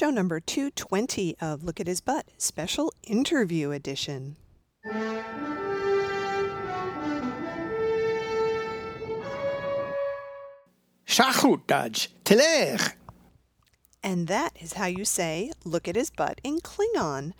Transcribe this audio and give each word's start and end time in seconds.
show 0.00 0.08
number 0.08 0.40
220 0.40 1.36
of 1.42 1.62
Look 1.62 1.78
at 1.78 1.86
His 1.86 2.00
Butt, 2.00 2.24
special 2.38 2.90
interview 3.02 3.70
edition. 3.70 4.36
Teler. 12.24 12.94
And 14.02 14.26
that 14.28 14.56
is 14.58 14.72
how 14.72 14.86
you 14.86 15.04
say, 15.04 15.52
look 15.66 15.86
at 15.86 15.96
his 15.96 16.08
butt 16.08 16.40
in 16.42 16.60
Klingon. 16.60 17.34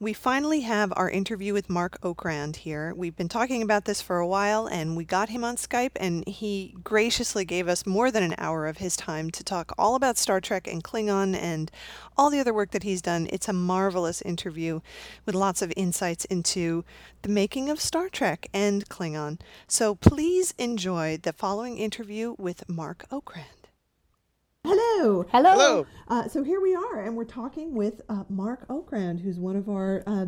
We 0.00 0.12
finally 0.12 0.62
have 0.62 0.92
our 0.96 1.08
interview 1.08 1.52
with 1.52 1.70
Marc 1.70 2.00
Okrand 2.00 2.56
here. 2.56 2.92
We've 2.96 3.14
been 3.14 3.28
talking 3.28 3.62
about 3.62 3.84
this 3.84 4.02
for 4.02 4.18
a 4.18 4.26
while 4.26 4.66
and 4.66 4.96
we 4.96 5.04
got 5.04 5.28
him 5.28 5.44
on 5.44 5.54
Skype 5.54 5.92
and 5.94 6.26
he 6.26 6.74
graciously 6.82 7.44
gave 7.44 7.68
us 7.68 7.86
more 7.86 8.10
than 8.10 8.24
an 8.24 8.34
hour 8.36 8.66
of 8.66 8.78
his 8.78 8.96
time 8.96 9.30
to 9.30 9.44
talk 9.44 9.72
all 9.78 9.94
about 9.94 10.18
Star 10.18 10.40
Trek 10.40 10.66
and 10.66 10.82
Klingon 10.82 11.36
and 11.36 11.70
all 12.18 12.28
the 12.28 12.40
other 12.40 12.52
work 12.52 12.72
that 12.72 12.82
he's 12.82 13.00
done. 13.00 13.28
It's 13.30 13.48
a 13.48 13.52
marvelous 13.52 14.20
interview 14.20 14.80
with 15.26 15.36
lots 15.36 15.62
of 15.62 15.72
insights 15.76 16.24
into 16.24 16.84
the 17.22 17.28
making 17.28 17.70
of 17.70 17.80
Star 17.80 18.08
Trek 18.08 18.48
and 18.52 18.88
Klingon. 18.88 19.38
So 19.68 19.94
please 19.94 20.54
enjoy 20.58 21.18
the 21.22 21.32
following 21.32 21.78
interview 21.78 22.34
with 22.36 22.68
Marc 22.68 23.08
Okrand. 23.10 23.63
Hello. 24.66 25.26
Hello. 25.30 25.50
Hello. 25.50 25.86
Uh, 26.08 26.26
so 26.26 26.42
here 26.42 26.58
we 26.58 26.74
are, 26.74 27.02
and 27.02 27.14
we're 27.14 27.24
talking 27.24 27.74
with 27.74 28.00
uh, 28.08 28.24
Marc 28.30 28.66
Okrand, 28.68 29.20
who's 29.20 29.38
one 29.38 29.56
of 29.56 29.68
our 29.68 30.02
uh, 30.06 30.24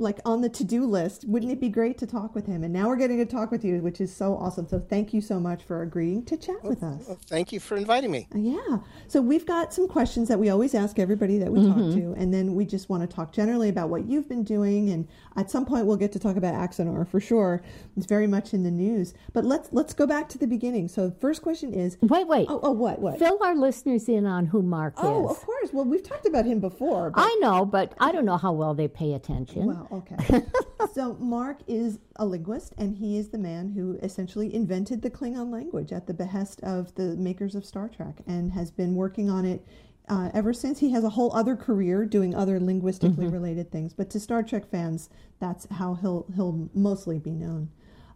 like 0.00 0.18
on 0.24 0.40
the 0.40 0.48
to-do 0.48 0.84
list. 0.84 1.24
Wouldn't 1.28 1.52
it 1.52 1.60
be 1.60 1.68
great 1.68 1.98
to 1.98 2.06
talk 2.06 2.34
with 2.34 2.46
him? 2.46 2.64
And 2.64 2.72
now 2.72 2.88
we're 2.88 2.96
getting 2.96 3.18
to 3.18 3.26
talk 3.26 3.50
with 3.50 3.64
you, 3.64 3.80
which 3.80 4.00
is 4.00 4.14
so 4.14 4.36
awesome. 4.36 4.66
So 4.66 4.80
thank 4.80 5.12
you 5.14 5.20
so 5.20 5.38
much 5.38 5.62
for 5.62 5.82
agreeing 5.82 6.24
to 6.24 6.36
chat 6.36 6.62
with 6.64 6.82
us. 6.82 7.04
Well, 7.06 7.18
thank 7.26 7.52
you 7.52 7.60
for 7.60 7.76
inviting 7.76 8.10
me. 8.10 8.26
Uh, 8.34 8.38
Yeah. 8.38 8.78
So 9.08 9.20
we've 9.20 9.46
got 9.46 9.72
some 9.74 9.86
questions 9.88 10.28
that 10.28 10.38
we 10.38 10.48
always 10.50 10.74
ask 10.74 10.98
everybody 10.98 11.38
that 11.38 11.52
we 11.52 11.66
talk 11.66 11.76
to, 11.76 12.14
and 12.16 12.32
then 12.32 12.54
we 12.54 12.64
just 12.64 12.88
want 12.88 13.02
to 13.08 13.14
talk 13.14 13.32
generally 13.32 13.68
about 13.68 13.90
what 13.90 14.06
you've 14.06 14.28
been 14.28 14.44
doing. 14.44 14.90
And 14.90 15.06
at 15.36 15.50
some 15.50 15.64
point, 15.66 15.86
we'll 15.86 15.96
get 15.96 16.12
to 16.12 16.18
talk 16.18 16.36
about 16.36 16.54
Axanar 16.54 17.06
for 17.06 17.20
sure. 17.20 17.62
It's 17.96 18.06
very 18.06 18.26
much 18.26 18.54
in 18.54 18.62
the 18.62 18.70
news. 18.70 19.12
But 19.32 19.44
let's 19.44 19.68
let's 19.72 19.92
go 19.94 20.06
back 20.06 20.28
to 20.30 20.38
the 20.38 20.46
beginning. 20.46 20.88
So 20.88 21.08
the 21.08 21.14
first 21.16 21.42
question 21.42 21.74
is, 21.74 21.98
Wait, 22.00 22.26
wait. 22.26 22.46
oh, 22.48 22.60
oh 22.62 22.70
what 22.72 23.00
what? 23.00 23.18
Fill 23.18 23.38
our 23.42 23.54
listeners 23.54 24.08
in 24.08 24.24
on 24.26 24.46
who 24.46 24.62
Marc 24.62 24.94
Oh, 24.96 25.24
is. 25.24 25.26
Oh, 25.26 25.28
of 25.30 25.40
course. 25.40 25.72
Well, 25.72 25.84
we've 25.84 26.02
talked 26.02 26.26
about 26.26 26.46
him 26.46 26.60
before. 26.60 27.10
But 27.10 27.20
I 27.22 27.36
know, 27.40 27.64
but 27.64 27.94
I 28.00 28.12
don't 28.12 28.24
know 28.24 28.36
how 28.38 28.52
well 28.52 28.74
they 28.74 28.88
pay 28.88 29.12
attention. 29.14 29.66
Well, 29.66 29.88
okay. 29.92 30.42
so 30.94 31.14
Marc 31.14 31.58
is 31.66 31.98
a 32.16 32.24
linguist, 32.24 32.74
and 32.78 32.96
he 32.96 33.18
is 33.18 33.28
the 33.28 33.38
man 33.38 33.68
who 33.68 33.98
essentially 34.02 34.54
invented 34.54 35.02
the 35.02 35.10
Klingon 35.10 35.50
language 35.50 35.92
at 35.92 36.06
the 36.06 36.14
behest 36.14 36.60
of 36.62 36.94
the 36.94 37.16
makers 37.16 37.54
of 37.54 37.64
Star 37.64 37.88
Trek, 37.88 38.20
and 38.26 38.52
has 38.52 38.70
been 38.70 38.94
working 38.94 39.28
on 39.30 39.44
it 39.44 39.66
uh, 40.08 40.30
ever 40.34 40.52
since. 40.52 40.78
He 40.78 40.90
has 40.90 41.04
a 41.04 41.10
whole 41.10 41.34
other 41.34 41.56
career 41.56 42.04
doing 42.04 42.34
other 42.34 42.58
linguistically 42.60 43.26
related 43.28 43.70
things, 43.70 43.92
but 43.94 44.10
to 44.10 44.20
Star 44.20 44.42
Trek 44.42 44.70
fans, 44.70 45.08
that's 45.38 45.66
how 45.70 45.94
he'll 45.94 46.26
he'll 46.34 46.68
mostly 46.74 47.18
be 47.18 47.32
known. 47.32 47.70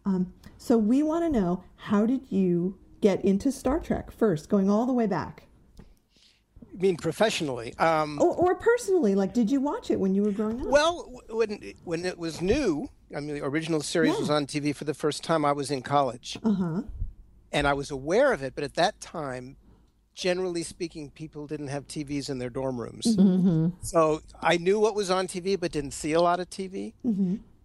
Um, 0.05 0.33
so 0.59 0.77
we 0.77 1.03
want 1.03 1.25
to 1.25 1.41
know 1.41 1.65
how 1.77 2.05
did 2.07 2.31
you 2.31 2.79
get 3.01 3.25
into 3.25 3.53
Star 3.53 3.81
Trek 3.81 4.11
first, 4.11 4.49
going 4.49 4.71
all 4.71 4.87
the 4.87 4.93
way 4.93 5.07
back, 5.07 5.45
mean, 6.77 6.97
professionally. 6.97 7.75
Um, 7.79 8.21
or, 8.21 8.35
or 8.35 8.55
personally? 8.57 9.15
Like, 9.15 9.33
did 9.35 9.51
you 9.51 9.61
watch 9.61 9.91
it 9.91 9.99
when 10.01 10.15
you 10.15 10.23
were 10.23 10.33
growing 10.33 10.61
up? 10.61 10.67
Well, 10.67 11.11
when 11.31 11.53
it- 11.63 11.77
when 11.85 12.05
it 12.05 12.19
was 12.19 12.41
new, 12.41 12.89
I 13.15 13.21
mean, 13.21 13.35
the 13.37 13.45
original 13.45 13.81
series 13.81 14.19
was 14.19 14.31
on 14.31 14.47
TV 14.47 14.75
for 14.75 14.85
the 14.85 14.95
first 14.95 15.23
time. 15.23 15.45
I 15.45 15.53
was 15.53 15.71
in 15.71 15.83
college, 15.83 16.39
Uh 16.43 16.53
huh. 16.53 16.83
and 17.53 17.67
I 17.67 17.73
was 17.75 17.91
aware 17.91 18.33
of 18.33 18.43
it. 18.43 18.55
But 18.55 18.65
at 18.65 18.75
that 18.75 19.01
time, 19.01 19.57
generally 20.15 20.63
speaking, 20.63 21.11
people 21.11 21.47
didn't 21.47 21.69
have 21.69 21.87
TVs 21.87 22.29
in 22.29 22.39
their 22.39 22.51
dorm 22.51 22.81
rooms. 22.81 23.17
So 23.83 24.23
I 24.41 24.57
knew 24.57 24.79
what 24.81 24.95
was 24.95 25.11
on 25.11 25.27
TV, 25.29 25.59
but 25.59 25.73
didn't 25.73 25.93
see 25.93 26.13
a 26.13 26.21
lot 26.21 26.41
of 26.41 26.49
TV. 26.51 26.95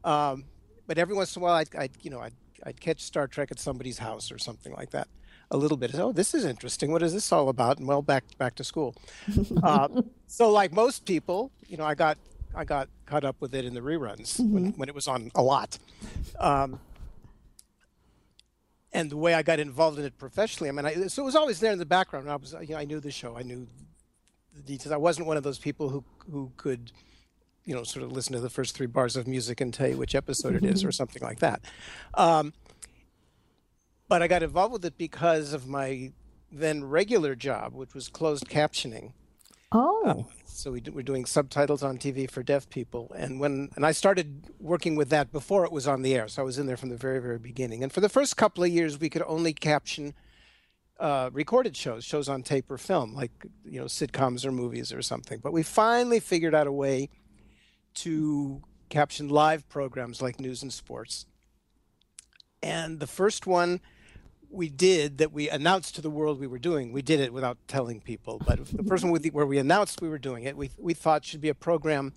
Um, 0.04 0.46
but 0.88 0.98
every 0.98 1.16
once 1.16 1.36
in 1.36 1.42
a 1.42 1.44
while, 1.44 1.54
I'd, 1.56 1.76
I'd 1.76 1.92
you 2.02 2.10
know, 2.10 2.20
I'd, 2.20 2.34
I'd 2.66 2.80
catch 2.82 3.02
Star 3.02 3.28
Trek 3.28 3.50
at 3.52 3.60
somebody's 3.60 4.00
house 4.00 4.32
or 4.32 4.38
something 4.38 4.74
like 4.74 4.92
that. 4.92 5.08
A 5.52 5.58
little 5.58 5.78
bit. 5.78 5.96
Oh, 5.96 6.12
this 6.12 6.34
is 6.36 6.46
interesting. 6.46 6.92
What 6.92 7.02
is 7.02 7.14
this 7.14 7.32
all 7.32 7.50
about? 7.50 7.80
And 7.80 7.88
well, 7.88 8.04
back 8.04 8.24
back 8.38 8.56
to 8.56 8.64
school. 8.64 8.96
uh, 9.64 9.88
so, 10.28 10.52
like 10.52 10.72
most 10.72 11.06
people, 11.06 11.52
you 11.68 11.78
know, 11.78 11.86
I 11.86 11.96
got 11.96 12.18
I 12.54 12.66
got 12.66 12.88
caught 13.06 13.24
up 13.24 13.38
with 13.40 13.56
it 13.56 13.66
in 13.66 13.74
the 13.74 13.82
reruns 13.82 14.40
when, 14.40 14.74
when 14.74 14.90
it 14.90 14.96
was 14.96 15.08
on 15.08 15.32
a 15.34 15.42
lot. 15.42 15.80
Um, 16.40 16.80
and 18.92 19.10
the 19.10 19.18
way 19.18 19.34
I 19.34 19.44
got 19.44 19.60
involved 19.60 20.00
in 20.00 20.06
it 20.06 20.18
professionally, 20.18 20.70
I 20.70 20.72
mean, 20.72 20.86
I, 20.86 21.08
so 21.08 21.22
it 21.22 21.26
was 21.26 21.36
always 21.36 21.60
there 21.60 21.72
in 21.72 21.80
the 21.80 21.86
background. 21.86 22.30
I 22.30 22.36
was, 22.36 22.56
you 22.62 22.70
know, 22.70 22.78
I 22.78 22.86
knew 22.86 23.00
the 23.00 23.12
show, 23.12 23.38
I 23.38 23.44
knew 23.44 23.68
the 24.56 24.62
details. 24.62 24.92
I 24.92 24.98
wasn't 24.98 25.28
one 25.28 25.38
of 25.38 25.44
those 25.44 25.60
people 25.60 25.90
who 25.90 26.04
who 26.32 26.52
could, 26.58 26.92
you 27.66 27.76
know, 27.76 27.84
sort 27.84 28.04
of 28.04 28.12
listen 28.12 28.34
to 28.34 28.40
the 28.40 28.50
first 28.50 28.76
three 28.76 28.88
bars 28.88 29.16
of 29.16 29.28
music 29.28 29.62
and 29.62 29.74
tell 29.74 29.88
you 29.88 29.98
which 29.98 30.16
episode 30.16 30.56
it 30.56 30.64
is 30.64 30.84
or 30.84 30.92
something 30.92 31.22
like 31.24 31.40
that. 31.40 31.62
Um, 32.14 32.54
but 34.10 34.22
I 34.22 34.28
got 34.28 34.44
involved 34.44 34.74
with 34.74 34.86
it 34.86 34.98
because 34.98 35.54
of 35.54 35.68
my 35.68 36.12
then 36.52 36.84
regular 36.84 37.36
job, 37.36 37.74
which 37.74 37.94
was 37.94 38.10
closed 38.10 38.50
captioning. 38.50 39.14
oh, 39.72 40.26
So 40.46 40.72
we 40.72 40.82
were 40.92 41.04
doing 41.04 41.26
subtitles 41.26 41.84
on 41.84 42.00
TV 42.00 42.30
for 42.30 42.44
deaf 42.44 42.70
people, 42.70 43.12
and 43.16 43.40
when 43.40 43.70
and 43.76 43.86
I 43.86 43.92
started 43.94 44.48
working 44.60 44.96
with 44.96 45.10
that 45.10 45.32
before 45.32 45.64
it 45.64 45.72
was 45.72 45.88
on 45.88 46.02
the 46.02 46.16
air, 46.16 46.28
so 46.28 46.42
I 46.42 46.46
was 46.46 46.58
in 46.58 46.66
there 46.66 46.76
from 46.76 46.90
the 46.90 46.98
very 46.98 47.20
very 47.20 47.40
beginning. 47.40 47.84
And 47.84 47.94
for 47.94 48.02
the 48.02 48.10
first 48.10 48.36
couple 48.36 48.64
of 48.64 48.70
years, 48.70 49.00
we 49.00 49.10
could 49.10 49.24
only 49.26 49.54
caption 49.54 50.16
uh, 51.00 51.30
recorded 51.32 51.78
shows, 51.78 52.04
shows 52.04 52.28
on 52.28 52.44
tape 52.44 52.70
or 52.70 52.78
film, 52.78 53.14
like 53.14 53.32
you 53.64 53.80
know 53.80 53.86
sitcoms 53.86 54.44
or 54.44 54.52
movies 54.52 54.92
or 54.92 55.02
something. 55.02 55.40
But 55.40 55.54
we 55.54 55.64
finally 55.64 56.20
figured 56.20 56.56
out 56.56 56.68
a 56.68 56.72
way 56.74 57.10
to 57.96 58.62
caption 58.90 59.30
live 59.30 59.70
programs 59.70 60.22
like 60.22 60.40
news 60.40 60.62
and 60.64 60.74
sports. 60.74 61.26
And 62.62 63.00
the 63.00 63.08
first 63.08 63.48
one 63.48 63.80
we 64.50 64.70
did 64.70 65.20
that 65.20 65.32
we 65.32 65.50
announced 65.50 65.96
to 65.96 66.02
the 66.02 66.10
world 66.10 66.40
we 66.40 66.48
were 66.48 66.60
doing. 66.60 66.92
We 66.92 67.02
did 67.02 67.20
it 67.20 67.32
without 67.32 67.58
telling 67.68 68.02
people, 68.02 68.42
but 68.46 68.66
the 68.66 68.84
person 68.84 69.12
with 69.12 69.22
the, 69.22 69.30
where 69.30 69.46
we 69.46 69.58
announced 69.58 70.02
we 70.02 70.10
were 70.10 70.20
doing 70.20 70.44
it, 70.44 70.58
we 70.58 70.72
we 70.78 70.94
thought 70.94 71.26
should 71.26 71.42
be 71.42 71.50
a 71.50 71.56
program 71.56 72.14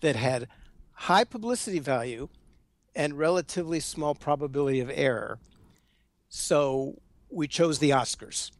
that 0.00 0.16
had 0.16 0.48
high 0.92 1.24
publicity 1.24 1.78
value 1.78 2.28
and 2.94 3.18
relatively 3.18 3.80
small 3.80 4.14
probability 4.14 4.80
of 4.80 4.90
error. 4.92 5.38
So 6.28 7.00
we 7.30 7.48
chose 7.48 7.78
the 7.78 7.90
Oscars, 7.90 8.50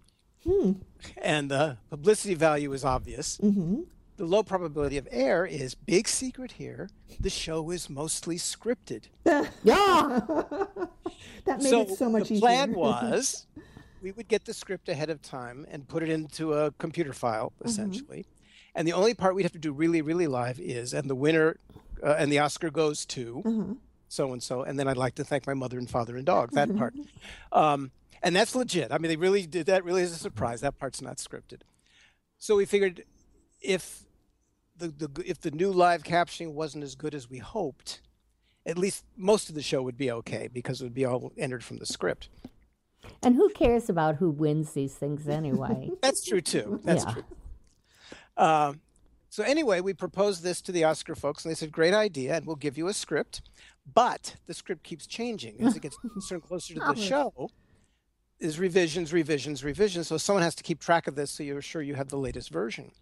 hmm. 0.45 0.73
and 1.19 1.51
the 1.51 1.79
publicity 1.91 2.35
value 2.35 2.73
is 2.73 2.85
obvious. 2.85 3.39
Mm-hmm. 3.39 3.83
The 4.19 4.25
low 4.27 4.43
probability 4.43 4.99
of 4.99 5.09
error 5.11 5.47
is 5.47 5.75
big 5.75 6.07
secret 6.07 6.53
here. 6.53 6.91
The 7.19 7.31
show 7.31 7.71
is 7.71 7.89
mostly 7.91 8.37
scripted. 8.37 9.05
yeah. 9.25 10.21
That 11.45 11.61
made 11.63 11.73
it 11.73 11.97
so 11.99 12.09
much 12.09 12.29
the 12.29 12.35
easier. 12.35 12.41
The 12.41 12.41
plan 12.41 12.75
was 12.77 13.47
we 14.01 14.13
would 14.13 14.29
get 14.29 14.45
the 14.45 14.55
script 14.55 14.89
ahead 14.89 15.11
of 15.11 15.21
time 15.23 15.67
and 15.71 15.87
put 15.89 16.03
it 16.03 16.09
into 16.09 16.53
a 16.55 16.71
computer 16.73 17.13
file 17.13 17.53
Mm-hmm. 17.59 17.69
essentially 17.69 18.27
and 18.75 18.89
the 18.89 18.93
only 18.93 19.13
part 19.15 19.35
we'd 19.35 19.43
have 19.43 19.53
to 19.53 19.59
do 19.59 19.73
really 19.73 20.03
really 20.03 20.27
live 20.27 20.59
is 20.59 20.93
and 20.95 21.09
the 21.11 21.15
winner 21.15 21.57
uh, 22.03 22.17
and 22.19 22.31
the 22.33 22.39
oscar 22.39 22.71
goes 22.71 23.05
to 23.07 23.43
Mm-hmm. 23.45 23.73
so 24.09 24.33
and 24.33 24.43
so 24.43 24.63
and 24.63 24.79
then 24.79 24.89
i'd 24.89 24.97
like 24.97 25.15
to 25.17 25.25
thank 25.25 25.47
my 25.47 25.55
mother 25.55 25.79
and 25.79 25.89
father 25.91 26.17
and 26.17 26.25
dog 26.27 26.51
that 26.53 26.75
part 26.77 26.95
Mm-hmm. 26.95 27.59
um, 27.59 27.91
and 28.23 28.35
that's 28.35 28.55
legit 28.55 28.91
i 28.93 28.99
mean 28.99 29.09
they 29.09 29.17
really 29.17 29.47
did 29.47 29.67
that 29.67 29.85
really 29.85 30.03
is 30.03 30.13
a 30.13 30.17
surprise 30.17 30.61
that 30.63 30.79
part's 30.79 31.03
not 31.03 31.19
scripted 31.19 31.61
so 32.39 32.57
we 32.57 32.65
figured 32.65 33.05
if 33.63 34.05
the, 34.77 34.89
the 34.89 35.23
if 35.25 35.41
the 35.41 35.51
new 35.51 35.71
live 35.71 36.03
captioning 36.03 36.53
wasn't 36.53 36.85
as 36.85 36.95
good 36.95 37.15
as 37.15 37.29
we 37.31 37.39
hoped 37.39 38.01
at 38.65 38.79
least 38.79 39.05
most 39.17 39.49
of 39.49 39.55
the 39.55 39.63
show 39.63 39.83
would 39.83 39.97
be 39.99 40.11
okay 40.11 40.49
because 40.53 40.81
it 40.81 40.85
would 40.85 40.95
be 40.95 41.05
all 41.05 41.33
entered 41.37 41.65
from 41.65 41.79
the 41.79 41.87
script. 41.87 42.29
And 43.23 43.35
who 43.35 43.49
cares 43.51 43.89
about 43.89 44.17
who 44.17 44.31
wins 44.31 44.73
these 44.73 44.95
things 44.95 45.29
anyway? 45.29 45.91
That's 46.03 46.25
true 46.25 46.41
too. 46.41 46.81
That's 46.85 47.05
Yeah. 47.05 47.13
true. 47.13 47.25
Um, 48.37 48.81
so 49.29 49.43
anyway, 49.43 49.81
we 49.81 49.95
proposed 49.95 50.43
this 50.43 50.61
to 50.63 50.73
the 50.73 50.85
Oscar 50.85 51.15
folks, 51.15 51.45
and 51.45 51.51
they 51.51 51.55
said, 51.57 51.73
"Great 51.73 51.95
idea, 51.95 52.37
and 52.37 52.47
we'll 52.47 52.57
give 52.57 52.77
you 52.79 52.87
a 52.89 52.93
script." 52.95 53.43
But 53.93 54.37
the 54.47 54.55
script 54.55 54.85
keeps 54.85 55.07
changing 55.07 55.61
as 55.61 55.75
it 55.75 55.83
gets 55.83 55.97
closer 56.13 56.35
and 56.35 56.43
closer 56.45 56.75
to 56.75 56.81
the 56.81 56.95
show. 56.95 57.51
Is 58.39 58.59
revisions, 58.59 59.13
revisions, 59.13 59.65
revisions. 59.65 60.09
So 60.09 60.17
someone 60.19 60.43
has 60.43 60.55
to 60.57 60.63
keep 60.63 60.81
track 60.81 61.07
of 61.07 61.15
this, 61.15 61.31
so 61.31 61.43
you're 61.43 61.63
sure 61.63 61.81
you 61.83 61.95
have 61.95 62.09
the 62.09 62.19
latest 62.19 62.51
version. 62.51 62.93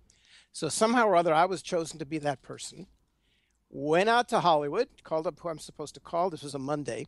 So 0.53 0.69
somehow 0.69 1.07
or 1.07 1.17
other, 1.17 1.33
I 1.33 1.45
was 1.45 1.63
chosen 1.63 1.99
to 1.99 2.07
be 2.07 2.19
that 2.19 2.43
person. 2.43 2.87
Went 3.71 4.09
out 4.09 4.29
to 4.31 4.41
Hollywood, 4.41 4.89
called 5.05 5.27
up 5.27 5.39
who 5.39 5.49
I'm 5.49 5.59
supposed 5.59 5.95
to 5.95 6.01
call. 6.01 6.29
This 6.31 6.43
was 6.43 6.55
a 6.55 6.59
Monday. 6.59 7.07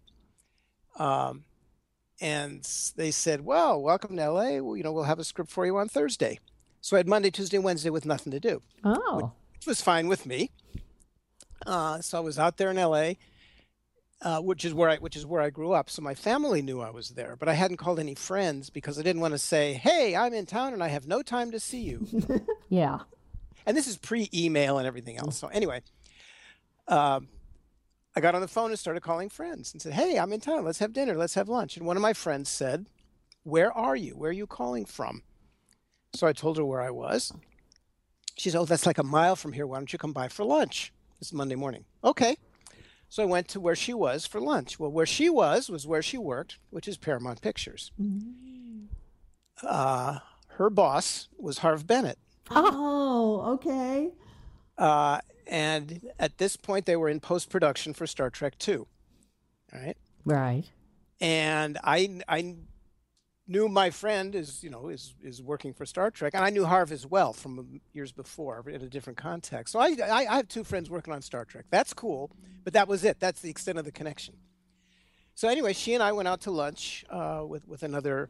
Um, 0.99 1.45
and 2.21 2.63
they 2.97 3.11
said, 3.11 3.45
"Well, 3.45 3.83
welcome 3.83 4.17
to 4.17 4.31
LA. 4.31 4.61
Well, 4.61 4.77
you 4.77 4.85
know, 4.85 4.93
we'll 4.93 5.05
have 5.05 5.19
a 5.19 5.25
script 5.25 5.51
for 5.51 5.67
you 5.67 5.77
on 5.77 5.89
Thursday." 5.89 6.39
So 6.81 6.97
I 6.97 6.99
had 7.01 7.09
Monday, 7.09 7.31
Tuesday, 7.31 7.59
Wednesday 7.59 7.91
with 7.91 8.07
nothing 8.07 8.31
to 8.33 8.41
do, 8.41 8.63
Oh, 8.85 9.33
which 9.55 9.67
was 9.67 9.81
fine 9.81 10.07
with 10.09 10.27
me. 10.27 10.51
Uh, 11.67 12.01
so 12.01 12.19
I 12.19 12.21
was 12.21 12.39
out 12.39 12.57
there 12.59 12.71
in 12.71 12.77
LA, 12.77 13.15
uh, 14.21 14.41
which 14.41 14.65
is 14.65 14.75
where 14.75 14.91
I 14.91 14.97
which 14.99 15.17
is 15.17 15.27
where 15.27 15.41
I 15.43 15.51
grew 15.51 15.73
up. 15.73 15.91
So 15.91 16.03
my 16.03 16.15
family 16.15 16.63
knew 16.63 16.81
I 16.81 16.91
was 16.91 17.11
there, 17.11 17.35
but 17.37 17.49
I 17.49 17.55
hadn't 17.55 17.79
called 17.79 17.99
any 17.99 18.15
friends 18.15 18.71
because 18.71 18.99
I 18.99 19.03
didn't 19.03 19.23
want 19.23 19.33
to 19.33 19.39
say, 19.39 19.73
"Hey, 19.75 20.15
I'm 20.15 20.35
in 20.35 20.47
town 20.47 20.75
and 20.75 20.83
I 20.83 20.89
have 20.89 21.07
no 21.09 21.23
time 21.23 21.51
to 21.51 21.59
see 21.59 21.81
you." 21.83 22.07
yeah. 22.69 23.01
And 23.67 23.77
this 23.77 23.87
is 23.87 23.97
pre-email 23.97 24.79
and 24.79 24.87
everything 24.87 25.17
else. 25.17 25.37
So 25.37 25.49
anyway, 25.49 25.83
um, 26.89 27.29
I 28.15 28.21
got 28.21 28.35
on 28.35 28.41
the 28.41 28.49
phone 28.49 28.71
and 28.71 28.79
started 28.79 29.03
calling 29.03 29.29
friends 29.29 29.73
and 29.73 29.81
said, 29.81 29.95
"Hey, 29.95 30.19
I'm 30.19 30.33
in 30.33 30.41
town. 30.41 30.65
Let's 30.65 30.81
have 30.81 30.93
dinner. 30.93 31.15
Let's 31.15 31.35
have 31.35 31.49
lunch." 31.49 31.77
And 31.77 31.87
one 31.87 31.97
of 31.97 32.03
my 32.03 32.13
friends 32.13 32.49
said, 32.51 32.87
"Where 33.43 33.73
are 33.73 33.97
you? 33.97 34.13
Where 34.17 34.31
are 34.31 34.33
you 34.33 34.47
calling 34.47 34.85
from?" 34.85 35.23
So 36.15 36.27
I 36.27 36.33
told 36.33 36.59
her 36.59 36.65
where 36.65 36.83
I 36.83 36.91
was. 36.91 37.33
She 38.37 38.51
said, 38.51 38.59
"Oh, 38.59 38.65
that's 38.65 38.87
like 38.87 38.99
a 38.99 39.05
mile 39.05 39.37
from 39.37 39.53
here. 39.53 39.67
Why 39.67 39.79
don't 39.79 39.93
you 39.93 39.99
come 39.99 40.13
by 40.13 40.29
for 40.29 40.45
lunch?" 40.45 40.93
It's 41.21 41.33
Monday 41.33 41.55
morning. 41.55 41.85
Okay. 42.03 42.37
So 43.09 43.23
I 43.23 43.27
went 43.27 43.47
to 43.49 43.61
where 43.61 43.77
she 43.77 43.95
was 43.95 44.27
for 44.27 44.41
lunch. 44.41 44.79
Well, 44.81 44.91
where 44.91 45.07
she 45.07 45.29
was 45.29 45.69
was 45.69 45.87
where 45.87 46.03
she 46.03 46.17
worked, 46.19 46.59
which 46.71 46.89
is 46.89 46.97
Paramount 46.97 47.43
Pictures. 47.43 47.93
Uh, 49.63 50.19
her 50.57 50.71
boss 50.71 51.29
was 51.39 51.59
Harve 51.59 51.87
Bennett. 51.87 52.19
Oh, 52.51 53.55
okay. 53.55 54.11
Uh, 54.77 55.21
and 55.47 56.09
at 56.19 56.39
this 56.39 56.57
point, 56.57 56.87
they 56.87 56.97
were 56.97 57.09
in 57.09 57.21
post 57.21 57.51
production 57.51 57.95
for 57.95 58.07
Star 58.07 58.31
Trek 58.31 58.59
Two. 58.59 58.87
Right. 59.73 59.97
Right. 60.25 60.65
And 61.21 61.79
I, 61.85 62.21
I 62.29 62.57
knew 63.47 63.69
my 63.69 63.91
friend 63.91 64.35
is, 64.35 64.63
you 64.63 64.71
know, 64.71 64.89
is, 64.89 65.15
is 65.23 65.41
working 65.41 65.73
for 65.73 65.87
Star 65.87 66.11
Trek. 66.11 66.35
And 66.35 66.45
I 66.45 66.51
knew 66.51 66.65
Harve 66.65 66.93
as 66.93 67.07
well 67.07 67.33
from 67.33 67.81
years 67.93 68.13
before 68.13 68.65
in 68.69 68.83
a 68.83 68.89
different 68.89 69.19
context. 69.19 69.73
So 69.73 69.79
I, 69.79 69.97
I, 70.03 70.27
I 70.27 70.37
have 70.37 70.49
two 70.49 70.65
friends 70.65 70.91
working 70.91 71.13
on 71.15 71.23
Star 71.23 71.45
Trek. 71.45 71.67
That's 71.71 71.95
cool. 71.95 72.35
But 72.65 72.73
that 72.75 72.89
was 72.89 73.05
it. 73.05 73.21
That's 73.21 73.41
the 73.41 73.51
extent 73.51 73.79
of 73.79 73.85
the 73.85 73.93
connection. 73.93 74.35
So 75.35 75.49
anyway, 75.49 75.73
she 75.73 75.95
and 75.95 76.03
I 76.03 76.13
went 76.13 76.29
out 76.29 76.43
to 76.43 76.51
lunch 76.51 77.05
uh, 77.09 77.43
with, 77.47 77.67
with 77.67 77.83
another, 77.83 78.29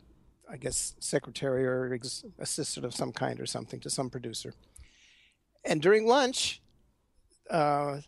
I 0.51 0.57
guess, 0.57 0.95
secretary 1.01 1.65
or 1.67 1.93
ex- 1.95 2.25
assistant 2.39 2.85
of 2.87 2.95
some 2.95 3.13
kind 3.13 3.41
or 3.41 3.47
something 3.47 3.81
to 3.81 3.91
some 3.91 4.11
producer. 4.11 4.55
And 5.65 5.81
during 5.81 6.07
lunch, 6.07 6.61
uh, 7.51 7.99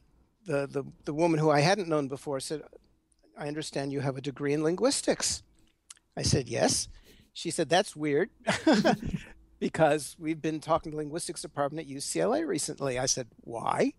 the, 0.46 0.66
the, 0.66 0.84
the 1.04 1.14
woman 1.14 1.38
who 1.40 1.50
I 1.50 1.60
hadn't 1.60 1.88
known 1.88 2.08
before 2.08 2.40
said, 2.40 2.62
I 3.38 3.48
understand 3.48 3.92
you 3.92 4.00
have 4.00 4.16
a 4.16 4.20
degree 4.20 4.52
in 4.52 4.62
linguistics. 4.62 5.42
I 6.16 6.22
said, 6.22 6.48
yes. 6.48 6.88
She 7.32 7.50
said, 7.50 7.69
that's 7.69 7.96
weird 7.96 8.31
because 9.58 10.16
we've 10.19 10.40
been 10.40 10.60
talking 10.60 10.92
to 10.92 10.96
the 10.96 11.02
linguistics 11.02 11.42
department 11.42 11.88
at 11.88 11.92
UCLA 11.94 12.46
recently. 12.46 12.98
I 12.98 13.06
said, 13.06 13.28
why? 13.40 13.92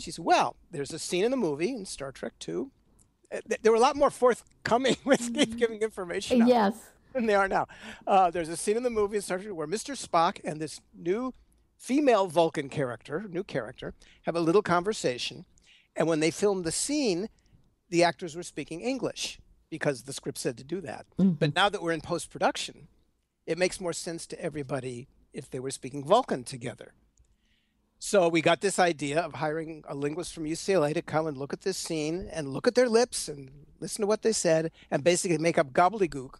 She 0.00 0.10
said, 0.10 0.24
well, 0.24 0.56
there's 0.70 0.92
a 0.92 0.98
scene 0.98 1.24
in 1.24 1.30
the 1.30 1.36
movie 1.36 1.70
in 1.70 1.84
Star 1.86 2.12
Trek 2.12 2.32
2. 2.40 2.70
Uh, 3.32 3.40
th- 3.48 3.60
They 3.62 3.70
were 3.70 3.76
a 3.76 3.80
lot 3.80 3.96
more 3.96 4.10
forthcoming 4.10 4.96
with 5.04 5.32
giving 5.58 5.80
information 5.82 6.46
Yes. 6.46 6.74
than 7.18 7.26
they 7.26 7.34
are 7.34 7.48
now. 7.48 7.66
Uh, 8.06 8.30
there's 8.30 8.48
a 8.48 8.56
scene 8.56 8.76
in 8.76 8.82
the 8.82 8.90
movie 8.90 9.16
in 9.16 9.22
Star 9.22 9.38
Trek 9.38 9.54
where 9.54 9.66
Mr. 9.66 9.96
Spock 9.96 10.40
and 10.44 10.60
this 10.60 10.80
new 10.94 11.32
female 11.78 12.26
Vulcan 12.26 12.68
character, 12.68 13.24
new 13.30 13.44
character, 13.44 13.94
have 14.22 14.36
a 14.36 14.40
little 14.40 14.62
conversation. 14.62 15.44
And 15.96 16.08
when 16.08 16.20
they 16.20 16.32
filmed 16.32 16.64
the 16.64 16.72
scene, 16.72 17.28
the 17.88 18.02
actors 18.02 18.34
were 18.34 18.42
speaking 18.42 18.80
English 18.80 19.38
because 19.70 20.02
the 20.02 20.12
script 20.12 20.38
said 20.38 20.56
to 20.58 20.64
do 20.64 20.80
that. 20.80 21.06
But 21.38 21.54
now 21.54 21.68
that 21.68 21.82
we're 21.82 21.92
in 21.92 22.00
post 22.00 22.30
production, 22.30 22.88
it 23.46 23.58
makes 23.58 23.80
more 23.80 23.92
sense 23.92 24.26
to 24.26 24.40
everybody 24.40 25.06
if 25.32 25.48
they 25.48 25.60
were 25.60 25.70
speaking 25.70 26.04
Vulcan 26.04 26.42
together. 26.42 26.94
So 28.00 28.28
we 28.28 28.42
got 28.42 28.60
this 28.60 28.78
idea 28.78 29.20
of 29.20 29.34
hiring 29.34 29.84
a 29.88 29.94
linguist 29.94 30.34
from 30.34 30.44
UCLA 30.44 30.94
to 30.94 31.02
come 31.02 31.26
and 31.26 31.36
look 31.36 31.52
at 31.52 31.62
this 31.62 31.78
scene 31.78 32.28
and 32.32 32.48
look 32.48 32.66
at 32.66 32.74
their 32.74 32.88
lips 32.88 33.28
and 33.28 33.50
listen 33.80 34.02
to 34.02 34.06
what 34.06 34.22
they 34.22 34.32
said 34.32 34.72
and 34.90 35.04
basically 35.04 35.38
make 35.38 35.58
up 35.58 35.72
gobbledygook 35.72 36.34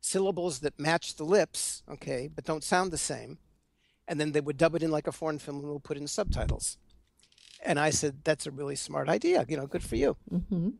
syllables 0.00 0.60
that 0.60 0.78
match 0.78 1.16
the 1.16 1.24
lips, 1.24 1.82
okay, 1.90 2.28
but 2.34 2.44
don't 2.44 2.64
sound 2.64 2.90
the 2.90 2.98
same. 2.98 3.38
And 4.06 4.18
then 4.18 4.32
they 4.32 4.40
would 4.40 4.56
dub 4.56 4.74
it 4.74 4.82
in 4.82 4.90
like 4.90 5.06
a 5.06 5.12
foreign 5.12 5.38
film 5.38 5.58
and 5.58 5.66
we'll 5.66 5.80
put 5.80 5.96
in 5.96 6.06
subtitles. 6.06 6.78
And 7.64 7.78
I 7.78 7.90
said, 7.90 8.24
that's 8.24 8.46
a 8.46 8.50
really 8.50 8.76
smart 8.76 9.08
idea. 9.08 9.44
You 9.48 9.56
know, 9.56 9.66
good 9.66 9.82
for 9.82 9.96
you. 9.96 10.16
Mm-hmm. 10.32 10.70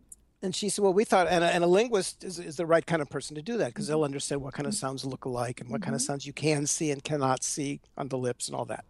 And 0.40 0.54
she 0.54 0.68
said, 0.68 0.82
well, 0.82 0.94
we 0.94 1.04
thought, 1.04 1.26
and 1.28 1.42
a, 1.42 1.48
and 1.48 1.64
a 1.64 1.66
linguist 1.66 2.22
is, 2.22 2.38
is 2.38 2.56
the 2.56 2.64
right 2.64 2.86
kind 2.86 3.02
of 3.02 3.10
person 3.10 3.34
to 3.34 3.42
do 3.42 3.56
that 3.56 3.68
because 3.68 3.88
they'll 3.88 3.98
mm-hmm. 3.98 4.04
understand 4.04 4.40
what 4.40 4.54
kind 4.54 4.66
of 4.66 4.74
sounds 4.74 5.04
look 5.04 5.24
alike 5.24 5.60
and 5.60 5.68
what 5.68 5.82
kind 5.82 5.94
of 5.94 6.00
mm-hmm. 6.00 6.06
sounds 6.06 6.26
you 6.26 6.32
can 6.32 6.66
see 6.66 6.90
and 6.90 7.02
cannot 7.02 7.42
see 7.42 7.80
on 7.96 8.08
the 8.08 8.16
lips 8.16 8.46
and 8.46 8.56
all 8.56 8.64
that. 8.66 8.84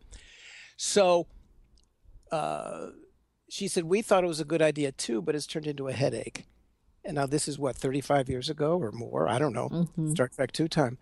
So 0.76 1.26
uh, 2.30 2.88
she 3.48 3.66
said, 3.66 3.84
we 3.84 4.02
thought 4.02 4.24
it 4.24 4.28
was 4.28 4.40
a 4.40 4.44
good 4.44 4.60
idea 4.60 4.92
too, 4.92 5.22
but 5.22 5.34
it's 5.34 5.46
turned 5.46 5.66
into 5.66 5.88
a 5.88 5.92
headache. 5.92 6.44
And 7.08 7.14
now 7.14 7.24
this 7.24 7.48
is 7.48 7.58
what, 7.58 7.74
35 7.74 8.28
years 8.28 8.50
ago 8.50 8.78
or 8.78 8.92
more? 8.92 9.26
I 9.26 9.38
don't 9.38 9.54
know. 9.54 9.70
Mm-hmm. 9.70 10.10
Star 10.10 10.28
Trek 10.28 10.52
2 10.52 10.68
time. 10.68 10.98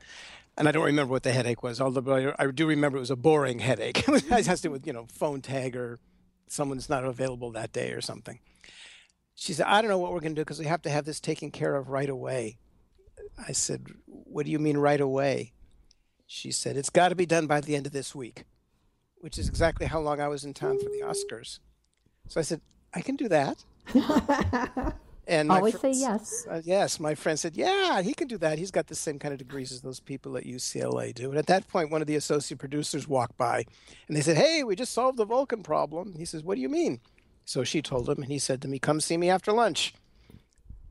And 0.56 0.68
I 0.68 0.70
don't 0.70 0.84
remember 0.84 1.10
what 1.10 1.24
the 1.24 1.32
headache 1.32 1.64
was, 1.64 1.80
although 1.80 2.14
I 2.14 2.32
I 2.38 2.50
do 2.52 2.64
remember 2.68 2.96
it 2.96 3.00
was 3.00 3.10
a 3.10 3.16
boring 3.16 3.58
headache. 3.58 4.08
it 4.08 4.46
has 4.46 4.60
to 4.60 4.68
do 4.68 4.70
with, 4.70 4.86
you 4.86 4.92
know, 4.92 5.06
phone 5.12 5.42
tag 5.42 5.74
or 5.74 5.98
someone's 6.46 6.88
not 6.88 7.04
available 7.04 7.50
that 7.50 7.72
day 7.72 7.90
or 7.90 8.00
something. 8.00 8.38
She 9.34 9.52
said, 9.52 9.66
I 9.66 9.82
don't 9.82 9.90
know 9.90 9.98
what 9.98 10.12
we're 10.12 10.20
going 10.20 10.36
to 10.36 10.40
do 10.40 10.44
because 10.44 10.60
we 10.60 10.66
have 10.66 10.80
to 10.82 10.90
have 10.90 11.06
this 11.06 11.18
taken 11.18 11.50
care 11.50 11.74
of 11.74 11.88
right 11.88 12.08
away. 12.08 12.58
I 13.36 13.50
said, 13.50 13.88
What 14.06 14.46
do 14.46 14.52
you 14.52 14.60
mean 14.60 14.78
right 14.78 15.00
away? 15.00 15.54
She 16.28 16.52
said, 16.52 16.76
It's 16.76 16.88
got 16.88 17.08
to 17.08 17.16
be 17.16 17.26
done 17.26 17.48
by 17.48 17.60
the 17.60 17.74
end 17.74 17.84
of 17.84 17.92
this 17.92 18.14
week, 18.14 18.44
which 19.18 19.38
is 19.38 19.48
exactly 19.48 19.86
how 19.86 19.98
long 19.98 20.20
I 20.20 20.28
was 20.28 20.44
in 20.44 20.54
town 20.54 20.78
for 20.78 20.88
the 20.88 21.02
Oscars. 21.04 21.58
So 22.28 22.38
I 22.38 22.44
said, 22.44 22.60
I 22.94 23.00
can 23.00 23.16
do 23.16 23.28
that. 23.28 23.64
And 25.28 25.50
Always 25.50 25.78
say 25.81 25.90
yes. 25.90 26.46
uh, 26.49 26.62
yes, 26.64 27.00
my 27.00 27.17
friend 27.17 27.38
said, 27.38 27.56
"Yeah, 27.56 28.00
he 28.02 28.14
can 28.14 28.28
do 28.28 28.38
that. 28.38 28.58
He's 28.58 28.70
got 28.70 28.87
the 28.87 28.94
same 28.94 29.19
kind 29.19 29.32
of 29.32 29.38
degrees 29.38 29.73
as 29.73 29.81
those 29.81 29.99
people 29.99 30.37
at 30.37 30.44
UCLA 30.44 31.12
do." 31.12 31.31
And 31.31 31.38
at 31.38 31.46
that 31.46 31.67
point, 31.67 31.90
one 31.90 32.00
of 32.00 32.06
the 32.06 32.14
associate 32.14 32.58
producers 32.58 33.08
walked 33.08 33.37
by, 33.37 33.64
and 34.06 34.17
they 34.17 34.20
said, 34.20 34.37
"Hey, 34.37 34.62
we 34.62 34.76
just 34.76 34.93
solved 34.93 35.19
the 35.19 35.25
Vulcan 35.25 35.64
problem." 35.64 36.14
He 36.17 36.25
says, 36.25 36.44
"What 36.44 36.55
do 36.55 36.61
you 36.61 36.69
mean?" 36.69 37.00
So 37.44 37.64
she 37.64 37.82
told 37.82 38.08
him, 38.08 38.19
and 38.23 38.26
he 38.26 38.38
said 38.38 38.62
to 38.62 38.69
me, 38.69 38.78
"Come 38.78 39.00
see 39.00 39.17
me 39.17 39.28
after 39.28 39.52
lunch." 39.52 39.94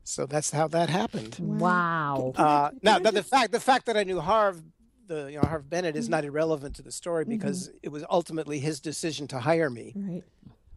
So 0.04 0.26
that's 0.26 0.50
how 0.50 0.68
that 0.68 0.88
happened. 0.90 1.36
Wow. 1.40 2.32
Uh, 2.36 2.70
now, 2.82 2.98
now 2.98 3.10
the 3.10 3.22
fact 3.22 3.52
the 3.52 3.60
fact 3.60 3.86
that 3.86 3.96
I 3.96 4.04
knew 4.04 4.20
Harve, 4.20 4.62
the 5.06 5.28
you 5.32 5.36
know 5.36 5.48
Harve 5.48 5.68
Bennett, 5.68 5.96
is 5.96 6.08
not 6.08 6.24
irrelevant 6.24 6.76
to 6.76 6.82
the 6.82 6.92
story 6.92 7.24
because 7.24 7.70
it 7.82 7.88
was 7.88 8.04
ultimately 8.10 8.58
his 8.60 8.80
decision 8.80 9.26
to 9.28 9.40
hire 9.40 9.70
me. 9.70 9.94
Right. 9.96 10.22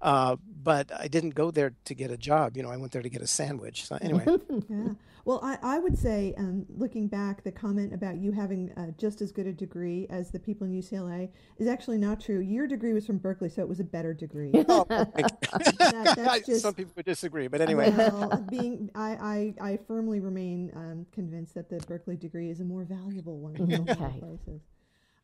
Uh, 0.02 0.36
but 0.64 0.92
I 0.98 1.08
didn't 1.08 1.32
go 1.36 1.52
there 1.52 1.74
to 1.86 1.94
get 1.94 2.12
a 2.12 2.18
job. 2.18 2.56
You 2.58 2.64
know, 2.64 2.70
I 2.70 2.78
went 2.78 2.92
there 2.92 3.02
to 3.02 3.10
get 3.10 3.22
a 3.22 3.28
sandwich. 3.28 3.86
So 3.86 3.98
anyway. 4.02 4.26
Yeah. 4.70 4.90
Well, 5.26 5.42
I, 5.44 5.60
I 5.62 5.80
would 5.80 5.96
say, 6.00 6.34
um, 6.38 6.66
looking 6.76 7.08
back, 7.08 7.44
the 7.44 7.52
comment 7.52 7.94
about 7.94 8.18
you 8.18 8.32
having 8.32 8.72
uh, 8.72 8.88
just 8.98 9.22
as 9.22 9.32
good 9.32 9.46
a 9.46 9.54
degree 9.54 10.08
as 10.10 10.32
the 10.32 10.40
people 10.40 10.66
in 10.66 10.74
UCLA 10.74 11.30
is 11.60 11.68
actually 11.68 12.00
not 12.00 12.20
true. 12.20 12.40
Your 12.40 12.66
degree 12.66 12.94
was 12.94 13.06
from 13.06 13.18
Berkeley, 13.20 13.50
so 13.50 13.62
it 13.62 13.68
was 13.68 13.80
a 13.80 13.84
better 13.84 14.14
degree. 14.14 14.52
Oh. 14.70 14.86
That- 14.90 16.44
just- 16.48 16.62
Some 16.62 16.74
people 16.74 16.94
would 16.96 17.06
disagree, 17.06 17.48
but 17.48 17.62
anyway. 17.62 17.92
well, 17.96 18.44
being, 18.50 18.90
I, 18.96 19.54
I, 19.62 19.72
I 19.74 19.80
firmly 19.88 20.20
remain 20.20 20.72
um, 20.76 21.06
convinced 21.12 21.54
that 21.54 21.70
the 21.70 21.78
Berkeley 21.86 22.16
degree 22.16 22.50
is 22.50 22.60
a 22.62 22.64
more 22.66 22.84
valuable 22.84 23.38
one 23.38 23.54
than 23.54 23.82
Okay. 23.82 24.20
places. 24.20 24.62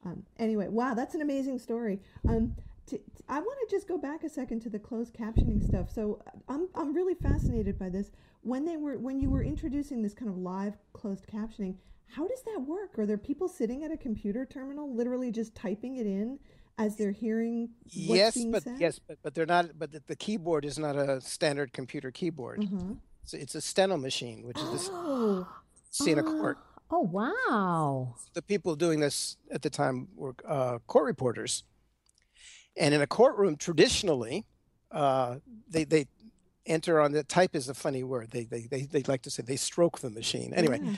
Um, 0.05 0.24
anyway, 0.38 0.67
wow, 0.67 0.94
that's 0.94 1.15
an 1.15 1.22
amazing 1.22 1.58
story. 1.58 2.00
Um, 2.27 2.55
t- 2.88 2.98
t- 2.98 3.04
I 3.27 3.39
want 3.39 3.58
to 3.68 3.75
just 3.75 3.88
go 3.88 3.98
back 3.98 4.24
a 4.24 4.30
second 4.30 4.62
to 4.62 4.70
the 4.70 4.80
closed 4.80 5.13
captioning 5.13 5.63
stuff. 5.65 5.92
So 5.92 6.22
I'm, 6.48 6.68
I'm 6.75 6.94
really 6.94 7.15
fascinated 7.15 7.77
by 7.80 7.89
this. 7.89 8.12
When 8.42 8.65
they 8.65 8.77
were 8.77 8.98
when 8.98 9.20
you 9.20 9.30
were 9.30 9.44
introducing 9.44 10.04
this 10.04 10.13
kind 10.13 10.30
of 10.30 10.38
live 10.38 10.77
closed 10.94 11.25
captioning, 11.27 11.75
how 12.08 12.27
does 12.27 12.44
that 12.44 12.62
work? 12.62 12.98
Are 13.00 13.06
there 13.06 13.18
people 13.18 13.48
sitting 13.48 13.84
at 13.84 13.92
a 13.92 13.98
computer 13.98 14.46
terminal, 14.46 14.94
literally 14.94 15.32
just 15.32 15.56
typing 15.56 15.98
it 15.98 16.06
in 16.06 16.38
as 16.77 16.96
they're 16.96 17.12
hearing 17.12 17.70
what's 17.84 17.96
yes, 17.96 18.34
being 18.36 18.51
but 18.51 18.63
said? 18.63 18.80
yes, 18.80 19.00
but, 19.00 19.18
but 19.24 19.34
they're 19.34 19.46
not. 19.48 19.80
But 19.80 19.92
the, 19.92 20.04
the 20.06 20.15
keyboard 20.15 20.63
is 20.65 20.77
not 20.77 20.96
a 20.96 21.20
standard 21.22 21.74
computer 21.74 22.12
keyboard. 22.12 22.62
Mhm. 22.62 22.98
It's, 23.24 23.34
it's 23.34 23.56
a 23.56 23.62
steno 23.62 23.98
machine, 23.98 24.46
which 24.46 24.60
is 24.60 24.72
this 24.72 24.89
Oh, 24.94 25.48
see 25.89 26.12
in 26.12 26.20
a 26.20 26.24
court. 26.24 26.58
Oh, 26.92 27.00
wow. 27.00 28.13
The 28.36 28.44
people 28.44 28.75
doing 28.75 29.00
this 29.00 29.38
at 29.50 29.63
the 29.63 29.72
time 29.72 30.08
were 30.15 30.36
uh, 30.48 30.77
court 30.86 31.06
reporters, 31.06 31.63
and 32.77 32.94
in 32.94 33.01
a 33.01 33.08
courtroom, 33.08 33.55
traditionally, 33.58 34.46
uh, 34.91 35.38
they 35.70 35.84
they 35.84 36.08
enter 36.65 37.00
on 37.00 37.12
the 37.12 37.24
type 37.24 37.55
is 37.55 37.70
a 37.70 37.74
funny 37.74 38.03
word. 38.03 38.32
They 38.32 38.46
they 38.46 38.62
they, 38.62 38.82
they 38.84 39.03
like 39.03 39.22
to 39.24 39.29
say 39.29 39.44
they 39.44 39.55
stroke 39.55 40.00
the 40.00 40.10
machine. 40.10 40.53
Anyway. 40.53 40.79
yeah. 40.84 40.94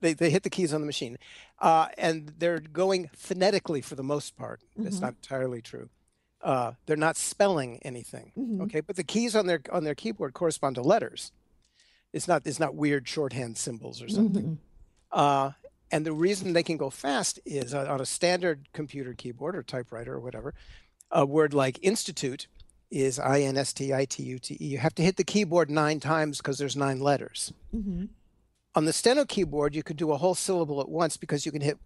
they, 0.00 0.12
they 0.14 0.30
hit 0.30 0.44
the 0.44 0.50
keys 0.50 0.72
on 0.72 0.80
the 0.80 0.86
machine 0.86 1.18
uh, 1.58 1.88
and 1.98 2.32
they're 2.38 2.60
going 2.60 3.10
phonetically 3.16 3.80
for 3.80 3.96
the 3.96 4.02
most 4.04 4.36
part 4.36 4.60
that's 4.76 4.98
Mhm. 4.98 5.02
not 5.02 5.14
entirely 5.14 5.60
true 5.60 5.88
uh, 6.40 6.70
they're 6.86 6.96
not 6.96 7.16
spelling 7.16 7.80
anything 7.82 8.30
Mhm. 8.38 8.62
okay 8.62 8.78
but 8.80 8.94
the 8.94 9.02
keys 9.02 9.34
on 9.34 9.48
their 9.48 9.60
on 9.72 9.82
their 9.82 9.96
keyboard 9.96 10.34
correspond 10.34 10.76
to 10.76 10.82
letters 10.82 11.32
it's 12.12 12.28
not 12.28 12.46
it's 12.46 12.60
not 12.60 12.76
weird 12.76 13.08
shorthand 13.08 13.58
symbols 13.58 14.00
or 14.00 14.08
something 14.08 14.44
Mhm. 14.44 14.58
uh, 15.10 15.50
and 15.90 16.06
the 16.06 16.12
reason 16.12 16.52
they 16.52 16.62
can 16.62 16.76
go 16.76 16.90
fast 16.90 17.40
is 17.44 17.74
on 17.74 17.88
on 17.88 18.00
a 18.00 18.06
standard 18.06 18.68
computer 18.72 19.14
keyboard 19.14 19.56
or 19.56 19.64
typewriter 19.64 20.14
or 20.14 20.20
whatever 20.20 20.54
a 21.10 21.24
word 21.26 21.54
like 21.54 21.78
institute 21.82 22.46
is 22.90 23.18
i-n-s-t-i-t-u-t-e 23.18 24.56
you 24.64 24.78
have 24.78 24.94
to 24.94 25.02
hit 25.02 25.16
the 25.16 25.24
keyboard 25.24 25.70
nine 25.70 26.00
times 26.00 26.38
because 26.38 26.58
there's 26.58 26.76
nine 26.76 27.00
letters 27.00 27.52
Mhm. 27.74 28.08
on 28.74 28.84
the 28.84 28.92
steno 28.92 29.24
keyboard, 29.24 29.74
you 29.74 29.82
could 29.82 29.96
do 29.96 30.12
a 30.12 30.16
whole 30.18 30.34
syllable 30.34 30.80
at 30.80 30.88
once 30.88 31.16
because 31.16 31.44
you 31.44 31.52
can 31.52 31.60
hit 31.62 31.78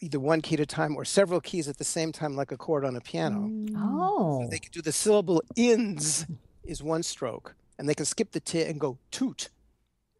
either 0.00 0.18
one 0.18 0.40
key 0.40 0.54
at 0.54 0.60
a 0.60 0.66
time 0.66 0.96
or 0.96 1.04
several 1.04 1.40
keys 1.40 1.68
at 1.68 1.76
the 1.76 1.84
same 1.84 2.10
time, 2.12 2.34
like 2.34 2.50
a 2.50 2.56
chord 2.56 2.84
on 2.86 2.96
a 2.96 3.00
piano. 3.02 3.50
Oh. 3.76 4.48
They 4.50 4.58
can 4.58 4.72
do 4.72 4.80
the 4.80 4.92
syllable 4.92 5.42
ins 5.56 6.24
is 6.64 6.82
one 6.82 7.02
stroke, 7.02 7.54
and 7.78 7.86
they 7.88 7.94
can 7.94 8.06
skip 8.06 8.30
the 8.32 8.40
t 8.40 8.62
and 8.62 8.80
go 8.80 8.96
toot, 9.10 9.50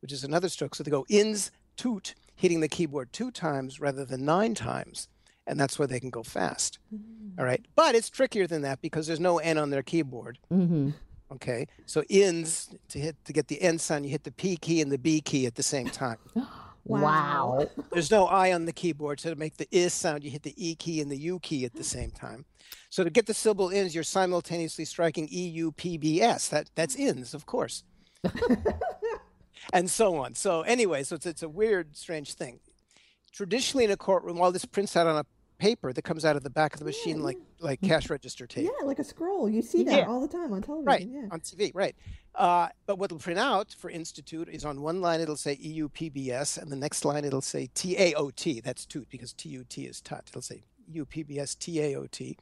which 0.03 0.13
is 0.13 0.23
another 0.23 0.51
stroke. 0.51 0.75
So 0.75 0.83
they 0.85 0.91
go 0.91 1.07
ins, 1.09 1.51
toot, 1.77 2.15
hitting 2.35 2.61
the 2.61 2.69
keyboard 2.69 3.13
two 3.15 3.31
times 3.31 3.81
rather 3.81 4.05
than 4.05 4.25
nine 4.27 4.55
times. 4.55 5.09
And 5.51 5.59
that's 5.59 5.81
where 5.81 5.89
they 5.89 5.99
can 5.99 6.11
go 6.11 6.23
fast. 6.23 6.79
All 7.37 7.45
right. 7.45 7.61
But 7.75 7.97
it's 7.97 8.09
trickier 8.09 8.47
than 8.47 8.63
that 8.63 8.81
because 8.81 9.09
there's 9.09 9.19
no 9.19 9.39
N 9.39 9.59
on 9.59 9.71
their 9.71 9.83
keyboard. 9.83 10.39
Mm-hmm. 10.53 10.91
Okay. 11.33 11.67
So 11.87 12.05
ins 12.09 12.71
to 12.89 13.01
hit 13.01 13.17
to 13.25 13.33
get 13.33 13.49
the 13.49 13.61
N 13.61 13.79
sound, 13.81 14.05
you 14.05 14.13
hit 14.13 14.23
the 14.23 14.31
P 14.31 14.57
key 14.57 14.81
and 14.81 14.93
the 14.93 14.99
B 14.99 15.21
key 15.21 15.47
at 15.47 15.57
the 15.57 15.63
same 15.63 15.89
time. 15.89 16.19
Wow. 16.85 17.69
There's 17.93 18.11
no 18.11 18.27
I 18.27 18.53
on 18.55 18.65
the 18.65 18.73
keyboard, 18.73 19.21
so 19.21 19.29
to 19.29 19.37
make 19.37 19.59
the 19.59 19.69
is 19.71 19.93
sound, 19.93 20.25
you 20.25 20.31
hit 20.31 20.43
the 20.43 20.55
E 20.57 20.75
key 20.75 21.03
and 21.03 21.11
the 21.11 21.17
U 21.17 21.39
key 21.39 21.67
at 21.67 21.75
the 21.75 21.85
same 21.85 22.11
time. 22.11 22.47
So 22.89 23.05
to 23.05 23.11
get 23.11 23.27
the 23.27 23.35
syllable 23.35 23.69
ins, 23.69 23.95
you're 23.95 24.03
simultaneously 24.03 24.87
striking 24.87 25.29
E 25.31 25.47
U 25.49 25.73
P 25.73 25.99
B 25.99 26.23
S. 26.23 26.49
That 26.49 26.71
that's 26.75 26.97
ins, 26.97 27.35
of 27.35 27.45
course. 27.45 27.85
and 29.73 29.91
so 29.91 30.17
on. 30.17 30.35
So 30.35 30.63
anyway, 30.63 31.03
so 31.03 31.17
it's 31.17 31.27
it's 31.27 31.43
a 31.43 31.49
weird, 31.51 31.97
strange 31.97 32.33
thing. 32.33 32.61
Traditionally 33.31 33.85
in 33.85 33.91
a 33.91 33.97
courtroom, 33.97 34.39
while 34.39 34.51
this 34.51 34.65
prints 34.65 34.97
out 34.97 35.07
on 35.07 35.19
a 35.19 35.27
paper 35.61 35.93
that 35.93 36.03
comes 36.03 36.25
out 36.25 36.35
of 36.37 36.43
the 36.43 36.51
back 36.51 36.73
of 36.75 36.79
the 36.81 36.85
machine 36.87 37.23
like 37.23 37.37
like 37.61 37.81
cash 37.83 38.11
register 38.11 38.47
tape. 38.47 38.65
Yeah, 38.65 38.87
like 38.87 38.99
a 38.99 39.05
scroll. 39.05 39.49
You 39.49 39.63
see 39.63 39.85
that 39.85 39.99
Yeah. 40.01 40.07
all 40.09 40.21
the 40.21 40.27
time 40.29 40.53
on 40.53 40.63
television. 40.63 40.87
Right, 40.87 41.07
Yeah. 41.07 41.29
on 41.31 41.41
TV, 41.41 41.71
right. 41.75 41.95
Uh, 42.35 42.69
but 42.87 42.99
what 42.99 43.13
will 43.13 43.19
print 43.19 43.39
out 43.39 43.75
for 43.79 43.91
Institute 43.91 44.49
is 44.49 44.65
on 44.65 44.81
one 44.81 45.01
line 45.01 45.21
it'll 45.21 45.37
say 45.37 45.59
E 45.61 45.81
EUPBS, 45.81 46.59
and 46.59 46.73
the 46.73 46.77
next 46.77 47.05
line 47.05 47.25
it'll 47.25 47.43
say 47.43 47.69
TAOT. 47.75 48.61
That's 48.63 48.87
toot 48.87 49.09
because 49.11 49.33
TUT 49.35 49.79
is 49.79 50.01
tut. 50.01 50.25
It'll 50.29 50.43
say 50.43 50.63
E 50.89 50.99
EUPBS 50.99 51.57
TAOT. 51.59 52.37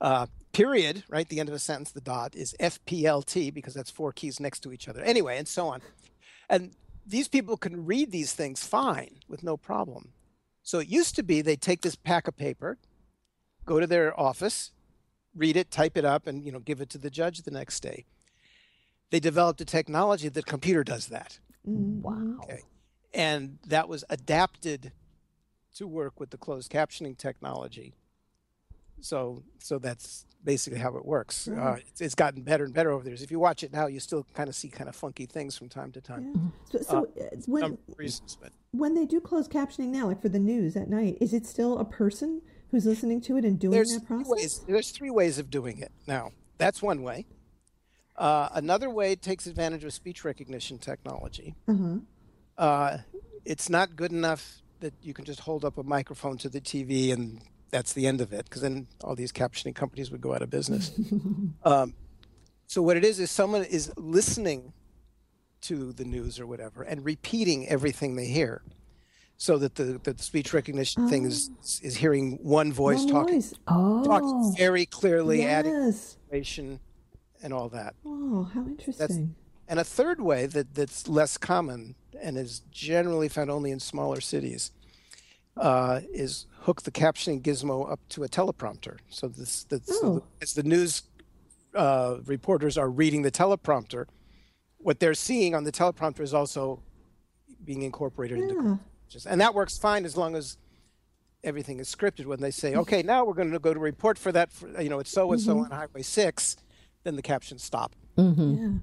Uh, 0.00 0.26
period, 0.52 1.04
right? 1.08 1.28
The 1.28 1.40
end 1.40 1.48
of 1.48 1.54
a 1.54 1.58
sentence, 1.60 1.92
the 1.92 2.00
dot 2.00 2.34
is 2.34 2.54
FPLT 2.60 3.50
because 3.54 3.72
that's 3.74 3.90
four 3.90 4.12
keys 4.12 4.40
next 4.40 4.60
to 4.60 4.72
each 4.72 4.88
other. 4.88 5.00
Anyway, 5.00 5.38
and 5.38 5.46
so 5.48 5.68
on. 5.68 5.80
And 6.50 6.72
these 7.06 7.28
people 7.28 7.56
can 7.56 7.86
read 7.86 8.10
these 8.10 8.32
things 8.32 8.64
fine 8.66 9.20
with 9.28 9.42
no 9.42 9.56
problem. 9.56 10.12
So 10.62 10.78
it 10.78 10.88
used 10.88 11.16
to 11.16 11.22
be 11.22 11.42
they'd 11.42 11.60
take 11.60 11.82
this 11.82 11.94
pack 11.96 12.28
of 12.28 12.36
paper, 12.36 12.78
go 13.64 13.80
to 13.80 13.86
their 13.86 14.18
office, 14.18 14.70
read 15.34 15.56
it, 15.56 15.70
type 15.70 15.96
it 15.96 16.04
up, 16.04 16.26
and 16.26 16.44
you 16.44 16.52
know 16.52 16.60
give 16.60 16.80
it 16.80 16.88
to 16.90 16.98
the 16.98 17.10
judge 17.10 17.42
the 17.42 17.50
next 17.50 17.80
day. 17.80 18.04
They 19.10 19.20
developed 19.20 19.60
a 19.60 19.64
technology 19.64 20.28
that 20.28 20.46
computer 20.46 20.84
does 20.84 21.08
that, 21.08 21.38
Wow. 21.64 22.38
Okay. 22.44 22.62
and 23.12 23.58
that 23.66 23.88
was 23.88 24.04
adapted 24.08 24.92
to 25.74 25.86
work 25.86 26.18
with 26.18 26.30
the 26.30 26.38
closed 26.38 26.70
captioning 26.70 27.16
technology. 27.16 27.94
So, 29.00 29.42
so 29.58 29.78
that's 29.78 30.26
basically 30.44 30.78
how 30.78 30.96
it 30.96 31.04
works. 31.04 31.48
Uh, 31.48 31.76
it's, 31.80 32.00
it's 32.00 32.14
gotten 32.14 32.42
better 32.42 32.64
and 32.64 32.72
better 32.72 32.90
over 32.90 33.02
the 33.02 33.10
years. 33.10 33.22
If 33.22 33.30
you 33.30 33.38
watch 33.38 33.62
it 33.64 33.72
now, 33.72 33.86
you 33.86 34.00
still 34.00 34.24
kind 34.32 34.48
of 34.48 34.54
see 34.54 34.68
kind 34.68 34.88
of 34.88 34.94
funky 34.94 35.26
things 35.26 35.58
from 35.58 35.68
time 35.68 35.90
to 35.92 36.00
time. 36.00 36.52
So, 36.70 36.78
so 36.82 37.08
uh, 37.20 37.26
when 37.46 37.78
reasons, 37.96 38.38
but 38.40 38.52
when 38.72 38.94
they 38.94 39.04
do 39.04 39.20
closed 39.20 39.50
captioning 39.50 39.88
now, 39.88 40.08
like 40.08 40.20
for 40.20 40.28
the 40.28 40.38
news 40.38 40.76
at 40.76 40.88
night, 40.88 41.18
is 41.20 41.32
it 41.32 41.46
still 41.46 41.78
a 41.78 41.84
person 41.84 42.42
who's 42.70 42.86
listening 42.86 43.20
to 43.20 43.36
it 43.36 43.44
and 43.44 43.58
doing 43.58 43.72
there's 43.72 43.94
that 43.94 44.06
process? 44.06 44.28
ways. 44.28 44.60
There's 44.66 44.90
three 44.90 45.10
ways 45.10 45.38
of 45.38 45.50
doing 45.50 45.78
it. 45.78 45.92
Now, 46.06 46.32
that's 46.58 46.82
one 46.82 47.02
way. 47.02 47.26
Uh, 48.16 48.48
another 48.54 48.90
way 48.90 49.14
takes 49.14 49.46
advantage 49.46 49.84
of 49.84 49.92
speech 49.92 50.24
recognition 50.24 50.78
technology. 50.78 51.54
Uh-huh. 51.68 51.96
Uh, 52.56 52.98
it's 53.44 53.68
not 53.68 53.94
good 53.94 54.12
enough 54.12 54.62
that 54.80 54.94
you 55.02 55.14
can 55.14 55.24
just 55.24 55.40
hold 55.40 55.64
up 55.64 55.78
a 55.78 55.82
microphone 55.82 56.38
to 56.38 56.48
the 56.48 56.60
TV 56.60 57.12
and 57.12 57.40
that's 57.70 57.92
the 57.92 58.06
end 58.06 58.20
of 58.20 58.32
it, 58.32 58.44
because 58.44 58.62
then 58.62 58.86
all 59.02 59.14
these 59.14 59.32
captioning 59.32 59.74
companies 59.74 60.10
would 60.10 60.20
go 60.20 60.34
out 60.34 60.42
of 60.42 60.50
business. 60.50 60.92
um, 61.64 61.94
so 62.66 62.82
what 62.82 62.96
it 62.96 63.04
is 63.04 63.18
is 63.18 63.30
someone 63.30 63.64
is 63.64 63.92
listening 63.96 64.72
to 65.62 65.92
the 65.92 66.04
news 66.04 66.38
or 66.38 66.46
whatever 66.46 66.82
and 66.82 67.04
repeating 67.04 67.68
everything 67.68 68.16
they 68.16 68.26
hear, 68.26 68.62
so 69.36 69.56
that 69.58 69.74
the, 69.76 69.84
that 70.04 70.18
the 70.18 70.22
speech 70.22 70.52
recognition 70.52 71.08
thing 71.08 71.24
is 71.24 71.50
is 71.82 71.96
hearing 71.96 72.38
one 72.42 72.72
voice 72.72 73.00
One 73.04 73.08
talking 73.08 73.34
voice. 73.40 73.54
talking 73.66 74.28
Oh. 74.44 74.54
very 74.56 74.86
clearly, 74.86 75.44
adding 75.44 75.72
Yes. 75.72 76.16
information 76.24 76.80
and 77.42 77.52
all 77.52 77.68
that. 77.70 77.94
Oh, 78.04 78.44
how 78.54 78.60
interesting. 78.66 79.34
And 79.68 79.78
a 79.80 79.84
third 79.84 80.20
way 80.20 80.46
that, 80.46 80.74
that's 80.74 81.08
less 81.08 81.36
common 81.38 81.94
and 82.20 82.36
is 82.36 82.60
generally 82.70 83.28
found 83.28 83.50
only 83.50 83.70
in 83.70 83.80
smaller 83.80 84.20
cities 84.20 84.70
uh, 85.56 86.00
is 86.12 86.46
hook 86.60 86.82
the 86.82 86.90
captioning 86.90 87.40
gizmo 87.42 87.90
up 87.90 88.00
to 88.10 88.22
a 88.24 88.28
teleprompter. 88.28 88.98
So 89.08 89.28
this, 89.28 89.64
that's, 89.64 89.98
so 90.00 90.06
Oh. 90.06 90.24
as 90.40 90.54
the 90.54 90.62
news 90.62 91.02
uh, 91.74 92.18
reporters 92.26 92.76
are 92.76 92.90
reading 92.90 93.22
the 93.22 93.30
teleprompter, 93.30 94.06
what 94.82 95.00
they're 95.00 95.14
seeing 95.14 95.54
on 95.54 95.64
the 95.64 95.72
teleprompter 95.72 96.20
is 96.20 96.34
also 96.34 96.82
being 97.64 97.82
incorporated 97.82 98.38
into 98.38 98.54
hmm. 98.54 98.68
Yeah. 98.68 98.76
just- 99.08 99.26
and 99.26 99.40
that 99.40 99.54
works 99.54 99.78
fine 99.78 100.04
as 100.04 100.16
long 100.16 100.34
as 100.36 100.56
everything 101.44 101.80
is 101.80 101.92
scripted 101.92 102.26
when 102.26 102.40
they 102.40 102.50
say 102.50 102.72
hmm. 102.72 102.78
okay 102.80 103.02
now 103.02 103.24
we're 103.24 103.34
going 103.34 103.50
to 103.50 103.58
go 103.58 103.72
to 103.74 103.80
report 103.80 104.18
for 104.18 104.30
that 104.32 104.52
for, 104.52 104.80
you 104.80 104.88
know 104.88 104.98
it's 105.00 105.10
so 105.10 105.32
and 105.32 105.40
so 105.40 105.54
Mm-hmm. 105.54 105.72
on 105.72 105.78
highway 105.78 106.02
6 106.02 106.56
then 107.04 107.16
the 107.16 107.22
captions 107.22 107.62
stop 107.62 107.94
mm-hmm. 108.16 108.54
Yeah. 108.54 108.78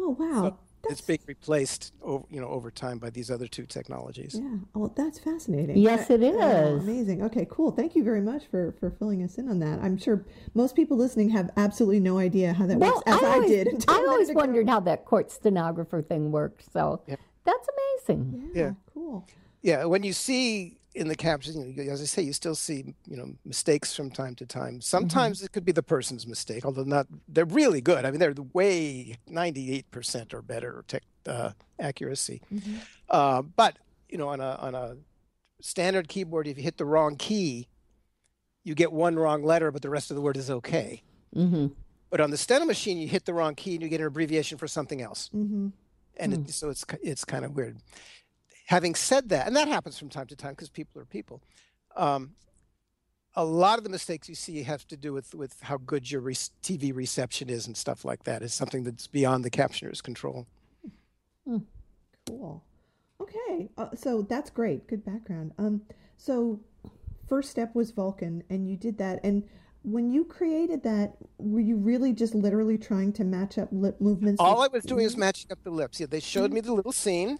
Oh, 0.00 0.10
wow. 0.10 0.58
It's 0.90 1.00
being 1.00 1.18
replaced 1.26 1.92
over 2.02 2.24
you 2.30 2.40
know 2.40 2.48
over 2.48 2.70
time 2.70 2.98
by 2.98 3.10
these 3.10 3.30
other 3.30 3.46
two 3.46 3.66
technologies 3.66 4.36
Yeah. 4.40 4.56
Oh, 4.74 4.92
that's 4.94 5.18
fascinating. 5.18 5.76
Yes, 5.78 6.08
it 6.10 6.20
oh, 6.22 6.28
is 6.28 6.36
Oh, 6.40 6.76
amazing. 6.76 7.22
Okay, 7.24 7.46
cool. 7.50 7.70
Thank 7.72 7.94
you 7.96 8.04
very 8.04 8.20
much 8.20 8.46
for 8.50 8.72
for 8.78 8.90
filling 8.90 9.22
us 9.22 9.38
in 9.38 9.48
on 9.48 9.58
that. 9.60 9.80
I'm 9.80 9.96
sure 9.98 10.24
most 10.54 10.74
people 10.76 10.96
listening 10.96 11.30
have 11.30 11.50
absolutely 11.56 12.00
no 12.00 12.18
idea 12.18 12.52
how 12.52 12.66
that 12.66 12.78
Well, 12.78 12.94
works, 12.94 13.02
as 13.06 13.22
I, 13.22 13.34
always, 13.34 13.50
did. 13.50 13.66
until 13.68 13.94
a 13.94 13.96
I 13.96 14.00
minute 14.00 14.12
always 14.12 14.32
wondered 14.32 14.68
how 14.68 14.80
that 14.80 15.04
court 15.04 15.30
stenographer 15.32 16.00
thing 16.02 16.30
worked. 16.32 16.70
So 16.72 17.02
that's 17.44 17.68
amazing. 18.06 18.50
Yeah, 18.54 18.62
Yeah. 18.62 18.72
Cool. 18.94 19.26
yeah 19.62 19.84
when 19.84 20.02
you 20.02 20.12
see 20.12 20.78
in 20.98 21.06
the 21.06 21.14
captions 21.14 21.56
you 21.56 21.84
know, 21.84 21.92
as 21.92 22.02
i 22.02 22.04
say 22.04 22.20
you 22.20 22.32
still 22.32 22.56
see 22.56 22.92
you 23.06 23.16
know 23.16 23.32
mistakes 23.44 23.94
from 23.94 24.10
time 24.10 24.34
to 24.34 24.44
time. 24.44 24.80
Sometimes 24.80 25.42
it 25.42 25.52
could 25.52 25.64
be 25.64 25.72
the 25.72 25.82
person's 25.82 26.26
mistake 26.26 26.64
although 26.64 26.82
not 26.82 27.06
they're 27.28 27.44
really 27.44 27.80
good. 27.80 28.04
I 28.04 28.10
mean 28.10 28.18
they're 28.18 28.34
way 28.52 29.16
98% 29.30 30.34
or 30.34 30.42
better 30.42 30.84
tech, 30.88 31.04
uh, 31.26 31.52
accuracy. 31.78 32.42
Uh, 33.08 33.42
but 33.42 33.78
you 34.08 34.18
know 34.18 34.28
on 34.28 34.40
a 34.40 34.56
on 34.60 34.74
a 34.74 34.96
standard 35.60 36.08
keyboard 36.08 36.48
if 36.48 36.56
you 36.56 36.64
hit 36.64 36.76
the 36.76 36.84
wrong 36.84 37.16
key 37.16 37.68
you 38.64 38.74
get 38.74 38.92
one 38.92 39.16
wrong 39.16 39.42
letter 39.42 39.70
but 39.70 39.82
the 39.82 39.90
rest 39.90 40.10
of 40.10 40.16
the 40.16 40.20
word 40.20 40.36
is 40.36 40.50
okay. 40.50 41.02
Mm-hmm. 41.36 41.66
but 42.10 42.20
on 42.20 42.30
the 42.30 42.38
steno 42.38 42.64
machine 42.64 42.98
you 42.98 43.06
hit 43.06 43.24
the 43.26 43.34
wrong 43.34 43.54
key 43.54 43.74
and 43.74 43.82
you 43.82 43.88
get 43.88 44.00
an 44.00 44.06
abbreviation 44.06 44.58
for 44.58 44.66
something 44.66 45.00
else. 45.00 45.30
Mm-hmm. 45.34 45.68
and 46.16 46.32
it, 46.34 46.50
so 46.50 46.70
it's 46.70 46.84
it's 47.02 47.24
kind 47.24 47.44
of 47.44 47.54
weird. 47.54 47.78
Having 48.68 48.94
said 48.96 49.30
that, 49.30 49.46
and 49.46 49.56
that 49.56 49.68
happens 49.68 49.98
from 49.98 50.10
time 50.10 50.26
to 50.26 50.36
time 50.36 50.52
because 50.52 50.68
people 50.68 51.00
are 51.00 51.06
people. 51.06 51.42
Um, 51.96 52.34
a 53.34 53.44
lot 53.44 53.78
of 53.78 53.84
the 53.84 53.90
mistakes 53.90 54.28
you 54.28 54.34
see 54.34 54.62
have 54.62 54.86
to 54.88 54.96
do 54.96 55.12
with 55.12 55.34
with 55.34 55.60
how 55.62 55.78
good 55.78 56.10
your 56.10 56.20
re- 56.20 56.34
TV 56.34 56.94
reception 56.94 57.48
is 57.48 57.66
and 57.66 57.76
stuff 57.76 58.04
like 58.04 58.24
that. 58.24 58.42
Is 58.42 58.52
something 58.52 58.84
that's 58.84 59.06
beyond 59.06 59.44
the 59.44 59.50
captioner's 59.50 60.02
control. 60.02 60.46
Cool. 62.26 62.62
Okay. 63.20 63.68
Uh, 63.78 63.88
so 63.94 64.22
that's 64.22 64.50
great. 64.50 64.86
Good 64.86 65.04
background. 65.04 65.52
Um. 65.58 65.82
So 66.18 66.60
first 67.28 67.50
step 67.50 67.74
was 67.74 67.90
Vulcan, 67.90 68.42
and 68.50 68.68
you 68.68 68.76
did 68.76 68.98
that. 68.98 69.20
And 69.24 69.44
when 69.82 70.10
you 70.10 70.24
created 70.24 70.82
that, 70.82 71.14
were 71.38 71.60
you 71.60 71.76
really 71.76 72.12
just 72.12 72.34
literally 72.34 72.76
trying 72.76 73.12
to 73.14 73.24
match 73.24 73.56
up 73.56 73.68
lip 73.72 74.00
movements? 74.00 74.40
All 74.40 74.62
I 74.62 74.68
was 74.68 74.84
doing 74.84 75.06
is 75.06 75.16
matching 75.16 75.52
up 75.52 75.62
the 75.62 75.70
lips. 75.70 76.00
Yeah, 76.00 76.06
they 76.10 76.20
showed 76.20 76.52
me 76.52 76.60
the 76.60 76.74
little 76.74 76.92
scene. 76.92 77.38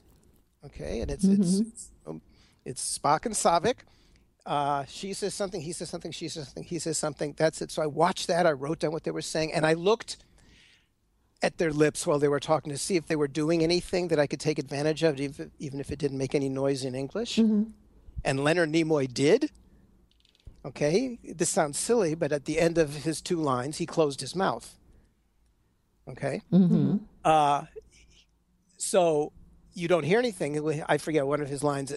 Okay, 0.65 1.01
and 1.01 1.11
it's 1.11 1.25
it's 1.25 1.61
it's, 1.61 1.91
um, 2.07 2.21
it's 2.65 2.99
Spock 2.99 3.27
and 3.27 3.35
Saavik. 3.35 3.77
Uh, 4.45 4.85
she 4.89 5.13
says 5.13 5.35
something, 5.35 5.61
he 5.61 5.73
says 5.73 5.91
something, 5.91 6.11
she 6.11 6.29
says 6.29 6.47
something, 6.47 6.65
he 6.65 6.79
says 6.79 6.97
something. 6.97 7.35
That's 7.37 7.61
it. 7.61 7.71
So 7.71 7.83
I 7.83 7.87
watched 7.87 8.27
that. 8.29 8.47
I 8.47 8.53
wrote 8.53 8.79
down 8.81 8.93
what 8.93 9.05
they 9.05 9.11
were 9.11 9.23
saying, 9.23 9.53
and 9.53 9.67
I 9.67 9.75
looked 9.75 10.17
at 11.43 11.59
their 11.59 11.73
lips 11.73 12.07
while 12.07 12.19
they 12.19 12.29
were 12.29 12.41
talking 12.41 12.73
to 12.73 12.79
see 12.79 12.97
if 12.97 13.07
they 13.07 13.15
were 13.15 13.29
doing 13.29 13.63
anything 13.63 14.09
that 14.09 14.19
I 14.19 14.27
could 14.27 14.41
take 14.41 14.59
advantage 14.59 15.03
of, 15.03 15.21
even 15.21 15.51
even 15.59 15.81
if 15.81 15.91
it 15.93 15.99
didn't 15.99 16.19
make 16.19 16.35
any 16.35 16.49
noise 16.49 16.85
in 16.85 16.95
English. 16.95 17.39
And 18.25 18.43
Leonard 18.43 18.73
Nimoy 18.73 19.13
did. 19.13 19.51
Okay, 20.65 21.19
this 21.23 21.49
sounds 21.49 21.79
silly, 21.79 22.15
but 22.17 22.33
at 22.33 22.45
the 22.47 22.59
end 22.59 22.79
of 22.79 23.05
his 23.05 23.21
two 23.21 23.37
lines, 23.37 23.77
he 23.79 23.87
closed 23.87 24.21
his 24.21 24.35
mouth. 24.35 24.77
Okay. 26.09 26.43
Uh, 27.25 27.63
so 28.77 29.33
you 29.79 29.89
don't 29.89 30.05
hear 30.05 30.19
anything. 30.19 30.83
I 30.89 30.99
forget 30.99 31.27
one 31.27 31.41
of 31.41 31.49
his 31.49 31.63
lines. 31.63 31.95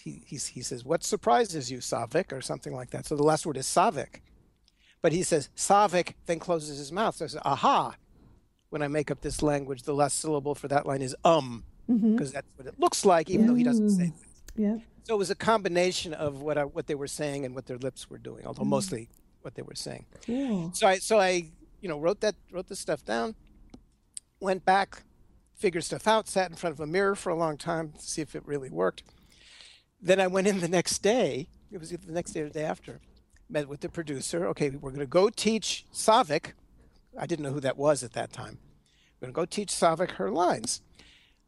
He, 0.00 0.22
he, 0.24 0.36
he 0.36 0.62
says, 0.62 0.84
What 0.84 1.02
surprises 1.02 1.70
you, 1.70 1.78
Saavik? 1.78 2.32
or 2.32 2.40
something 2.40 2.74
like 2.74 2.90
that. 2.90 3.06
So 3.06 3.16
the 3.16 3.22
last 3.22 3.46
word 3.46 3.56
is 3.56 3.66
Saavik. 3.66 4.20
But 5.02 5.12
he 5.12 5.22
says, 5.22 5.48
Saavik, 5.56 6.14
then 6.26 6.38
closes 6.38 6.78
his 6.78 6.92
mouth. 6.92 7.16
So 7.16 7.24
I 7.24 7.28
say, 7.28 7.38
Aha. 7.44 7.96
When 8.70 8.82
I 8.82 8.88
make 8.88 9.10
up 9.10 9.20
this 9.20 9.42
language, 9.42 9.84
the 9.84 9.94
last 9.94 10.18
syllable 10.18 10.54
for 10.54 10.68
that 10.68 10.86
line 10.86 11.00
is 11.00 11.14
um, 11.24 11.64
because 11.86 12.32
that's 12.32 12.48
what 12.56 12.66
it 12.66 12.78
looks 12.78 13.04
like, 13.04 13.30
even 13.30 13.46
though 13.46 13.54
he 13.54 13.62
doesn't 13.62 13.90
say 13.90 14.06
that. 14.06 14.60
Yeah. 14.60 14.76
So 15.04 15.14
it 15.14 15.18
was 15.18 15.30
a 15.30 15.36
combination 15.36 16.12
of 16.14 16.42
what 16.42 16.58
I, 16.58 16.64
what 16.64 16.88
they 16.88 16.96
were 16.96 17.06
saying 17.06 17.44
and 17.44 17.54
what 17.54 17.66
their 17.66 17.78
lips 17.78 18.10
were 18.10 18.18
doing, 18.18 18.44
although 18.44 18.64
mostly 18.64 19.08
what 19.42 19.54
they 19.54 19.62
were 19.62 19.76
saying. 19.76 20.04
Cool. 20.26 20.72
So 20.74 20.88
I 20.88 20.98
so 20.98 21.20
I 21.20 21.46
you 21.80 21.88
know 21.88 22.00
wrote 22.00 22.20
that 22.22 22.34
wrote 22.50 22.66
the 22.66 22.74
stuff 22.74 23.04
down, 23.04 23.36
went 24.40 24.64
back, 24.64 25.04
figured 25.56 25.84
stuff 25.84 26.06
out, 26.06 26.28
sat 26.28 26.50
in 26.50 26.56
front 26.56 26.74
of 26.74 26.80
a 26.80 26.86
mirror 26.86 27.14
for 27.14 27.30
a 27.30 27.34
long 27.34 27.56
time 27.56 27.92
to 27.92 28.02
see 28.02 28.22
if 28.22 28.34
it 28.34 28.46
really 28.46 28.70
worked. 28.70 29.02
Then 30.00 30.20
I 30.20 30.26
went 30.26 30.46
in 30.46 30.60
the 30.60 30.68
next 30.68 30.98
day. 30.98 31.48
It 31.72 31.78
was 31.78 31.92
either 31.92 32.06
the 32.06 32.12
next 32.12 32.32
day 32.32 32.40
or 32.40 32.48
the 32.48 32.58
day 32.58 32.64
after. 32.64 33.00
Met 33.48 33.68
with 33.68 33.80
the 33.80 33.88
producer. 33.88 34.46
Okay, 34.48 34.70
we're 34.70 34.90
going 34.90 35.00
to 35.00 35.06
go 35.06 35.30
teach 35.30 35.86
Saavik. 35.92 36.52
I 37.18 37.26
didn't 37.26 37.44
know 37.44 37.52
who 37.52 37.60
that 37.60 37.76
was 37.76 38.02
at 38.02 38.12
that 38.12 38.32
time. 38.32 38.58
We're 39.20 39.26
going 39.26 39.34
to 39.34 39.40
go 39.40 39.44
teach 39.46 39.68
Saavik 39.68 40.12
her 40.12 40.30
lines. 40.30 40.82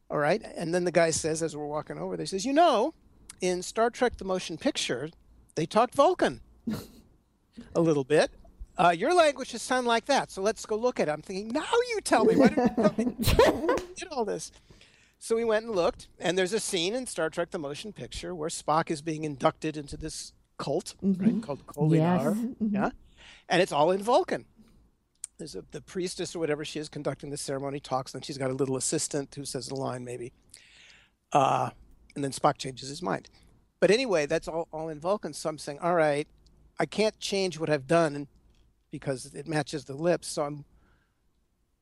All 0.09 0.17
right. 0.17 0.41
And 0.57 0.73
then 0.73 0.85
the 0.85 0.91
guy 0.91 1.11
says, 1.11 1.43
as 1.43 1.55
we're 1.55 1.67
walking 1.67 1.99
over, 1.99 2.17
they 2.17 2.25
says, 2.25 2.45
you 2.45 2.53
know, 2.53 2.93
in 3.41 3.61
Star 3.61 3.89
Trek: 3.89 4.17
The 4.17 4.25
Motion 4.25 4.57
Picture, 4.57 5.09
they 5.55 5.65
talked 5.65 5.93
Vulcan 5.93 6.41
a 7.75 7.81
little 7.81 8.03
bit. 8.03 8.31
Uh, 8.79 8.91
your 8.91 9.13
language 9.13 9.49
should 9.49 9.59
sound 9.59 9.85
like 9.85 10.05
that. 10.05 10.31
So 10.31 10.41
let's 10.41 10.65
go 10.65 10.77
look 10.77 11.01
at 11.01 11.09
it. 11.09 11.11
I'm 11.11 11.21
thinking, 11.21 11.49
now 11.49 11.65
you 11.89 11.99
tell 12.01 12.23
me. 12.23 12.37
Why 12.37 12.47
didn't 12.47 12.77
you 12.77 13.35
tell 13.35 13.57
me? 13.57 13.75
did 13.95 14.07
all 14.09 14.23
this? 14.23 14.53
So 15.19 15.35
we 15.35 15.43
went 15.43 15.65
and 15.65 15.75
looked, 15.75 16.07
and 16.17 16.37
there's 16.37 16.53
a 16.53 16.61
scene 16.61 16.95
in 16.95 17.05
Star 17.05 17.29
Trek: 17.29 17.51
The 17.51 17.59
Motion 17.59 17.91
Picture 17.91 18.33
where 18.33 18.47
Spock 18.47 18.89
is 18.89 19.01
being 19.01 19.25
inducted 19.25 19.75
into 19.75 19.97
this 19.97 20.31
cult, 20.57 20.95
right, 21.01 21.41
called 21.43 21.65
Kolinahr. 21.67 22.55
Yes. 22.61 22.71
Yeah, 22.71 22.89
and 23.49 23.61
it's 23.61 23.73
all 23.73 23.91
in 23.91 24.01
Vulcan. 24.01 24.45
There's 25.37 25.55
a, 25.55 25.65
the 25.71 25.81
priestess 25.81 26.33
or 26.35 26.39
whatever 26.39 26.63
she 26.63 26.79
is 26.79 26.87
conducting 26.87 27.31
the 27.31 27.37
ceremony 27.37 27.81
talks, 27.81 28.13
and 28.13 28.23
she's 28.23 28.37
got 28.37 28.49
a 28.49 28.53
little 28.53 28.77
assistant 28.77 29.35
who 29.35 29.43
says 29.43 29.69
a 29.69 29.75
line 29.75 30.05
maybe, 30.05 30.31
uh, 31.33 31.71
and 32.15 32.23
then 32.23 32.31
Spock 32.31 32.57
changes 32.57 32.87
his 32.87 33.01
mind. 33.01 33.29
But 33.81 33.91
anyway, 33.91 34.25
that's 34.25 34.47
all, 34.47 34.69
all 34.71 34.87
in 34.87 35.01
Vulcan. 35.01 35.33
So 35.33 35.49
I'm 35.49 35.57
saying, 35.57 35.79
all 35.79 35.95
right, 35.95 36.29
I 36.79 36.85
can't 36.85 37.19
change 37.19 37.59
what 37.59 37.69
I've 37.69 37.87
done 37.87 38.15
because 38.91 39.25
it 39.33 39.47
matches 39.47 39.85
the 39.85 39.93
lips. 39.93 40.27
So 40.27 40.43
I'm 40.43 40.65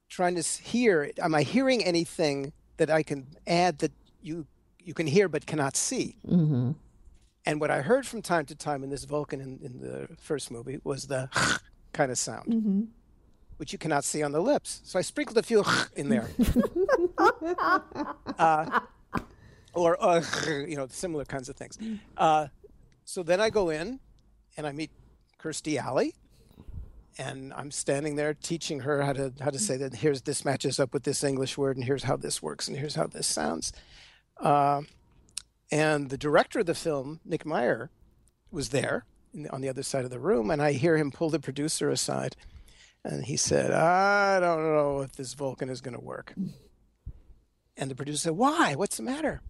trying 0.09 0.35
to 0.35 0.41
hear. 0.41 1.11
Am 1.19 1.33
I 1.35 1.43
hearing 1.43 1.83
anything 1.83 2.53
that 2.77 2.89
I 2.89 3.03
can 3.03 3.27
add 3.45 3.79
that 3.79 3.91
you 4.21 4.45
you 4.79 4.93
can 4.93 5.07
hear 5.07 5.27
but 5.27 5.45
cannot 5.45 5.75
see? 5.75 6.17
Mm-hmm. 6.27 6.71
And 7.45 7.61
what 7.61 7.71
I 7.71 7.81
heard 7.81 8.05
from 8.05 8.21
time 8.21 8.45
to 8.47 8.55
time 8.55 8.83
in 8.83 8.89
this 8.89 9.05
Vulcan 9.05 9.39
in, 9.41 9.59
in 9.63 9.79
the 9.79 10.07
first 10.19 10.51
movie 10.51 10.79
was 10.83 11.07
the 11.07 11.29
kind 11.93 12.11
of 12.11 12.17
sound, 12.17 12.51
Mm-hmm. 12.53 12.81
which 13.57 13.71
you 13.71 13.79
cannot 13.79 14.03
see 14.03 14.21
on 14.21 14.31
the 14.33 14.41
lips. 14.41 14.81
So 14.83 14.99
I 14.99 15.01
sprinkled 15.01 15.37
a 15.37 15.43
few 15.43 15.63
in 15.95 16.09
there. 16.09 16.27
uh, 18.37 18.79
or, 19.73 19.97
uh, 20.03 20.21
you 20.67 20.75
know, 20.75 20.87
similar 20.89 21.23
kinds 21.25 21.49
of 21.49 21.55
things. 21.55 21.77
Uh, 22.17 22.47
so 23.05 23.23
then 23.23 23.39
I 23.39 23.49
go 23.49 23.69
in 23.69 23.99
and 24.57 24.67
I 24.67 24.71
meet 24.71 24.91
Kirstie 25.41 25.77
Alley. 25.77 26.15
And 27.19 27.51
I'm 27.53 27.71
standing 27.71 28.15
there 28.15 28.33
teaching 28.33 28.81
her 28.81 29.01
how 29.01 29.13
to 29.13 29.33
how 29.41 29.49
to 29.49 29.57
say 29.59 29.75
that 29.77 29.95
here's 29.95 30.21
this 30.21 30.45
matches 30.45 30.79
up 30.79 30.93
with 30.93 31.03
this 31.03 31.23
English 31.23 31.57
word 31.57 31.75
and 31.75 31.85
here's 31.85 32.03
how 32.03 32.15
this 32.15 32.43
works 32.43 32.67
and 32.67 32.77
here's 32.77 32.95
how 32.95 33.07
this 33.07 33.25
sounds. 33.25 33.73
Uh, 34.39 34.81
and 35.71 36.09
the 36.09 36.17
director 36.17 36.59
of 36.59 36.67
the 36.67 36.75
film, 36.75 37.19
Nick 37.25 37.45
Meyer, 37.45 37.89
was 38.51 38.69
there 38.69 39.05
the, 39.33 39.51
on 39.51 39.61
the 39.61 39.69
other 39.69 39.83
side 39.83 40.05
of 40.05 40.11
the 40.11 40.19
room, 40.19 40.51
and 40.51 40.61
I 40.61 40.73
hear 40.73 40.97
him 40.97 41.11
pull 41.11 41.29
the 41.29 41.39
producer 41.39 41.89
aside, 41.89 42.35
and 43.03 43.25
he 43.25 43.35
said, 43.35 43.71
"I 43.71 44.39
don't 44.39 44.63
know 44.63 45.01
if 45.01 45.13
this 45.13 45.33
Vulcan 45.33 45.69
is 45.69 45.81
going 45.81 45.97
to 45.97 46.03
work." 46.03 46.33
And 47.75 47.91
the 47.91 47.95
producer 47.95 48.19
said, 48.19 48.37
"Why? 48.37 48.75
What's 48.75 48.97
the 48.97 49.03
matter?" 49.03 49.41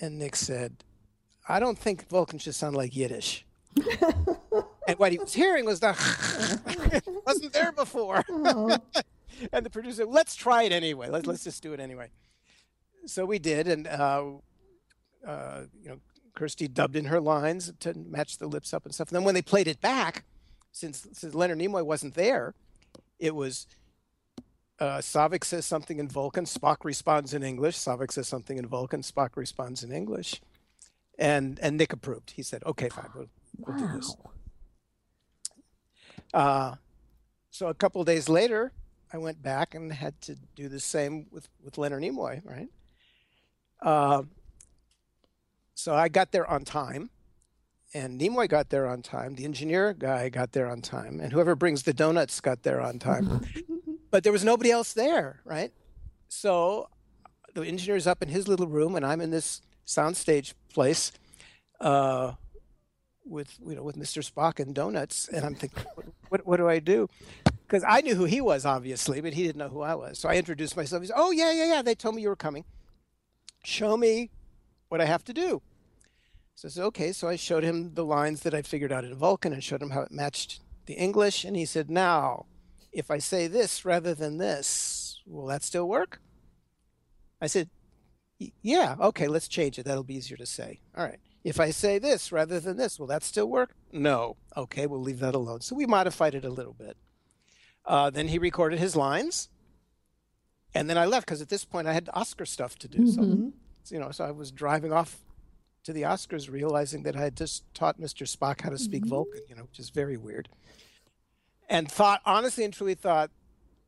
And 0.00 0.18
Nick 0.18 0.36
said, 0.36 0.84
"I 1.48 1.58
don't 1.60 1.78
think 1.78 2.08
Vulcan 2.08 2.38
should 2.38 2.54
sound 2.54 2.76
like 2.76 2.94
Yiddish." 2.94 3.44
and 4.88 4.98
what 4.98 5.12
he 5.12 5.18
was 5.18 5.34
hearing 5.34 5.66
was 5.66 5.80
the 5.80 5.94
wasn't 7.26 7.52
there 7.52 7.72
before. 7.72 8.24
Oh, 8.30 8.76
and 9.52 9.64
the 9.64 9.70
producer, 9.70 10.06
let's 10.06 10.34
try 10.34 10.62
it 10.62 10.72
anyway. 10.72 11.10
Let's 11.10 11.26
let's 11.26 11.44
just 11.44 11.62
do 11.62 11.74
it 11.74 11.80
anyway. 11.80 12.10
So 13.06 13.26
we 13.26 13.38
did, 13.38 13.68
and 13.68 13.86
uh, 13.86 14.24
uh, 15.26 15.60
you 15.80 15.90
know, 15.90 16.00
Kirstie 16.34 16.72
dubbed 16.72 16.96
in 16.96 17.04
her 17.04 17.20
lines 17.20 17.70
to 17.80 17.94
match 17.94 18.38
the 18.38 18.46
lips 18.46 18.72
up 18.72 18.86
and 18.86 18.94
stuff. 18.94 19.08
And 19.08 19.16
then 19.16 19.24
when 19.24 19.34
they 19.34 19.42
played 19.42 19.68
it 19.68 19.80
back, 19.80 20.24
since 20.72 21.06
since 21.12 21.34
Leonard 21.34 21.58
Nimoy 21.58 21.84
wasn't 21.84 22.14
there, 22.14 22.54
it 23.18 23.34
was 23.34 23.66
uh, 24.80 24.98
Saavik 24.98 25.44
says 25.44 25.66
something 25.66 25.98
in 25.98 26.08
Vulcan, 26.08 26.46
Spock 26.46 26.78
responds 26.82 27.34
in 27.34 27.42
English. 27.42 27.76
Saavik 27.76 28.10
says 28.10 28.26
something 28.26 28.56
in 28.56 28.66
Vulcan, 28.66 29.02
Spock 29.02 29.36
responds 29.36 29.82
in 29.84 29.92
English, 29.92 30.40
and 31.18 31.58
and 31.60 31.76
Nick 31.76 31.92
approved. 31.92 32.30
He 32.30 32.42
said, 32.42 32.64
"Okay, 32.64 32.88
fine, 32.88 33.10
we'll, 33.14 33.28
we'll 33.58 33.76
do 33.76 33.86
this." 33.94 34.16
Uh, 36.32 36.74
so 37.50 37.68
a 37.68 37.74
couple 37.74 38.00
of 38.00 38.06
days 38.06 38.28
later, 38.28 38.72
I 39.12 39.18
went 39.18 39.42
back 39.42 39.74
and 39.74 39.92
had 39.92 40.20
to 40.22 40.36
do 40.54 40.68
the 40.68 40.80
same 40.80 41.26
with, 41.30 41.48
with 41.64 41.78
Leonard 41.78 42.02
Nimoy, 42.02 42.44
right? 42.44 42.68
Uh, 43.80 44.22
so 45.74 45.94
I 45.94 46.08
got 46.08 46.32
there 46.32 46.46
on 46.46 46.64
time, 46.64 47.10
and 47.94 48.20
Nimoy 48.20 48.48
got 48.48 48.68
there 48.68 48.86
on 48.86 49.00
time. 49.00 49.34
The 49.34 49.44
engineer 49.44 49.94
guy 49.94 50.28
got 50.28 50.52
there 50.52 50.68
on 50.68 50.82
time, 50.82 51.20
and 51.20 51.32
whoever 51.32 51.54
brings 51.54 51.84
the 51.84 51.94
donuts 51.94 52.40
got 52.40 52.62
there 52.62 52.80
on 52.80 52.98
time. 52.98 53.40
but 54.10 54.24
there 54.24 54.32
was 54.32 54.44
nobody 54.44 54.70
else 54.70 54.92
there, 54.92 55.40
right? 55.44 55.72
So 56.28 56.90
the 57.54 57.62
engineer's 57.62 58.06
up 58.06 58.22
in 58.22 58.28
his 58.28 58.48
little 58.48 58.66
room, 58.66 58.94
and 58.94 59.06
I'm 59.06 59.20
in 59.20 59.30
this 59.30 59.62
soundstage 59.86 60.52
place. 60.72 61.12
Uh, 61.80 62.32
with 63.28 63.58
you 63.64 63.74
know 63.74 63.82
with 63.82 63.96
Mr. 63.96 64.28
Spock 64.28 64.58
and 64.58 64.74
donuts, 64.74 65.28
and 65.28 65.44
I'm 65.44 65.54
thinking, 65.54 65.84
what, 66.28 66.46
what, 66.46 66.56
do 66.56 66.68
I 66.68 66.78
do? 66.78 67.08
Because 67.66 67.84
I 67.86 68.00
knew 68.00 68.14
who 68.14 68.24
he 68.24 68.40
was, 68.40 68.64
obviously, 68.64 69.20
but 69.20 69.34
he 69.34 69.42
didn't 69.42 69.58
know 69.58 69.68
who 69.68 69.82
I 69.82 69.94
was. 69.94 70.18
So 70.18 70.28
I 70.28 70.36
introduced 70.36 70.76
myself. 70.76 71.02
He 71.02 71.08
said, 71.08 71.16
"Oh 71.16 71.30
yeah, 71.30 71.52
yeah, 71.52 71.66
yeah. 71.66 71.82
They 71.82 71.94
told 71.94 72.14
me 72.14 72.22
you 72.22 72.28
were 72.28 72.36
coming. 72.36 72.64
Show 73.62 73.96
me 73.96 74.30
what 74.88 75.00
I 75.00 75.04
have 75.04 75.24
to 75.24 75.34
do." 75.34 75.62
So 76.54 76.68
I 76.68 76.70
said, 76.70 76.84
"Okay." 76.84 77.12
So 77.12 77.28
I 77.28 77.36
showed 77.36 77.64
him 77.64 77.94
the 77.94 78.04
lines 78.04 78.40
that 78.40 78.54
I 78.54 78.62
figured 78.62 78.92
out 78.92 79.04
in 79.04 79.14
Vulcan 79.14 79.52
and 79.52 79.62
showed 79.62 79.82
him 79.82 79.90
how 79.90 80.00
it 80.00 80.10
matched 80.10 80.60
the 80.86 80.94
English, 80.94 81.44
and 81.44 81.56
he 81.56 81.66
said, 81.66 81.90
"Now, 81.90 82.46
if 82.92 83.10
I 83.10 83.18
say 83.18 83.46
this 83.46 83.84
rather 83.84 84.14
than 84.14 84.38
this, 84.38 85.20
will 85.26 85.46
that 85.46 85.62
still 85.62 85.88
work?" 85.88 86.20
I 87.40 87.46
said, 87.46 87.68
"Yeah. 88.62 88.96
Okay, 88.98 89.28
let's 89.28 89.48
change 89.48 89.78
it. 89.78 89.84
That'll 89.84 90.04
be 90.04 90.16
easier 90.16 90.38
to 90.38 90.46
say." 90.46 90.80
All 90.96 91.04
right. 91.04 91.20
If 91.48 91.58
I 91.60 91.70
say 91.70 91.98
this 91.98 92.30
rather 92.30 92.60
than 92.60 92.76
this, 92.76 92.98
will 92.98 93.06
that 93.08 93.22
still 93.22 93.48
work? 93.48 93.70
No. 93.92 94.36
Okay, 94.56 94.86
we'll 94.86 95.00
leave 95.00 95.20
that 95.20 95.34
alone. 95.34 95.60
So 95.62 95.74
we 95.74 95.86
modified 95.86 96.34
it 96.34 96.44
a 96.44 96.50
little 96.50 96.74
bit. 96.74 96.96
Uh, 97.84 98.10
then 98.10 98.28
he 98.28 98.38
recorded 98.38 98.78
his 98.78 98.94
lines, 98.94 99.48
and 100.74 100.90
then 100.90 100.98
I 100.98 101.06
left 101.06 101.26
because 101.26 101.40
at 101.40 101.48
this 101.48 101.64
point 101.64 101.88
I 101.88 101.94
had 101.94 102.10
Oscar 102.12 102.44
stuff 102.44 102.78
to 102.80 102.88
do. 102.88 103.06
So, 103.06 103.22
you 103.94 103.98
know, 103.98 104.10
so 104.10 104.24
I 104.24 104.30
was 104.30 104.50
driving 104.50 104.92
off 104.92 105.16
to 105.84 105.92
the 105.94 106.02
Oscars, 106.02 106.50
realizing 106.50 107.02
that 107.04 107.16
I 107.16 107.20
had 107.22 107.36
just 107.36 107.64
taught 107.72 107.98
Mr. 107.98 108.26
Spock 108.28 108.60
how 108.60 108.68
to 108.68 108.76
speak 108.78 109.06
Vulcan, 109.06 109.40
you 109.48 109.54
know, 109.56 109.62
which 109.62 109.78
is 109.78 109.88
very 109.88 110.18
weird. 110.18 110.50
And 111.70 111.90
thought, 111.90 112.20
honestly 112.26 112.64
and 112.64 112.74
truly 112.74 112.94
thought, 112.94 113.30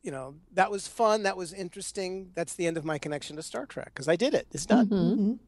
you 0.01 0.09
know, 0.09 0.35
that 0.53 0.71
was 0.71 0.87
fun. 0.87 1.21
That 1.23 1.37
was 1.37 1.53
interesting. 1.53 2.31
That's 2.33 2.55
the 2.55 2.65
end 2.65 2.77
of 2.77 2.85
my 2.85 2.97
connection 2.97 3.35
to 3.35 3.43
Star 3.43 3.67
Trek 3.67 3.91
because 3.93 4.07
I 4.07 4.15
did 4.15 4.33
it. 4.33 4.47
It's 4.51 4.65
done. 4.65 4.87
mhm. 4.87 5.39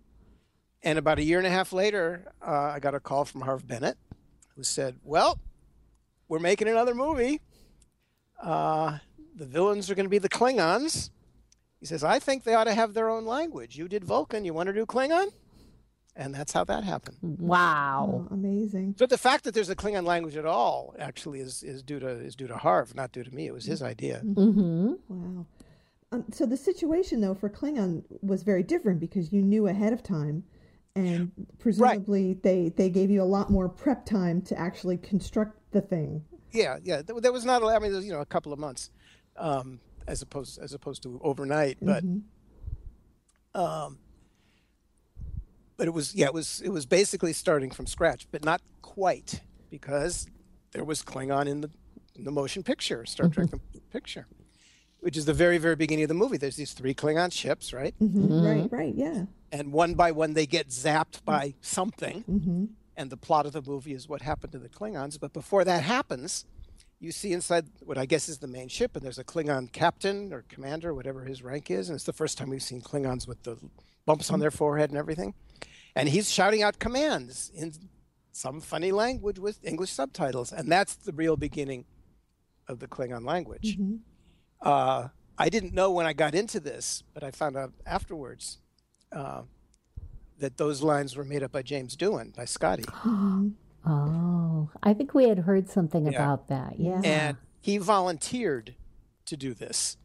And 0.84 1.00
about 1.00 1.18
a 1.18 1.24
year 1.24 1.38
and 1.38 1.48
a 1.48 1.50
half 1.50 1.72
later, 1.72 2.26
uh, 2.46 2.52
I 2.76 2.80
got 2.80 2.94
a 2.94 3.00
call 3.00 3.26
from 3.26 3.42
Harve 3.42 3.66
Bennett, 3.66 3.98
who 4.56 4.64
said, 4.64 5.00
"Well, 5.04 5.40
we're 6.28 6.40
making 6.40 6.68
another 6.68 6.94
movie. 6.94 7.40
Uh, 8.42 8.98
the 9.36 9.46
villains 9.46 9.90
are 9.90 9.96
going 9.96 10.06
to 10.06 10.10
be 10.10 10.18
the 10.18 10.30
Klingons." 10.30 11.10
He 11.80 11.86
says, 11.86 12.04
"I 12.04 12.20
think 12.20 12.44
they 12.44 12.54
ought 12.54 12.66
to 12.66 12.74
have 12.74 12.94
their 12.94 13.10
own 13.10 13.26
language. 13.26 13.78
You 13.78 13.88
did 13.88 14.04
Vulcan. 14.04 14.44
You 14.46 14.54
want 14.54 14.68
to 14.68 14.74
do 14.74 14.86
Klingon?" 14.86 15.30
And 16.16 16.36
that's 16.36 16.52
how 16.52 16.64
that 16.66 16.84
happened. 16.84 17.18
Wow. 17.22 18.28
Oh, 18.30 18.34
amazing. 18.34 18.96
So 19.00 19.08
the 19.08 19.18
fact 19.18 19.46
that 19.46 19.54
there's 19.56 19.70
a 19.70 19.76
Klingon 19.76 20.06
language 20.06 20.38
at 20.38 20.46
all 20.46 20.94
actually 21.00 21.40
is, 21.40 21.64
is 21.64 21.82
due 21.82 22.00
to 22.00 22.08
is 22.08 22.36
due 22.36 22.48
to 22.48 22.58
Harve, 22.58 22.94
not 22.94 23.12
due 23.12 23.24
to 23.24 23.34
me. 23.34 23.48
It 23.48 23.54
was 23.54 23.66
his 23.66 23.82
idea. 23.82 24.22
Mm-hmm. 24.24 24.94
Wow. 25.08 25.46
Um, 26.12 26.26
so 26.32 26.46
the 26.46 26.58
situation, 26.58 27.22
though, 27.22 27.34
for 27.34 27.50
Klingon 27.50 28.04
was 28.22 28.44
very 28.44 28.62
different 28.62 29.00
because 29.00 29.34
you 29.34 29.42
knew 29.42 29.66
ahead 29.68 29.92
of 29.92 30.04
time, 30.04 30.44
and 30.96 31.32
presumably 31.60 32.34
they 32.34 32.70
they 32.70 32.90
gave 32.90 33.10
you 33.10 33.22
a 33.22 33.26
lot 33.26 33.50
more 33.50 33.68
prep 33.70 34.06
time 34.06 34.42
to 34.44 34.58
actually 34.60 34.98
construct 34.98 35.60
the 35.72 35.82
thing. 35.82 36.24
Yeah, 36.52 36.78
yeah. 36.84 37.02
There, 37.02 37.20
there 37.20 37.32
was 37.34 37.46
not. 37.46 37.64
a- 37.64 37.66
I 37.68 37.80
mean, 37.80 37.92
there 37.92 37.98
was, 37.98 38.06
you 38.06 38.14
know, 38.14 38.20
a 38.22 38.26
couple 38.26 38.54
of 38.54 38.60
months, 38.60 38.92
um, 39.38 39.80
as 40.08 40.22
opposed 40.22 40.60
as 40.60 40.74
opposed 40.74 41.02
to 41.04 41.20
overnight. 41.24 41.78
But, 41.82 42.04
um, 43.56 43.98
but 45.78 45.88
it 45.88 45.92
was 45.94 46.14
yeah, 46.14 46.28
it 46.28 46.34
was 46.34 46.62
it 46.64 46.70
was 46.70 46.86
basically 46.86 47.34
starting 47.34 47.72
from 47.72 47.88
scratch, 47.88 48.28
but 48.32 48.46
not 48.46 48.62
quite 48.82 49.42
because 49.72 50.28
there 50.72 50.84
was 50.84 51.02
Klingon 51.02 51.48
in 51.48 51.62
the 51.62 51.72
in 52.16 52.24
the 52.24 52.32
motion 52.32 52.62
picture, 52.62 53.04
Star 53.08 53.28
Trek 53.30 53.50
the 53.50 53.60
picture, 53.92 54.28
which 55.00 55.18
is 55.18 55.26
the 55.26 55.34
very 55.34 55.58
very 55.58 55.76
beginning 55.76 56.04
of 56.04 56.10
the 56.10 56.14
movie. 56.14 56.38
There's 56.38 56.56
these 56.56 56.74
three 56.74 56.94
Klingon 56.94 57.32
ships, 57.32 57.74
right? 57.74 57.96
Mhm. 58.00 58.44
Right, 58.46 58.72
right, 58.72 58.94
yeah. 58.94 59.26
And 59.54 59.72
one 59.72 59.94
by 59.94 60.12
one 60.12 60.34
they 60.34 60.48
get 60.48 60.70
zapped 60.70 61.24
by 61.24 61.54
something. 61.62 62.26
Mm-hmm. 62.30 62.66
And 62.98 63.10
the 63.10 63.18
plot 63.18 63.46
of 63.46 63.54
the 63.54 63.62
movie 63.62 63.94
is 63.94 64.10
what 64.10 64.22
happened 64.22 64.52
to 64.54 64.60
the 64.60 64.68
Klingons. 64.70 65.20
But 65.20 65.32
before 65.32 65.64
that 65.64 65.84
happens, 65.84 66.46
you 67.00 67.12
see 67.12 67.34
inside 67.34 67.66
what 67.82 67.98
I 67.98 68.06
guess 68.06 68.28
is 68.30 68.40
the 68.40 68.48
main 68.48 68.68
ship, 68.68 68.96
and 68.96 69.04
there's 69.04 69.20
a 69.20 69.24
Klingon 69.24 69.72
captain 69.72 70.34
or 70.34 70.44
commander, 70.48 70.94
whatever 70.94 71.24
his 71.24 71.44
rank 71.44 71.72
is. 71.72 71.90
And 71.90 71.96
it's 71.96 72.06
the 72.06 72.14
first 72.14 72.38
time 72.38 72.50
we've 72.50 72.64
seen 72.64 72.82
Klingons 72.82 73.28
with 73.28 73.44
the 73.44 73.58
bumps 74.06 74.32
on 74.32 74.40
their 74.40 74.52
forehead 74.52 74.90
and 74.90 74.98
everything. 74.98 75.34
And 75.96 76.10
he's 76.10 76.32
shouting 76.32 76.64
out 76.64 76.80
commands 76.80 77.52
in 77.54 77.74
some 78.32 78.60
funny 78.60 78.92
language 78.92 79.38
with 79.38 79.64
English 79.64 79.92
subtitles. 79.92 80.52
And 80.52 80.72
that's 80.72 80.96
the 80.96 81.14
real 81.14 81.38
beginning 81.38 81.86
of 82.68 82.80
the 82.80 82.88
Klingon 82.88 83.26
language. 83.26 83.78
Mm-hmm. 83.78 83.98
Uh, 84.62 85.10
I 85.38 85.50
didn't 85.50 85.74
know 85.74 85.92
when 85.92 86.06
I 86.06 86.14
got 86.14 86.34
into 86.34 86.60
this, 86.60 87.04
but 87.14 87.24
I 87.24 87.32
found 87.32 87.58
out 87.58 87.74
afterwards 87.86 88.60
uh, 89.14 89.44
that 90.40 90.58
those 90.58 90.82
lines 90.82 91.16
were 91.16 91.24
made 91.24 91.44
up 91.44 91.52
by 91.52 91.62
James 91.62 91.96
Doohan, 91.96 92.36
by 92.36 92.46
Scotty. 92.46 92.86
Oh, 93.86 94.70
I 94.82 94.94
think 94.94 95.14
we 95.14 95.28
had 95.28 95.40
heard 95.40 95.70
something 95.70 96.06
Yeah. 96.06 96.12
about 96.12 96.48
that. 96.48 96.80
Yeah. 96.80 97.02
And 97.04 97.38
he 97.60 97.78
volunteered 97.80 98.76
to 99.26 99.36
do 99.36 99.54
this. 99.54 99.98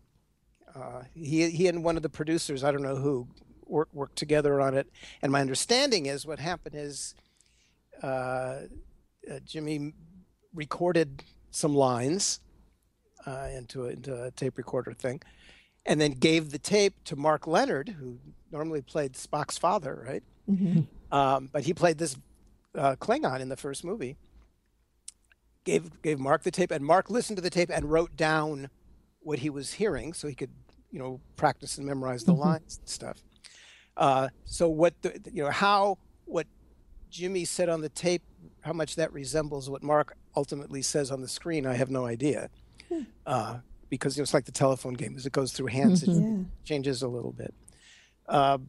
Uh, 0.75 1.03
he, 1.15 1.49
he 1.51 1.69
and 1.69 1.85
one 1.85 1.97
of 1.97 2.03
the 2.03 2.09
producers, 2.09 2.65
I 2.65 2.73
don't 2.73 2.83
know 2.83 2.97
who, 2.97 3.29
worked, 3.67 3.95
worked 3.95 4.17
together 4.17 4.61
on 4.61 4.75
it. 4.75 4.89
And 5.23 5.31
my 5.31 5.41
understanding 5.41 6.07
is 6.07 6.27
what 6.27 6.41
happened 6.41 6.75
is 6.75 7.15
uh, 8.03 8.07
uh, 8.07 9.39
Jimmy 9.45 9.93
recorded 10.53 11.23
some 11.53 11.75
lines 11.75 12.41
uh, 13.27 13.49
into, 13.57 13.85
a, 13.85 13.91
into 13.91 14.25
a 14.25 14.33
tape 14.33 14.59
recorder 14.59 14.93
thing 14.93 15.21
and 15.89 16.01
then 16.01 16.13
gave 16.13 16.51
the 16.51 16.59
tape 16.59 16.95
to 17.07 17.17
Mark 17.17 17.47
Lenard, 17.47 17.89
who 17.99 18.19
normally 18.53 18.83
played 18.83 19.15
Spock's 19.15 19.59
father, 19.59 20.05
right? 20.07 20.23
Um, 21.11 21.49
but 21.53 21.65
he 21.65 21.73
played 21.75 21.99
this 21.99 22.17
uh, 22.77 22.95
Klingon 23.01 23.41
in 23.41 23.49
the 23.49 23.57
first 23.57 23.85
movie. 23.85 24.17
Gave 25.65 26.01
gave 26.03 26.19
Mark 26.19 26.43
the 26.45 26.51
tape, 26.51 26.71
and 26.71 26.85
Mark 26.85 27.11
listened 27.11 27.37
to 27.39 27.43
the 27.43 27.51
tape 27.51 27.71
and 27.73 27.91
wrote 27.91 28.17
down 28.17 28.69
what 29.21 29.41
he 29.41 29.51
was 29.51 29.75
hearing, 29.75 30.13
so 30.15 30.29
he 30.29 30.35
could, 30.35 30.51
you 30.91 30.99
know, 30.99 31.21
practice 31.37 31.77
and 31.79 31.87
memorize 31.87 32.25
the 32.25 32.33
lines 32.33 32.79
and 32.79 32.89
stuff. 32.89 33.23
Uh, 33.97 34.29
so 34.45 34.69
what 34.69 34.95
the 35.03 35.21
you 35.33 35.43
know 35.43 35.51
how 35.51 35.99
what 36.25 36.47
Jimmy 37.11 37.45
said 37.45 37.69
on 37.69 37.81
the 37.81 37.89
tape, 37.89 38.23
how 38.61 38.73
much 38.73 38.95
that 38.97 39.13
resembles 39.13 39.69
what 39.69 39.83
Mark 39.83 40.17
ultimately 40.37 40.83
says 40.83 41.11
on 41.11 41.21
the 41.21 41.29
screen, 41.29 41.67
I 41.67 41.75
have 41.75 41.91
no 41.91 42.07
idea. 42.07 42.51
Uh, 43.27 43.59
because 43.91 44.17
you 44.17 44.21
know, 44.21 44.25
it's 44.25 44.35
like 44.35 44.45
the 44.45 44.53
telephone 44.53 44.95
game 44.95 45.15
as 45.17 45.27
it 45.27 45.33
goes 45.33 45.53
through 45.53 45.67
hands, 45.69 46.03
it 46.03 46.11
Yeah. 46.11 46.39
changes 46.65 47.03
a 47.03 47.09
little 47.09 47.33
bit. 47.33 47.55
Um, 48.29 48.67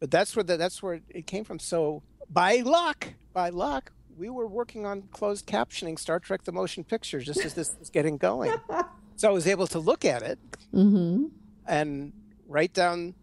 but 0.00 0.10
that's 0.10 0.34
where 0.36 0.42
the, 0.42 0.56
that's 0.56 0.82
where 0.82 1.00
it 1.08 1.26
came 1.26 1.44
from. 1.44 1.58
So 1.58 2.02
by 2.30 2.56
luck, 2.56 3.08
by 3.32 3.48
luck, 3.50 3.92
we 4.16 4.28
were 4.28 4.46
working 4.46 4.84
on 4.86 5.02
closed 5.12 5.46
captioning 5.46 5.98
Star 5.98 6.20
Trek: 6.20 6.44
The 6.44 6.52
Motion 6.52 6.84
Picture 6.84 7.20
just 7.20 7.44
as 7.44 7.54
this 7.54 7.74
was 7.78 7.90
getting 7.90 8.16
going. 8.18 8.52
so 9.16 9.28
I 9.28 9.32
was 9.32 9.46
able 9.46 9.66
to 9.68 9.78
look 9.78 10.04
at 10.04 10.22
it 10.22 10.38
Mm-hmm. 10.74 11.26
and 11.66 12.12
write 12.48 12.72
down, 12.72 13.14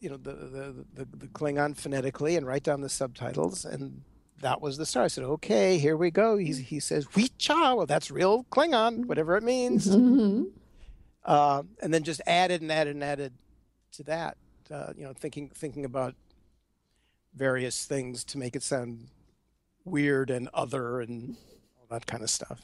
you 0.00 0.08
know, 0.10 0.16
the 0.16 0.32
the, 0.32 0.84
the 0.94 1.04
the 1.16 1.26
Klingon 1.28 1.76
phonetically 1.76 2.36
and 2.36 2.46
write 2.46 2.62
down 2.62 2.80
the 2.80 2.88
subtitles, 2.88 3.64
and 3.64 4.02
that 4.40 4.60
was 4.60 4.76
the 4.78 4.86
start. 4.86 5.04
I 5.04 5.08
said, 5.08 5.24
"Okay, 5.24 5.78
here 5.78 5.96
we 5.96 6.10
go." 6.10 6.36
He 6.36 6.52
he 6.52 6.80
says, 6.80 7.06
"Weecha," 7.08 7.76
well, 7.76 7.86
that's 7.86 8.10
real 8.10 8.44
Klingon, 8.50 9.06
whatever 9.06 9.36
it 9.36 9.42
means. 9.44 9.88
Mm-hmm. 9.88 10.44
Uh, 11.24 11.62
and 11.80 11.92
then 11.94 12.02
just 12.02 12.20
added 12.26 12.62
and 12.62 12.72
added 12.72 12.94
and 12.94 13.04
added 13.04 13.32
to 13.92 14.02
that. 14.04 14.36
Uh, 14.70 14.92
you 14.96 15.04
know, 15.04 15.12
thinking 15.12 15.50
thinking 15.54 15.84
about 15.84 16.14
various 17.34 17.84
things 17.84 18.24
to 18.24 18.38
make 18.38 18.56
it 18.56 18.62
sound 18.62 19.08
weird 19.84 20.30
and 20.30 20.48
other 20.54 21.00
and 21.00 21.36
all 21.78 21.86
that 21.90 22.06
kind 22.06 22.22
of 22.22 22.30
stuff. 22.30 22.60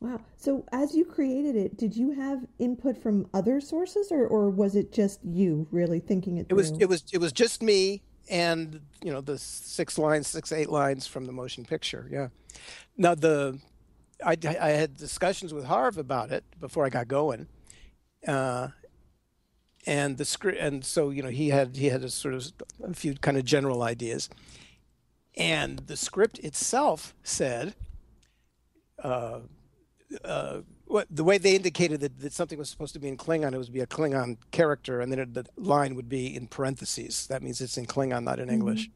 Wow. 0.00 0.20
So 0.36 0.64
as 0.72 0.94
you 0.94 1.04
created 1.04 1.56
it, 1.56 1.76
did 1.76 1.96
you 1.96 2.12
have 2.12 2.44
input 2.58 2.96
from 3.02 3.28
other 3.32 3.60
sources 3.60 4.12
or, 4.12 4.26
or 4.26 4.50
was 4.50 4.76
it 4.76 4.92
just 4.92 5.20
you 5.24 5.66
really 5.70 6.00
thinking 6.00 6.36
it 6.36 6.46
It 6.48 6.54
was 6.54 6.70
through? 6.70 6.78
it 6.80 6.88
was 6.88 7.04
it 7.12 7.18
was 7.18 7.32
just 7.32 7.62
me 7.62 8.02
and 8.28 8.80
you 9.02 9.12
know 9.12 9.20
the 9.20 9.38
six 9.38 9.98
lines, 9.98 10.28
six 10.28 10.52
eight 10.52 10.68
lines 10.68 11.06
from 11.06 11.24
the 11.26 11.32
motion 11.32 11.64
picture. 11.64 12.08
Yeah. 12.10 12.28
Now 12.96 13.14
the 13.14 13.58
I, 14.24 14.36
I 14.44 14.70
had 14.70 14.96
discussions 14.96 15.52
with 15.52 15.64
Harve 15.64 15.98
about 15.98 16.30
it 16.30 16.44
before 16.58 16.86
I 16.86 16.88
got 16.88 17.08
going, 17.08 17.48
uh, 18.26 18.68
and 19.86 20.16
the 20.16 20.24
script 20.24 20.58
and 20.58 20.84
so 20.84 21.10
you 21.10 21.22
know 21.22 21.28
he 21.28 21.50
had 21.50 21.76
he 21.76 21.86
had 21.86 22.02
a 22.02 22.10
sort 22.10 22.34
of 22.34 22.52
a 22.82 22.94
few 22.94 23.14
kind 23.14 23.36
of 23.36 23.44
general 23.44 23.82
ideas, 23.82 24.28
and 25.36 25.80
the 25.80 25.96
script 25.96 26.38
itself 26.40 27.14
said. 27.22 27.74
Uh, 29.02 29.40
uh, 30.24 30.60
what 30.86 31.06
the 31.10 31.24
way 31.24 31.36
they 31.36 31.56
indicated 31.56 32.00
that, 32.00 32.20
that 32.20 32.32
something 32.32 32.58
was 32.58 32.70
supposed 32.70 32.92
to 32.94 33.00
be 33.00 33.08
in 33.08 33.16
Klingon, 33.16 33.52
it 33.52 33.58
was 33.58 33.68
be 33.68 33.80
a 33.80 33.86
Klingon 33.86 34.38
character, 34.52 35.00
and 35.00 35.10
then 35.10 35.18
it, 35.18 35.34
the 35.34 35.44
line 35.56 35.94
would 35.96 36.08
be 36.08 36.34
in 36.34 36.46
parentheses. 36.46 37.26
That 37.26 37.42
means 37.42 37.60
it's 37.60 37.76
in 37.76 37.86
Klingon, 37.86 38.22
not 38.22 38.38
in 38.38 38.48
English. 38.48 38.88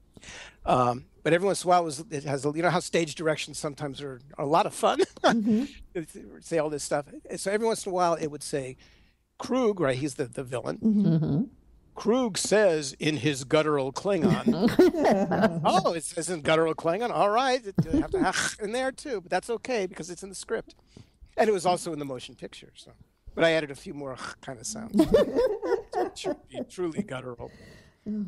Um, 0.64 1.06
but 1.22 1.32
every 1.32 1.46
once 1.46 1.64
in 1.64 1.68
a 1.68 1.70
while, 1.70 1.82
it, 1.82 1.84
was, 1.84 2.04
it 2.10 2.24
has 2.24 2.44
a, 2.44 2.52
you 2.54 2.62
know 2.62 2.70
how 2.70 2.80
stage 2.80 3.14
directions 3.14 3.58
sometimes 3.58 4.00
are, 4.00 4.20
are 4.38 4.44
a 4.44 4.48
lot 4.48 4.66
of 4.66 4.74
fun. 4.74 5.00
say 6.40 6.58
all 6.58 6.70
this 6.70 6.84
stuff. 6.84 7.06
So 7.36 7.50
every 7.50 7.66
once 7.66 7.86
in 7.86 7.90
a 7.90 7.94
while, 7.94 8.14
it 8.14 8.28
would 8.28 8.42
say 8.42 8.76
Kruge, 9.40 9.80
right? 9.80 9.96
He's 9.96 10.14
the 10.14 10.26
the 10.26 10.44
villain. 10.44 10.78
Mm-hmm. 10.78 11.42
Kruge 11.96 12.38
says 12.38 12.94
in 12.98 13.18
his 13.18 13.44
guttural 13.44 13.92
Klingon. 13.92 15.60
oh, 15.64 15.92
it 15.92 16.04
says 16.04 16.30
in 16.30 16.40
guttural 16.40 16.74
Klingon. 16.74 17.10
All 17.10 17.30
right, 17.30 17.64
it, 17.64 17.74
you 17.84 18.00
have 18.00 18.10
to 18.12 18.20
have 18.20 18.56
in 18.62 18.72
there 18.72 18.92
too, 18.92 19.20
but 19.20 19.30
that's 19.30 19.50
okay 19.50 19.86
because 19.86 20.08
it's 20.10 20.22
in 20.22 20.28
the 20.28 20.34
script, 20.34 20.74
and 21.36 21.48
it 21.48 21.52
was 21.52 21.66
also 21.66 21.92
in 21.92 21.98
the 21.98 22.04
motion 22.04 22.34
picture. 22.34 22.70
So, 22.74 22.92
but 23.34 23.44
I 23.44 23.50
added 23.52 23.70
a 23.70 23.74
few 23.74 23.92
more 23.92 24.16
kind 24.40 24.58
of 24.58 24.66
sounds. 24.66 24.92
it 24.94 26.18
should 26.18 26.36
be 26.48 26.60
truly 26.68 27.02
guttural. 27.02 27.50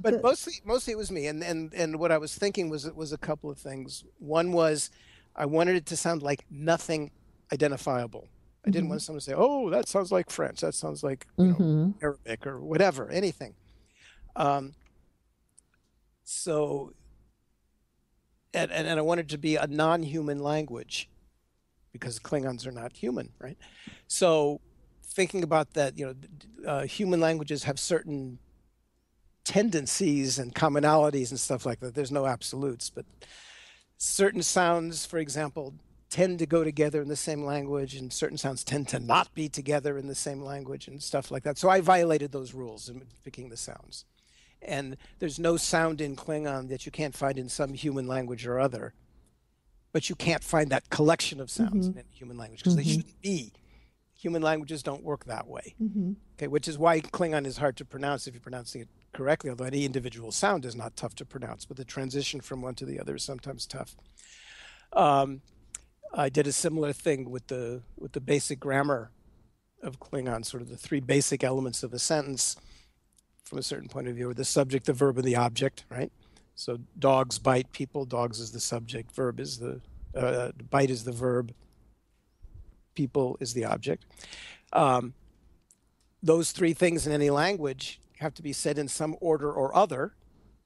But 0.02 0.22
mostly, 0.22 0.54
mostly 0.64 0.92
it 0.92 0.96
was 0.96 1.10
me, 1.12 1.26
and 1.28 1.42
and 1.44 1.72
and 1.74 1.98
what 1.98 2.10
I 2.10 2.18
was 2.18 2.34
thinking 2.34 2.68
was 2.68 2.84
it 2.84 2.96
was 2.96 3.12
a 3.12 3.18
couple 3.18 3.50
of 3.50 3.58
things. 3.58 4.04
One 4.18 4.52
was, 4.52 4.90
I 5.36 5.46
wanted 5.46 5.76
it 5.76 5.86
to 5.86 5.96
sound 5.96 6.22
like 6.22 6.44
nothing 6.50 7.12
identifiable. 7.52 8.28
I 8.66 8.70
didn't 8.70 8.88
want 8.88 9.02
someone 9.02 9.20
to 9.20 9.24
say, 9.24 9.34
"Oh, 9.36 9.70
that 9.70 9.88
sounds 9.88 10.10
like 10.10 10.30
French. 10.30 10.60
That 10.60 10.74
sounds 10.74 11.02
like 11.04 11.26
you 11.42 11.54
Mm-hmm. 11.54 11.90
Arabic 12.02 12.46
or 12.46 12.60
whatever, 12.60 13.08
anything." 13.10 13.54
Um, 14.34 14.74
so, 16.24 16.92
and, 18.54 18.70
and 18.72 18.86
and 18.86 18.98
I 18.98 19.02
wanted 19.02 19.26
it 19.26 19.28
to 19.30 19.38
be 19.38 19.56
a 19.56 19.66
non-human 19.66 20.38
language 20.40 21.08
because 21.92 22.18
Klingons 22.18 22.66
are 22.66 22.72
not 22.72 22.96
human, 22.96 23.30
right? 23.38 23.58
So, 24.06 24.60
thinking 25.04 25.42
about 25.42 25.74
that, 25.74 25.98
you 25.98 26.06
know, 26.06 26.68
uh, 26.68 26.82
human 26.86 27.20
languages 27.20 27.64
have 27.64 27.78
certain 27.78 28.38
tendencies 29.44 30.38
and 30.38 30.54
commonalities 30.54 31.30
and 31.30 31.40
stuff 31.40 31.66
like 31.66 31.80
that. 31.80 31.94
There's 31.94 32.12
no 32.12 32.26
absolutes, 32.26 32.90
but 32.90 33.04
certain 33.98 34.42
sounds, 34.42 35.06
for 35.06 35.18
example, 35.18 35.74
tend 36.10 36.38
to 36.38 36.46
go 36.46 36.62
together 36.62 37.00
in 37.00 37.08
the 37.08 37.16
same 37.16 37.42
language, 37.42 37.94
and 37.94 38.12
certain 38.12 38.36
sounds 38.36 38.62
tend 38.62 38.86
to 38.88 39.00
not 39.00 39.32
be 39.34 39.48
together 39.48 39.96
in 39.96 40.08
the 40.08 40.14
same 40.14 40.42
language 40.42 40.86
and 40.86 41.02
stuff 41.02 41.30
like 41.30 41.42
that. 41.42 41.56
So 41.56 41.70
I 41.70 41.80
violated 41.80 42.32
those 42.32 42.52
rules 42.52 42.88
in 42.88 43.02
picking 43.24 43.48
the 43.48 43.56
sounds. 43.56 44.04
And 44.60 44.96
there's 45.18 45.38
no 45.38 45.56
sound 45.56 46.00
in 46.00 46.14
Klingon 46.14 46.68
that 46.68 46.84
you 46.84 46.92
can't 46.92 47.14
find 47.14 47.38
in 47.38 47.48
some 47.48 47.72
human 47.72 48.06
language 48.06 48.46
or 48.46 48.60
other. 48.60 48.92
But 49.92 50.08
you 50.08 50.14
can't 50.14 50.44
find 50.44 50.70
that 50.70 50.90
collection 50.90 51.40
of 51.40 51.50
sounds 51.50 51.88
mm-hmm. 51.88 51.98
in 51.98 52.04
any 52.04 52.14
human 52.14 52.36
language 52.36 52.60
because 52.60 52.76
they 52.76 52.82
mm-hmm. 52.82 52.92
shouldn't 52.92 53.22
be. 53.22 53.52
Human 54.14 54.42
languages 54.42 54.82
don't 54.82 55.02
work 55.02 55.24
that 55.24 55.48
way. 55.48 55.74
Mm-hmm. 55.82 56.12
Okay, 56.36 56.46
which 56.46 56.68
is 56.68 56.78
why 56.78 57.00
Klingon 57.00 57.46
is 57.46 57.56
hard 57.56 57.76
to 57.78 57.84
pronounce 57.84 58.26
if 58.26 58.34
you're 58.34 58.40
pronouncing 58.40 58.82
it 58.82 58.88
correctly, 59.12 59.50
although 59.50 59.64
any 59.64 59.84
individual 59.84 60.32
sound 60.32 60.64
is 60.64 60.74
not 60.74 60.96
tough 60.96 61.14
to 61.16 61.24
pronounce, 61.24 61.64
but 61.64 61.76
the 61.76 61.84
transition 61.84 62.40
from 62.40 62.62
one 62.62 62.74
to 62.76 62.84
the 62.84 62.98
other 62.98 63.16
is 63.16 63.24
sometimes 63.24 63.66
tough. 63.66 63.94
Um, 64.92 65.42
I 66.14 66.28
did 66.28 66.46
a 66.46 66.52
similar 66.52 66.92
thing 66.92 67.30
with 67.30 67.46
the 67.46 67.82
with 67.98 68.12
the 68.12 68.20
basic 68.20 68.60
grammar 68.60 69.10
of 69.82 69.98
Klingon, 69.98 70.44
sort 70.44 70.62
of 70.62 70.68
the 70.68 70.76
three 70.76 71.00
basic 71.00 71.42
elements 71.42 71.82
of 71.82 71.92
a 71.92 71.98
sentence 71.98 72.56
from 73.44 73.58
a 73.58 73.62
certain 73.62 73.88
point 73.88 74.08
of 74.08 74.14
view, 74.14 74.30
or 74.30 74.34
the 74.34 74.44
subject, 74.44 74.86
the 74.86 74.92
verb, 74.92 75.16
and 75.18 75.26
the 75.26 75.36
object, 75.36 75.84
right? 75.88 76.12
So 76.54 76.78
dogs 76.98 77.38
bite 77.38 77.72
people, 77.72 78.04
dogs 78.04 78.38
is 78.38 78.52
the 78.52 78.60
subject, 78.60 79.12
verb 79.12 79.40
is 79.40 79.58
the 79.58 79.80
uh, 80.14 80.52
bite 80.70 80.90
is 80.90 81.04
the 81.04 81.12
verb, 81.12 81.54
people 82.94 83.36
is 83.40 83.54
the 83.54 83.64
object. 83.64 84.04
Um, 84.72 85.14
those 86.22 86.52
three 86.52 86.72
things 86.74 87.06
in 87.06 87.12
any 87.12 87.30
language 87.30 88.00
have 88.22 88.34
to 88.34 88.42
be 88.42 88.54
said 88.54 88.78
in 88.78 88.88
some 88.88 89.16
order 89.20 89.52
or 89.52 89.76
other. 89.76 90.14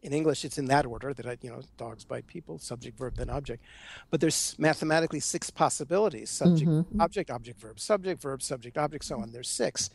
In 0.03 0.13
English, 0.13 0.45
it's 0.45 0.59
in 0.59 0.67
that 0.67 0.87
order 0.87 1.15
that 1.15 1.27
I, 1.27 1.39
you 1.43 1.51
know, 1.51 1.63
dogs 1.79 2.05
bite 2.05 2.27
people, 2.29 2.59
subject, 2.61 2.99
verb, 2.99 3.17
then 3.17 3.31
object. 3.31 3.65
But 4.11 4.21
there's 4.21 4.57
mathematically 4.59 5.21
six 5.21 5.51
possibilities: 5.51 6.31
subject, 6.31 6.71
mm-hmm. 6.71 6.81
Mm-hmm. 6.81 7.01
object, 7.03 7.31
object, 7.31 7.61
verb, 7.61 7.81
subject, 7.81 8.23
verb, 8.23 8.43
subject, 8.43 8.79
object, 8.79 9.05
so 9.05 9.21
on. 9.21 9.33
There's 9.33 9.51
six. 9.51 9.91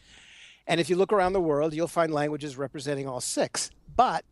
And 0.67 0.81
if 0.81 0.89
you 0.89 0.97
look 0.97 1.13
around 1.13 1.33
the 1.33 1.41
world, 1.41 1.73
you'll 1.73 1.87
find 1.87 2.13
languages 2.13 2.57
representing 2.57 3.07
all 3.07 3.21
six. 3.21 3.71
But 3.95 4.25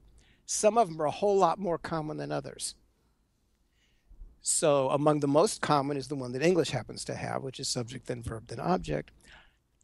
Some 0.52 0.80
of 0.80 0.90
them 0.90 1.00
are 1.00 1.06
a 1.06 1.12
whole 1.12 1.38
lot 1.38 1.60
more 1.60 1.78
common 1.78 2.18
than 2.18 2.32
others. 2.32 2.76
So, 4.42 4.90
among 4.90 5.20
the 5.20 5.28
most 5.28 5.62
common 5.62 5.98
is 5.98 6.08
the 6.08 6.16
one 6.16 6.32
that 6.34 6.42
English 6.42 6.72
happens 6.72 7.06
to 7.06 7.16
have, 7.16 7.44
which 7.44 7.60
is 7.60 7.68
subject, 7.68 8.08
then 8.08 8.24
verb, 8.24 8.48
then 8.48 8.60
object. 8.60 9.12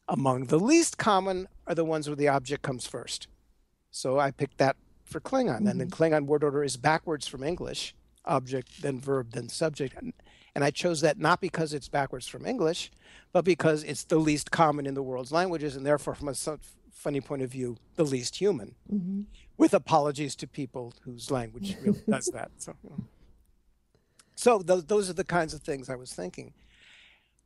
Among 0.08 0.48
the 0.48 0.60
least 0.60 0.98
common 0.98 1.48
are 1.68 1.76
the 1.76 1.86
ones 1.86 2.08
where 2.08 2.16
the 2.16 2.30
object 2.30 2.64
comes 2.64 2.88
first. 2.88 3.28
So, 3.96 4.20
I 4.20 4.32
picked 4.32 4.58
that 4.58 4.76
for 5.06 5.20
Klingon. 5.20 5.60
Mm-hmm. 5.60 5.68
And 5.68 5.80
then 5.82 5.90
Klingon 5.90 6.26
word 6.26 6.44
order 6.44 6.64
is 6.64 6.78
backwards 6.78 7.28
from 7.28 7.44
English 7.44 7.96
object, 8.26 8.82
then 8.82 9.00
verb, 9.00 9.32
then 9.32 9.50
subject. 9.50 9.96
And 10.56 10.64
I 10.64 10.72
chose 10.72 11.02
that 11.02 11.20
not 11.20 11.42
because 11.42 11.74
it's 11.74 11.88
backwards 11.88 12.28
from 12.28 12.46
English, 12.46 12.92
but 13.32 13.46
because 13.46 13.84
it's 13.84 14.04
the 14.04 14.18
least 14.18 14.52
common 14.52 14.86
in 14.86 14.94
the 14.94 15.04
world's 15.04 15.32
languages, 15.32 15.76
and 15.76 15.86
therefore, 15.86 16.16
from 16.16 16.30
a 16.30 16.36
funny 16.92 17.22
point 17.22 17.42
of 17.42 17.52
view, 17.52 17.78
the 17.96 18.06
least 18.06 18.38
human. 18.38 18.76
Mm-hmm. 18.92 19.22
With 19.58 19.74
apologies 19.74 20.36
to 20.38 20.48
people 20.48 20.94
whose 21.02 21.32
language 21.32 21.78
really 21.82 22.02
does 22.10 22.28
that. 22.28 22.52
So, 22.58 22.76
you 22.84 22.90
know. 22.90 23.04
so 24.36 24.60
those, 24.60 24.86
those 24.86 25.10
are 25.10 25.14
the 25.14 25.24
kinds 25.24 25.54
of 25.54 25.62
things 25.62 25.90
I 25.90 25.96
was 25.96 26.14
thinking. 26.14 26.54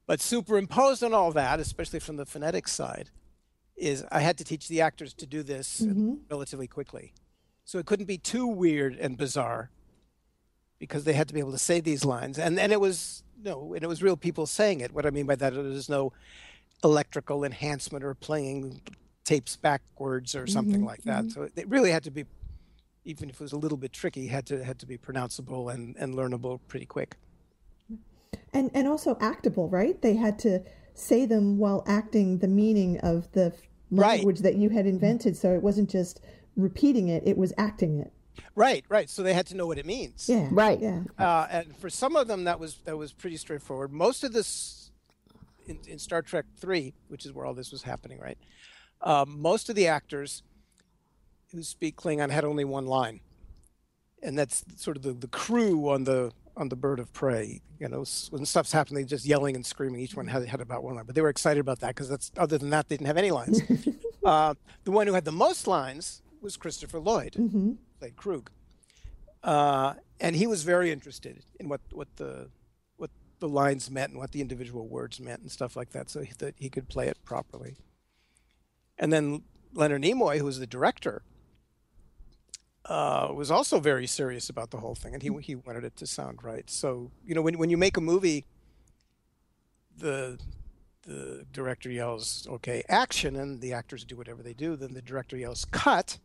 But 0.07 0.21
superimposed 0.21 1.03
on 1.03 1.13
all 1.13 1.31
that, 1.33 1.59
especially 1.59 1.99
from 1.99 2.15
the 2.15 2.25
phonetic 2.25 2.67
side, 2.67 3.11
is 3.79 4.05
I 4.11 4.19
had 4.21 4.37
to 4.37 4.43
teach 4.43 4.67
the 4.67 4.81
actors 4.81 5.13
to 5.15 5.25
do 5.25 5.43
this 5.43 5.81
mm-hmm. 5.81 6.15
relatively 6.29 6.67
quickly. 6.67 7.13
So 7.65 7.79
it 7.79 7.85
couldn't 7.85 8.05
be 8.05 8.17
too 8.17 8.47
weird 8.47 8.95
and 8.95 9.17
bizarre 9.17 9.69
because 10.79 11.03
they 11.03 11.13
had 11.13 11.27
to 11.27 11.33
be 11.33 11.39
able 11.39 11.51
to 11.51 11.59
say 11.59 11.79
these 11.79 12.03
lines. 12.05 12.39
And 12.39 12.59
and 12.59 12.71
it 12.71 12.79
was 12.79 13.23
no, 13.43 13.73
and 13.73 13.83
it 13.83 13.87
was 13.87 14.01
real 14.01 14.17
people 14.17 14.45
saying 14.45 14.81
it. 14.81 14.91
What 14.93 15.05
I 15.05 15.11
mean 15.11 15.25
by 15.25 15.35
that 15.35 15.53
is 15.53 15.89
no 15.89 16.13
electrical 16.83 17.43
enhancement 17.43 18.03
or 18.03 18.13
playing 18.13 18.81
tapes 19.25 19.55
backwards 19.55 20.35
or 20.35 20.47
something 20.47 20.77
mm-hmm, 20.77 20.85
like 20.85 21.03
that. 21.03 21.25
Mm-hmm. 21.25 21.43
So 21.43 21.49
it 21.55 21.67
really 21.69 21.91
had 21.91 22.03
to 22.03 22.11
be, 22.11 22.25
even 23.05 23.29
if 23.29 23.35
it 23.35 23.41
was 23.41 23.51
a 23.51 23.57
little 23.57 23.77
bit 23.77 23.93
tricky, 23.93 24.27
had 24.27 24.45
to 24.47 24.63
had 24.63 24.79
to 24.79 24.85
be 24.85 24.97
pronounceable 24.97 25.71
and, 25.73 25.95
and 25.97 26.15
learnable 26.15 26.59
pretty 26.67 26.85
quick. 26.85 27.15
And 28.53 28.71
and 28.73 28.87
also 28.87 29.17
actable, 29.19 29.69
right? 29.69 30.01
They 30.01 30.15
had 30.15 30.39
to 30.39 30.63
say 30.95 31.25
them 31.25 31.57
while 31.57 31.83
acting 31.85 32.39
the 32.39 32.47
meaning 32.47 32.99
of 32.99 33.31
the 33.31 33.53
language 33.91 34.37
right. 34.37 34.43
that 34.43 34.55
you 34.55 34.69
had 34.69 34.85
invented. 34.85 35.35
So 35.35 35.53
it 35.53 35.61
wasn't 35.61 35.89
just 35.89 36.21
repeating 36.55 37.09
it; 37.09 37.23
it 37.25 37.37
was 37.37 37.53
acting 37.57 37.99
it. 37.99 38.13
Right, 38.55 38.85
right. 38.89 39.09
So 39.09 39.23
they 39.23 39.33
had 39.33 39.47
to 39.47 39.55
know 39.55 39.67
what 39.67 39.77
it 39.77 39.85
means. 39.85 40.27
Yeah, 40.29 40.47
right. 40.51 40.79
Yeah. 40.79 41.03
Uh, 41.17 41.47
and 41.49 41.75
for 41.77 41.89
some 41.89 42.15
of 42.15 42.27
them, 42.27 42.45
that 42.45 42.59
was 42.59 42.77
that 42.85 42.97
was 42.97 43.13
pretty 43.13 43.37
straightforward. 43.37 43.91
Most 43.91 44.23
of 44.23 44.33
this 44.33 44.91
in, 45.67 45.79
in 45.87 45.99
Star 45.99 46.21
Trek 46.21 46.45
Three, 46.57 46.93
which 47.07 47.25
is 47.25 47.33
where 47.33 47.45
all 47.45 47.53
this 47.53 47.71
was 47.71 47.83
happening, 47.83 48.19
right? 48.19 48.37
Um, 49.01 49.39
most 49.39 49.69
of 49.69 49.75
the 49.75 49.87
actors 49.87 50.43
who 51.51 51.63
speak 51.63 51.95
Klingon 51.95 52.29
had 52.29 52.43
only 52.43 52.65
one 52.65 52.85
line, 52.85 53.21
and 54.21 54.37
that's 54.37 54.63
sort 54.75 54.97
of 54.97 55.03
the, 55.03 55.13
the 55.13 55.27
crew 55.27 55.89
on 55.89 56.03
the 56.03 56.31
on 56.57 56.69
the 56.69 56.75
bird 56.75 56.99
of 56.99 57.11
prey. 57.13 57.61
You 57.79 57.87
know, 57.87 58.03
when 58.31 58.45
stuff's 58.45 58.71
happening, 58.71 59.03
they're 59.03 59.09
just 59.09 59.25
yelling 59.25 59.55
and 59.55 59.65
screaming. 59.65 60.01
Each 60.01 60.15
one 60.15 60.27
had, 60.27 60.45
had 60.45 60.61
about 60.61 60.83
one 60.83 60.95
line, 60.95 61.05
but 61.05 61.15
they 61.15 61.21
were 61.21 61.29
excited 61.29 61.59
about 61.59 61.79
that 61.79 61.89
because 61.89 62.09
that's 62.09 62.31
other 62.37 62.57
than 62.57 62.69
that, 62.71 62.89
they 62.89 62.95
didn't 62.97 63.07
have 63.07 63.17
any 63.17 63.31
lines. 63.31 63.61
uh, 64.25 64.53
the 64.83 64.91
one 64.91 65.07
who 65.07 65.13
had 65.13 65.25
the 65.25 65.31
most 65.31 65.67
lines 65.67 66.21
was 66.41 66.57
Christopher 66.57 66.99
Lloyd. 66.99 67.33
Mm-hmm 67.33 67.73
played 67.99 68.15
Kruge, 68.15 68.47
uh, 69.43 69.93
and 70.19 70.35
he 70.35 70.47
was 70.47 70.63
very 70.63 70.91
interested 70.91 71.43
in 71.59 71.69
what 71.69 71.81
what 71.91 72.07
the 72.15 72.49
what 72.97 73.11
the 73.39 73.47
lines 73.47 73.91
meant 73.91 74.11
and 74.11 74.19
what 74.19 74.31
the 74.31 74.41
individual 74.41 74.87
words 74.87 75.19
meant 75.19 75.41
and 75.41 75.51
stuff 75.51 75.75
like 75.75 75.91
that, 75.91 76.09
so 76.09 76.21
he, 76.21 76.33
that 76.39 76.55
he 76.57 76.69
could 76.69 76.87
play 76.87 77.07
it 77.07 77.17
properly. 77.23 77.75
And 78.97 79.13
then 79.13 79.43
Leonard 79.73 80.01
Nimoy, 80.01 80.37
who 80.37 80.45
was 80.45 80.59
the 80.59 80.67
director, 80.67 81.21
uh, 82.89 83.31
was 83.31 83.51
also 83.51 83.79
very 83.79 84.07
serious 84.07 84.49
about 84.49 84.71
the 84.71 84.77
whole 84.77 84.95
thing, 84.95 85.13
and 85.13 85.21
he 85.21 85.29
he 85.41 85.55
wanted 85.55 85.83
it 85.83 85.95
to 85.97 86.07
sound 86.07 86.43
right. 86.43 86.69
So 86.69 87.11
you 87.25 87.35
know, 87.35 87.41
when 87.41 87.57
when 87.59 87.69
you 87.69 87.77
make 87.77 87.95
a 87.95 88.01
movie, 88.01 88.45
the 89.95 90.39
the 91.03 91.45
director 91.53 91.91
yells, 91.91 92.47
"Okay, 92.49 92.83
action," 92.89 93.35
and 93.35 93.61
the 93.61 93.73
actors 93.73 94.03
do 94.03 94.17
whatever 94.17 94.41
they 94.41 94.53
do. 94.53 94.75
Then 94.75 94.95
the 94.95 95.03
director 95.03 95.37
yells, 95.37 95.65
"Cut," 95.65 96.17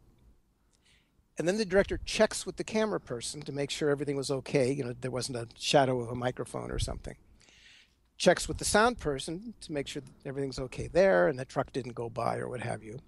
and 1.37 1.47
then 1.47 1.59
the 1.59 1.67
director 1.67 2.01
checks 2.07 2.47
with 2.47 2.57
the 2.57 2.65
camera 2.65 2.99
person 2.99 3.43
to 3.43 3.53
make 3.53 3.71
sure 3.71 3.91
everything 3.91 4.17
was 4.17 4.31
okay. 4.31 4.73
You 4.73 4.85
know, 4.85 4.95
there 4.99 5.11
wasn't 5.11 5.37
a 5.37 5.49
shadow 5.59 6.01
of 6.01 6.09
a 6.09 6.15
microphone 6.15 6.71
or 6.71 6.79
something. 6.79 7.17
Checks 8.17 8.49
with 8.49 8.57
the 8.57 8.65
sound 8.65 8.99
person 8.99 9.53
to 9.61 9.73
make 9.73 9.89
sure 9.89 10.03
everything's 10.25 10.61
okay 10.61 10.87
there 10.87 11.27
and 11.27 11.39
the 11.39 11.45
truck 11.45 11.73
didn't 11.73 11.95
go 11.95 12.09
by 12.09 12.37
or 12.37 12.49
what 12.49 12.61
have 12.61 12.83
you. 12.83 13.01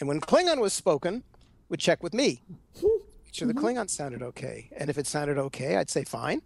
And 0.00 0.08
when 0.08 0.20
Klingon 0.20 0.60
was 0.60 0.72
spoken, 0.72 1.24
would 1.68 1.80
check 1.80 2.02
with 2.02 2.14
me. 2.14 2.42
Make 2.74 2.84
sure 3.32 3.48
the 3.48 3.54
mm-hmm. 3.54 3.66
Klingon 3.66 3.90
sounded 3.90 4.22
okay. 4.22 4.70
And 4.76 4.88
if 4.90 4.98
it 4.98 5.06
sounded 5.06 5.38
okay, 5.38 5.76
I'd 5.76 5.90
say 5.90 6.04
fine. 6.04 6.42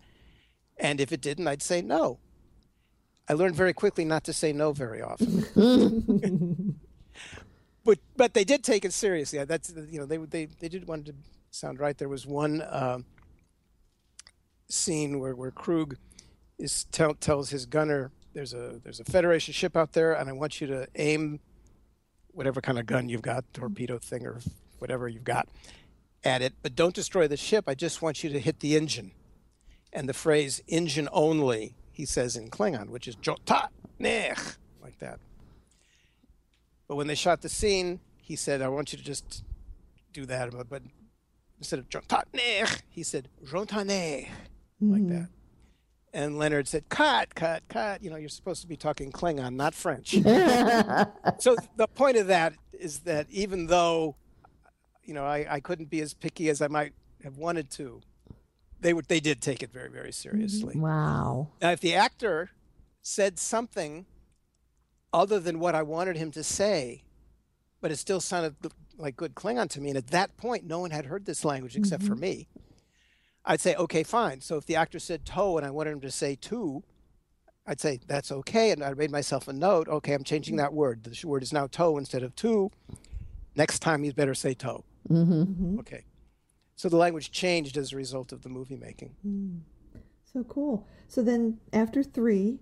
And 0.76 1.00
if 1.00 1.12
it 1.12 1.20
didn't, 1.20 1.46
I'd 1.46 1.62
say 1.62 1.82
no. 1.82 2.18
I 3.28 3.34
learned 3.34 3.54
very 3.54 3.72
quickly 3.72 4.04
not 4.04 4.24
to 4.24 4.32
say 4.32 4.52
no 4.52 4.72
very 4.72 5.02
often. 5.02 5.44
but 7.84 7.98
but 8.16 8.34
they 8.34 8.44
did 8.44 8.64
take 8.64 8.84
it 8.84 8.92
seriously. 8.92 9.44
That's 9.44 9.72
you 9.88 10.00
know 10.00 10.06
they 10.06 10.16
they 10.16 10.46
they 10.46 10.68
did 10.68 10.88
want 10.88 11.06
to 11.06 11.14
sound 11.50 11.78
right. 11.78 11.96
There 11.96 12.08
was 12.08 12.26
one 12.26 12.60
uh, 12.60 12.98
scene 14.68 15.20
where 15.20 15.36
where 15.36 15.52
Kruge 15.52 15.96
is 16.58 16.84
tell, 16.84 17.14
tells 17.14 17.50
his 17.50 17.66
gunner 17.66 18.10
there's 18.32 18.52
a 18.52 18.80
there's 18.82 19.00
a 19.00 19.04
Federation 19.04 19.54
ship 19.54 19.76
out 19.76 19.92
there, 19.92 20.12
and 20.12 20.28
I 20.28 20.32
want 20.32 20.60
you 20.60 20.66
to 20.68 20.88
aim 20.96 21.40
whatever 22.32 22.60
kind 22.60 22.78
of 22.78 22.86
gun 22.86 23.08
you've 23.08 23.22
got, 23.22 23.44
torpedo 23.52 23.98
thing 23.98 24.26
or 24.26 24.40
whatever 24.80 25.08
you've 25.08 25.24
got, 25.24 25.48
at 26.24 26.42
it, 26.42 26.54
but 26.62 26.74
don't 26.74 26.94
destroy 26.94 27.26
the 27.26 27.36
ship. 27.36 27.64
I 27.66 27.74
just 27.74 28.02
want 28.02 28.22
you 28.22 28.30
to 28.30 28.40
hit 28.40 28.60
the 28.60 28.76
engine. 28.76 29.12
And 29.92 30.08
the 30.08 30.14
phrase 30.14 30.62
"engine 30.68 31.08
only" 31.12 31.74
he 31.92 32.04
says 32.04 32.36
in 32.36 32.50
Klingon, 32.50 32.90
which 32.90 33.08
is 33.08 33.14
"jota 33.16 33.70
nech," 34.00 34.56
like 34.82 34.98
that. 34.98 35.18
But 36.90 36.96
when 36.96 37.06
they 37.06 37.14
shot 37.14 37.40
the 37.40 37.48
scene, 37.48 38.00
he 38.16 38.34
said, 38.34 38.62
I 38.62 38.68
want 38.68 38.92
you 38.92 38.98
to 38.98 39.04
just 39.04 39.44
do 40.12 40.26
that. 40.26 40.50
But 40.68 40.82
instead 41.58 41.78
of 41.78 41.88
Jontanech, 41.88 42.82
he 42.88 43.04
said 43.04 43.28
Jontanech, 43.44 44.26
mm-hmm. 44.26 44.92
like 44.92 45.08
that. 45.08 45.28
And 46.12 46.36
Leonard 46.36 46.66
said, 46.66 46.88
cut, 46.88 47.34
cut, 47.36 47.62
cut. 47.68 48.02
You 48.02 48.10
know, 48.10 48.16
you're 48.16 48.28
supposed 48.28 48.62
to 48.62 48.66
be 48.66 48.76
talking 48.76 49.12
Klingon, 49.12 49.54
not 49.54 49.74
French. 49.74 50.10
so 51.38 51.56
the 51.76 51.86
point 51.94 52.16
of 52.16 52.26
that 52.26 52.54
is 52.72 53.00
that 53.00 53.26
even 53.30 53.68
though, 53.68 54.16
you 55.10 55.14
know, 55.14 55.26
I, 55.26 55.44
I 55.56 55.58
couldn't 55.58 55.90
be 55.90 56.00
as 56.02 56.14
picky 56.14 56.48
as 56.50 56.62
I 56.62 56.68
might 56.68 56.92
have 57.24 57.36
wanted 57.36 57.68
to, 57.72 58.00
they 58.78 58.94
would 58.94 59.06
they 59.08 59.18
did 59.18 59.40
take 59.40 59.60
it 59.60 59.72
very, 59.72 59.90
very 59.90 60.12
seriously. 60.12 60.78
Wow. 60.78 61.48
Now, 61.60 61.72
if 61.72 61.80
the 61.80 61.96
actor 61.96 62.50
said 63.02 63.36
something 63.36 64.06
other 65.12 65.40
than 65.40 65.58
what 65.58 65.74
I 65.74 65.82
wanted 65.82 66.16
him 66.16 66.30
to 66.30 66.44
say, 66.44 67.02
but 67.80 67.90
it 67.90 67.96
still 67.96 68.20
sounded 68.20 68.54
like 68.98 69.16
good 69.16 69.34
Klingon 69.34 69.68
to 69.70 69.80
me. 69.80 69.88
And 69.88 69.98
at 69.98 70.06
that 70.12 70.36
point, 70.36 70.64
no 70.64 70.78
one 70.78 70.92
had 70.92 71.06
heard 71.06 71.26
this 71.26 71.44
language 71.44 71.76
except 71.76 72.04
mm-hmm. 72.04 72.12
for 72.12 72.16
me. 72.16 72.46
I'd 73.44 73.60
say, 73.60 73.74
okay, 73.74 74.04
fine. 74.04 74.40
So 74.40 74.58
if 74.58 74.66
the 74.66 74.76
actor 74.76 75.00
said 75.00 75.24
toe 75.24 75.56
and 75.56 75.66
I 75.66 75.72
wanted 75.72 75.94
him 75.94 76.00
to 76.02 76.10
say 76.12 76.36
two, 76.36 76.84
I'd 77.66 77.80
say 77.80 77.98
that's 78.06 78.30
okay. 78.30 78.70
And 78.70 78.84
I 78.84 78.94
made 78.94 79.10
myself 79.10 79.48
a 79.48 79.52
note. 79.52 79.88
Okay, 79.88 80.12
I'm 80.12 80.22
changing 80.22 80.54
that 80.58 80.72
word. 80.72 81.02
The 81.02 81.26
word 81.26 81.42
is 81.42 81.52
now 81.52 81.66
toe 81.66 81.98
instead 81.98 82.22
of 82.22 82.36
two. 82.36 82.70
Next 83.56 83.80
time, 83.80 84.04
you 84.04 84.12
better 84.12 84.34
say 84.34 84.54
toe. 84.54 84.84
Mm-hmm. 85.08 85.42
mm-hmm. 85.42 85.78
Okay. 85.80 86.04
So 86.76 86.88
the 86.88 86.96
language 86.96 87.30
changed 87.30 87.76
as 87.76 87.92
a 87.92 87.96
result 87.96 88.32
of 88.32 88.42
the 88.42 88.48
movie 88.48 88.76
making. 88.76 89.14
Mm. 89.26 89.60
So 90.32 90.44
cool. 90.44 90.86
So 91.08 91.22
then 91.22 91.58
after 91.72 92.02
three, 92.02 92.58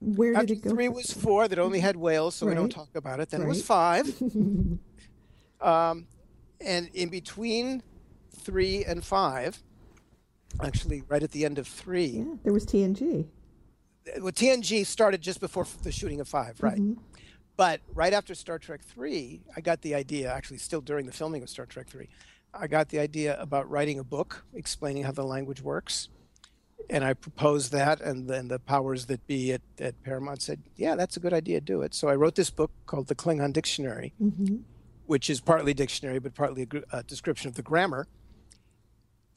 where 0.00 0.34
After 0.34 0.46
did 0.46 0.58
it 0.58 0.62
go? 0.62 0.70
Three 0.70 0.88
was 0.88 1.12
four 1.12 1.46
that 1.46 1.58
only 1.58 1.80
had 1.80 1.96
whales, 1.96 2.34
so 2.34 2.46
right. 2.46 2.52
we 2.52 2.56
don't 2.56 2.70
talk 2.70 2.88
about 2.94 3.20
it. 3.20 3.28
Then 3.30 3.40
right. 3.40 3.46
it 3.46 3.48
was 3.48 3.62
five. 3.62 4.06
um, 5.60 6.06
and 6.60 6.88
in 6.94 7.10
between 7.10 7.82
three 8.34 8.84
and 8.84 9.04
five, 9.04 9.62
actually, 10.64 11.02
right 11.08 11.22
at 11.22 11.32
the 11.32 11.44
end 11.44 11.58
of 11.58 11.68
three, 11.68 12.06
yeah, 12.06 12.34
there 12.42 12.52
was 12.52 12.64
TNG. 12.64 13.26
Well, 14.20 14.32
TNG 14.32 14.86
started 14.86 15.20
just 15.20 15.40
before 15.40 15.66
the 15.82 15.92
shooting 15.92 16.20
of 16.20 16.28
five, 16.28 16.62
right? 16.62 16.78
Mm-hmm. 16.78 17.00
But 17.60 17.82
right 17.92 18.14
after 18.14 18.34
Star 18.34 18.58
Trek 18.58 18.80
three, 18.82 19.42
I 19.54 19.60
got 19.60 19.82
the 19.82 19.94
idea. 19.94 20.32
Actually, 20.32 20.56
still 20.56 20.80
during 20.80 21.04
the 21.04 21.12
filming 21.12 21.42
of 21.42 21.50
Star 21.50 21.66
Trek 21.66 21.88
three, 21.90 22.08
I 22.54 22.66
got 22.66 22.88
the 22.88 22.98
idea 22.98 23.38
about 23.38 23.68
writing 23.68 23.98
a 23.98 24.02
book 24.02 24.46
explaining 24.54 25.02
how 25.02 25.12
the 25.12 25.24
language 25.24 25.60
works 25.60 26.08
and 26.88 27.04
I 27.04 27.12
proposed 27.12 27.70
that, 27.72 28.00
and 28.00 28.26
then 28.30 28.48
the 28.48 28.58
powers 28.58 29.04
that 29.06 29.26
be 29.26 29.52
at, 29.52 29.60
at, 29.78 30.02
Paramount 30.02 30.40
said, 30.40 30.62
"Yeah, 30.76 30.94
that's 30.94 31.18
a 31.18 31.20
good 31.20 31.34
idea. 31.34 31.60
Do 31.60 31.82
it." 31.82 31.92
So 31.92 32.08
I 32.08 32.14
wrote 32.14 32.34
this 32.34 32.48
book 32.48 32.70
called 32.86 33.08
the 33.08 33.14
Klingon 33.14 33.52
Dictionary, 33.52 34.14
mm-hmm. 34.18 34.62
which 35.04 35.28
is 35.28 35.42
partly 35.42 35.74
dictionary 35.74 36.18
but 36.18 36.34
partly 36.34 36.66
a, 36.72 36.98
a 37.00 37.02
description 37.02 37.50
of 37.50 37.56
the 37.56 37.62
grammar. 37.62 38.06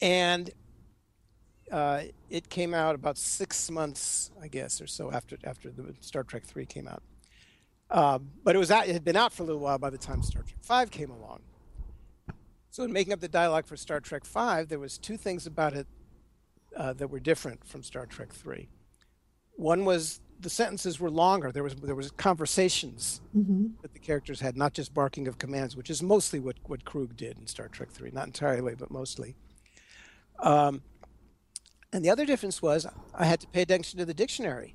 And 0.00 0.50
uh, 1.70 2.04
it 2.30 2.48
came 2.48 2.72
out 2.72 2.94
about 2.94 3.18
six 3.18 3.70
months, 3.70 4.30
I 4.40 4.48
guess, 4.48 4.80
or 4.80 4.86
so 4.86 5.12
after 5.12 5.36
after 5.44 5.70
the 5.70 5.94
Star 6.00 6.22
Trek 6.22 6.44
three 6.44 6.64
came 6.64 6.88
out. 6.88 7.02
Um, 7.94 8.32
but 8.42 8.56
it 8.56 8.58
was 8.58 8.72
out, 8.72 8.88
it 8.88 8.92
had 8.92 9.04
been 9.04 9.14
out 9.14 9.32
for 9.32 9.44
a 9.44 9.46
little 9.46 9.60
while 9.60 9.78
by 9.78 9.88
the 9.88 9.96
time 9.96 10.20
Star 10.20 10.42
Trek 10.42 10.58
five 10.62 10.90
came 10.90 11.10
along. 11.10 11.42
So 12.70 12.82
in 12.82 12.92
making 12.92 13.12
up 13.12 13.20
the 13.20 13.28
dialogue 13.28 13.66
for 13.66 13.76
Star 13.76 14.00
Trek 14.00 14.24
Five, 14.24 14.68
there 14.68 14.80
was 14.80 14.98
two 14.98 15.16
things 15.16 15.46
about 15.46 15.74
it 15.74 15.86
uh, 16.76 16.92
that 16.94 17.06
were 17.06 17.20
different 17.20 17.64
from 17.64 17.84
Star 17.84 18.04
Trek 18.04 18.32
Three. 18.32 18.68
One 19.54 19.84
was 19.84 20.20
the 20.40 20.50
sentences 20.50 20.98
were 20.98 21.08
longer. 21.08 21.52
There 21.52 21.62
was 21.62 21.76
there 21.76 21.94
was 21.94 22.10
conversations 22.10 23.20
mm-hmm. 23.32 23.66
that 23.82 23.92
the 23.92 24.00
characters 24.00 24.40
had, 24.40 24.56
not 24.56 24.72
just 24.72 24.92
barking 24.92 25.28
of 25.28 25.38
commands, 25.38 25.76
which 25.76 25.88
is 25.88 26.02
mostly 26.02 26.40
what 26.40 26.56
what 26.64 26.84
Kruge 26.84 27.16
did 27.16 27.38
in 27.38 27.46
Star 27.46 27.68
Trek 27.68 27.92
Three, 27.92 28.10
not 28.10 28.26
entirely, 28.26 28.74
but 28.74 28.90
mostly. 28.90 29.36
Um, 30.40 30.82
and 31.92 32.04
the 32.04 32.10
other 32.10 32.26
difference 32.26 32.60
was 32.60 32.88
I 33.14 33.24
had 33.24 33.38
to 33.42 33.46
pay 33.46 33.62
attention 33.62 34.00
to 34.00 34.04
the 34.04 34.14
dictionary. 34.14 34.74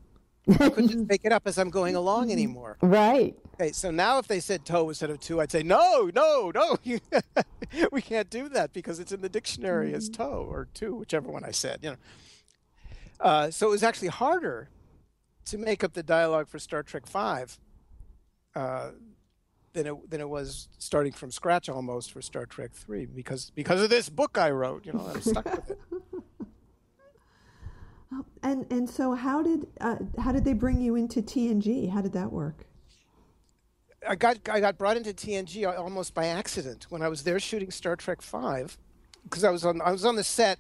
I 0.52 0.70
couldn't 0.70 0.88
just 0.90 1.06
make 1.10 1.22
it 1.24 1.32
up 1.32 1.44
as 1.46 1.58
I'm 1.58 1.70
going 1.70 1.96
along 1.96 2.32
anymore. 2.32 2.78
Right. 2.82 3.36
Okay, 3.56 3.72
so 3.72 3.92
now 3.92 4.20
if 4.20 4.28
they 4.28 4.40
said 4.40 4.66
toe 4.66 4.88
instead 4.90 5.10
of 5.10 5.20
two, 5.20 5.42
I'd 5.42 5.52
say 5.52 5.64
no, 5.64 6.10
no, 6.14 6.52
no. 6.54 6.78
we 7.92 8.02
can't 8.02 8.30
do 8.30 8.50
that 8.50 8.74
because 8.74 9.00
it's 9.00 9.12
in 9.12 9.22
the 9.22 9.30
dictionary 9.30 9.94
as 9.94 10.10
mm-hmm. 10.10 10.24
toe 10.24 10.48
or 10.50 10.68
two, 10.74 10.96
whichever 10.96 11.30
one 11.30 11.44
I 11.44 11.52
said. 11.52 11.80
You 11.82 11.92
know. 11.92 11.98
Uh, 13.20 13.52
so 13.52 13.68
it 13.68 13.72
was 13.72 13.84
actually 13.84 14.08
harder 14.08 14.70
to 15.46 15.58
make 15.58 15.84
up 15.84 15.94
the 15.94 16.04
dialogue 16.04 16.48
for 16.48 16.60
Star 16.60 16.84
Trek 16.84 17.06
Five 17.06 17.60
uh, 18.56 18.92
than 19.74 19.88
it 19.88 20.10
than 20.10 20.22
it 20.22 20.30
was 20.30 20.70
starting 20.78 21.12
from 21.12 21.32
scratch 21.32 21.70
almost 21.70 22.12
for 22.12 22.22
Star 22.22 22.46
Trek 22.46 22.72
Three 22.74 23.06
because 23.06 23.52
because 23.56 23.82
of 23.82 23.90
this 23.90 24.10
book 24.10 24.38
I 24.38 24.52
wrote. 24.52 24.86
You 24.86 24.94
know, 24.94 25.12
I'm 25.14 25.22
stuck 25.22 25.46
with 25.46 25.72
it. 25.72 25.80
And 28.42 28.66
and 28.72 28.90
so 28.90 29.14
how 29.14 29.44
did 29.44 29.68
uh, 29.82 29.98
how 30.18 30.32
did 30.32 30.44
they 30.44 30.54
bring 30.54 30.82
you 30.82 30.96
into 30.96 31.22
TNG? 31.22 31.90
How 31.90 32.02
did 32.02 32.14
that 32.14 32.32
work? 32.32 32.66
I 34.08 34.16
got 34.16 34.38
I 34.50 34.60
got 34.60 34.78
brought 34.78 34.98
into 34.98 35.14
TNG 35.14 35.68
almost 35.78 36.14
by 36.14 36.28
accident 36.28 36.88
when 36.90 37.02
I 37.02 37.10
was 37.10 37.24
there 37.24 37.40
shooting 37.40 37.70
Star 37.70 37.96
Trek 37.96 38.22
Five, 38.22 38.78
because 39.24 39.44
I 39.44 39.52
was 39.52 39.66
on 39.66 39.82
I 39.82 39.92
was 39.92 40.06
on 40.06 40.16
the 40.16 40.24
set 40.24 40.58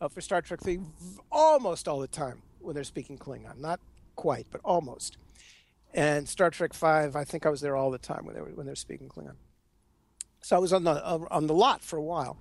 uh, 0.00 0.08
for 0.08 0.20
Star 0.20 0.42
Trek 0.42 0.60
Three 0.60 0.80
almost 1.30 1.86
all 1.86 2.00
the 2.00 2.08
time 2.08 2.42
when 2.60 2.74
they're 2.74 2.84
speaking 2.84 3.18
Klingon, 3.18 3.58
not 3.58 3.78
quite, 4.16 4.46
but 4.50 4.60
almost. 4.64 5.18
And 5.92 6.28
Star 6.28 6.50
Trek 6.50 6.72
Five, 6.72 7.14
I 7.14 7.24
think 7.24 7.46
I 7.46 7.50
was 7.50 7.60
there 7.60 7.76
all 7.76 7.90
the 7.90 7.98
time 7.98 8.24
when 8.24 8.34
they 8.34 8.40
were 8.40 8.50
when 8.50 8.66
they're 8.66 8.74
speaking 8.74 9.08
Klingon. 9.08 9.36
So 10.40 10.56
I 10.56 10.58
was 10.58 10.72
on 10.72 10.82
the 10.84 10.92
uh, 10.92 11.26
on 11.30 11.46
the 11.46 11.54
lot 11.54 11.82
for 11.82 11.96
a 11.96 12.02
while, 12.02 12.38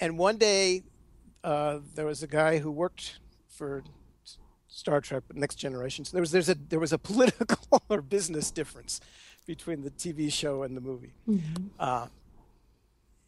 and 0.00 0.16
one 0.16 0.38
day 0.38 0.84
uh, 1.44 1.78
there 1.94 2.06
was 2.06 2.22
a 2.22 2.26
guy 2.26 2.58
who 2.58 2.70
worked 2.70 3.20
for 3.48 3.82
Star 4.68 5.00
Trek 5.00 5.24
Next 5.34 5.56
Generation. 5.56 6.04
So 6.04 6.12
there 6.12 6.22
was 6.22 6.30
there's 6.30 6.48
a 6.48 6.54
there 6.54 6.80
was 6.80 6.92
a 6.92 6.98
political 7.10 7.82
or 7.88 8.02
business 8.02 8.50
difference 8.50 9.00
between 9.46 9.82
the 9.82 9.90
TV 9.90 10.32
show 10.32 10.62
and 10.62 10.76
the 10.76 10.80
movie. 10.80 11.14
Mm-hmm. 11.28 11.66
Uh, 11.78 12.06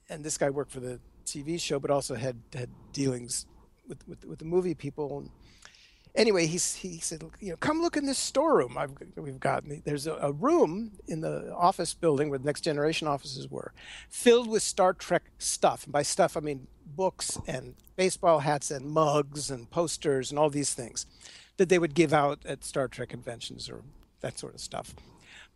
and 0.09 0.25
this 0.25 0.37
guy 0.37 0.51
worked 0.51 0.73
for 0.73 0.81
the 0.81 1.01
TV 1.25 1.61
show, 1.61 1.79
but 1.79 1.91
also 1.91 2.15
had 2.15 2.37
had 2.55 2.71
dealings 2.93 3.47
with 3.89 4.07
with, 4.07 4.25
with 4.25 4.39
the 4.39 4.45
movie 4.45 4.75
people 4.75 5.31
anyway, 6.15 6.47
he's, 6.47 6.75
he 6.77 6.99
said, 6.99 7.25
you 7.41 7.51
know, 7.51 7.57
come 7.57 7.81
look 7.81 7.97
in 7.97 8.07
this 8.07 8.19
storeroom 8.19 8.77
I've, 8.77 8.93
we've 9.17 9.41
got. 9.41 9.65
There's 9.85 10.07
a, 10.07 10.15
a, 10.15 10.33
room 10.33 10.93
in 11.07 11.21
the 11.21 11.53
office 11.55 11.95
building 11.95 12.31
where 12.31 12.39
the 12.39 12.45
Next 12.45 12.63
Generation 12.63 13.09
offices 13.09 13.49
were, 13.49 13.73
filled 14.09 14.49
with 14.49 14.63
Star 14.63 14.93
Trek 14.93 15.25
stuff. 15.39 15.85
And 15.85 15.93
by 15.93 16.03
stuff, 16.03 16.37
I 16.37 16.41
mean 16.41 16.67
books 16.85 17.39
and 17.47 17.75
baseball 17.97 18.41
hats 18.41 18.71
and 18.71 18.87
mugs 18.87 19.51
and 19.51 19.71
posters 19.71 20.31
and 20.31 20.39
all 20.39 20.51
these 20.51 20.75
things 20.75 21.07
that 21.57 21.69
they 21.69 21.79
would 21.79 21.95
give 21.95 22.13
out 22.13 22.41
at 22.47 22.65
Star 22.65 22.89
Trek 22.89 23.11
conventions 23.11 23.69
or 23.69 23.83
that 24.21 24.39
sort 24.39 24.55
of 24.55 24.61
stuff. 24.61 24.95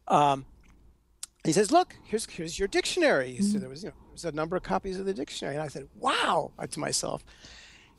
Um, 0.08 0.44
he 1.44 1.52
says, 1.52 1.70
"Look, 1.70 1.96
here's 2.04 2.26
here's 2.26 2.58
your 2.58 2.68
dictionary." 2.68 3.34
Mm-hmm. 3.34 3.44
So 3.44 3.58
there 3.58 3.68
was 3.68 3.82
you 3.82 3.90
know 3.90 3.94
there's 4.10 4.24
a 4.24 4.32
number 4.32 4.56
of 4.56 4.62
copies 4.62 4.98
of 4.98 5.06
the 5.06 5.14
dictionary, 5.14 5.54
and 5.54 5.62
I 5.62 5.68
said, 5.68 5.88
"Wow!" 5.94 6.52
to 6.70 6.80
myself, 6.80 7.24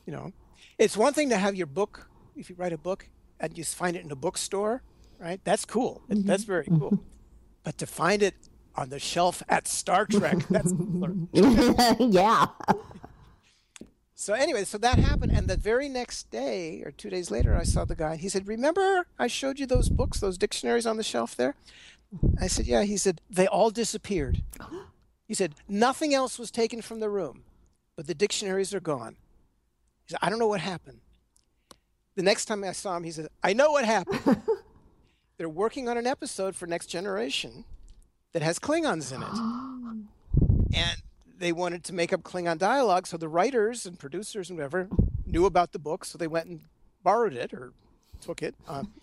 you 0.06 0.14
know, 0.14 0.34
it's 0.78 0.98
one 0.98 1.14
thing 1.14 1.30
to 1.30 1.38
have 1.38 1.56
your 1.56 1.68
book 1.68 2.10
if 2.36 2.50
you 2.50 2.56
write 2.56 2.74
a 2.74 2.78
book 2.78 3.08
and 3.40 3.58
you 3.58 3.64
find 3.64 3.96
it 3.96 4.04
in 4.04 4.12
a 4.12 4.16
bookstore, 4.16 4.82
right? 5.20 5.40
That's 5.44 5.66
cool. 5.66 6.04
Mm-hmm. 6.10 6.28
That's 6.28 6.44
very 6.44 6.66
cool. 6.66 7.00
but 7.64 7.78
to 7.80 7.86
find 7.86 8.22
it 8.22 8.36
on 8.76 8.90
the 8.90 9.00
shelf 9.00 9.42
at 9.50 9.68
Star 9.68 10.06
Trek, 10.06 10.46
that's 10.50 10.74
yeah. 12.00 12.48
So 14.18 14.34
anyway, 14.34 14.64
so 14.64 14.78
that 14.78 14.98
happened, 14.98 15.34
and 15.34 15.48
the 15.48 15.58
very 15.58 15.90
next 15.90 16.30
day 16.32 16.82
or 16.86 16.92
two 16.92 17.10
days 17.10 17.30
later, 17.30 17.56
I 17.56 17.64
saw 17.64 17.84
the 17.84 17.96
guy. 17.96 18.16
He 18.16 18.30
said, 18.30 18.48
"Remember, 18.48 19.08
I 19.20 19.28
showed 19.28 19.60
you 19.60 19.66
those 19.66 19.90
books, 19.90 20.20
those 20.20 20.38
dictionaries 20.38 20.86
on 20.86 20.98
the 20.98 21.04
shelf 21.04 21.36
there." 21.36 21.56
I 22.40 22.48
said, 22.48 22.66
"Yeah." 22.66 22.84
He 22.84 22.98
said, 22.98 23.22
"They 23.30 23.48
all 23.48 23.70
disappeared." 23.70 24.44
He 25.28 25.34
said, 25.34 25.56
"Nothing 25.68 26.14
else 26.14 26.38
was 26.38 26.52
taken 26.52 26.84
from 26.84 27.00
the 27.00 27.10
room, 27.10 27.46
but 27.96 28.06
the 28.06 28.14
dictionaries 28.14 28.76
are 28.76 28.80
gone." 28.80 29.18
He 30.06 30.12
said, 30.12 30.20
"I 30.22 30.30
don't 30.30 30.38
know 30.38 30.48
what 30.48 30.62
happened." 30.62 31.02
The 32.16 32.24
next 32.24 32.46
time 32.46 32.64
I 32.64 32.72
saw 32.72 32.96
him, 32.96 33.04
he 33.04 33.12
said, 33.12 33.28
I 33.44 33.54
know 33.54 33.72
what 33.72 33.86
happened. 33.86 34.42
They're 35.38 35.50
working 35.50 35.90
on 35.90 35.98
an 35.98 36.08
episode 36.08 36.56
for 36.56 36.66
Next 36.66 36.88
Generation 36.88 37.66
that 38.32 38.42
has 38.42 38.58
Klingons 38.58 39.14
in 39.14 39.22
it. 39.22 40.76
and 40.78 41.02
they 41.38 41.52
wanted 41.52 41.84
to 41.86 41.94
make 41.94 42.14
up 42.14 42.24
Klingon 42.24 42.58
dialogue, 42.58 43.08
so 43.08 43.18
the 43.18 43.28
writers 43.28 43.86
and 43.86 44.00
producers 44.00 44.50
and 44.50 44.58
whatever 44.58 44.88
knew 45.26 45.46
about 45.46 45.74
the 45.74 45.80
book, 45.80 46.06
so 46.06 46.18
they 46.18 46.28
went 46.28 46.48
and 46.48 46.62
borrowed 47.04 47.34
it 47.34 47.54
or 47.54 47.74
took 48.22 48.42
it. 48.42 48.56
Um, 48.68 48.94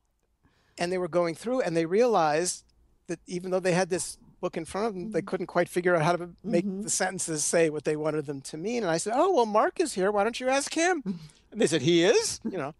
and 0.78 0.90
they 0.90 0.98
were 0.98 1.08
going 1.08 1.34
through, 1.34 1.60
and 1.60 1.76
they 1.76 1.84
realized 1.84 2.64
that 3.08 3.20
even 3.26 3.50
though 3.50 3.60
they 3.60 3.72
had 3.72 3.90
this 3.90 4.16
book 4.40 4.56
in 4.56 4.64
front 4.64 4.86
of 4.86 4.94
them, 4.94 5.10
they 5.10 5.22
couldn't 5.22 5.46
quite 5.46 5.68
figure 5.68 5.94
out 5.94 6.02
how 6.02 6.16
to 6.16 6.30
make 6.42 6.64
mm-hmm. 6.64 6.82
the 6.82 6.90
sentences 6.90 7.44
say 7.44 7.68
what 7.68 7.84
they 7.84 7.96
wanted 7.96 8.26
them 8.26 8.40
to 8.40 8.56
mean. 8.56 8.82
And 8.82 8.90
I 8.90 8.96
said, 8.98 9.12
"Oh, 9.16 9.34
well, 9.34 9.46
Marc 9.46 9.80
is 9.80 9.94
here. 9.94 10.10
Why 10.10 10.22
don't 10.22 10.38
you 10.38 10.48
ask 10.48 10.72
him?" 10.74 11.02
And 11.50 11.60
they 11.60 11.66
said, 11.66 11.82
He 11.82 12.04
is? 12.04 12.40
You 12.44 12.58
know. 12.58 12.74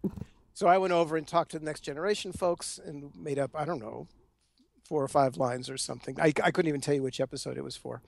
so 0.53 0.67
I 0.67 0.77
went 0.77 0.93
over 0.93 1.17
and 1.17 1.27
talked 1.27 1.51
to 1.51 1.59
the 1.59 1.65
next 1.65 1.81
generation 1.81 2.31
folks 2.31 2.79
and 2.83 3.11
made 3.15 3.39
up, 3.39 3.51
I 3.53 3.65
don't 3.65 3.79
know, 3.79 4.07
four 4.87 5.03
or 5.03 5.07
five 5.07 5.37
lines 5.37 5.69
or 5.69 5.77
something. 5.77 6.19
I, 6.19 6.33
I 6.43 6.51
couldn't 6.51 6.69
even 6.69 6.81
tell 6.81 6.95
you 6.95 7.03
which 7.03 7.19
episode 7.19 7.57
it 7.57 7.63
was 7.63 7.77
for. 7.77 8.01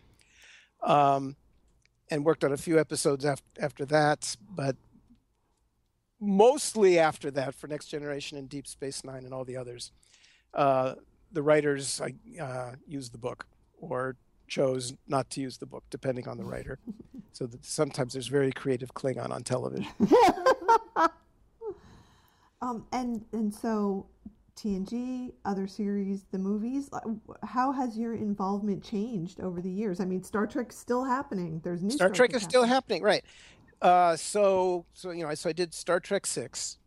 Um, 0.84 1.36
and 2.10 2.26
worked 2.26 2.44
on 2.44 2.52
a 2.52 2.58
few 2.58 2.80
episodes 2.80 3.24
after, 3.24 3.46
after 3.60 3.86
that, 3.86 4.36
but 4.50 4.76
mostly 6.20 7.00
after 7.00 7.32
that 7.32 7.56
for 7.56 7.68
Next 7.68 7.88
Generation 7.88 8.38
and 8.38 8.50
Deep 8.50 8.68
Space 8.68 9.04
Nine 9.04 9.24
and 9.24 9.34
all 9.34 9.46
the 9.46 9.56
others, 9.56 9.92
uh, 10.54 10.96
the 11.32 11.42
writers 11.42 12.02
uh, 12.02 12.72
used 12.86 13.14
the 13.14 13.18
book 13.18 13.48
or 13.80 14.18
chose 14.52 14.94
not 15.08 15.30
to 15.32 15.42
use 15.42 15.58
the 15.58 15.66
book, 15.66 15.86
depending 15.90 16.28
on 16.28 16.38
the 16.38 16.44
writer. 16.44 16.78
so 17.32 17.50
sometimes 17.62 18.14
there's 18.14 18.28
very 18.28 18.52
creative 18.52 18.94
Klingon 18.94 19.32
on 19.32 19.44
television. 19.44 19.88
um, 22.62 22.86
and 22.92 23.24
and 23.32 23.54
so 23.54 24.06
TNG, 24.58 25.32
other 25.46 25.68
series, 25.68 26.26
the 26.32 26.38
movies. 26.38 26.90
How 27.44 27.72
has 27.72 27.98
your 27.98 28.14
involvement 28.14 28.84
changed 28.84 29.40
over 29.40 29.62
the 29.62 29.72
years? 29.72 30.02
I 30.02 30.06
mean, 30.06 30.22
Star 30.22 30.46
Trek's 30.46 30.78
still 30.78 31.06
happening. 31.06 31.62
There's 31.64 31.82
new 31.82 31.90
Star, 31.90 32.14
Star 32.14 32.28
Trek, 32.28 32.36
is 32.36 32.44
still 32.44 32.66
happening, 32.66 33.02
right? 33.02 33.24
Uh, 33.82 34.18
so 34.18 34.86
so 34.94 35.12
you 35.12 35.26
know, 35.26 35.34
so 35.34 35.50
I 35.50 35.54
did 35.54 35.74
Star 35.74 36.02
Trek 36.02 36.26
six, 36.28 36.78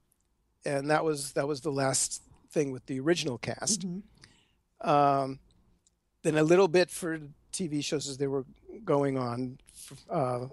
and 0.66 0.90
that 0.90 1.02
was 1.02 1.32
that 1.32 1.48
was 1.48 1.62
the 1.62 1.72
last 1.72 2.22
thing 2.50 2.70
with 2.70 2.84
the 2.86 3.00
original 3.00 3.38
cast. 3.38 3.80
Mm-hmm. 3.80 4.88
Um, 4.88 5.38
then 6.22 6.36
a 6.36 6.42
little 6.42 6.68
bit 6.68 6.90
for 6.90 7.18
TV 7.54 7.82
shows 7.82 8.08
as 8.08 8.18
they 8.18 8.26
were 8.26 8.44
going 8.84 9.16
on. 9.16 9.58
Uh, 10.10 10.46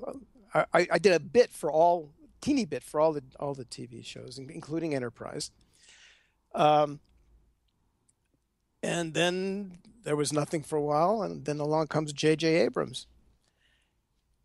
I, 0.54 0.88
I, 0.92 1.00
did 1.00 1.14
a 1.14 1.20
bit 1.20 1.50
for 1.50 1.72
all, 1.72 2.12
teeny 2.42 2.66
bit 2.66 2.84
for 2.84 3.00
all 3.00 3.14
the 3.14 3.24
all 3.40 3.54
the 3.54 3.66
TV 3.66 4.06
shows, 4.06 4.38
including 4.38 4.94
Enterprise. 4.94 5.52
Um, 6.54 7.00
and 8.84 9.14
then 9.14 9.80
there 10.04 10.16
was 10.16 10.34
nothing 10.34 10.64
for 10.64 10.76
a 10.76 10.82
while, 10.82 11.22
and 11.22 11.46
then 11.46 11.60
along 11.60 11.88
comes 11.88 12.14
J.J. 12.14 12.48
Abrams 12.48 13.08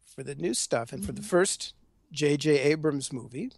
for 0.05 0.23
the 0.23 0.35
new 0.35 0.55
stuff, 0.55 0.93
and 0.93 1.01
mm-hmm. 1.01 1.07
for 1.07 1.13
the 1.13 1.21
mm-hmm. 1.21 1.29
first 1.29 1.75
J.J. 2.13 2.59
Abrams 2.59 3.13
movie, 3.13 3.53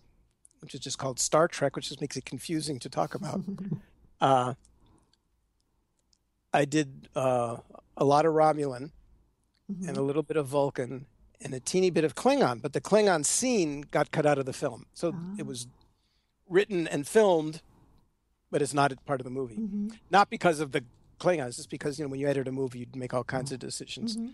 which 0.60 0.74
is 0.74 0.80
just 0.80 0.98
called 0.98 1.20
Star 1.20 1.48
Trek, 1.48 1.76
which 1.76 1.88
just 1.88 2.00
makes 2.00 2.16
it 2.16 2.24
confusing 2.24 2.78
to 2.78 2.88
talk 2.88 3.14
about. 3.14 3.42
uh, 4.20 4.54
I 6.52 6.64
did 6.64 7.08
uh, 7.14 7.58
a 7.98 8.04
lot 8.04 8.24
of 8.24 8.32
Romulan 8.32 8.90
mm-hmm. 9.70 9.88
and 9.88 9.96
a 9.96 10.02
little 10.02 10.22
bit 10.22 10.36
of 10.36 10.46
Vulcan 10.46 11.06
and 11.40 11.52
a 11.52 11.60
teeny 11.60 11.90
bit 11.90 12.04
of 12.04 12.14
Klingon, 12.14 12.62
but 12.62 12.72
the 12.72 12.80
Klingon 12.80 13.24
scene 13.24 13.82
got 13.90 14.10
cut 14.10 14.26
out 14.26 14.38
of 14.38 14.46
the 14.46 14.52
film. 14.52 14.86
So 14.94 15.12
oh. 15.14 15.34
it 15.38 15.46
was 15.46 15.66
written 16.48 16.88
and 16.88 17.06
filmed, 17.06 17.60
but 18.50 18.62
it's 18.62 18.74
not 18.74 18.92
part 19.04 19.20
of 19.20 19.24
the 19.24 19.30
movie. 19.30 19.56
Mm-hmm. 19.56 19.88
Not 20.10 20.30
because 20.30 20.60
of 20.60 20.72
the 20.72 20.84
Klingons, 21.20 21.56
just 21.56 21.70
because 21.70 21.98
you 21.98 22.04
know 22.04 22.10
when 22.10 22.20
you 22.20 22.28
edit 22.28 22.48
a 22.48 22.52
movie, 22.52 22.80
you 22.80 22.86
make 22.94 23.12
all 23.12 23.24
kinds 23.24 23.52
of 23.52 23.58
decisions. 23.58 24.16
Mm-hmm. 24.16 24.28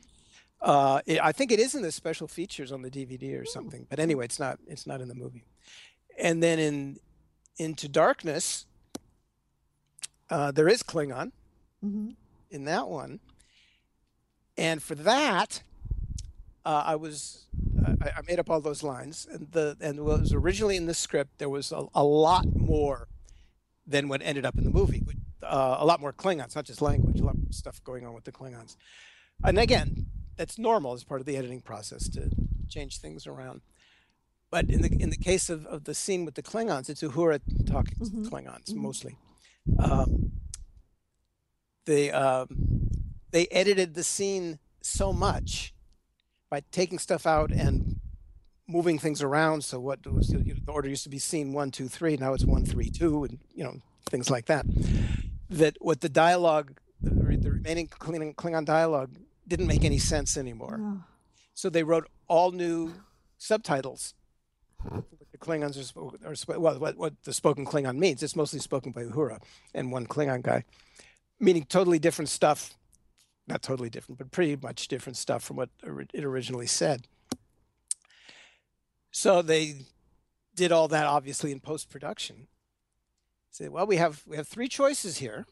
Uh, 0.61 1.01
it, 1.07 1.21
I 1.23 1.33
think 1.33 1.53
it 1.53 1.59
is 1.59 1.75
in 1.75 1.83
the 1.83 1.93
special 1.93 2.29
features 2.29 2.73
on 2.73 2.83
the 2.83 2.91
DVD 2.91 3.41
or 3.41 3.45
something, 3.45 3.87
but 3.91 3.99
anyway, 3.99 4.25
it's 4.27 4.39
not. 4.39 4.59
It's 4.67 4.87
not 4.87 5.01
in 5.01 5.09
the 5.09 5.15
movie. 5.15 5.45
And 6.19 6.43
then 6.43 6.59
in 6.59 6.99
Into 7.59 7.89
Darkness, 7.89 8.67
uh, 10.31 10.53
there 10.53 10.69
is 10.69 10.83
Klingon 10.83 11.33
mm-hmm. 11.85 12.11
in 12.51 12.65
that 12.65 12.89
one, 12.89 13.21
And 14.57 14.83
for 14.83 14.95
that, 14.95 15.63
uh, 16.65 16.85
I 16.87 16.97
was 16.97 17.45
I, 17.87 18.11
I, 18.17 18.21
made 18.27 18.39
up 18.39 18.49
all 18.49 18.61
those 18.61 18.83
lines, 18.83 19.27
and 19.31 19.49
the 19.53 19.77
and 19.81 20.01
what 20.01 20.21
was 20.21 20.33
originally 20.33 20.77
in 20.77 20.87
the 20.87 20.95
script 20.95 21.39
there 21.39 21.49
was 21.49 21.73
a, 21.73 21.87
a 21.95 22.05
lot 22.05 22.47
more 22.55 23.09
than 23.87 24.09
what 24.09 24.23
ended 24.23 24.47
up 24.47 24.57
in 24.57 24.65
the 24.65 24.71
movie. 24.71 25.03
Uh, 25.43 25.77
a 25.79 25.85
lot 25.85 26.01
more 26.01 26.13
Klingons, 26.13 26.57
not 26.57 26.65
just 26.65 26.81
language, 26.81 27.21
a 27.21 27.25
lot 27.25 27.35
of 27.35 27.55
stuff 27.55 27.83
going 27.85 28.07
on 28.07 28.15
with 28.15 28.25
the 28.25 28.33
Klingons. 28.33 28.77
And 29.43 29.59
again, 29.59 30.07
that's 30.37 30.59
normal 30.59 30.95
as 30.95 31.05
part 31.05 31.21
of 31.21 31.27
the 31.27 31.37
editing 31.37 31.61
process 31.61 32.09
to 32.11 32.31
change 32.69 32.99
things 32.99 33.27
around. 33.27 33.61
But 34.51 34.71
in 34.71 34.83
the 34.83 34.97
in 35.01 35.11
the 35.11 35.17
case 35.17 35.51
of, 35.51 35.67
of 35.67 35.85
the 35.85 35.95
scene 35.95 36.25
with 36.25 36.35
the 36.35 36.43
Klingons, 36.43 36.89
it's 36.89 37.03
Uhura 37.03 37.41
talking 37.67 37.99
mm-hmm. 37.99 38.25
to 38.25 38.31
Klingons 38.31 38.71
mm-hmm. 38.71 38.83
mostly. 38.83 39.19
Um, 39.79 40.33
they 41.87 42.11
um, 42.11 42.91
they 43.35 43.49
edited 43.49 43.95
the 43.95 44.05
scene 44.05 44.61
so 44.81 45.13
much 45.13 45.75
by 46.51 46.63
taking 46.71 47.01
stuff 47.01 47.27
out 47.27 47.51
and 47.51 47.99
moving 48.69 48.97
things 48.97 49.23
around. 49.23 49.65
So 49.65 49.81
what 49.81 50.07
was 50.07 50.29
the 50.29 50.55
order 50.69 50.89
used 50.89 51.03
to 51.03 51.09
be 51.09 51.19
scene 51.19 51.53
one, 51.53 51.73
two, 51.73 51.89
three. 51.89 52.17
Now 52.17 52.33
it's 52.35 52.45
one, 52.45 52.65
three, 52.65 52.91
two, 52.91 53.25
and 53.25 53.41
you 53.53 53.65
know 53.65 53.81
things 54.09 54.31
like 54.31 54.47
that. 54.47 54.67
That 55.51 55.77
what 55.81 56.01
the 56.01 56.09
dialogue, 56.09 56.79
the, 57.03 57.11
the 57.11 57.51
remaining 57.51 57.89
Klingon 57.89 58.65
dialogue, 58.65 59.11
didn't 59.49 59.67
make 59.67 59.85
any 59.85 59.99
sense 59.99 60.37
anymore. 60.37 60.79
Oh. 60.81 61.03
So 61.55 61.69
they 61.69 61.83
wrote 61.83 62.09
all 62.29 62.53
new 62.53 62.93
subtitles. 63.37 64.15
The 65.33 65.39
Klingons 65.39 65.77
are, 65.97 66.29
are 66.31 66.59
well, 66.61 66.79
what, 66.79 66.97
what 66.97 67.15
the 67.25 67.33
spoken 67.33 67.67
Klingon 67.67 67.97
means. 67.97 68.23
It's 68.23 68.37
mostly 68.37 68.61
spoken 68.61 68.93
by 68.93 69.03
Uhura 69.03 69.41
and 69.75 69.91
one 69.91 70.07
Klingon 70.07 70.43
guy, 70.43 70.63
meaning 71.41 71.65
totally 71.65 71.99
different 71.99 72.29
stuff 72.29 72.77
not 73.47 73.63
totally 73.63 73.91
different, 73.91 74.19
but 74.19 74.31
pretty 74.31 74.57
much 74.57 74.89
different 74.89 75.17
stuff 75.17 75.43
from 75.43 75.57
what 75.57 75.71
it 75.83 76.25
originally 76.25 76.67
said. 76.67 77.07
So 79.11 79.43
they 79.43 79.77
did 80.55 80.73
all 80.73 80.89
that 80.89 81.07
obviously 81.07 81.53
in 81.53 81.61
post 81.61 81.91
production. 81.91 82.49
Say, 83.51 83.69
well, 83.69 83.87
we 83.87 83.97
have 83.97 84.23
we 84.27 84.37
have 84.37 84.49
three 84.49 84.69
choices 84.69 85.19
here. 85.19 85.47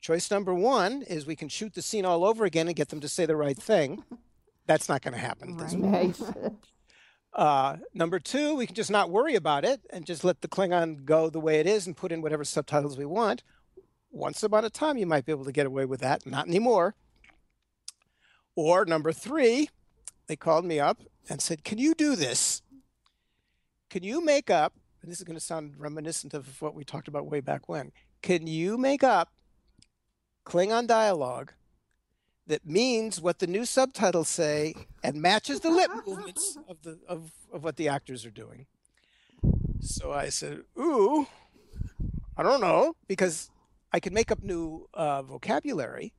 Choice 0.00 0.30
number 0.30 0.54
one 0.54 1.02
is 1.02 1.26
we 1.26 1.34
can 1.34 1.48
shoot 1.48 1.74
the 1.74 1.82
scene 1.82 2.04
all 2.04 2.24
over 2.24 2.44
again 2.44 2.68
and 2.68 2.76
get 2.76 2.90
them 2.90 3.00
to 3.00 3.08
say 3.08 3.26
the 3.26 3.34
right 3.34 3.56
thing. 3.56 4.04
That's 4.66 4.88
not 4.88 5.02
going 5.02 5.14
to 5.14 5.20
happen. 5.20 5.56
Right. 5.56 6.16
Uh, 7.36 7.76
number 7.92 8.18
two, 8.18 8.54
we 8.56 8.64
can 8.64 8.74
just 8.74 8.90
not 8.90 9.10
worry 9.10 9.34
about 9.34 9.62
it 9.62 9.82
and 9.90 10.06
just 10.06 10.24
let 10.24 10.40
the 10.40 10.48
Klingon 10.48 11.04
go 11.04 11.28
the 11.28 11.38
way 11.38 11.60
it 11.60 11.66
is 11.66 11.86
and 11.86 11.94
put 11.94 12.10
in 12.10 12.22
whatever 12.22 12.44
subtitles 12.44 12.96
we 12.96 13.04
want. 13.04 13.42
Once 14.10 14.42
upon 14.42 14.64
a 14.64 14.70
time, 14.70 14.96
you 14.96 15.04
might 15.04 15.26
be 15.26 15.32
able 15.32 15.44
to 15.44 15.52
get 15.52 15.66
away 15.66 15.84
with 15.84 16.00
that. 16.00 16.24
Not 16.24 16.48
anymore. 16.48 16.94
Or 18.56 18.86
number 18.86 19.12
three, 19.12 19.68
they 20.26 20.34
called 20.34 20.64
me 20.64 20.80
up 20.80 21.02
and 21.28 21.40
said, 21.40 21.62
Can 21.62 21.78
you 21.78 21.94
do 21.94 22.16
this? 22.16 22.62
Can 23.90 24.02
you 24.02 24.24
make 24.24 24.50
up, 24.50 24.72
and 25.02 25.12
this 25.12 25.18
is 25.18 25.24
going 25.24 25.38
to 25.38 25.44
sound 25.44 25.74
reminiscent 25.78 26.34
of 26.34 26.60
what 26.60 26.74
we 26.74 26.82
talked 26.82 27.06
about 27.06 27.26
way 27.26 27.40
back 27.40 27.68
when, 27.68 27.92
can 28.22 28.46
you 28.46 28.76
make 28.76 29.04
up 29.04 29.30
Klingon 30.44 30.86
dialogue 30.86 31.52
that 32.46 32.66
means 32.66 33.20
what 33.20 33.38
the 33.38 33.46
new 33.46 33.64
subtitles 33.64 34.28
say 34.28 34.74
and 35.02 35.20
matches 35.20 35.60
the 35.60 35.70
lip 35.70 35.90
movements 36.06 36.56
of, 36.68 36.82
the, 36.82 36.98
of, 37.06 37.30
of 37.52 37.62
what 37.62 37.76
the 37.76 37.88
actors 37.88 38.24
are 38.24 38.30
doing? 38.30 38.66
So 39.80 40.12
I 40.12 40.30
said, 40.30 40.62
Ooh, 40.78 41.26
I 42.36 42.42
don't 42.42 42.60
know, 42.60 42.96
because 43.06 43.50
I 43.92 44.00
can 44.00 44.14
make 44.14 44.32
up 44.32 44.42
new 44.42 44.88
uh, 44.94 45.22
vocabulary 45.22 46.12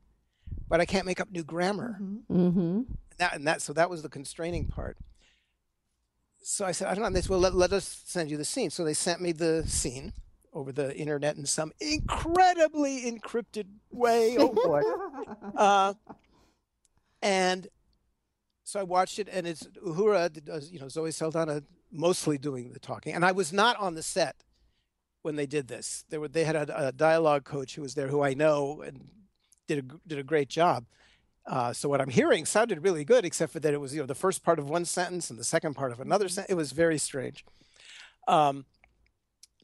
but 0.68 0.80
I 0.80 0.86
can't 0.86 1.06
make 1.06 1.20
up 1.20 1.30
new 1.30 1.44
grammar. 1.44 1.98
Mm-hmm. 2.00 2.48
Mm-hmm. 2.48 2.80
That, 3.18 3.34
and 3.34 3.46
that, 3.46 3.62
so 3.62 3.72
that 3.72 3.90
was 3.90 4.02
the 4.02 4.08
constraining 4.08 4.66
part. 4.66 4.96
So 6.42 6.64
I 6.64 6.72
said, 6.72 6.88
I 6.88 6.94
don't 6.94 7.02
know. 7.02 7.10
They 7.10 7.20
said, 7.20 7.30
well, 7.30 7.40
let, 7.40 7.54
let 7.54 7.72
us 7.72 8.02
send 8.06 8.30
you 8.30 8.36
the 8.36 8.44
scene. 8.44 8.70
So 8.70 8.84
they 8.84 8.94
sent 8.94 9.20
me 9.20 9.32
the 9.32 9.64
scene 9.66 10.12
over 10.52 10.72
the 10.72 10.96
internet 10.96 11.36
in 11.36 11.46
some 11.46 11.72
incredibly 11.80 13.10
encrypted 13.10 13.66
way. 13.90 14.36
Oh 14.38 14.48
boy. 14.48 14.82
uh, 15.56 15.94
and 17.20 17.68
so 18.64 18.80
I 18.80 18.82
watched 18.82 19.18
it, 19.18 19.28
and 19.32 19.46
it's 19.46 19.66
Uhura, 19.84 20.44
does, 20.44 20.70
you 20.70 20.78
know, 20.78 20.88
Zoe 20.88 21.10
Saldana 21.10 21.62
mostly 21.90 22.38
doing 22.38 22.72
the 22.72 22.78
talking. 22.78 23.14
And 23.14 23.24
I 23.24 23.32
was 23.32 23.52
not 23.52 23.76
on 23.78 23.94
the 23.94 24.02
set 24.02 24.36
when 25.22 25.36
they 25.36 25.46
did 25.46 25.68
this. 25.68 26.04
They 26.10 26.18
were 26.18 26.28
they 26.28 26.44
had 26.44 26.56
a, 26.56 26.88
a 26.88 26.92
dialogue 26.92 27.44
coach 27.44 27.74
who 27.74 27.82
was 27.82 27.94
there, 27.94 28.08
who 28.08 28.22
I 28.22 28.34
know 28.34 28.82
and 28.82 29.10
did 29.68 29.78
a, 29.78 30.08
did 30.08 30.18
a 30.18 30.24
great 30.24 30.48
job. 30.48 30.86
Uh, 31.46 31.72
so 31.72 31.88
what 31.88 32.00
I'm 32.00 32.10
hearing 32.10 32.44
sounded 32.44 32.82
really 32.82 33.04
good, 33.04 33.24
except 33.24 33.52
for 33.52 33.60
that 33.60 33.72
it 33.72 33.80
was 33.80 33.94
you 33.94 34.00
know 34.00 34.06
the 34.06 34.14
first 34.14 34.42
part 34.42 34.58
of 34.58 34.68
one 34.68 34.84
sentence 34.84 35.30
and 35.30 35.38
the 35.38 35.44
second 35.44 35.74
part 35.74 35.92
of 35.92 36.00
another 36.00 36.28
sentence. 36.28 36.50
It 36.50 36.56
was 36.56 36.72
very 36.72 36.98
strange. 36.98 37.44
Um, 38.26 38.66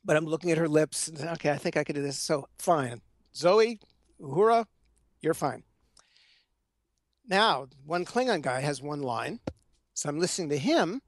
but 0.05 0.17
I'm 0.17 0.27
looking 0.27 0.51
at 0.51 0.59
her 0.59 0.69
lips. 0.69 1.09
And, 1.09 1.19
okay, 1.31 1.51
I 1.51 1.57
think 1.57 1.77
I 1.77 1.85
could 1.85 1.97
do 1.97 2.03
this. 2.03 2.19
So 2.19 2.49
fine, 2.59 3.01
Zoe, 3.35 3.81
Uhura, 4.21 4.67
you're 5.21 5.35
fine. 5.35 5.65
Now, 7.27 7.69
one 7.85 8.05
Klingon 8.05 8.43
guy 8.43 8.61
has 8.61 8.83
one 8.83 9.03
line, 9.03 9.41
so 9.95 10.09
I'm 10.09 10.19
listening 10.19 10.51
to 10.51 10.59
him, 10.59 11.01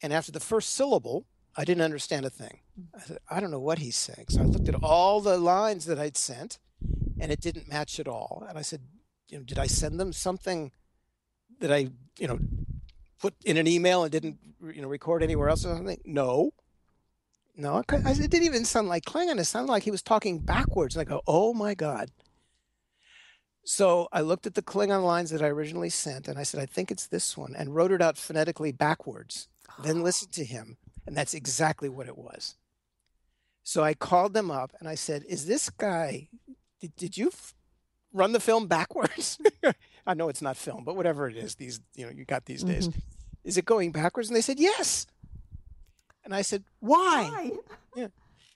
and 0.00 0.12
after 0.12 0.30
the 0.30 0.40
first 0.40 0.74
syllable, 0.74 1.26
I 1.56 1.64
didn't 1.64 1.82
understand 1.82 2.24
a 2.24 2.30
thing. 2.30 2.60
I 2.94 3.00
said, 3.00 3.18
I 3.28 3.40
don't 3.40 3.50
know 3.50 3.58
what 3.58 3.80
he's 3.80 3.96
saying. 3.96 4.26
So 4.28 4.40
I 4.40 4.44
looked 4.44 4.68
at 4.68 4.76
all 4.76 5.20
the 5.20 5.36
lines 5.38 5.86
that 5.86 5.98
I'd 5.98 6.16
sent, 6.16 6.60
and 7.20 7.32
it 7.32 7.40
didn't 7.40 7.68
match 7.68 7.98
at 8.00 8.08
all. 8.08 8.44
And 8.48 8.58
I 8.58 8.62
said, 8.62 8.82
you 9.28 9.38
know, 9.38 9.44
did 9.44 9.58
I 9.58 9.66
send 9.66 9.98
them 9.98 10.12
something 10.12 10.72
that 11.60 11.72
I, 11.72 11.88
you 12.18 12.28
know, 12.28 12.38
put 13.20 13.34
in 13.44 13.56
an 13.56 13.66
email 13.66 14.02
and 14.02 14.12
didn't, 14.12 14.38
you 14.72 14.82
know, 14.82 14.88
record 14.88 15.22
anywhere 15.22 15.48
else 15.48 15.64
or 15.64 15.74
something? 15.74 16.00
No. 16.04 16.52
No, 17.56 17.78
it 17.78 17.86
didn't 17.88 18.44
even 18.44 18.64
sound 18.64 18.88
like 18.88 19.04
Klingon. 19.04 19.40
It 19.40 19.44
sounded 19.44 19.72
like 19.72 19.82
he 19.82 19.90
was 19.90 20.02
talking 20.02 20.38
backwards. 20.38 20.94
And 20.94 21.00
I 21.00 21.04
go, 21.04 21.22
oh 21.26 21.52
my 21.52 21.74
God. 21.74 22.10
So 23.64 24.08
I 24.12 24.20
looked 24.20 24.46
at 24.46 24.54
the 24.54 24.62
Klingon 24.62 25.04
lines 25.04 25.30
that 25.30 25.42
I 25.42 25.48
originally 25.48 25.90
sent 25.90 26.28
and 26.28 26.38
I 26.38 26.44
said, 26.44 26.60
I 26.60 26.66
think 26.66 26.90
it's 26.90 27.06
this 27.06 27.36
one, 27.36 27.54
and 27.56 27.74
wrote 27.74 27.92
it 27.92 28.00
out 28.00 28.16
phonetically 28.16 28.72
backwards. 28.72 29.48
Then 29.82 29.98
oh. 29.98 30.02
listened 30.04 30.32
to 30.32 30.44
him, 30.44 30.78
and 31.06 31.16
that's 31.16 31.34
exactly 31.34 31.88
what 31.88 32.06
it 32.06 32.16
was. 32.16 32.54
So 33.62 33.84
I 33.84 33.92
called 33.92 34.32
them 34.32 34.50
up 34.50 34.72
and 34.80 34.88
I 34.88 34.94
said, 34.94 35.24
Is 35.28 35.44
this 35.44 35.68
guy 35.68 36.28
did, 36.80 36.96
did 36.96 37.16
you 37.16 37.28
f- 37.28 37.54
run 38.12 38.32
the 38.32 38.40
film 38.40 38.66
backwards? 38.66 39.38
I 40.06 40.14
know 40.14 40.28
it's 40.28 40.42
not 40.42 40.56
film, 40.56 40.84
but 40.84 40.96
whatever 40.96 41.28
it 41.28 41.36
is, 41.36 41.56
these 41.56 41.80
you 41.94 42.06
know 42.06 42.12
you 42.12 42.24
got 42.24 42.46
these 42.46 42.62
days. 42.62 42.88
Mm-hmm. 42.88 42.98
Is 43.44 43.56
it 43.56 43.64
going 43.64 43.92
backwards? 43.92 44.28
And 44.28 44.36
they 44.36 44.42
said 44.42 44.58
yes. 44.58 45.06
And 46.24 46.34
I 46.34 46.42
said, 46.42 46.64
why? 46.80 47.30
why? 47.30 47.50
Yeah. 47.96 48.08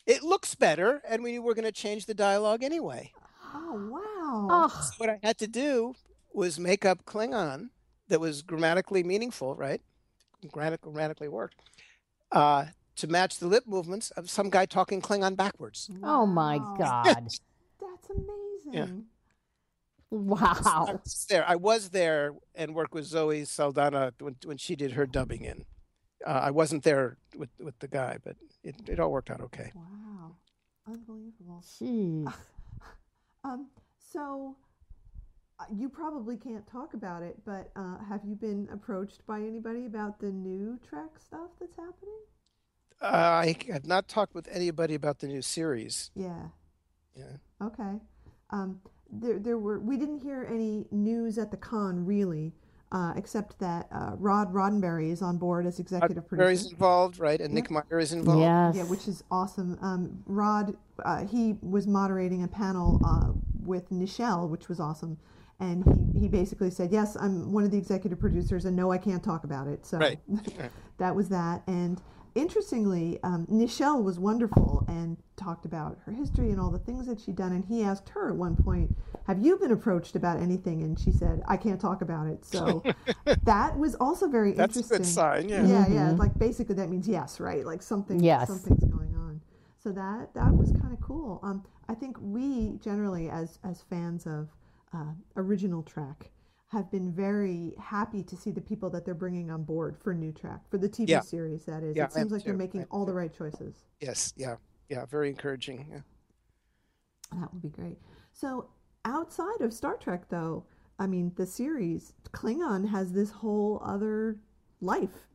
It 0.07 0.23
looks 0.23 0.55
better, 0.55 1.01
and 1.09 1.23
we 1.23 1.39
were 1.39 1.55
going 1.55 1.65
to 1.65 1.73
change 1.73 2.07
the 2.07 2.15
dialogue 2.15 2.63
anyway. 2.63 3.13
Oh 3.55 3.89
wow! 3.91 4.49
Oh. 4.51 4.83
So 4.83 4.95
what 4.99 5.09
I 5.11 5.19
had 5.23 5.39
to 5.39 5.47
do 5.47 5.95
was 6.33 6.59
make 6.59 6.85
up 6.85 7.05
Klingon 7.05 7.69
that 8.09 8.21
was 8.21 8.43
grammatically 8.43 9.03
meaningful, 9.03 9.55
right? 9.55 9.81
Grammatically 10.51 11.29
worked. 11.29 11.57
Uh, 12.31 12.67
to 12.97 13.07
match 13.07 13.39
the 13.39 13.47
lip 13.47 13.65
movements 13.67 14.11
of 14.13 14.29
some 14.29 14.51
guy 14.51 14.67
talking 14.67 15.01
Klingon 15.01 15.37
backwards. 15.37 15.91
Oh 16.03 16.27
my 16.27 16.59
God. 16.79 17.29
amazing. 18.11 18.73
Yeah. 18.73 18.87
Wow. 20.11 20.87
I 20.89 20.93
was 20.93 21.27
there. 21.29 21.45
I 21.49 21.57
was 21.57 21.89
there 21.91 22.35
and 22.55 22.75
worked 22.75 22.93
with 22.93 23.07
Zoe 23.07 23.45
Saldana 23.45 24.13
when, 24.19 24.37
when 24.45 24.59
she 24.59 24.77
did 24.77 24.93
her 24.93 25.07
dubbing 25.07 25.45
in. 25.45 25.65
Uh, 26.27 26.41
I 26.45 26.51
wasn't 26.51 26.83
there 26.85 27.17
with, 27.37 27.49
with 27.59 27.79
the 27.79 27.89
guy, 27.89 28.19
but 28.23 28.37
it, 28.63 28.77
it 28.87 29.01
all 29.01 29.11
worked 29.11 29.31
out 29.31 29.41
okay. 29.41 29.73
Wow. 29.75 30.37
Unbelievable. 30.87 31.65
Jeez. 31.65 32.33
um, 33.45 33.69
so 34.13 34.57
uh, 35.59 35.65
you 35.75 35.89
probably 35.89 36.37
can't 36.37 36.67
talk 36.67 36.95
about 36.95 37.23
it, 37.23 37.37
but 37.45 37.71
uh, 37.77 37.99
have 38.09 38.21
you 38.25 38.35
been 38.35 38.69
approached 38.73 39.27
by 39.27 39.39
anybody 39.39 39.87
about 39.87 40.19
the 40.21 40.31
new 40.31 40.79
Trek 40.89 41.11
stuff 41.19 41.51
that's 41.59 41.77
happening? 41.77 42.21
Uh, 43.01 43.07
I 43.07 43.57
have 43.73 43.87
not 43.87 44.09
talked 44.09 44.35
with 44.35 44.49
anybody 44.51 44.95
about 44.95 45.21
the 45.21 45.27
new 45.27 45.43
series. 45.43 46.11
Yeah. 46.15 46.49
Yeah. 47.17 47.67
Okay. 47.67 48.01
Um, 48.51 48.81
there, 49.11 49.39
there 49.39 49.59
were 49.59 49.79
we 49.79 49.97
didn't 49.97 50.21
hear 50.21 50.47
any 50.51 50.87
news 50.91 51.39
at 51.39 51.51
the 51.51 51.57
con 51.57 52.05
really, 52.05 52.53
uh, 52.93 53.13
except 53.17 53.59
that 53.59 53.87
uh, 53.93 54.13
Rod 54.17 54.53
Roddenberry 54.53 55.11
is 55.11 55.23
on 55.23 55.39
board 55.39 55.67
as 55.67 55.79
executive 55.79 56.27
producer. 56.27 56.51
Roddenberry's 56.51 56.73
involved, 56.73 57.19
right? 57.19 57.41
And 57.41 57.53
Nick 57.53 57.71
Meyer 57.71 57.99
is 57.99 58.13
involved. 58.13 58.43
Yes. 58.43 58.77
Yeah, 58.77 58.85
which 58.85 59.09
is 59.09 59.23
awesome. 59.31 59.79
Um, 59.83 60.23
Rod, 60.27 60.77
uh, 61.05 61.27
he 61.27 61.57
was 61.61 61.87
moderating 61.87 62.43
a 62.43 62.49
panel 62.49 63.01
uh, 63.05 63.33
with 63.65 63.91
Nichelle, 63.91 64.49
which 64.49 64.69
was 64.69 64.81
awesome. 64.81 65.19
And 65.61 65.85
he, 66.15 66.21
he 66.21 66.29
basically 66.29 66.71
said, 66.71 66.91
Yes, 66.91 67.17
I'm 67.17 67.53
one 67.53 67.65
of 67.65 67.71
the 67.71 67.79
executive 67.79 68.19
producers, 68.19 68.65
and 68.65 68.75
no, 68.75 68.91
I 68.91 68.99
can't 68.99 69.23
talk 69.23 69.45
about 69.45 69.69
it. 69.69 69.87
So 69.87 69.99
right. 69.99 70.19
that 70.99 71.15
was 71.15 71.29
that. 71.29 71.63
And 71.67 72.01
interestingly, 72.35 73.19
um, 73.23 73.47
Nichelle 73.47 74.03
was 74.03 74.19
wonderful 74.19 74.85
and 74.89 75.17
talked 75.37 75.65
about 75.65 75.99
her 76.05 76.13
history 76.13 76.51
and 76.51 76.61
all 76.61 76.71
the 76.71 76.79
things 76.79 77.07
that 77.07 77.21
she'd 77.21 77.37
done. 77.37 77.53
And 77.53 77.65
he 77.65 77.83
asked 77.83 78.09
her 78.11 78.29
at 78.31 78.37
one 78.37 78.57
point, 78.57 78.97
"Have 79.27 79.39
you 79.41 79.57
been 79.59 79.73
approached 79.73 80.17
about 80.17 80.41
anything?" 80.41 80.83
And 80.83 80.99
she 80.99 81.13
said, 81.13 81.43
"I 81.49 81.57
can't 81.57 81.81
talk 81.81 82.03
about 82.03 82.27
it." 82.27 82.45
So 82.45 82.83
that 83.45 83.79
was 83.79 83.95
also 83.97 84.29
very 84.29 84.53
That's 84.53 84.77
interesting. 84.77 84.99
That's 84.99 85.17
a 85.17 85.21
good 85.21 85.47
sign. 85.47 85.49
Yeah. 85.49 85.67
Yeah, 85.67 85.89
yeah. 85.89 86.11
Like 86.13 86.39
basically, 86.39 86.75
that 86.77 86.89
means 86.91 87.09
yes, 87.09 87.41
right? 87.41 87.65
Like 87.65 87.83
something, 87.83 88.21
Yes. 88.21 88.49
something's 88.49 88.85
going 88.85 89.15
on. 89.17 89.41
So 89.79 89.91
that 89.93 90.33
that 90.35 90.53
was 90.55 90.73
kind 90.73 90.93
of 90.93 91.01
cool. 91.01 91.41
Um, 91.43 91.65
I 91.89 91.95
think 91.95 92.17
we 92.21 92.79
generally, 92.83 93.29
as 93.31 93.59
as 93.65 93.83
fans 93.83 94.27
of 94.27 94.49
uh, 94.95 95.13
original 95.37 95.83
Trek, 95.83 96.31
have 96.73 96.91
been 96.91 97.13
very 97.13 97.75
happy 97.79 98.23
to 98.23 98.35
see 98.35 98.51
the 98.51 98.61
people 98.61 98.89
that 98.89 99.05
they're 99.05 99.15
bringing 99.15 99.51
on 99.51 99.63
board 99.63 99.95
for 100.03 100.15
new 100.15 100.33
Trek 100.33 100.61
for 100.71 100.79
the 100.79 100.89
TV 100.89 101.09
Yeah. 101.11 101.21
series. 101.21 101.67
That 101.67 101.83
is, 101.83 101.95
Yeah, 101.95 102.07
it 102.07 102.13
seems 102.13 102.33
like 102.33 102.45
they're 102.45 102.57
making 102.57 102.87
all 102.91 103.05
the 103.05 103.13
right 103.13 103.33
choices. 103.33 103.85
Yes. 104.01 104.33
Yeah. 104.37 104.57
Yeah. 104.89 105.05
Very 105.05 105.29
encouraging. 105.29 105.87
Yeah. 105.91 106.01
That 107.39 107.53
would 107.53 107.61
be 107.61 107.69
great. 107.69 107.99
So 108.33 108.71
outside 109.05 109.61
of 109.61 109.75
Star 109.75 109.97
Trek, 109.99 110.31
though, 110.31 110.65
I 110.99 111.07
mean, 111.07 111.33
the 111.37 111.47
series 111.47 112.15
Klingon 112.33 112.89
has 112.89 113.13
this 113.13 113.31
whole 113.31 113.81
other 113.85 114.39
life. 114.81 115.27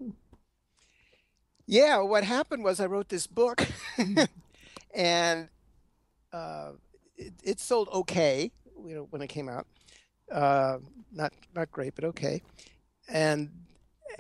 Yeah, 1.67 1.99
what 1.99 2.23
happened 2.23 2.63
was 2.63 2.79
I 2.79 2.85
wrote 2.85 3.09
this 3.09 3.27
book, 3.27 3.67
and 4.95 5.49
uh, 6.31 6.71
it, 7.17 7.33
it 7.43 7.59
sold 7.59 7.89
okay, 7.89 8.51
you 8.85 8.95
know, 8.95 9.07
when 9.09 9.21
it 9.21 9.27
came 9.27 9.49
out. 9.49 9.67
Uh, 10.31 10.79
not 11.11 11.33
not 11.55 11.71
great, 11.71 11.95
but 11.95 12.03
okay. 12.05 12.41
And 13.07 13.49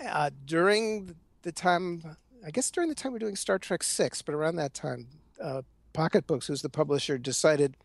uh, 0.03 0.29
during 0.45 1.15
the 1.41 1.51
time, 1.51 2.17
I 2.45 2.51
guess 2.51 2.71
during 2.71 2.89
the 2.89 2.95
time 2.95 3.11
we 3.11 3.15
we're 3.15 3.19
doing 3.19 3.35
Star 3.35 3.59
Trek 3.59 3.83
Six, 3.83 4.21
but 4.21 4.33
around 4.33 4.55
that 4.55 4.73
time, 4.73 5.07
uh, 5.41 5.61
Pocket 5.93 6.27
Books, 6.27 6.47
who's 6.47 6.61
the 6.61 6.69
publisher, 6.69 7.17
decided 7.17 7.75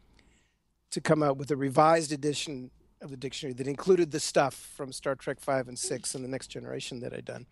to 0.90 1.00
come 1.00 1.22
out 1.22 1.36
with 1.36 1.50
a 1.50 1.56
revised 1.56 2.12
edition 2.12 2.70
of 3.00 3.10
the 3.10 3.16
dictionary 3.16 3.54
that 3.54 3.66
included 3.66 4.12
the 4.12 4.20
stuff 4.20 4.54
from 4.54 4.92
Star 4.92 5.14
Trek 5.14 5.40
Five 5.40 5.68
and 5.68 5.78
Six 5.78 6.14
and 6.14 6.24
the 6.24 6.28
Next 6.28 6.48
Generation 6.48 7.00
that 7.00 7.12
I'd 7.12 7.24
done 7.24 7.46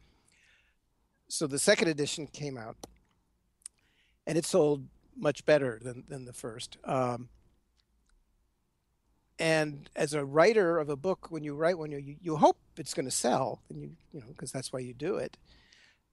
so 1.30 1.46
the 1.46 1.58
second 1.58 1.88
edition 1.88 2.26
came 2.26 2.58
out 2.58 2.76
and 4.26 4.36
it 4.36 4.44
sold 4.44 4.86
much 5.16 5.44
better 5.44 5.78
than, 5.82 6.04
than 6.08 6.24
the 6.24 6.32
first 6.32 6.76
um, 6.84 7.28
and 9.40 9.88
as 9.96 10.14
a 10.14 10.24
writer 10.24 10.78
of 10.78 10.88
a 10.88 10.96
book 10.96 11.28
when 11.30 11.42
you 11.42 11.54
write 11.54 11.78
one 11.78 11.90
you, 11.90 12.16
you 12.22 12.36
hope 12.36 12.58
it's 12.76 12.94
going 12.94 13.06
to 13.06 13.10
sell 13.10 13.62
and 13.68 13.80
you 13.80 13.90
you 14.12 14.20
know 14.20 14.26
because 14.28 14.52
that's 14.52 14.72
why 14.72 14.80
you 14.80 14.94
do 14.94 15.16
it. 15.16 15.36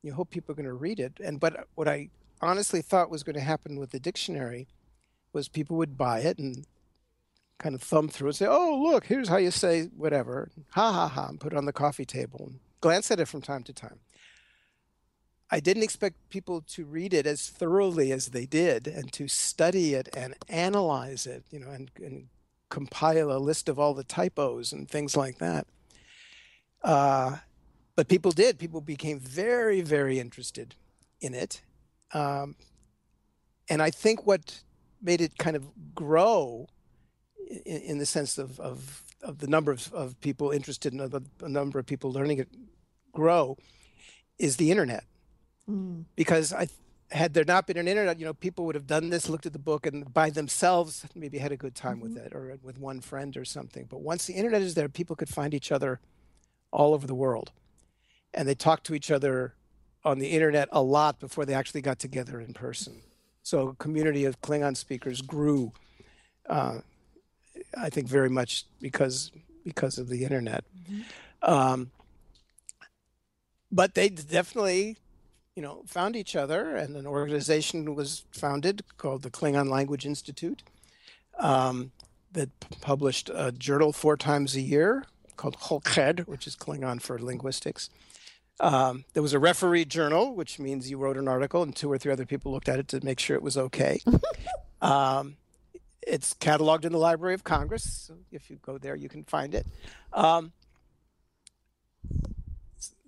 You 0.02 0.14
hope 0.14 0.30
people 0.30 0.54
are 0.54 0.56
going 0.56 0.66
to 0.66 0.74
read 0.74 1.00
it. 1.00 1.20
And 1.24 1.40
but 1.40 1.60
uh, 1.60 1.64
what 1.76 1.88
i 1.88 2.10
honestly 2.42 2.82
thought 2.82 3.10
was 3.10 3.24
going 3.24 3.36
to 3.36 3.42
happen 3.42 3.80
with 3.80 3.92
the 3.92 4.00
dictionary 4.00 4.68
was 5.34 5.50
people 5.50 5.76
would 5.76 5.98
buy 5.98 6.20
it 6.20 6.38
and 6.38 6.66
kind 7.58 7.74
of 7.74 7.82
thumb 7.82 8.08
through 8.08 8.28
and 8.28 8.36
say 8.36 8.46
oh 8.48 8.80
look 8.84 9.06
here's 9.06 9.30
how 9.30 9.38
you 9.38 9.50
say 9.50 9.86
whatever 9.98 10.52
ha 10.70 10.94
ha 10.94 11.08
ha 11.08 11.26
and 11.28 11.40
put 11.40 11.52
it 11.52 11.58
on 11.58 11.66
the 11.66 11.74
coffee 11.74 12.06
table 12.06 12.46
and 12.46 12.60
glance 12.82 13.12
at 13.12 13.20
it 13.20 13.28
from 13.28 13.42
time 13.42 13.64
to 13.64 13.74
time. 13.74 14.00
I 15.50 15.60
didn't 15.60 15.84
expect 15.84 16.30
people 16.30 16.62
to 16.62 16.86
read 16.86 17.14
it 17.14 17.26
as 17.26 17.48
thoroughly 17.48 18.12
as 18.12 18.28
they 18.28 18.46
did 18.46 18.86
and 18.86 19.12
to 19.14 19.28
study 19.28 19.94
it 19.94 20.10
and 20.16 20.36
analyze 20.50 21.26
it, 21.26 21.46
you 21.52 21.60
know, 21.60 21.70
and, 21.70 21.90
and 22.04 22.28
compile 22.70 23.32
a 23.32 23.40
list 23.40 23.70
of 23.70 23.80
all 23.80 23.94
the 23.94 24.04
typos 24.04 24.72
and 24.72 24.90
things 24.90 25.16
like 25.16 25.38
that. 25.40 25.68
Uh, 26.84 27.38
but 27.96 28.08
people 28.08 28.32
did. 28.32 28.60
People 28.60 28.82
became 28.82 29.20
very, 29.20 29.82
very 29.82 30.20
interested 30.20 30.76
in 31.22 31.34
it. 31.34 31.62
Um, 32.14 32.56
and 33.70 33.82
I 33.82 33.90
think 33.90 34.26
what 34.26 34.62
made 35.02 35.22
it 35.22 35.38
kind 35.38 35.56
of 35.56 35.68
grow 35.96 36.68
in, 37.66 37.82
in 37.82 37.98
the 37.98 38.06
sense 38.06 38.38
of, 38.38 38.60
of, 38.60 39.04
of 39.22 39.40
the 39.40 39.48
number 39.48 39.72
of, 39.72 39.92
of 39.94 40.20
people 40.22 40.52
interested 40.52 40.94
and 40.94 41.12
the, 41.12 41.50
number 41.50 41.80
of 41.80 41.86
people 41.86 42.12
learning 42.12 42.40
it 42.40 42.50
grow 43.14 43.58
is 44.38 44.58
the 44.58 44.72
internet 44.72 45.04
because 46.16 46.54
I 46.54 46.68
had 47.12 47.34
there 47.34 47.46
not 47.46 47.68
been 47.68 47.78
an 47.78 47.88
internet, 47.88 48.20
you 48.20 48.26
know, 48.26 48.34
people 48.34 48.66
would 48.66 48.76
have 48.76 48.88
done 48.88 49.10
this, 49.10 49.30
looked 49.30 49.46
at 49.46 49.54
the 49.54 49.60
book, 49.60 49.86
and 49.86 50.14
by 50.14 50.30
themselves 50.30 51.06
maybe 51.16 51.38
had 51.38 51.52
a 51.52 51.58
good 51.58 51.76
time 51.76 52.00
with 52.00 52.18
it, 52.18 52.34
or 52.34 52.58
with 52.62 52.78
one 52.78 53.00
friend 53.00 53.38
or 53.38 53.46
something. 53.46 53.86
But 53.90 54.02
once 54.02 54.26
the 54.26 54.34
internet 54.34 54.62
is 54.62 54.74
there, 54.74 54.90
people 54.90 55.16
could 55.16 55.30
find 55.30 55.54
each 55.54 55.72
other 55.72 56.00
all 56.72 56.94
over 56.94 57.08
the 57.08 57.16
world, 57.16 57.52
and 58.34 58.48
they 58.48 58.56
talked 58.56 58.86
to 58.88 58.94
each 58.94 59.10
other 59.10 59.54
on 60.04 60.20
the 60.20 60.28
internet 60.28 60.68
a 60.72 60.82
lot 60.82 61.20
before 61.20 61.46
they 61.46 61.54
actually 61.54 61.82
got 61.82 62.00
together 62.00 62.40
in 62.42 62.54
person. 62.54 63.02
So 63.44 63.70
a 63.70 63.76
community 63.76 64.26
of 64.26 64.42
Klingon 64.42 64.76
speakers 64.76 65.22
grew, 65.22 65.72
uh, 66.50 66.80
I 67.78 67.90
think, 67.90 68.08
very 68.08 68.30
much 68.30 68.66
because 68.82 69.32
because 69.64 69.98
of 69.98 70.10
the 70.10 70.24
internet. 70.24 70.66
Um, 71.42 71.92
but 73.72 73.96
they 73.96 74.10
definitely 74.10 74.98
you 75.58 75.64
know, 75.64 75.82
found 75.88 76.16
each 76.16 76.36
other, 76.36 76.76
and 76.76 76.96
an 76.96 77.08
organization 77.08 77.96
was 77.96 78.26
founded 78.32 78.84
called 79.00 79.24
the 79.24 79.32
Klingon 79.32 79.70
Language 79.70 80.06
Institute 80.06 80.62
um, 81.40 81.92
that 82.32 82.52
published 82.80 83.32
a 83.34 83.52
journal 83.52 83.92
four 83.92 84.16
times 84.16 84.56
a 84.56 84.62
year 84.62 85.06
called 85.36 85.58
HolQeD, 85.58 86.28
which 86.28 86.46
is 86.46 86.56
Klingon 86.56 87.02
for 87.02 87.18
linguistics. 87.18 87.90
Um, 88.60 89.06
there 89.16 89.24
was 89.24 89.34
a 89.34 89.40
referee 89.40 89.86
journal, 89.86 90.36
which 90.36 90.60
means 90.60 90.92
you 90.92 91.00
wrote 91.00 91.18
an 91.18 91.28
article 91.28 91.64
and 91.64 91.76
two 91.76 91.92
or 91.92 91.98
three 91.98 92.12
other 92.12 92.28
people 92.28 92.52
looked 92.52 92.70
at 92.70 92.78
it 92.78 92.88
to 92.90 93.04
make 93.04 93.20
sure 93.20 93.36
it 93.36 93.42
was 93.42 93.58
okay. 93.58 94.00
um, 94.84 95.38
it's 96.04 96.36
cataloged 96.36 96.86
in 96.86 96.92
the 96.92 97.00
Library 97.00 97.34
of 97.34 97.44
Congress. 97.44 98.06
So 98.06 98.14
if 98.32 98.52
you 98.52 98.60
go 98.62 98.78
there, 98.78 98.96
you 98.96 99.10
can 99.10 99.24
find 99.24 99.56
it. 99.56 99.66
Um, 100.14 100.52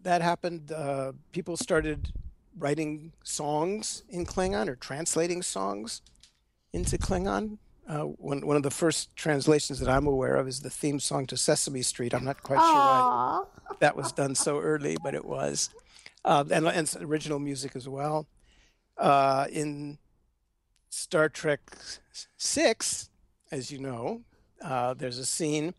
that 0.02 0.24
happened. 0.24 0.72
Uh, 0.72 1.12
people 1.32 1.56
started 1.56 2.12
writing 2.60 3.14
songs 3.24 4.04
in 4.10 4.26
Klingon 4.26 4.68
or 4.68 4.76
translating 4.76 5.42
songs 5.42 6.02
into 6.74 6.98
Klingon. 6.98 7.58
Uh, 7.88 8.02
one, 8.02 8.46
one 8.46 8.56
of 8.56 8.62
the 8.64 8.70
first 8.70 9.16
translations 9.16 9.80
that 9.80 9.90
I'm 9.90 10.06
aware 10.06 10.36
of 10.36 10.48
is 10.48 10.60
the 10.60 10.70
theme 10.70 11.00
song 11.00 11.26
to 11.28 11.38
Sesame 11.38 11.82
Street. 11.82 12.14
I'm 12.14 12.26
not 12.26 12.44
quite 12.44 12.60
sure 12.60 12.74
why 12.74 13.44
that 13.80 13.96
was 13.96 14.12
done 14.12 14.36
so 14.36 14.60
early, 14.60 14.98
but 15.04 15.16
it 15.16 15.26
was. 15.26 15.70
Uh, 16.24 16.44
and, 16.52 16.68
and 16.68 16.98
original 17.02 17.40
music 17.40 17.76
as 17.76 17.88
well. 17.88 18.28
Uh, 18.98 19.48
in 19.52 19.98
Star 20.90 21.30
Trek 21.30 21.62
Six, 22.38 23.10
as 23.52 23.72
you 23.72 23.80
know, 23.80 24.22
uh, 24.62 24.94
there's 24.94 25.18
a 25.18 25.26
scene 25.26 25.74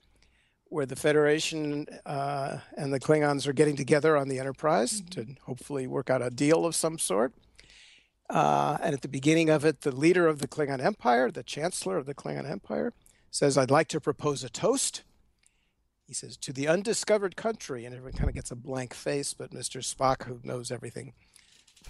where 0.71 0.87
the 0.87 0.97
Federation 0.97 1.87
uh, 2.07 2.59
and 2.77 2.93
the 2.93 3.01
Klingons 3.01 3.47
are 3.47 3.53
getting 3.53 3.77
together 3.77 4.17
on 4.17 4.29
the 4.29 4.39
Enterprise 4.39 5.03
to 5.11 5.27
hopefully 5.43 5.87
work 5.87 6.09
out 6.09 6.23
a 6.23 6.31
deal 6.31 6.65
of 6.65 6.75
some 6.75 6.99
sort. 6.99 7.35
Uh, 8.31 8.79
and 8.81 8.95
at 8.95 9.03
the 9.03 9.09
beginning 9.09 9.51
of 9.51 9.65
it, 9.65 9.81
the 9.81 9.91
leader 9.91 10.29
of 10.29 10.39
the 10.39 10.47
Klingon 10.47 10.83
Empire, 10.83 11.31
the 11.33 11.43
Chancellor 11.43 11.99
of 11.99 12.07
the 12.07 12.15
Klingon 12.15 12.49
Empire, 12.49 12.93
says, 13.33 13.59
I'd 13.59 13.73
like 13.73 13.89
to 13.89 14.01
propose 14.01 14.45
a 14.45 14.49
toast. 14.49 15.03
He 16.07 16.15
says, 16.15 16.37
to 16.37 16.53
the 16.53 16.69
undiscovered 16.69 17.35
country. 17.35 17.85
And 17.85 17.93
everyone 17.93 18.17
kind 18.17 18.29
of 18.29 18.37
gets 18.37 18.53
a 18.53 18.57
blank 18.57 18.95
face, 18.95 19.35
but 19.35 19.51
Mr. 19.51 19.83
Spock, 19.83 20.23
who 20.25 20.39
knows 20.45 20.71
everything, 20.71 21.15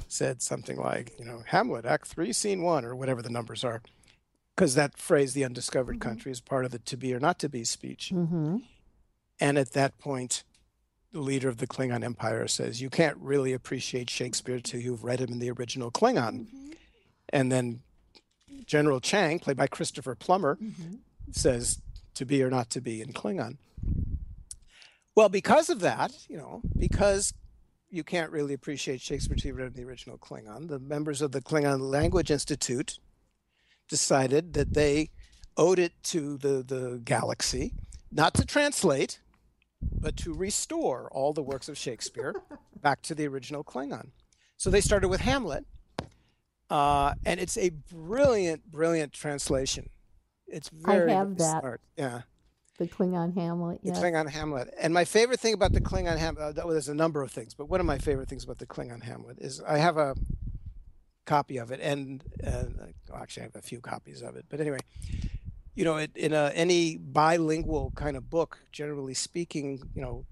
said 0.08 0.40
something 0.40 0.78
like, 0.78 1.12
you 1.18 1.26
know, 1.26 1.42
Hamlet, 1.46 1.84
Act 1.84 2.08
3, 2.08 2.32
Scene 2.32 2.62
1, 2.62 2.86
or 2.86 2.96
whatever 2.96 3.20
the 3.20 3.28
numbers 3.28 3.62
are. 3.62 3.82
Because 4.60 4.74
that 4.74 4.98
phrase, 4.98 5.32
the 5.32 5.42
undiscovered 5.42 6.00
mm-hmm. 6.00 6.06
country, 6.10 6.30
is 6.30 6.42
part 6.42 6.66
of 6.66 6.70
the 6.70 6.80
to 6.80 6.98
be 6.98 7.14
or 7.14 7.18
not 7.18 7.38
to 7.38 7.48
be 7.48 7.64
speech. 7.64 8.12
Mm-hmm. 8.14 8.58
And 9.40 9.56
at 9.56 9.72
that 9.72 9.96
point, 9.96 10.44
the 11.12 11.20
leader 11.20 11.48
of 11.48 11.56
the 11.56 11.66
Klingon 11.66 12.04
Empire 12.04 12.46
says, 12.46 12.82
You 12.82 12.90
can't 12.90 13.16
really 13.16 13.54
appreciate 13.54 14.10
Shakespeare 14.10 14.60
till 14.60 14.80
you've 14.80 15.02
read 15.02 15.20
him 15.20 15.32
in 15.32 15.38
the 15.38 15.50
original 15.50 15.90
Klingon. 15.90 16.40
Mm-hmm. 16.40 16.72
And 17.30 17.50
then 17.50 17.80
General 18.66 19.00
Chang, 19.00 19.38
played 19.38 19.56
by 19.56 19.66
Christopher 19.66 20.14
Plummer, 20.14 20.56
mm-hmm. 20.56 20.96
says, 21.30 21.80
To 22.16 22.26
be 22.26 22.42
or 22.42 22.50
not 22.50 22.68
to 22.68 22.82
be 22.82 23.00
in 23.00 23.14
Klingon. 23.14 23.56
Well, 25.14 25.30
because 25.30 25.70
of 25.70 25.80
that, 25.80 26.12
you 26.28 26.36
know, 26.36 26.60
because 26.76 27.32
you 27.88 28.04
can't 28.04 28.30
really 28.30 28.52
appreciate 28.52 29.00
Shakespeare 29.00 29.38
till 29.38 29.48
you've 29.48 29.56
read 29.56 29.68
him 29.68 29.74
in 29.78 29.82
the 29.82 29.88
original 29.88 30.18
Klingon, 30.18 30.68
the 30.68 30.78
members 30.78 31.22
of 31.22 31.32
the 31.32 31.40
Klingon 31.40 31.80
Language 31.80 32.30
Institute 32.30 32.98
decided 33.90 34.54
that 34.54 34.72
they 34.72 35.10
owed 35.56 35.78
it 35.78 35.92
to 36.04 36.38
the, 36.38 36.62
the 36.66 37.00
galaxy 37.04 37.74
not 38.10 38.32
to 38.34 38.46
translate, 38.46 39.20
but 39.82 40.16
to 40.18 40.32
restore 40.32 41.08
all 41.12 41.32
the 41.32 41.42
works 41.42 41.68
of 41.68 41.76
Shakespeare 41.76 42.34
back 42.80 43.02
to 43.02 43.14
the 43.14 43.26
original 43.26 43.62
Klingon. 43.62 44.08
So 44.56 44.70
they 44.70 44.80
started 44.80 45.08
with 45.08 45.20
Hamlet, 45.20 45.64
uh, 46.70 47.14
and 47.26 47.40
it's 47.40 47.58
a 47.58 47.70
brilliant, 47.70 48.70
brilliant 48.70 49.12
translation. 49.12 49.90
It's 50.46 50.68
very 50.68 51.12
I 51.12 51.16
have 51.16 51.36
that. 51.38 51.60
smart. 51.60 51.80
Yeah, 51.96 52.22
The 52.78 52.86
Klingon 52.88 53.34
Hamlet. 53.34 53.80
the 53.82 53.90
Klingon 53.92 54.28
Hamlet. 54.28 54.72
And 54.80 54.92
my 54.92 55.04
favorite 55.04 55.40
thing 55.40 55.54
about 55.54 55.72
the 55.72 55.80
Klingon 55.80 56.18
Hamlet, 56.18 56.58
uh, 56.58 56.62
well, 56.64 56.68
there's 56.72 56.88
a 56.88 56.94
number 56.94 57.22
of 57.22 57.30
things, 57.30 57.54
but 57.54 57.68
one 57.68 57.80
of 57.80 57.86
my 57.86 57.98
favorite 57.98 58.28
things 58.28 58.44
about 58.44 58.58
the 58.58 58.66
Klingon 58.66 59.02
Hamlet 59.02 59.38
is 59.40 59.60
I 59.62 59.78
have 59.78 59.96
a 59.96 60.14
copy 61.30 61.58
of 61.58 61.70
it, 61.70 61.78
and 61.80 62.24
uh, 62.44 62.64
well, 63.08 63.22
actually, 63.22 63.44
I 63.44 63.46
have 63.46 63.54
a 63.54 63.62
few 63.62 63.80
copies 63.80 64.20
of 64.20 64.34
it. 64.34 64.46
But 64.48 64.60
anyway, 64.60 64.80
you 65.76 65.84
know, 65.84 65.96
it, 65.96 66.10
in 66.16 66.32
a, 66.32 66.50
any 66.54 66.96
bilingual 66.96 67.92
kind 67.94 68.16
of 68.16 68.28
book, 68.28 68.58
generally 68.72 69.14
speaking, 69.14 69.80
you 69.94 70.02
know, 70.02 70.26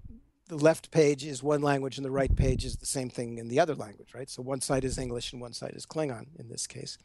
the 0.49 0.57
left 0.57 0.91
page 0.91 1.23
is 1.23 1.41
one 1.41 1.61
language 1.61 1.97
and 1.97 2.03
the 2.03 2.11
right 2.11 2.35
page 2.35 2.65
is 2.65 2.75
the 2.75 2.85
same 2.85 3.09
thing 3.09 3.37
in 3.37 3.47
the 3.47 3.61
other 3.61 3.75
language, 3.75 4.13
right? 4.13 4.29
So 4.29 4.41
one 4.41 4.59
side 4.59 4.83
is 4.83 4.97
English 4.97 5.31
and 5.31 5.41
one 5.41 5.53
side 5.53 5.73
is 5.73 5.85
Klingon 5.85 6.25
in 6.37 6.49
this 6.49 6.67
case. 6.67 6.97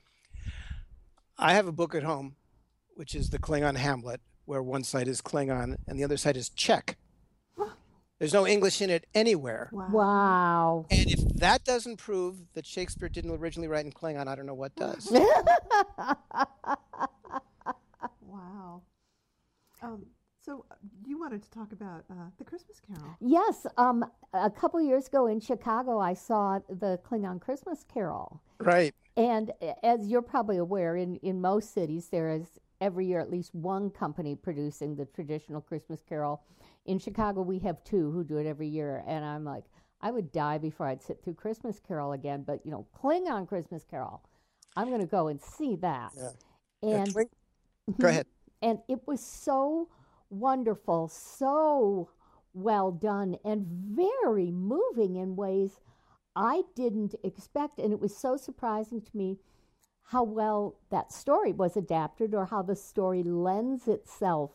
I 1.39 1.53
have 1.53 1.69
a 1.69 1.73
book 1.81 1.95
at 1.95 2.03
home, 2.03 2.35
which 2.95 3.15
is 3.15 3.31
the 3.31 3.39
Klingon 3.39 3.77
Hamlet, 3.77 4.21
where 4.45 4.63
one 4.63 4.83
side 4.83 5.07
is 5.07 5.21
Klingon 5.21 5.77
and 5.87 5.99
the 5.99 6.05
other 6.05 6.17
side 6.17 6.37
is 6.37 6.49
Czech. 6.49 6.97
There's 8.25 8.33
no 8.33 8.47
English 8.47 8.81
in 8.81 8.89
it 8.89 9.07
anywhere. 9.15 9.69
Wow. 9.71 9.89
Wow. 9.91 10.87
And 10.91 11.11
if 11.11 11.21
that 11.41 11.63
doesn't 11.65 11.99
prove 11.99 12.37
that 12.55 12.65
Shakespeare 12.65 13.11
didn't 13.11 13.33
originally 13.33 13.69
write 13.69 13.85
in 13.85 13.93
Klingon, 13.93 14.29
I 14.29 14.35
don't 14.35 14.47
know 14.47 14.55
what 14.55 14.75
does. 14.77 15.13
Wow. 18.27 18.83
Um, 19.83 20.07
so 20.45 20.65
uh, 20.71 20.75
you 21.07 21.19
wanted 21.19 21.43
to 21.43 21.51
talk 21.51 21.71
about 21.73 22.05
uh, 22.11 22.15
the 22.39 22.45
Christmas 22.45 22.81
Carol? 22.81 23.17
Yes, 23.21 23.67
um, 23.77 24.05
a 24.33 24.51
couple 24.51 24.81
years 24.83 25.07
ago 25.07 25.27
in 25.27 25.39
Chicago, 25.39 26.01
I 26.01 26.15
saw 26.15 26.59
the 26.69 26.99
Klingon 27.09 27.41
Christmas 27.41 27.85
Carol. 27.93 28.41
right. 28.59 28.95
And 29.17 29.53
as 29.85 30.09
you're 30.09 30.23
probably 30.23 30.57
aware, 30.57 30.97
in, 30.97 31.17
in 31.17 31.41
most 31.41 31.73
cities, 31.73 32.09
there 32.11 32.29
is 32.29 32.59
every 32.81 33.07
year 33.07 33.21
at 33.21 33.31
least 33.31 33.55
one 33.55 33.89
company 33.91 34.35
producing 34.35 34.97
the 34.97 35.05
traditional 35.05 35.61
Christmas 35.61 36.01
Carol. 36.09 36.43
In 36.87 36.99
Chicago, 36.99 37.43
we 37.43 37.59
have 37.61 37.83
two 37.85 38.11
who 38.11 38.25
do 38.25 38.37
it 38.39 38.47
every 38.47 38.69
year. 38.69 39.03
And 39.07 39.25
I'm 39.25 39.45
like, 39.45 39.65
I 40.01 40.11
would 40.11 40.33
die 40.33 40.59
before 40.59 40.87
I'd 40.87 41.03
sit 41.03 41.23
through 41.23 41.35
Christmas 41.35 41.81
Carol 41.81 42.13
again. 42.13 42.45
But, 42.47 42.61
you 42.65 42.71
know, 42.71 42.87
Klingon 43.03 43.49
Christmas 43.49 43.85
Carol, 43.89 44.23
I'm 44.77 44.89
going 44.89 45.01
to 45.01 45.07
go 45.07 45.29
and 45.29 45.41
see 45.41 45.77
that. 45.77 46.13
Yeah. 46.17 46.31
And 46.83 47.15
Go 48.01 48.09
ahead. 48.09 48.27
and 48.63 48.79
it 48.89 49.01
was 49.07 49.21
so 49.21 49.89
wonderful, 50.31 51.09
so 51.09 52.11
well 52.55 52.91
done, 52.93 53.37
and 53.45 53.67
very 53.67 54.51
moving 54.51 55.17
in 55.17 55.37
ways 55.37 55.81
I 56.37 56.63
didn't 56.75 57.15
expect. 57.23 57.79
And 57.79 57.93
it 57.93 58.01
was 58.01 58.17
so 58.17 58.37
surprising 58.37 59.01
to 59.03 59.17
me 59.17 59.39
how 60.09 60.23
well 60.23 60.77
that 60.91 61.13
story 61.13 61.53
was 61.53 61.77
adapted 61.77 62.35
or 62.35 62.47
how 62.47 62.63
the 62.63 62.77
story 62.77 63.23
lends 63.23 63.89
itself 63.89 64.51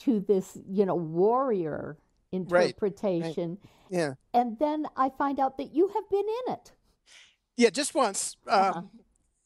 to 0.00 0.20
this, 0.20 0.58
you 0.68 0.84
know, 0.86 0.94
warrior 0.94 1.96
interpretation. 2.32 3.58
Yeah. 3.90 4.14
And 4.34 4.58
then 4.58 4.86
I 4.96 5.10
find 5.10 5.38
out 5.40 5.56
that 5.58 5.72
you 5.74 5.88
have 5.88 6.08
been 6.10 6.24
in 6.46 6.52
it. 6.54 6.72
Yeah, 7.56 7.70
just 7.70 7.94
once. 7.94 8.36
Um, 8.48 8.60
Uh-huh. 8.60 8.82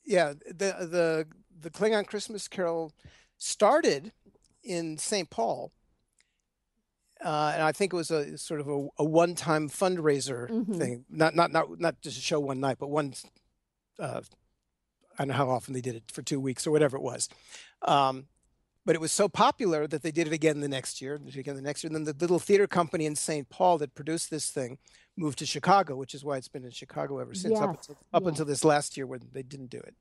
Yeah, 0.05 0.33
the 0.47 0.87
the 0.91 1.27
the 1.61 1.71
Klingon 1.71 2.07
Christmas 2.07 2.49
Carol 2.49 2.93
started 3.37 4.13
in 4.65 4.97
St. 4.99 5.29
Paul, 5.31 5.71
uh, 7.25 7.53
and 7.55 7.63
I 7.63 7.71
think 7.73 7.93
it 7.93 7.97
was 7.97 8.11
a 8.11 8.37
sort 8.39 8.61
of 8.61 8.69
a, 8.69 8.89
a 8.99 9.05
one-time 9.05 9.69
fundraiser 9.69 10.49
Mhm. 10.49 10.79
thing. 10.79 11.05
Not 11.11 11.37
not 11.37 11.53
not 11.53 11.79
not 11.79 12.01
just 12.01 12.17
a 12.19 12.21
show 12.23 12.41
one 12.41 12.61
night, 12.61 12.79
but 12.81 12.89
one. 12.89 13.15
Uh, 13.99 14.23
I 15.19 15.25
don't 15.25 15.29
know 15.29 15.35
how 15.35 15.51
often 15.51 15.75
they 15.75 15.83
did 15.83 15.95
it 15.97 16.05
for 16.11 16.23
two 16.23 16.41
weeks 16.41 16.67
or 16.67 16.71
whatever 16.71 16.97
it 16.97 17.03
was. 17.03 17.29
Um, 17.83 18.27
but 18.87 18.95
it 18.95 19.01
was 19.01 19.13
so 19.13 19.29
popular 19.29 19.87
that 19.87 20.03
they 20.03 20.11
did 20.11 20.27
it 20.27 20.33
again 20.33 20.61
the 20.61 20.69
next 20.69 21.03
year, 21.03 21.19
they 21.19 21.39
again 21.39 21.55
the 21.55 21.63
next 21.63 21.85
year. 21.85 21.89
And 21.89 22.07
then 22.07 22.15
the 22.17 22.21
little 22.21 22.39
theater 22.39 22.67
company 22.67 23.07
in 23.07 23.15
St. 23.15 23.49
Paul 23.49 23.79
that 23.79 23.95
produced 23.95 24.31
this 24.31 24.51
thing 24.51 24.79
moved 25.17 25.39
to 25.41 25.47
Chicago, 25.47 25.97
which 25.97 26.15
is 26.15 26.25
why 26.25 26.37
it's 26.37 26.49
been 26.49 26.65
in 26.65 26.71
Chicago 26.71 27.19
ever 27.19 27.35
since, 27.35 27.59
up, 27.59 27.71
until, 27.71 27.97
up 28.13 28.23
yes. 28.23 28.29
until 28.29 28.45
this 28.47 28.65
last 28.65 28.97
year 28.97 29.07
when 29.07 29.21
they 29.33 29.43
didn't 29.43 29.71
do 29.71 29.79
it. 29.79 29.95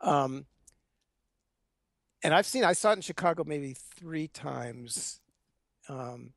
Um, 0.00 0.46
and 2.22 2.32
I've 2.32 2.46
seen, 2.46 2.64
I 2.64 2.74
saw 2.74 2.90
it 2.90 2.96
in 2.96 3.02
Chicago 3.02 3.44
maybe 3.44 3.74
three 3.96 4.28
times. 4.28 5.20
Um, 5.88 6.32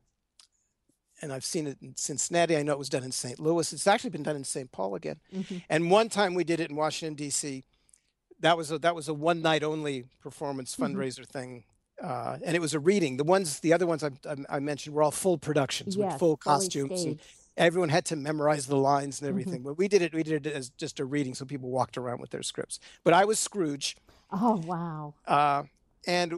and 1.22 1.32
I've 1.32 1.44
seen 1.44 1.66
it 1.66 1.78
in 1.80 1.96
Cincinnati. 1.96 2.56
I 2.56 2.62
know 2.62 2.72
it 2.72 2.78
was 2.78 2.88
done 2.88 3.04
in 3.04 3.12
St. 3.12 3.38
Louis. 3.38 3.72
It's 3.72 3.86
actually 3.86 4.10
been 4.10 4.22
done 4.22 4.36
in 4.36 4.44
St. 4.44 4.70
Paul 4.72 4.94
again. 4.94 5.20
Mhm. 5.32 5.62
And 5.68 5.90
one 5.90 6.08
time 6.08 6.34
we 6.34 6.44
did 6.44 6.60
it 6.60 6.70
in 6.70 6.76
Washington 6.76 7.14
D.C. 7.14 7.64
That 8.44 8.58
was 8.58 8.70
a 8.70 8.78
that 8.80 8.94
was 8.94 9.08
a 9.08 9.14
one 9.14 9.40
night 9.40 9.62
only 9.64 10.04
performance 10.20 10.76
Mm-hmm. 10.78 11.00
fundraiser 11.00 11.26
thing, 11.26 11.64
uh, 12.02 12.36
and 12.44 12.54
it 12.54 12.60
was 12.60 12.74
a 12.74 12.78
reading. 12.78 13.16
The 13.16 13.24
ones 13.24 13.60
the 13.60 13.72
other 13.72 13.86
ones 13.86 14.04
I, 14.04 14.10
I, 14.50 14.60
mentioned 14.60 14.94
were 14.94 15.02
all 15.02 15.10
full 15.10 15.38
productions 15.38 15.96
Yes, 15.96 16.12
with 16.12 16.18
full 16.18 16.36
costumes, 16.36 17.04
and 17.06 17.18
everyone 17.56 17.88
had 17.88 18.04
to 18.06 18.16
memorize 18.16 18.66
the 18.66 18.76
lines 18.76 19.16
Mm-hmm. 19.16 19.24
and 19.24 19.28
everything. 19.30 19.62
But 19.62 19.78
we 19.78 19.88
did 19.88 20.02
it 20.02 20.12
we 20.12 20.22
did 20.22 20.46
it 20.46 20.52
as 20.52 20.68
just 20.70 21.00
a 21.00 21.06
reading, 21.06 21.34
so 21.34 21.46
people 21.46 21.70
walked 21.70 21.96
around 21.96 22.20
with 22.20 22.30
their 22.30 22.42
scripts. 22.42 22.80
But 23.02 23.14
I 23.14 23.24
was 23.24 23.38
Scrooge, 23.38 23.96
Oh, 24.30 24.56
wow. 24.66 25.14
uh, 25.26 25.62
and 26.06 26.34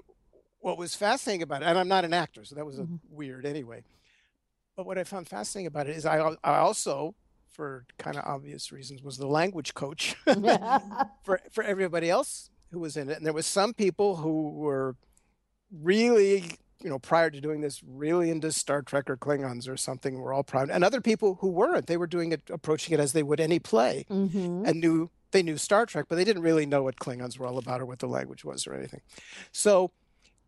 what 0.60 0.78
was 0.78 0.94
fascinating 0.94 1.42
about 1.42 1.62
it, 1.62 1.66
and 1.66 1.76
I'm 1.78 1.88
not 1.88 2.04
an 2.04 2.14
actor, 2.14 2.44
so 2.44 2.54
that 2.54 2.64
was 2.64 2.78
Mm-hmm. 2.78 2.96
weird 3.10 3.44
anyway. 3.46 3.82
But 4.76 4.86
what 4.86 4.96
I 4.96 5.04
found 5.04 5.26
fascinating 5.28 5.66
about 5.66 5.88
it 5.88 5.96
is 5.96 6.06
I, 6.06 6.18
I 6.44 6.58
also, 6.58 7.16
for 7.56 7.86
kind 7.98 8.16
of 8.16 8.24
obvious 8.24 8.70
reasons, 8.70 9.02
was 9.02 9.16
the 9.16 9.26
language 9.26 9.72
coach 9.72 10.14
for 11.24 11.40
for 11.50 11.64
everybody 11.64 12.10
else 12.10 12.50
who 12.70 12.80
was 12.80 12.96
in 12.96 13.08
it. 13.08 13.16
And 13.16 13.24
there 13.24 13.32
was 13.32 13.46
some 13.46 13.72
people 13.72 14.16
who 14.16 14.50
were 14.50 14.96
really, 15.72 16.44
you 16.82 16.90
know, 16.90 16.98
prior 16.98 17.30
to 17.30 17.40
doing 17.40 17.62
this, 17.62 17.80
really 17.82 18.30
into 18.30 18.52
Star 18.52 18.82
Trek 18.82 19.08
or 19.08 19.16
Klingons 19.16 19.68
or 19.68 19.76
something. 19.76 20.20
Were 20.20 20.34
all 20.34 20.44
proud, 20.44 20.70
and 20.70 20.84
other 20.84 21.00
people 21.00 21.38
who 21.40 21.48
weren't. 21.48 21.86
They 21.86 21.96
were 21.96 22.06
doing 22.06 22.32
it, 22.32 22.42
approaching 22.50 22.92
it 22.92 23.00
as 23.00 23.12
they 23.12 23.22
would 23.22 23.40
any 23.40 23.58
play, 23.58 24.04
hmm 24.08 24.62
and 24.66 24.80
knew 24.80 25.10
they 25.32 25.42
knew 25.42 25.56
Star 25.56 25.86
Trek, 25.86 26.06
but 26.08 26.16
they 26.16 26.24
didn't 26.24 26.42
really 26.42 26.66
know 26.66 26.82
what 26.82 26.96
Klingons 26.96 27.38
were 27.38 27.46
all 27.46 27.58
about 27.58 27.80
or 27.80 27.86
what 27.86 27.98
the 27.98 28.06
language 28.06 28.44
was 28.44 28.66
or 28.66 28.74
anything. 28.74 29.00
So, 29.50 29.90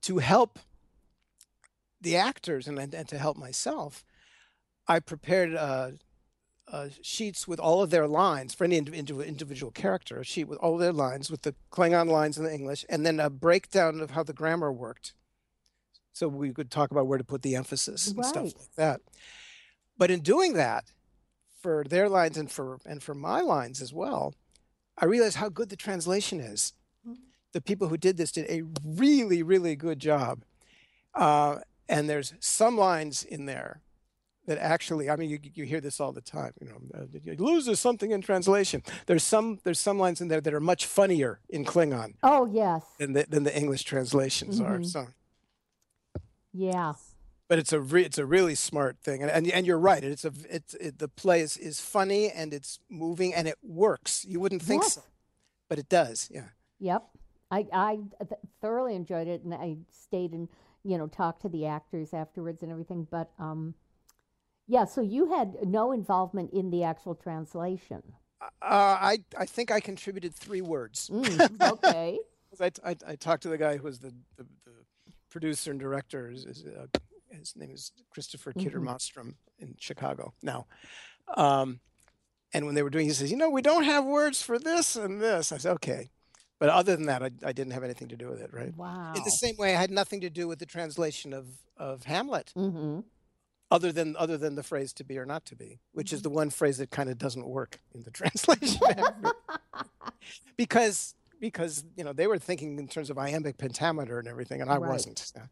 to 0.03 0.19
help 0.19 0.59
the 2.01 2.17
actors 2.17 2.69
and, 2.69 2.79
and, 2.79 2.95
and 2.95 3.09
to 3.09 3.19
help 3.19 3.37
myself, 3.37 4.05
I 4.87 5.01
prepared 5.01 5.55
uh, 5.55 5.91
uh, 6.71 6.89
sheets 7.03 7.49
with 7.49 7.59
all 7.59 7.83
of 7.83 7.91
their 7.91 8.07
lines 8.07 8.55
for 8.55 8.65
any 8.65 8.77
individual, 8.77 9.23
individual 9.23 9.73
character, 9.73 10.19
a 10.19 10.25
sheet 10.25 10.49
with 10.49 10.59
all 10.59 10.77
their 10.77 10.93
lines, 10.93 11.31
with 11.31 11.43
the 11.43 11.55
Klingon 11.71 12.09
lines 12.09 12.37
in 12.39 12.45
the 12.45 12.53
English, 12.53 12.85
and 12.89 13.07
then 13.07 13.21
a 13.21 13.31
breakdown 13.31 14.01
of 14.01 14.11
how 14.11 14.23
the 14.23 14.33
grammar 14.33 14.73
worked. 14.73 15.15
So 16.13 16.29
we 16.29 16.53
could 16.53 16.71
talk 16.71 16.91
about 16.91 17.07
where 17.07 17.19
to 17.19 17.25
put 17.25 17.43
the 17.43 17.57
emphasis 17.57 18.09
and 18.09 18.25
stuff 18.25 18.45
like 18.45 18.75
that. 18.77 19.01
But 19.97 20.11
in 20.11 20.21
doing 20.21 20.55
that, 20.55 20.93
for 21.61 21.85
their 21.89 22.09
lines 22.09 22.37
and 22.37 22.51
for 22.51 22.79
and 22.87 23.03
for 23.03 23.15
my 23.15 23.41
lines 23.41 23.83
as 23.83 23.93
well, 23.93 24.35
I 24.97 25.05
realized 25.07 25.37
how 25.37 25.49
good 25.49 25.69
the 25.69 25.77
translation 25.77 26.41
is. 26.41 26.73
The 27.53 27.61
people 27.61 27.89
who 27.89 27.97
did 27.97 28.17
this 28.17 28.31
did 28.33 28.49
a 28.51 28.63
really, 28.85 29.43
really 29.43 29.75
good 29.75 29.99
job. 29.99 30.45
Uh, 31.15 31.61
and 31.89 32.09
there's 32.09 32.35
some 32.41 32.77
lines 32.77 33.25
in 33.25 33.47
there 33.47 33.81
that 34.49 34.59
actually, 34.59 35.09
I 35.09 35.17
mean, 35.17 35.31
you, 35.31 35.39
you 35.55 35.65
hear 35.65 35.81
this 35.81 36.01
all 36.01 36.13
the 36.13 36.21
time. 36.21 36.53
You 36.61 36.67
know, 36.69 36.79
uh, 36.95 37.05
you 37.25 37.37
loses 37.39 37.79
something 37.81 38.11
in 38.11 38.21
translation. 38.21 38.83
There's 39.07 39.23
some 39.25 39.61
there's 39.65 39.79
some 39.79 39.99
lines 39.99 40.21
in 40.21 40.29
there 40.29 40.41
that 40.41 40.53
are 40.53 40.61
much 40.61 40.87
funnier 40.87 41.41
in 41.49 41.65
Klingon 41.65 42.15
Oh, 42.23 42.47
yes. 42.47 42.83
than 42.99 43.13
the, 43.13 43.25
than 43.29 43.45
the 43.45 43.57
English 43.57 43.85
translations 43.85 44.61
are. 44.61 44.79
Mhm. 44.79 44.87
So, 44.87 45.07
Yeah. 46.53 46.95
but 47.49 47.59
it's 47.59 47.73
a 47.73 47.81
re- 47.81 48.05
it's 48.05 48.19
a 48.19 48.27
really 48.27 48.55
smart 48.55 48.99
thing, 49.03 49.23
and 49.23 49.31
and, 49.31 49.47
and 49.51 49.67
you're 49.67 49.79
right. 49.79 50.03
It's 50.03 50.25
a 50.25 50.33
it's 50.51 50.75
it, 50.75 50.99
the 50.99 51.09
play 51.09 51.41
is, 51.41 51.57
is 51.57 51.81
funny 51.81 52.31
and 52.31 52.53
it's 52.53 52.79
moving 52.89 53.35
and 53.35 53.47
it 53.49 53.57
works. 53.63 54.25
You 54.25 54.41
wouldn't 54.41 54.63
think 54.63 54.83
Yes. 54.83 54.95
so, 54.95 55.03
but 55.69 55.79
it 55.79 55.89
does. 55.89 56.29
Yeah. 56.33 56.49
Yep. 56.81 57.03
I, 57.51 57.67
I 57.73 57.99
thoroughly 58.61 58.95
enjoyed 58.95 59.27
it, 59.27 59.43
and 59.43 59.55
I 59.55 59.79
stayed 59.91 60.33
and 60.33 60.49
you 60.85 60.99
know 60.99 61.07
talked 61.07 61.43
to 61.43 61.49
the 61.49 61.67
actors 61.67 62.13
afterwards 62.13 62.63
and 62.63 62.71
everything. 62.71 63.07
But 63.11 63.31
um, 63.39 63.75
yeah. 64.69 64.85
So 64.85 65.01
you 65.01 65.33
had 65.33 65.57
no 65.67 65.93
involvement 65.93 66.53
in 66.53 66.71
the 66.71 66.85
actual 66.85 67.15
translation. 67.15 68.03
Uh, 68.41 68.47
I 68.63 69.19
I 69.37 69.47
think 69.47 69.73
I 69.73 69.81
contributed 69.81 70.35
three 70.35 70.61
words. 70.61 71.11
Mm, 71.13 71.73
okay. 71.73 72.19
I, 72.61 72.71
I, 72.85 72.97
I 73.07 73.17
talked 73.17 73.43
to 73.43 73.49
the 73.49 73.59
guy 73.59 73.77
who 73.77 73.85
was 73.85 73.99
the, 73.99 74.13
the, 74.37 74.45
the 74.65 74.73
producer 75.31 75.71
and 75.71 75.79
director. 75.79 76.29
His, 76.31 76.45
his, 76.45 76.65
uh, 76.65 76.87
his 77.31 77.55
name 77.57 77.71
is 77.71 77.93
Christopher 78.11 78.53
Mostrom 78.53 79.35
in 79.59 79.75
Chicago 79.79 80.33
now. 80.43 80.67
Um, 81.37 81.81
and 82.55 82.65
when 82.65 82.75
they 82.75 82.83
were 82.83 82.91
doing, 82.91 83.07
he 83.07 83.13
says, 83.13 83.31
"You 83.31 83.37
know, 83.37 83.51
we 83.51 83.63
don't 83.63 83.85
have 83.85 84.05
words 84.05 84.43
for 84.43 84.59
this 84.59 84.97
and 84.97 85.21
this." 85.21 85.53
I 85.53 85.59
said, 85.59 85.73
"Okay," 85.73 86.11
but 86.59 86.71
other 86.71 86.97
than 86.97 87.07
that, 87.07 87.23
I, 87.23 87.31
I 87.45 87.53
didn't 87.53 87.73
have 87.73 87.85
anything 87.85 88.09
to 88.09 88.17
do 88.17 88.29
with 88.29 88.41
it. 88.41 88.51
Right? 88.53 88.75
Wow. 88.75 89.13
In 89.15 89.23
the 89.23 89.31
same 89.31 89.57
way, 89.59 89.77
I 89.77 89.81
had 89.81 89.91
nothing 89.91 90.23
to 90.23 90.31
do 90.31 90.49
with 90.49 90.59
the 90.59 90.67
translation 90.67 91.35
of 91.35 91.47
of 91.77 92.05
Hamlet, 92.05 92.53
mm-hmm. 92.57 93.01
Other 93.71 93.93
than 93.93 94.17
other 94.19 94.37
than 94.39 94.55
the 94.55 94.63
phrase 94.63 94.93
"to 94.95 95.05
be 95.05 95.19
or 95.19 95.27
not 95.27 95.45
to 95.47 95.57
be," 95.57 95.81
which 95.93 96.13
is 96.13 96.23
the 96.23 96.31
one 96.31 96.51
phrase 96.51 96.79
that 96.79 96.91
kind 96.91 97.09
of 97.11 97.19
doesn't 97.19 97.47
work 97.47 97.81
in 97.95 98.03
the 98.03 98.11
translation. 98.21 98.81
because 100.57 101.15
because 101.41 101.85
you 101.97 102.05
know 102.05 102.13
they 102.13 102.27
were 102.27 102.39
thinking 102.39 102.79
in 102.79 102.89
terms 102.89 103.11
of 103.11 103.19
iambic 103.19 103.59
pentameter 103.59 104.19
and 104.19 104.29
everything, 104.29 104.61
and 104.61 104.71
I 104.71 104.79
Right. 104.79 104.89
wasn't. 104.91 105.19
So, 105.19 105.43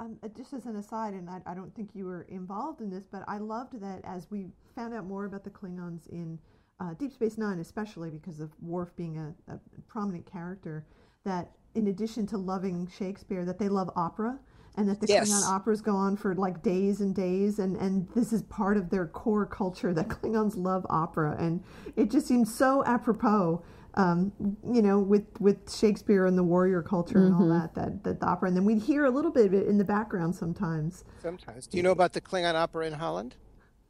Um, 0.00 0.18
uh, 0.22 0.28
just 0.28 0.52
as 0.52 0.66
an 0.66 0.76
aside, 0.76 1.14
and 1.14 1.28
I, 1.28 1.40
I 1.46 1.54
don't 1.54 1.74
think 1.74 1.90
you 1.94 2.04
were 2.04 2.22
involved 2.22 2.80
in 2.80 2.88
this, 2.90 3.04
but 3.10 3.24
I 3.26 3.38
loved 3.38 3.80
that 3.80 4.00
as 4.04 4.30
we 4.30 4.46
found 4.76 4.94
out 4.94 5.04
more 5.06 5.24
about 5.24 5.42
the 5.42 5.50
Klingons 5.50 6.06
in 6.08 6.38
uh, 6.80 6.94
Deep 6.94 7.12
Space 7.12 7.36
Nine, 7.36 7.58
especially 7.58 8.08
because 8.10 8.38
of 8.38 8.50
Worf 8.62 8.94
being 8.94 9.18
a, 9.18 9.34
a 9.52 9.58
prominent 9.88 10.24
character, 10.30 10.84
that 11.24 11.50
in 11.74 11.88
addition 11.88 12.26
to 12.28 12.38
loving 12.38 12.86
Shakespeare, 12.96 13.44
that 13.44 13.58
they 13.58 13.68
love 13.68 13.90
opera 13.96 14.38
and 14.78 14.88
that 14.88 15.00
the 15.00 15.08
Yes. 15.08 15.28
Klingon 15.28 15.48
operas 15.54 15.80
go 15.82 15.94
on 15.96 16.16
for 16.16 16.34
like 16.36 16.62
days 16.62 17.00
and 17.00 17.14
days, 17.14 17.58
and 17.58 17.76
and 17.76 18.08
this 18.14 18.32
is 18.32 18.42
part 18.44 18.76
of 18.76 18.88
their 18.90 19.06
core 19.06 19.44
culture 19.44 19.92
that 19.92 20.08
Klingons 20.14 20.56
love 20.56 20.86
opera, 20.88 21.36
and 21.38 21.62
it 21.96 22.10
just 22.10 22.26
seems 22.26 22.54
so 22.54 22.84
apropos. 22.84 23.62
Um, 23.94 24.32
you 24.72 24.80
know, 24.80 25.00
with 25.00 25.26
with 25.40 25.74
Shakespeare 25.74 26.26
and 26.26 26.38
the 26.38 26.44
warrior 26.44 26.82
culture 26.82 27.18
and 27.18 27.34
all 27.34 27.48
that, 27.48 27.74
that 27.74 28.04
that 28.04 28.20
the 28.20 28.26
opera, 28.26 28.46
and 28.46 28.56
then 28.56 28.64
we'd 28.64 28.80
hear 28.82 29.06
a 29.06 29.10
little 29.10 29.32
bit 29.32 29.46
of 29.46 29.54
it 29.54 29.66
in 29.66 29.76
the 29.76 29.84
background 29.84 30.36
sometimes. 30.36 31.04
Sometimes. 31.20 31.66
Do 31.66 31.76
you 31.76 31.82
know 31.82 31.90
about 31.90 32.12
the 32.12 32.20
Klingon 32.20 32.54
opera 32.54 32.86
in 32.86 32.92
Holland? 32.92 33.34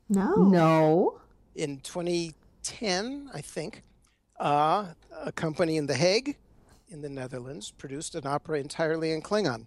No, 0.09 0.35
No. 0.37 1.21
In 1.55 1.81
2010, 1.81 3.31
I 3.35 3.41
think, 3.43 3.83
uh, 4.41 4.87
a 5.25 5.33
company 5.33 5.77
in 5.77 5.87
The 5.87 5.95
Hague, 5.97 6.37
in 6.89 7.03
the 7.03 7.09
Netherlands, 7.11 7.73
produced 7.73 8.15
an 8.15 8.27
opera 8.27 8.61
entirely 8.61 9.13
in 9.13 9.21
Klingon. 9.21 9.67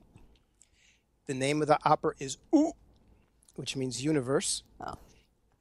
The 1.32 1.38
name 1.38 1.62
of 1.62 1.70
the 1.70 1.80
opera 1.86 2.14
is 2.20 2.36
U, 2.52 2.74
which 3.56 3.78
means 3.78 4.04
universe. 4.04 4.64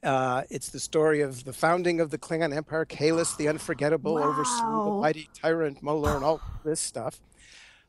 Uh, 0.03 0.43
it's 0.51 0.71
the 0.71 0.81
story 0.81 1.21
of 1.21 1.45
the 1.45 1.53
founding 1.53 2.01
of 2.01 2.11
the 2.11 2.19
Klingon 2.19 2.53
Empire, 2.53 2.85
Kahless 2.85 3.37
the 3.37 3.47
Unforgettable, 3.47 4.19
overthrew 4.19 4.85
the 4.87 4.91
mighty 5.01 5.29
tyrant 5.33 5.81
Molor, 5.81 6.17
and 6.17 6.25
all 6.25 6.41
this 6.65 6.81
stuff. 6.81 7.21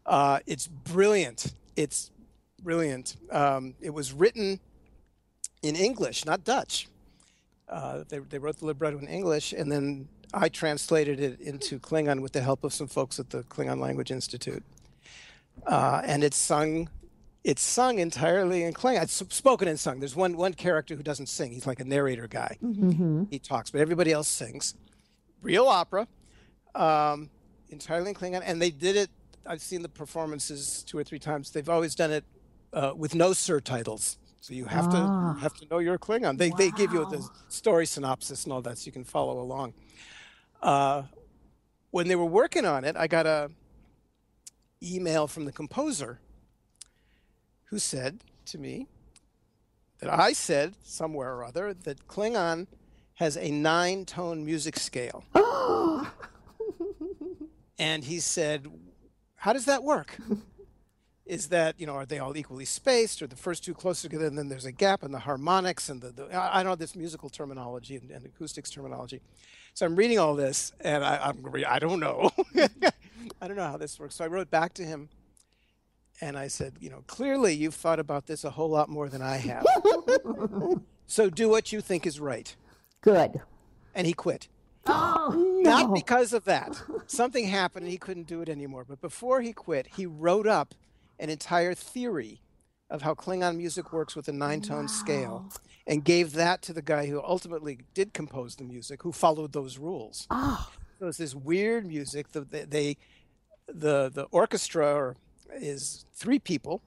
Uh, 0.06 0.38
it's 0.46 0.68
brilliant. 0.68 1.56
It's 1.76 2.12
brilliant. 2.62 3.16
Um, 3.32 3.74
it 3.82 3.90
was 3.90 4.14
written 4.14 4.60
in 5.64 5.76
English, 5.76 6.24
not 6.24 6.44
Dutch. 6.44 6.88
Uh, 7.68 8.04
they, 8.08 8.20
they 8.20 8.38
wrote 8.38 8.58
the 8.60 8.68
libretto 8.68 9.00
in 9.00 9.08
English, 9.08 9.54
and 9.54 9.72
then 9.72 10.08
I 10.36 10.50
translated 10.50 11.20
it 11.20 11.40
into 11.42 11.80
Klingon 11.80 12.22
with 12.22 12.34
the 12.34 12.42
help 12.42 12.64
of 12.64 12.76
some 12.76 12.86
folks 12.88 13.20
at 13.20 13.32
the 13.32 13.42
Klingon 13.42 13.80
Language 13.80 14.12
Institute. 14.12 14.64
Uh, 15.66 16.04
and 16.06 16.24
it's 16.24 16.38
sung, 16.38 16.88
it's 17.44 17.62
sung 17.62 18.00
entirely 18.00 18.64
in 18.64 18.74
Klingon. 18.74 19.04
It's 19.04 19.14
spoken 19.36 19.68
and 19.68 19.80
sung. 19.80 20.00
There's 20.00 20.16
one 20.16 20.38
one 20.38 20.54
character 20.54 20.96
who 20.96 21.04
doesn't 21.04 21.28
sing. 21.28 21.52
He's 21.52 21.66
like 21.66 21.80
a 21.80 21.86
narrator 21.86 22.28
guy. 22.28 22.58
He 23.32 23.40
talks, 23.40 23.72
but 23.72 23.82
everybody 23.82 24.12
else 24.12 24.28
sings. 24.28 24.76
Real 25.42 25.68
opera, 25.68 26.08
um, 26.76 27.30
entirely 27.70 28.10
in 28.10 28.16
Klingon, 28.16 28.44
and 28.46 28.62
they 28.62 28.70
did 28.70 28.96
it. 28.96 29.10
I've 29.46 29.62
seen 29.62 29.82
the 29.82 29.90
performances 29.90 30.84
two 30.84 30.98
or 31.00 31.04
three 31.04 31.18
times. 31.18 31.50
They've 31.50 31.68
always 31.68 31.96
done 31.96 32.12
it 32.12 32.24
uh, 32.74 32.94
with 32.96 33.16
no 33.16 33.32
surtitles. 33.32 34.18
So 34.42 34.54
you 34.54 34.66
have 34.66 34.90
to 34.92 34.98
you 34.98 35.42
have 35.42 35.54
to 35.56 35.68
know 35.70 35.80
your 35.80 35.98
Klingon. 35.98 36.38
They 36.38 36.52
they 36.52 36.70
give 36.72 36.94
you 36.94 37.06
the 37.10 37.28
story 37.50 37.88
synopsis 37.88 38.44
and 38.44 38.54
all 38.54 38.62
that, 38.62 38.78
so 38.78 38.86
you 38.86 38.92
can 38.92 39.04
follow 39.04 39.40
along. 39.40 39.74
Uh, 40.62 41.04
when 41.90 42.08
they 42.08 42.16
were 42.16 42.26
working 42.26 42.66
on 42.66 42.86
it, 42.86 42.96
I 42.96 43.08
got 43.08 43.26
a 43.26 43.50
email 44.84 45.28
from 45.28 45.46
the 45.46 45.52
composer 45.52 46.20
who 47.72 47.80
said 47.80 48.20
to 48.46 48.58
me 48.58 48.86
that 50.00 50.14
I 50.14 50.34
said 50.34 50.76
somewhere 50.84 51.34
or 51.34 51.46
other 51.46 51.74
that 51.74 52.08
Klingon 52.08 52.68
has 53.16 53.38
a 53.38 53.50
nine 53.50 54.06
tone 54.06 54.46
music 54.46 54.78
scale. 54.78 55.24
and 57.80 58.04
he 58.04 58.20
said, 58.20 58.68
How 59.36 59.54
does 59.54 59.66
that 59.66 59.84
work? 59.84 60.18
Is 61.26 61.48
that, 61.48 61.80
you 61.80 61.86
know, 61.86 61.94
are 61.94 62.06
they 62.06 62.20
all 62.20 62.36
equally 62.36 62.66
spaced 62.66 63.22
or 63.22 63.28
the 63.28 63.38
first 63.38 63.64
two 63.64 63.74
closer 63.74 64.10
together 64.10 64.26
and 64.26 64.38
then 64.38 64.50
there's 64.50 64.66
a 64.66 64.72
gap 64.72 65.02
in 65.02 65.14
the 65.14 65.20
harmonics 65.20 65.88
and 65.88 66.02
the, 66.02 66.10
the 66.10 66.36
I 66.36 66.60
I 66.60 66.64
know 66.64 66.76
this 66.76 66.94
musical 66.94 67.30
terminology 67.30 67.96
and, 67.96 68.12
and 68.12 68.26
acoustics 68.26 68.70
terminology. 68.70 69.22
So 69.74 69.86
I'm 69.86 69.96
reading 69.96 70.20
all 70.20 70.36
this 70.36 70.74
and 70.82 71.06
I, 71.06 71.30
I'm, 71.30 71.46
I 71.66 71.80
don't 71.80 72.02
know. 72.02 72.32
I 73.42 73.48
don't 73.48 73.56
know 73.56 73.68
how 73.68 73.78
this 73.78 73.98
works. 73.98 74.16
So 74.16 74.26
I 74.26 74.28
wrote 74.28 74.50
back 74.50 74.74
to 74.74 74.84
him 74.84 75.08
and 76.22 76.38
I 76.38 76.48
said, 76.48 76.74
you 76.80 76.90
know, 76.90 77.04
clearly 77.08 77.54
you've 77.54 77.74
thought 77.74 78.00
about 78.00 78.28
this 78.28 78.44
a 78.44 78.52
whole 78.52 78.70
lot 78.70 78.90
more 78.90 79.10
than 79.10 79.22
I 79.22 79.38
have. 79.38 79.66
so 81.08 81.30
do 81.30 81.50
what 81.50 81.72
you 81.72 81.82
think 81.82 82.06
is 82.06 82.20
right. 82.20 82.56
Good. 83.02 83.42
And 83.96 84.06
he 84.06 84.14
quit. 84.14 84.48
Oh, 84.86 85.34
no. 85.64 85.70
Not 85.70 85.94
because 85.94 86.32
of 86.32 86.46
that. 86.46 86.82
Something 87.08 87.48
happened 87.48 87.84
and 87.84 87.92
he 87.92 87.98
couldn't 87.98 88.28
do 88.28 88.42
it 88.42 88.50
anymore. 88.50 88.86
But 88.88 89.02
before 89.02 89.42
he 89.42 89.52
quit, 89.52 89.88
he 89.96 90.06
wrote 90.06 90.48
up 90.48 90.76
an 91.20 91.30
entire 91.30 91.74
theory 91.74 92.42
of 92.90 93.02
how 93.02 93.16
Klingon 93.16 93.58
music 93.58 93.92
works 93.92 94.16
with 94.16 94.28
a 94.28 94.34
nine 94.34 94.62
tone 94.62 94.88
scale 94.88 95.50
and 95.88 96.04
gave 96.04 96.34
that 96.34 96.62
to 96.64 96.74
the 96.74 96.82
guy 96.82 97.08
who 97.08 97.22
ultimately 97.24 97.80
did 97.94 98.14
compose 98.14 98.56
the 98.56 98.64
music, 98.64 99.02
who 99.02 99.12
followed 99.12 99.54
those 99.54 99.78
rules. 99.78 100.28
Oh. 100.30 100.70
So 101.00 101.08
it's 101.08 101.18
this 101.18 101.34
weird 101.34 101.88
music. 101.88 102.32
The, 102.32 102.42
they, 102.42 102.66
they 102.66 102.98
the 103.74 104.12
the 104.14 104.24
orchestra 104.32 105.16
is 105.56 106.06
three 106.14 106.40
people. 106.40 106.82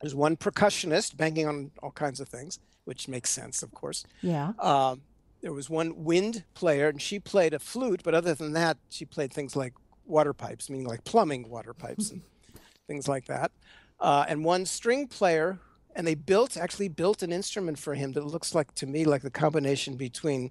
There's 0.00 0.14
one 0.14 0.36
percussionist 0.36 1.16
banging 1.16 1.46
on 1.46 1.70
all 1.82 1.90
kinds 1.90 2.20
of 2.20 2.28
things, 2.28 2.58
which 2.84 3.08
makes 3.08 3.30
sense, 3.30 3.62
of 3.62 3.72
course. 3.72 4.04
yeah. 4.20 4.52
Um, 4.58 5.02
there 5.42 5.52
was 5.52 5.70
one 5.70 6.04
wind 6.04 6.44
player, 6.54 6.88
and 6.88 7.00
she 7.00 7.20
played 7.20 7.54
a 7.54 7.58
flute, 7.58 8.00
but 8.02 8.14
other 8.14 8.34
than 8.34 8.52
that, 8.54 8.78
she 8.88 9.04
played 9.04 9.32
things 9.32 9.54
like 9.54 9.74
water 10.04 10.32
pipes, 10.32 10.68
meaning 10.68 10.86
like 10.86 11.04
plumbing 11.04 11.48
water 11.48 11.72
pipes 11.74 12.10
and 12.10 12.22
things 12.88 13.06
like 13.06 13.26
that. 13.26 13.52
Uh, 14.00 14.24
and 14.28 14.44
one 14.44 14.66
string 14.66 15.06
player, 15.06 15.58
and 15.94 16.06
they 16.06 16.14
built 16.14 16.56
actually 16.56 16.88
built 16.88 17.22
an 17.22 17.32
instrument 17.32 17.78
for 17.78 17.94
him 17.94 18.12
that 18.12 18.24
looks 18.26 18.54
like 18.54 18.74
to 18.74 18.86
me 18.86 19.04
like 19.04 19.22
the 19.22 19.30
combination 19.30 19.96
between 19.96 20.50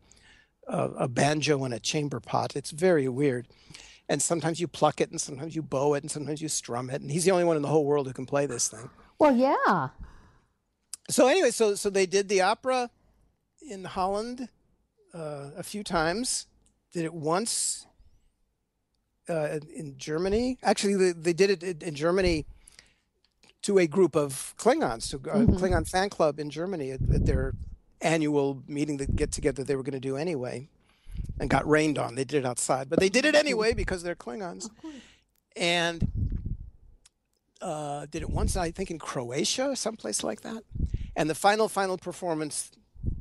a, 0.67 0.83
a 0.99 1.07
banjo 1.07 1.63
and 1.63 1.73
a 1.73 1.79
chamber 1.79 2.19
pot. 2.19 2.55
It's 2.55 2.71
very 2.71 3.07
weird. 3.07 3.47
And 4.07 4.21
sometimes 4.21 4.59
you 4.59 4.67
pluck 4.67 5.01
it, 5.01 5.09
and 5.09 5.19
sometimes 5.19 5.55
you 5.55 5.63
bow 5.63 5.95
it, 5.95 6.03
and 6.03 6.11
sometimes 6.11 6.41
you 6.41 6.47
strum 6.47 6.89
it. 6.89 7.01
And 7.01 7.11
he's 7.11 7.25
the 7.25 7.31
only 7.31 7.43
one 7.43 7.55
in 7.55 7.63
the 7.63 7.67
whole 7.69 7.85
world 7.85 8.07
who 8.07 8.13
can 8.13 8.25
play 8.25 8.45
this 8.45 8.67
thing. 8.67 8.89
Well, 9.17 9.35
yeah. 9.35 9.89
So 11.09 11.27
anyway, 11.27 11.51
so 11.51 11.75
so 11.75 11.89
they 11.89 12.05
did 12.05 12.29
the 12.29 12.41
opera 12.41 12.89
in 13.67 13.85
Holland 13.85 14.49
uh, 15.13 15.51
a 15.57 15.63
few 15.63 15.83
times. 15.83 16.47
Did 16.93 17.05
it 17.05 17.13
once 17.13 17.87
uh, 19.29 19.59
in 19.75 19.97
Germany. 19.97 20.57
Actually, 20.63 20.95
they, 20.95 21.11
they 21.11 21.33
did 21.33 21.63
it 21.63 21.83
in- 21.83 21.95
Germany 21.95 22.45
to 23.63 23.79
a 23.79 23.87
group 23.87 24.15
of 24.15 24.53
Klingons, 24.57 25.09
to 25.09 25.17
a 25.17 25.45
Klingon 25.45 25.89
fan 25.89 26.09
club 26.09 26.39
in 26.39 26.49
Germany 26.51 26.91
at, 26.91 27.01
at 27.11 27.25
their 27.25 27.53
annual 27.99 28.61
meeting, 28.67 28.97
that 28.97 29.15
get 29.15 29.31
together 29.31 29.63
they 29.63 29.75
were 29.75 29.81
going 29.81 29.93
to 29.93 29.99
do 29.99 30.17
anyway, 30.17 30.69
and 31.39 31.49
got 31.49 31.67
rained 31.67 31.97
on. 31.97 32.15
They 32.15 32.23
did 32.23 32.39
it 32.39 32.45
outside, 32.45 32.89
but 32.89 32.99
they 32.99 33.09
did 33.09 33.25
it 33.25 33.35
anyway 33.35 33.73
because 33.73 34.03
they're 34.03 34.15
Klingons. 34.15 34.69
And 35.55 36.07
uh, 37.61 38.05
did 38.09 38.21
it 38.21 38.29
once, 38.29 38.55
I 38.55 38.71
think, 38.71 38.91
in 38.91 38.99
Croatia, 38.99 39.75
someplace 39.75 40.23
like 40.23 40.41
that. 40.41 40.63
And 41.15 41.29
the 41.29 41.35
final, 41.35 41.69
final 41.69 41.97
performance 41.97 42.71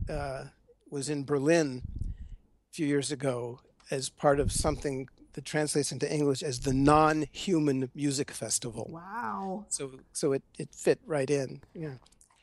uh, 0.09 0.45
was 0.91 1.09
in 1.09 1.25
Berlin 1.25 1.83
a 2.71 2.75
few 2.75 2.87
years 2.87 3.13
ago 3.13 3.61
as 3.91 4.09
part 4.09 4.41
of 4.41 4.53
something 4.53 5.09
that 5.35 5.45
translates 5.45 5.93
into 5.93 6.13
English 6.13 6.43
as 6.43 6.61
the 6.61 6.73
Non-Human 6.73 7.91
Music 7.95 8.31
Festival. 8.31 8.89
Wow. 8.91 9.67
So, 9.69 9.93
so 10.13 10.33
it, 10.33 10.43
it 10.59 10.69
fit 10.75 11.01
right 11.07 11.29
in. 11.29 11.61
Yeah, 11.75 11.95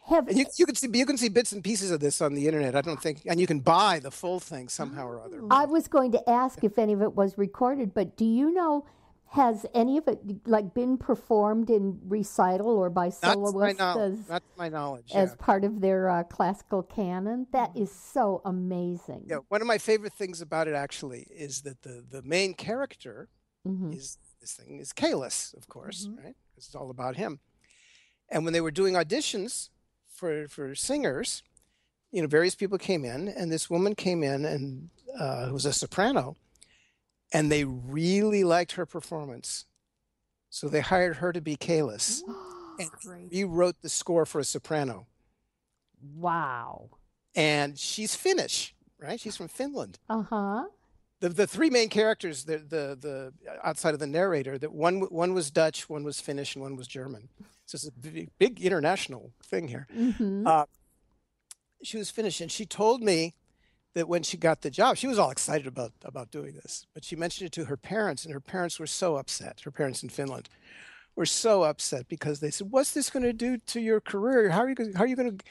Have 0.06 0.28
and 0.28 0.38
you 0.38 0.46
you 0.58 0.66
can 0.66 0.76
see 0.76 0.90
you 0.94 1.06
can 1.06 1.18
see 1.18 1.30
bits 1.30 1.52
and 1.52 1.64
pieces 1.64 1.92
of 1.92 2.00
this 2.00 2.22
on 2.22 2.34
the 2.34 2.48
internet. 2.48 2.76
I 2.76 2.82
don't 2.82 3.02
think, 3.02 3.22
and 3.26 3.40
you 3.40 3.48
can 3.48 3.60
buy 3.60 4.00
the 4.00 4.12
full 4.12 4.40
thing 4.40 4.68
somehow 4.68 5.06
or 5.08 5.22
other. 5.22 5.42
I 5.52 5.66
was 5.66 5.88
going 5.88 6.12
to 6.14 6.30
ask 6.30 6.64
if 6.64 6.78
any 6.80 6.94
of 6.94 7.02
it 7.02 7.14
was 7.16 7.38
recorded, 7.38 7.94
but 7.94 8.18
do 8.18 8.26
you 8.26 8.52
know? 8.52 8.86
Has 9.34 9.66
any 9.74 9.98
of 9.98 10.10
it 10.10 10.20
like 10.46 10.74
been 10.74 10.98
performed 10.98 11.70
in 11.70 12.00
recital 12.06 12.68
or 12.68 12.90
by 12.90 13.08
soloists? 13.08 13.80
Not 13.80 13.96
my 13.96 14.04
as, 14.04 14.28
Not 14.30 14.44
my 14.58 14.68
knowledge. 14.68 15.12
as 15.16 15.36
part 15.36 15.64
of 15.64 15.80
their 15.80 16.10
uh, 16.10 16.24
classical 16.26 16.84
canon? 16.84 17.48
That 17.54 17.72
is 17.74 17.90
so 17.94 18.42
amazing. 18.44 19.28
Yeah, 19.30 19.38
one 19.48 19.62
of 19.62 19.68
my 19.68 19.78
favorite 19.78 20.12
things 20.12 20.42
about 20.42 20.68
it 20.68 20.74
actually 20.74 21.28
is 21.32 21.62
that 21.62 21.84
the 21.84 22.04
the 22.10 22.22
main 22.24 22.54
character 22.56 23.30
Mhm. 23.66 23.96
is 23.96 24.18
this 24.42 24.52
thing 24.54 24.80
is 24.80 24.92
Kahless, 24.92 25.54
of 25.56 25.70
course, 25.70 26.10
right? 26.18 26.36
'Cause 26.54 26.66
it's 26.66 26.76
all 26.76 26.90
about 26.90 27.16
him. 27.16 27.40
And 28.28 28.44
when 28.44 28.52
they 28.52 28.60
were 28.62 28.72
doing 28.72 28.96
auditions 28.96 29.70
for 30.22 30.48
for 30.48 30.76
singers, 30.76 31.42
you 32.12 32.22
know, 32.22 32.28
various 32.28 32.54
people 32.54 32.78
came 32.78 33.04
in, 33.04 33.28
and 33.28 33.52
this 33.52 33.72
woman 33.72 33.96
came 33.96 34.22
in 34.24 34.46
and 34.46 34.92
uh, 35.20 35.50
was 35.52 35.66
a 35.66 35.74
soprano, 35.74 36.36
and 37.34 37.52
they 37.52 37.64
really 37.64 38.44
liked 38.44 38.74
her 38.74 38.86
performance, 38.86 39.66
so 40.48 40.70
they 40.70 40.82
hired 40.82 41.16
her 41.18 41.34
to 41.34 41.42
be 41.42 41.56
Kahless, 41.58 42.22
and 42.80 42.90
rewrote 43.32 43.82
the 43.82 43.90
score 43.90 44.28
for 44.28 44.40
a 44.40 44.44
soprano. 44.44 45.08
Wow. 46.16 46.92
And 47.36 47.80
she's 47.80 48.14
Finnish, 48.16 48.76
right? 49.00 49.20
She's 49.20 49.38
from 49.38 49.48
Finland. 49.48 49.98
Uh 50.08 50.22
huh. 50.22 50.66
the 51.20 51.30
the 51.30 51.48
three 51.48 51.72
main 51.72 51.90
characters, 51.90 52.44
the 52.44 52.58
the 52.60 52.96
the 53.02 53.34
outside 53.64 53.96
of 53.96 54.00
the 54.00 54.08
narrator, 54.20 54.60
that 54.60 54.72
one 54.72 55.00
one 55.10 55.34
was 55.34 55.50
Dutch, 55.50 55.90
one 55.90 56.04
was 56.04 56.22
Finnish, 56.22 56.56
and 56.56 56.62
one 56.62 56.76
was 56.76 56.88
German. 56.88 57.30
It's 57.74 57.88
a 57.88 57.92
big, 57.92 58.30
big 58.38 58.62
international 58.62 59.32
thing 59.44 59.68
here. 59.68 59.88
hmm 59.94 60.46
Uh, 60.48 60.66
she 61.84 61.98
was 61.98 62.10
Finnish, 62.12 62.42
and 62.42 62.52
she 62.52 62.66
told 62.66 63.02
me 63.02 63.34
that 63.94 64.08
when 64.08 64.24
she 64.24 64.38
got 64.38 64.62
the 64.62 64.70
job, 64.70 64.98
she 64.98 65.08
was 65.08 65.18
all 65.20 65.32
excited 65.32 65.68
about 65.68 65.92
about 66.04 66.32
doing 66.32 66.54
this, 66.54 66.86
but 66.94 67.04
she 67.04 67.16
mentioned 67.16 67.48
it 67.48 67.52
to 67.54 67.66
her 67.66 67.78
parents, 67.78 68.24
and 68.24 68.34
her 68.34 68.40
parents 68.40 68.80
were 68.80 68.88
so 68.88 69.16
upset. 69.18 69.62
Her 69.62 69.72
parents 69.72 70.04
in 70.04 70.10
Finland 70.10 70.48
were 71.16 71.26
so 71.26 71.64
upset 71.64 72.08
because 72.08 72.40
they 72.40 72.52
said, 72.52 72.72
"What's 72.72 72.92
this 72.94 73.10
going 73.10 73.24
to 73.24 73.34
do 73.34 73.58
to 73.58 73.80
your 73.82 74.00
career? 74.00 74.50
How 74.50 74.60
are 74.62 74.70
you 74.70 74.76
going? 74.76 74.94
How 74.94 75.04
are 75.04 75.08
you 75.08 75.16
going 75.16 75.38
to 75.38 75.44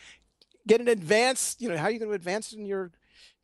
get 0.66 0.80
an 0.80 0.88
advance? 0.88 1.56
You 1.58 1.68
know, 1.68 1.76
how 1.76 1.84
are 1.86 1.90
you 1.90 1.98
going 1.98 2.10
to 2.10 2.14
advance 2.14 2.52
in 2.52 2.64
your 2.64 2.92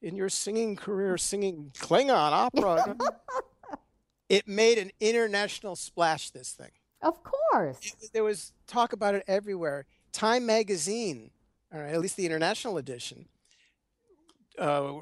in 0.01 0.15
your 0.17 0.29
singing 0.29 0.77
career, 0.77 1.19
singing 1.19 1.73
Klingon 1.79 2.33
opera?" 2.33 2.97
it 4.29 4.49
made 4.49 4.79
an 4.79 4.91
international 5.01 5.77
splash. 5.77 6.31
This 6.31 6.53
thing. 6.53 6.71
Of 7.03 7.23
course. 7.23 7.95
It, 8.01 8.11
there 8.13 8.25
was 8.25 8.53
talk 8.67 8.93
about 8.93 9.15
it 9.15 9.25
everywhere. 9.27 9.87
Time 10.13 10.47
magazine, 10.47 11.31
or 11.73 11.83
at 11.83 12.01
least 12.01 12.17
the 12.17 12.27
international 12.27 12.79
edition, 12.79 13.27
uh, 14.59 14.93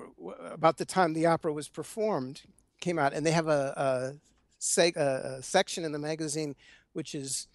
about 0.51 0.79
the 0.79 0.85
time 0.85 1.13
the 1.13 1.27
opera 1.27 1.53
was 1.53 1.69
performed, 1.69 2.43
came 2.81 2.99
out, 2.99 3.13
and 3.13 3.25
they 3.25 3.31
have 3.31 3.49
a, 3.49 4.13
a, 4.77 5.01
a 5.01 5.43
section 5.43 5.85
in 5.85 5.93
the 5.93 5.99
magazine 5.99 6.57
which 6.95 7.15
is 7.15 7.47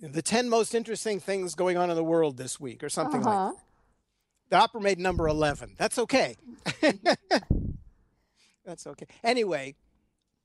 the 0.00 0.22
10 0.22 0.48
most 0.48 0.74
interesting 0.74 1.20
things 1.20 1.54
going 1.54 1.76
on 1.76 1.90
in 1.90 1.96
the 1.96 2.04
world 2.04 2.38
this 2.38 2.58
week, 2.58 2.82
or 2.82 2.88
something 2.88 3.20
uh-huh. 3.20 3.46
like 3.46 3.54
that. 3.54 3.62
The 4.48 4.56
opera 4.56 4.80
made 4.80 4.98
number 4.98 5.28
11. 5.28 5.74
That's 5.76 5.98
okay. 5.98 6.36
That's 8.64 8.86
okay. 8.86 9.06
Anyway, 9.22 9.74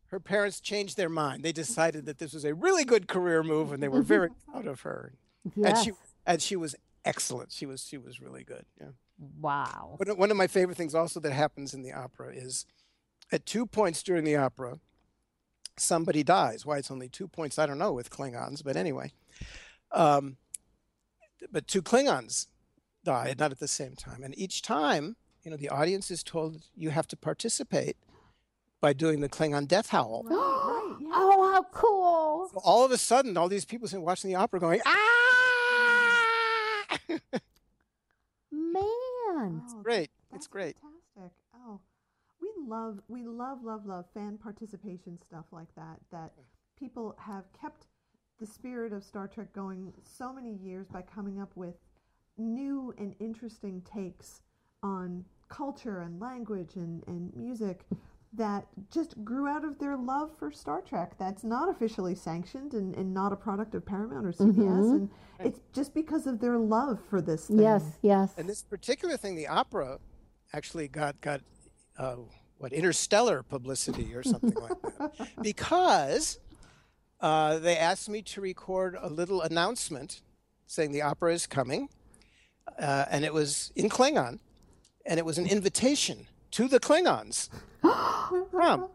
her 0.07 0.19
parents 0.19 0.59
changed 0.59 0.97
their 0.97 1.09
mind. 1.09 1.43
They 1.43 1.51
decided 1.51 2.05
that 2.05 2.19
this 2.19 2.33
was 2.33 2.45
a 2.45 2.53
really 2.53 2.85
good 2.85 3.07
career 3.07 3.43
move, 3.43 3.71
and 3.71 3.81
they 3.81 3.87
were 3.87 4.01
very 4.01 4.29
proud 4.51 4.67
of 4.67 4.81
her. 4.81 5.13
Yes. 5.55 5.69
And 5.69 5.77
she 5.85 5.91
and 6.25 6.41
she 6.41 6.55
was 6.55 6.75
excellent. 7.03 7.51
She 7.51 7.65
was 7.65 7.85
she 7.85 7.97
was 7.97 8.19
really 8.19 8.43
good. 8.43 8.65
Yeah. 8.79 8.89
Wow. 9.39 9.95
But 9.97 10.17
one 10.17 10.31
of 10.31 10.37
my 10.37 10.47
favorite 10.47 10.77
things 10.77 10.93
also 10.93 11.19
that 11.21 11.31
happens 11.31 11.73
in 11.73 11.81
the 11.81 11.93
opera 11.93 12.33
is 12.33 12.65
at 13.31 13.45
two 13.45 13.65
points 13.65 14.03
during 14.03 14.23
the 14.23 14.35
opera, 14.35 14.79
somebody 15.77 16.23
dies. 16.23 16.65
Why 16.65 16.77
it's 16.77 16.91
only 16.91 17.09
two 17.09 17.27
points, 17.27 17.57
I 17.57 17.65
don't 17.65 17.77
know 17.77 17.93
with 17.93 18.09
Klingons, 18.09 18.63
but 18.63 18.75
anyway. 18.75 19.13
Um, 19.91 20.37
but 21.51 21.67
two 21.67 21.81
Klingons 21.81 22.47
die, 23.03 23.33
not 23.37 23.51
at 23.51 23.59
the 23.59 23.67
same 23.67 23.95
time. 23.95 24.23
And 24.23 24.37
each 24.37 24.61
time, 24.61 25.15
you 25.43 25.51
know, 25.51 25.57
the 25.57 25.69
audience 25.69 26.11
is 26.11 26.23
told 26.23 26.63
you 26.75 26.89
have 26.89 27.07
to 27.07 27.17
participate 27.17 27.97
by 28.85 28.93
doing 28.93 29.19
the 29.19 29.27
Klingon 29.27 29.67
death 29.67 29.89
howl. 29.89 30.23
Right, 30.29 30.37
right, 30.37 30.95
yeah. 31.01 31.07
Oh, 31.11 31.51
how 31.51 31.63
cool! 31.71 32.49
So 32.53 32.61
all 32.63 32.85
of 32.85 32.91
a 32.91 32.97
sudden, 32.97 33.35
all 33.35 33.49
these 33.49 33.65
people 33.65 33.87
sitting 33.87 34.05
watching 34.05 34.29
the 34.29 34.35
opera 34.35 34.59
going, 34.59 34.79
ah! 34.85 34.91
Man, 38.51 39.63
it's 39.63 39.73
great. 39.81 40.11
It's 40.33 40.45
great. 40.45 40.77
Fantastic. 41.15 41.41
Oh, 41.55 41.79
we 42.39 42.51
love, 42.67 42.99
we 43.07 43.23
love, 43.23 43.63
love, 43.63 43.87
love 43.87 44.05
fan 44.13 44.37
participation 44.37 45.17
stuff 45.19 45.45
like 45.51 45.73
that. 45.75 45.97
That 46.11 46.33
people 46.77 47.15
have 47.19 47.45
kept 47.59 47.87
the 48.39 48.45
spirit 48.45 48.93
of 48.93 49.03
Star 49.03 49.27
Trek 49.27 49.51
going 49.53 49.93
so 50.03 50.31
many 50.31 50.53
years 50.53 50.87
by 50.87 51.01
coming 51.01 51.41
up 51.41 51.51
with 51.55 51.73
new 52.37 52.93
and 52.99 53.15
interesting 53.19 53.81
takes 53.81 54.41
on 54.83 55.25
culture 55.49 56.01
and 56.01 56.19
language 56.19 56.75
and, 56.75 57.03
and 57.07 57.35
music 57.35 57.87
that 58.37 58.65
just 58.91 59.23
grew 59.23 59.47
out 59.47 59.63
of 59.63 59.79
their 59.79 59.95
love 59.97 60.31
for 60.37 60.51
Star 60.51 60.81
Trek. 60.81 61.13
That's 61.17 61.43
not 61.43 61.69
officially 61.69 62.15
sanctioned 62.15 62.73
and, 62.73 62.95
and 62.95 63.13
not 63.13 63.31
a 63.31 63.35
product 63.35 63.75
of 63.75 63.85
Paramount 63.85 64.25
or 64.25 64.31
CBS. 64.31 64.55
Mm-hmm. 64.55 64.93
And 64.95 65.09
it's 65.39 65.59
just 65.73 65.93
because 65.93 66.27
of 66.27 66.39
their 66.39 66.57
love 66.57 66.99
for 67.09 67.21
this 67.21 67.47
thing. 67.47 67.59
Yes, 67.59 67.83
yes. 68.01 68.33
And 68.37 68.47
this 68.47 68.63
particular 68.63 69.17
thing, 69.17 69.35
the 69.35 69.47
opera, 69.47 69.99
actually 70.53 70.87
got 70.87 71.19
got 71.21 71.41
uh, 71.97 72.15
what 72.57 72.73
interstellar 72.73 73.43
publicity 73.43 74.13
or 74.15 74.23
something 74.23 74.53
like 74.53 74.81
that 74.81 75.29
because 75.41 76.39
uh, 77.21 77.59
they 77.59 77.77
asked 77.77 78.09
me 78.09 78.21
to 78.21 78.41
record 78.41 78.95
a 78.99 79.09
little 79.09 79.41
announcement 79.41 80.21
saying 80.67 80.91
the 80.91 81.01
opera 81.01 81.33
is 81.33 81.45
coming, 81.45 81.89
uh, 82.79 83.05
and 83.09 83.23
it 83.23 83.33
was 83.33 83.71
in 83.75 83.89
Klingon, 83.89 84.39
and 85.05 85.19
it 85.19 85.25
was 85.25 85.37
an 85.37 85.45
invitation 85.45 86.27
to 86.55 86.69
the 86.69 86.79
Klingons 86.79 87.49
from. 88.51 88.87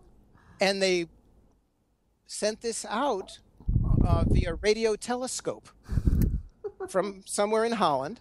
And 0.62 0.80
they 0.80 1.06
sent 2.26 2.62
this 2.62 2.86
out 2.88 3.38
uh, 4.06 4.24
via 4.26 4.54
radio 4.54 4.96
telescope 4.96 5.68
from 6.88 7.22
somewhere 7.26 7.66
in 7.66 7.72
Holland. 7.72 8.20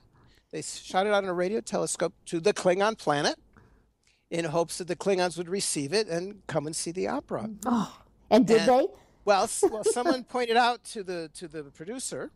They 0.51 0.61
shot 0.61 1.07
it 1.07 1.13
out 1.13 1.23
on 1.23 1.29
a 1.29 1.33
radio 1.33 1.61
telescope 1.61 2.13
to 2.25 2.41
the 2.41 2.53
Klingon 2.53 2.97
planet 2.97 3.39
in 4.29 4.43
hopes 4.43 4.77
that 4.79 4.89
the 4.89 4.95
Klingons 4.95 5.37
would 5.37 5.47
receive 5.47 5.93
it 5.93 6.07
and 6.09 6.45
come 6.47 6.67
and 6.67 6.75
see 6.75 6.91
the 6.91 7.07
opera. 7.07 7.49
Oh, 7.65 7.97
and 8.29 8.45
did 8.45 8.61
and, 8.61 8.67
they? 8.67 8.87
Well, 9.23 9.49
well, 9.71 9.83
someone 9.91 10.25
pointed 10.25 10.57
out 10.57 10.83
to 10.85 11.01
the 11.03 11.29
to 11.35 11.47
the 11.47 11.63
producer, 11.63 12.31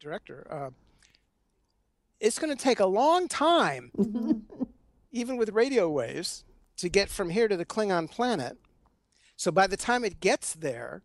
director, 0.00 0.46
uh, 0.50 0.70
it's 2.18 2.38
going 2.38 2.54
to 2.54 2.60
take 2.60 2.80
a 2.80 2.86
long 2.86 3.28
time, 3.28 3.92
even 5.14 5.36
with 5.36 5.50
radio 5.50 5.88
waves, 5.88 6.44
to 6.76 6.88
get 6.88 7.08
from 7.08 7.30
here 7.30 7.46
to 7.46 7.56
the 7.56 7.64
Klingon 7.64 8.10
planet. 8.10 8.58
So 9.36 9.52
by 9.52 9.68
the 9.68 9.76
time 9.76 10.04
it 10.04 10.20
gets 10.20 10.52
there, 10.54 11.02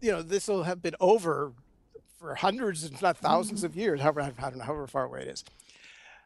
you 0.00 0.10
know, 0.10 0.20
this 0.20 0.48
will 0.48 0.64
have 0.64 0.82
been 0.82 0.96
over 1.00 1.52
for 2.18 2.34
hundreds, 2.34 2.84
if 2.84 3.00
not 3.00 3.20
1000s 3.20 3.62
of 3.62 3.76
years, 3.76 4.00
however, 4.00 4.20
I 4.20 4.30
don't 4.50 4.58
know, 4.58 4.64
however 4.64 4.88
far 4.88 5.04
away 5.04 5.22
it 5.22 5.28
is. 5.28 5.44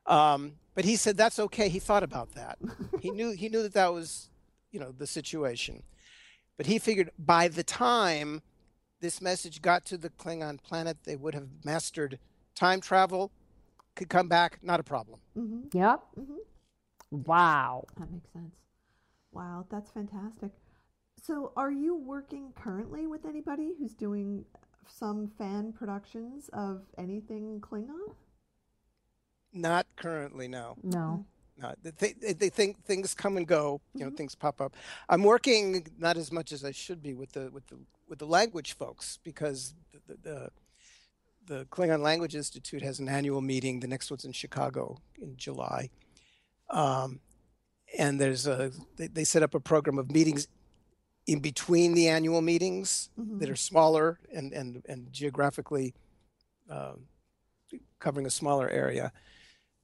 Um, 0.06 0.52
but 0.74 0.86
he 0.86 0.96
said 0.96 1.16
that's 1.16 1.38
okay. 1.38 1.68
He 1.68 1.78
thought 1.78 2.02
about 2.02 2.32
that. 2.34 2.58
he 3.00 3.10
knew 3.10 3.32
he 3.32 3.48
knew 3.48 3.62
that 3.62 3.74
that 3.74 3.92
was, 3.92 4.30
you 4.70 4.80
know, 4.80 4.92
the 4.96 5.06
situation. 5.06 5.82
But 6.56 6.66
he 6.66 6.78
figured 6.78 7.10
by 7.18 7.48
the 7.48 7.62
time 7.62 8.40
this 9.00 9.20
message 9.20 9.60
got 9.60 9.84
to 9.86 9.98
the 9.98 10.10
Klingon 10.10 10.62
planet, 10.62 10.98
they 11.04 11.16
would 11.16 11.34
have 11.34 11.48
mastered 11.64 12.18
time 12.54 12.80
travel, 12.80 13.30
could 13.96 14.08
come 14.08 14.28
back, 14.28 14.58
not 14.62 14.78
a 14.78 14.82
problem. 14.82 15.18
Mm-hmm. 15.36 15.76
Yep. 15.76 16.02
Mm-hmm. 16.20 17.22
Wow. 17.22 17.84
That 17.98 18.10
makes 18.12 18.32
sense. 18.32 18.54
Wow, 19.32 19.66
that's 19.70 19.90
fantastic. 19.90 20.50
So, 21.22 21.52
are 21.56 21.72
you 21.72 21.96
working 21.96 22.52
currently 22.54 23.06
with 23.06 23.24
anybody 23.26 23.72
who's 23.78 23.94
doing 23.94 24.44
some 24.88 25.30
fan 25.38 25.72
productions 25.72 26.48
of 26.52 26.82
anything 26.96 27.60
Klingon? 27.60 28.14
Not 29.52 29.86
currently, 29.96 30.48
no. 30.48 30.76
No. 30.82 31.24
No, 31.58 31.74
they, 31.82 32.12
they 32.12 32.50
think 32.50 32.84
things 32.84 33.14
come 33.14 33.38
and 33.38 33.46
go. 33.46 33.80
You 33.94 34.00
know, 34.00 34.06
mm-hmm. 34.06 34.16
things 34.16 34.34
pop 34.34 34.60
up. 34.60 34.76
I'm 35.08 35.22
working 35.22 35.86
not 35.98 36.18
as 36.18 36.30
much 36.30 36.52
as 36.52 36.64
I 36.64 36.70
should 36.70 37.02
be 37.02 37.14
with 37.14 37.32
the 37.32 37.50
with 37.50 37.66
the 37.68 37.78
with 38.06 38.18
the 38.18 38.26
language 38.26 38.74
folks 38.74 39.18
because 39.24 39.74
the 39.90 40.00
the, 40.06 40.18
the, 40.22 40.50
the 41.46 41.64
Klingon 41.66 42.00
Language 42.00 42.34
Institute 42.34 42.82
has 42.82 42.98
an 42.98 43.08
annual 43.08 43.40
meeting. 43.40 43.80
The 43.80 43.86
next 43.86 44.10
one's 44.10 44.24
in 44.24 44.32
Chicago 44.32 45.00
in 45.20 45.36
July, 45.36 45.90
um, 46.70 47.20
and 47.96 48.20
there's 48.20 48.46
a 48.46 48.72
they, 48.96 49.06
they, 49.06 49.24
set 49.24 49.42
up 49.42 49.54
a 49.54 49.60
program 49.60 49.98
of 49.98 50.10
meetings 50.10 50.48
in 51.26 51.40
between 51.40 51.94
the 51.94 52.08
annual 52.08 52.42
meetings 52.42 53.10
mm-hmm. 53.18 53.38
that 53.38 53.48
are 53.48 53.56
smaller 53.56 54.18
and 54.32 54.52
and 54.52 54.82
and 54.88 55.12
geographically 55.12 55.94
uh, 56.70 56.94
covering 57.98 58.26
a 58.26 58.30
smaller 58.30 58.68
area. 58.68 59.12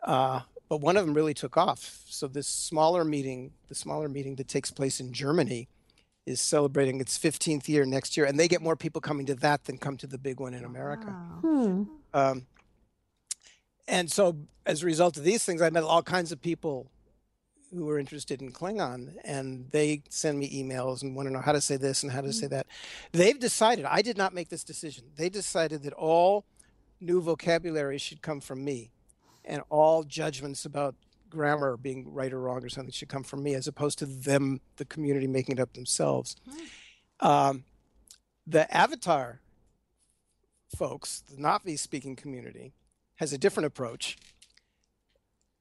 Uh, 0.03 0.41
but 0.69 0.81
one 0.81 0.97
of 0.97 1.05
them 1.05 1.15
really 1.15 1.35
took 1.35 1.57
off. 1.57 2.03
So 2.09 2.27
this 2.27 2.49
smaller 2.49 3.05
meeting, 3.05 3.53
the 3.69 3.75
smaller 3.75 4.09
meeting 4.09 4.37
that 4.37 4.49
takes 4.49 4.71
place 4.71 5.01
in 5.01 5.13
Germany, 5.13 5.69
is 6.27 6.41
celebrating 6.41 7.01
its 7.01 7.19
15th 7.19 7.69
year 7.69 7.85
next 7.85 8.17
year, 8.17 8.27
and 8.27 8.39
they 8.39 8.49
get 8.49 8.63
more 8.63 8.77
people 8.77 9.01
coming 9.01 9.27
to 9.27 9.35
that 9.37 9.65
than 9.65 9.79
come 9.79 9.97
to 9.97 10.07
the 10.07 10.19
big 10.19 10.41
one 10.41 10.55
in 10.55 10.65
America. 10.65 11.09
Wow. 11.09 11.39
Hmm. 11.41 11.83
Um, 12.15 12.47
and 13.89 14.11
so 14.11 14.37
as 14.65 14.83
a 14.83 14.87
result 14.87 15.17
of 15.17 15.25
these 15.25 15.45
things, 15.45 15.61
I 15.61 15.71
met 15.71 15.83
all 15.83 16.03
kinds 16.03 16.33
of 16.33 16.41
people 16.41 16.91
who 17.75 17.87
were 17.87 17.99
interested 17.99 18.43
in 18.43 18.53
Klingon, 18.53 19.15
and 19.25 19.67
they 19.71 20.03
send 20.11 20.39
me 20.39 20.63
emails 20.63 21.03
and 21.03 21.17
want 21.17 21.27
to 21.27 21.33
know 21.33 21.41
how 21.41 21.53
to 21.53 21.61
say 21.61 21.77
this 21.77 22.03
and 22.03 22.13
how 22.13 22.21
to 22.21 22.29
mm-hmm. 22.29 22.33
say 22.33 22.47
that. 22.49 22.67
They've 23.13 23.39
decided, 23.39 23.87
I 23.87 24.03
did 24.03 24.19
not 24.19 24.35
make 24.35 24.51
this 24.51 24.63
decision. 24.63 25.05
They 25.17 25.31
decided 25.31 25.83
that 25.85 25.95
all 25.95 26.45
new 27.01 27.21
vocabulary 27.23 27.99
should 27.99 28.23
come 28.23 28.41
from 28.41 28.63
me, 28.65 28.91
and 29.45 29.63
all 29.71 30.05
judgments 30.05 30.65
about 30.65 30.95
grammar 31.33 31.77
being 31.77 32.13
right 32.13 32.33
or 32.33 32.41
wrong 32.41 32.63
or 32.63 32.69
something 32.69 32.93
should 32.93 33.09
come 33.09 33.25
from 33.25 33.43
me, 33.43 33.55
as 33.55 33.67
opposed 33.67 33.99
to 33.99 34.07
them, 34.07 34.61
the 34.77 34.85
community, 34.85 35.27
making 35.27 35.57
it 35.57 35.61
up 35.61 35.73
themselves. 35.73 36.37
Mm-hmm. 36.49 37.27
Um, 37.27 37.65
the 38.47 38.73
Avatar 38.75 39.41
folks, 40.77 41.23
the 41.29 41.37
Na'vi 41.37 41.79
speaking 41.79 42.17
community, 42.17 42.75
has 43.17 43.33
a 43.33 43.39
different 43.39 43.67
approach 43.67 44.17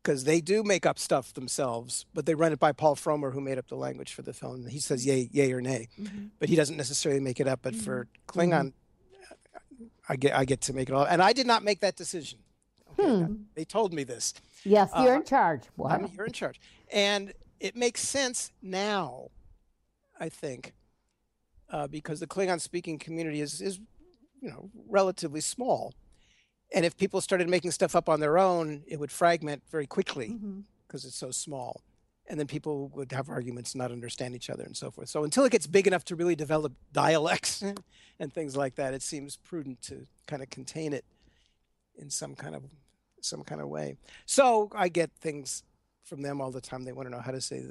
because 0.03 0.23
they 0.23 0.41
do 0.41 0.63
make 0.63 0.85
up 0.85 0.97
stuff 0.97 1.33
themselves, 1.33 2.05
but 2.13 2.25
they 2.25 2.33
run 2.33 2.51
it 2.51 2.59
by 2.59 2.71
Paul 2.71 2.95
Frommer, 2.95 3.33
who 3.33 3.41
made 3.41 3.57
up 3.57 3.67
the 3.67 3.75
language 3.75 4.13
for 4.13 4.23
the 4.23 4.33
film. 4.33 4.65
He 4.67 4.79
says 4.79 5.05
yay, 5.05 5.29
yay 5.31 5.53
or 5.53 5.61
nay, 5.61 5.89
mm-hmm. 5.99 6.27
but 6.39 6.49
he 6.49 6.55
doesn't 6.55 6.77
necessarily 6.77 7.21
make 7.21 7.39
it 7.39 7.47
up. 7.47 7.59
But 7.61 7.73
mm-hmm. 7.73 7.83
for 7.83 8.07
Klingon, 8.27 8.73
mm-hmm. 8.73 9.85
I 10.09 10.15
get 10.15 10.35
I 10.35 10.45
get 10.45 10.61
to 10.61 10.73
make 10.73 10.89
it 10.89 10.93
all, 10.93 11.05
and 11.05 11.21
I 11.21 11.33
did 11.33 11.47
not 11.47 11.63
make 11.63 11.79
that 11.81 11.95
decision. 11.95 12.39
Okay, 13.01 13.23
hmm. 13.23 13.33
They 13.55 13.65
told 13.65 13.93
me 13.93 14.03
this. 14.03 14.33
Yes, 14.63 14.89
you're 14.99 15.13
uh, 15.13 15.17
in 15.17 15.23
charge. 15.23 15.63
Wow. 15.77 15.89
I'm, 15.89 16.11
you're 16.15 16.25
in 16.25 16.33
charge, 16.33 16.59
And 16.91 17.33
it 17.59 17.75
makes 17.75 18.01
sense 18.01 18.51
now, 18.61 19.29
I 20.19 20.29
think, 20.29 20.73
uh, 21.69 21.87
because 21.87 22.19
the 22.19 22.27
Klingon 22.27 22.59
speaking 22.59 22.99
community 22.99 23.41
is, 23.41 23.61
is, 23.61 23.79
you 24.41 24.49
know, 24.49 24.69
relatively 24.87 25.41
small. 25.41 25.93
And 26.73 26.85
if 26.85 26.95
people 26.95 27.21
started 27.21 27.49
making 27.49 27.71
stuff 27.71 27.95
up 27.95 28.07
on 28.07 28.19
their 28.19 28.37
own, 28.37 28.83
it 28.87 28.99
would 28.99 29.11
fragment 29.11 29.63
very 29.69 29.87
quickly 29.87 30.37
because 30.87 31.05
it's 31.05 31.17
so 31.17 31.31
small. 31.31 31.81
And 32.29 32.39
then 32.39 32.47
people 32.47 32.87
would 32.89 33.11
have 33.11 33.29
arguments, 33.29 33.75
not 33.75 33.91
understand 33.91 34.35
each 34.35 34.49
other, 34.49 34.63
and 34.63 34.77
so 34.77 34.89
forth. 34.89 35.09
So 35.09 35.25
until 35.25 35.43
it 35.43 35.51
gets 35.51 35.67
big 35.67 35.85
enough 35.85 36.05
to 36.05 36.15
really 36.15 36.35
develop 36.35 36.71
dialects 36.93 37.61
and 38.19 38.33
things 38.33 38.55
like 38.55 38.75
that, 38.75 38.93
it 38.93 39.01
seems 39.01 39.35
prudent 39.35 39.81
to 39.83 40.07
kind 40.27 40.41
of 40.41 40.49
contain 40.49 40.93
it 40.93 41.03
in 41.97 42.09
some 42.09 42.35
kind 42.35 42.55
of 42.55 42.63
some 43.21 43.43
kind 43.43 43.61
of 43.61 43.67
way. 43.69 43.95
So 44.25 44.69
I 44.75 44.89
get 44.89 45.11
things 45.19 45.63
from 46.03 46.21
them 46.21 46.41
all 46.41 46.51
the 46.51 46.61
time. 46.61 46.83
They 46.83 46.91
want 46.93 47.07
to 47.07 47.11
know 47.15 47.21
how 47.21 47.31
to 47.31 47.41
say 47.41 47.63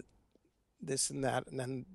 this 0.81 1.11
and 1.11 1.25
that, 1.25 1.47
and 1.49 1.59
then 1.61 1.87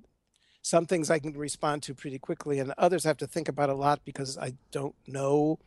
some 0.61 0.85
things 0.85 1.09
I 1.11 1.19
can 1.19 1.33
respond 1.37 1.83
to 1.83 1.93
pretty 1.95 2.19
quickly, 2.19 2.59
and 2.59 2.73
others 2.77 3.05
I 3.05 3.09
have 3.09 3.17
to 3.17 3.27
think 3.27 3.47
about 3.49 3.69
a 3.69 3.75
lot 3.75 4.01
because 4.05 4.37
I 4.37 4.53
don't 4.71 4.95
know 5.07 5.59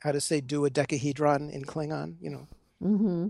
how 0.00 0.12
to 0.12 0.20
say 0.20 0.40
dodecahedron 0.40 1.50
in 1.50 1.64
Klingon. 1.64 2.16
You 2.20 2.30
know, 2.30 2.48
Mm-hmm. 2.82 3.28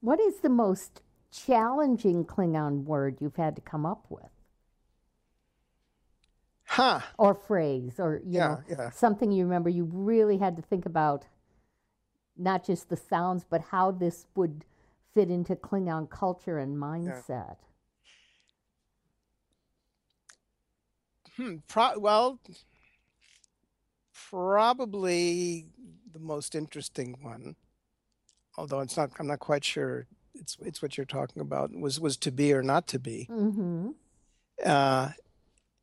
What 0.00 0.20
is 0.20 0.40
the 0.40 0.48
most 0.48 1.02
challenging 1.32 2.24
Klingon 2.24 2.84
word 2.84 3.18
you've 3.20 3.36
had 3.36 3.56
to 3.56 3.62
come 3.62 3.86
up 3.86 4.06
with, 4.08 4.30
huh? 6.66 7.00
or 7.18 7.34
phrase, 7.34 7.94
or 7.98 8.20
you 8.24 8.38
Yeah, 8.38 8.48
know, 8.48 8.62
yeah. 8.68 8.90
something 8.90 9.30
you 9.32 9.44
remember 9.44 9.68
you 9.68 9.84
really 9.92 10.38
had 10.38 10.56
to 10.56 10.62
think 10.62 10.86
about, 10.86 11.26
not 12.40 12.64
just 12.64 12.88
the 12.88 12.96
sounds, 12.96 13.44
but 13.48 13.60
how 13.70 13.90
this 13.90 14.26
would 14.34 14.64
fit 15.14 15.30
into 15.30 15.54
Klingon 15.54 16.08
culture 16.08 16.58
and 16.58 16.76
mindset. 16.76 17.56
Hmm. 21.36 21.56
Pro- 21.68 21.98
well, 21.98 22.40
probably 24.30 25.66
the 26.12 26.18
most 26.18 26.54
interesting 26.54 27.16
one, 27.22 27.56
although 28.56 28.80
it's 28.80 28.96
not. 28.96 29.10
I'm 29.18 29.26
not 29.26 29.38
quite 29.38 29.64
sure. 29.64 30.06
It's 30.34 30.56
it's 30.60 30.82
what 30.82 30.96
you're 30.96 31.06
talking 31.06 31.40
about. 31.40 31.72
Was 31.72 32.00
was 32.00 32.16
to 32.18 32.32
be 32.32 32.52
or 32.52 32.62
not 32.62 32.86
to 32.88 32.98
be. 32.98 33.28
Mm-hmm. 33.30 33.90
Uh, 34.64 35.10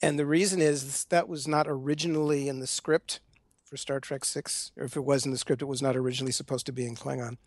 and 0.01 0.20
the 0.20 0.26
reason 0.26 0.62
is 0.62 1.05
that 1.05 1.28
was 1.28 1.47
not 1.47 1.66
originally 1.68 2.47
in 2.47 2.60
the 2.60 2.68
script 2.68 3.20
for 3.68 3.78
Star 3.78 3.99
Trek 3.99 4.24
Six, 4.24 4.72
or 4.78 4.86
if 4.86 4.95
it 4.95 5.03
was 5.03 5.26
in 5.26 5.32
the 5.32 5.38
script, 5.38 5.61
it 5.61 5.65
was 5.65 5.82
not 5.82 5.95
originally 5.97 6.32
supposed 6.32 6.65
to 6.68 6.72
be 6.72 6.86
in 6.86 6.95
Klingon. 6.95 7.38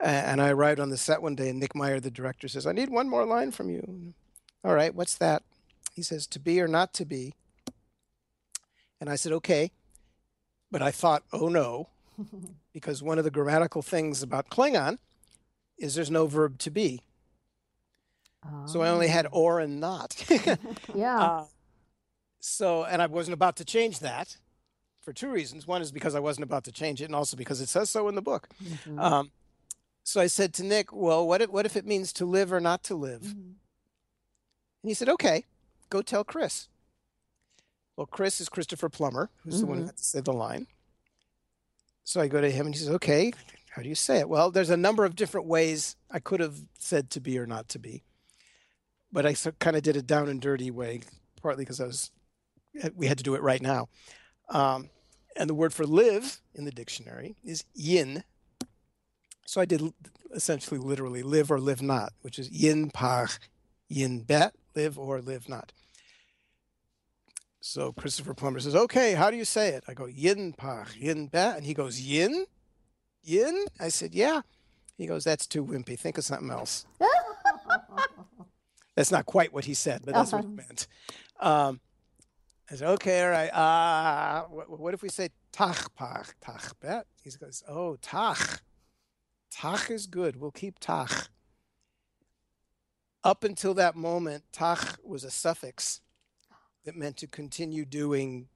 And 0.00 0.42
I 0.42 0.50
arrived 0.50 0.80
on 0.80 0.90
the 0.90 0.98
set 0.98 1.22
one 1.22 1.34
day, 1.34 1.48
and 1.48 1.58
Nick 1.58 1.74
Meyer, 1.74 1.98
the 2.00 2.10
director, 2.10 2.46
says, 2.48 2.66
"I 2.66 2.72
need 2.72 2.90
one 2.90 3.08
more 3.08 3.24
line 3.24 3.50
from 3.50 3.70
you." 3.70 4.12
All 4.62 4.74
right, 4.74 4.94
what's 4.94 5.16
that? 5.16 5.42
He 5.94 6.02
says, 6.02 6.26
"To 6.28 6.38
be 6.38 6.60
or 6.60 6.68
not 6.68 6.92
to 6.94 7.04
be." 7.04 7.34
And 9.00 9.08
I 9.08 9.16
said, 9.16 9.32
"Okay," 9.32 9.70
but 10.70 10.82
I 10.82 10.90
thought, 10.90 11.22
"Oh 11.32 11.48
no," 11.48 11.88
because 12.72 13.02
one 13.02 13.18
of 13.18 13.24
the 13.24 13.30
grammatical 13.30 13.82
things 13.82 14.22
about 14.22 14.50
Klingon 14.50 14.98
is 15.78 15.94
there's 15.94 16.10
no 16.10 16.26
verb 16.26 16.58
to 16.58 16.70
be. 16.70 17.00
So 18.66 18.82
I 18.82 18.90
only 18.90 19.08
had 19.08 19.26
or 19.32 19.58
and 19.58 19.80
not. 19.80 20.22
Yeah. 20.94 21.18
Uh, 21.18 21.46
so, 22.40 22.84
and 22.84 23.00
I 23.00 23.06
wasn't 23.06 23.32
about 23.32 23.56
to 23.56 23.64
change 23.64 24.00
that 24.00 24.36
for 25.04 25.12
two 25.12 25.28
reasons. 25.30 25.66
One 25.66 25.82
is 25.82 25.92
because 25.92 26.14
I 26.14 26.20
wasn't 26.20 26.44
about 26.44 26.64
to 26.64 26.72
change 26.72 27.00
it, 27.02 27.06
and 27.06 27.14
also 27.14 27.36
because 27.36 27.60
it 27.60 27.68
says 27.68 27.90
so 27.90 28.08
in 28.08 28.14
the 28.14 28.22
book. 28.22 28.48
Mhm. 28.62 28.98
Um, 29.00 29.30
so 30.02 30.20
I 30.20 30.26
said 30.26 30.52
to 30.54 30.62
Nick, 30.64 30.92
"Well, 30.92 31.26
what 31.26 31.42
if, 31.42 31.50
what 31.50 31.66
if 31.66 31.76
it 31.76 31.86
means 31.86 32.12
to 32.14 32.24
live 32.26 32.52
or 32.52 32.60
not 32.60 32.82
to 32.84 32.94
live?" 32.94 33.22
And 33.22 33.56
he 34.82 34.94
said, 34.94 35.08
"Okay, 35.08 35.44
go 35.90 36.02
tell 36.02 36.24
Chris." 36.24 36.68
Well, 37.96 38.06
Chris 38.06 38.40
is 38.40 38.48
Christopher 38.48 38.88
Plummer, 38.88 39.30
who's 39.44 39.60
the 39.60 39.66
one 39.66 39.78
who 39.78 39.84
Mhm. 39.84 39.86
had 39.88 39.96
to 39.96 40.04
say 40.04 40.20
the 40.20 40.32
line. 40.32 40.66
So 42.02 42.20
I 42.20 42.26
go 42.28 42.40
to 42.40 42.50
him, 42.50 42.66
and 42.66 42.74
he 42.74 42.78
says, 42.80 42.88
"Okay, 42.90 43.32
how 43.70 43.82
do 43.82 43.88
you 43.88 43.94
say 43.94 44.18
it?" 44.18 44.28
Well, 44.28 44.50
there's 44.50 44.70
a 44.70 44.76
number 44.76 45.04
of 45.04 45.14
different 45.16 45.46
ways 45.46 45.96
I 46.10 46.18
could 46.20 46.40
have 46.40 46.64
said 46.78 47.08
to 47.10 47.20
be 47.20 47.38
or 47.38 47.46
not 47.46 47.68
to 47.70 47.78
be, 47.78 48.02
but 49.12 49.24
I 49.24 49.34
kind 49.58 49.76
of 49.76 49.82
did 49.82 49.96
it 49.96 50.06
down 50.06 50.28
and 50.28 50.40
dirty 50.40 50.70
way, 50.70 51.02
partly 51.40 51.64
because 51.64 51.80
I 51.80 51.86
was 51.86 52.10
we 52.94 53.06
had 53.06 53.18
to 53.18 53.24
do 53.24 53.36
it 53.36 53.42
right 53.42 53.62
now. 53.62 53.88
Um, 54.48 54.90
and 55.36 55.48
the 55.48 55.54
word 55.54 55.72
for 55.72 55.84
live 55.84 56.40
in 56.54 56.64
the 56.64 56.70
dictionary 56.70 57.36
is 57.44 57.64
yin. 57.74 58.24
So 59.46 59.60
I 59.60 59.64
did 59.64 59.92
essentially 60.32 60.78
literally 60.78 61.22
live 61.22 61.50
or 61.50 61.60
live 61.60 61.82
not, 61.82 62.12
which 62.22 62.38
is 62.38 62.50
yin 62.50 62.90
pach, 62.90 63.38
yin 63.88 64.20
bet, 64.20 64.54
live 64.74 64.98
or 64.98 65.20
live 65.20 65.48
not. 65.48 65.72
So 67.60 67.92
Christopher 67.92 68.34
Plummer 68.34 68.60
says, 68.60 68.76
okay, 68.76 69.14
how 69.14 69.30
do 69.30 69.36
you 69.36 69.44
say 69.44 69.70
it? 69.70 69.84
I 69.88 69.94
go, 69.94 70.06
yin 70.06 70.52
pach, 70.52 70.94
yin 70.96 71.28
bet. 71.28 71.56
And 71.56 71.64
he 71.64 71.72
goes, 71.72 72.00
yin? 72.00 72.44
Yin? 73.22 73.64
I 73.80 73.88
said, 73.88 74.14
yeah. 74.14 74.42
He 74.98 75.06
goes, 75.06 75.24
that's 75.24 75.46
too 75.46 75.64
wimpy. 75.64 75.98
Think 75.98 76.18
of 76.18 76.24
something 76.24 76.50
else. 76.50 76.84
That's 78.96 79.10
not 79.10 79.26
quite 79.26 79.52
what 79.52 79.64
he 79.64 79.74
said, 79.74 80.02
but 80.04 80.14
that's 80.14 80.30
what 80.30 80.44
he 80.44 80.50
meant. 80.50 80.86
Um, 81.40 81.80
I 82.70 82.76
said, 82.76 82.88
okay, 82.88 83.22
all 83.24 83.30
right. 83.30 83.48
Uh, 83.50 84.44
what, 84.44 84.80
what 84.80 84.94
if 84.94 85.02
we 85.02 85.08
say 85.10 85.28
tach 85.52 85.94
pach, 85.94 86.34
tach 86.40 86.72
bet? 86.80 87.06
He 87.22 87.30
goes, 87.30 87.62
oh, 87.68 87.96
tach. 88.00 88.62
Tach 89.50 89.90
is 89.90 90.06
good. 90.06 90.36
We'll 90.40 90.50
keep 90.50 90.78
tach. 90.78 91.28
Up 93.22 93.44
until 93.44 93.74
that 93.74 93.96
moment, 93.96 94.44
tach 94.52 94.98
was 95.04 95.24
a 95.24 95.30
suffix 95.30 96.00
that 96.84 96.96
meant 96.96 97.16
to 97.18 97.26
continue 97.26 97.84
doing 97.84 98.48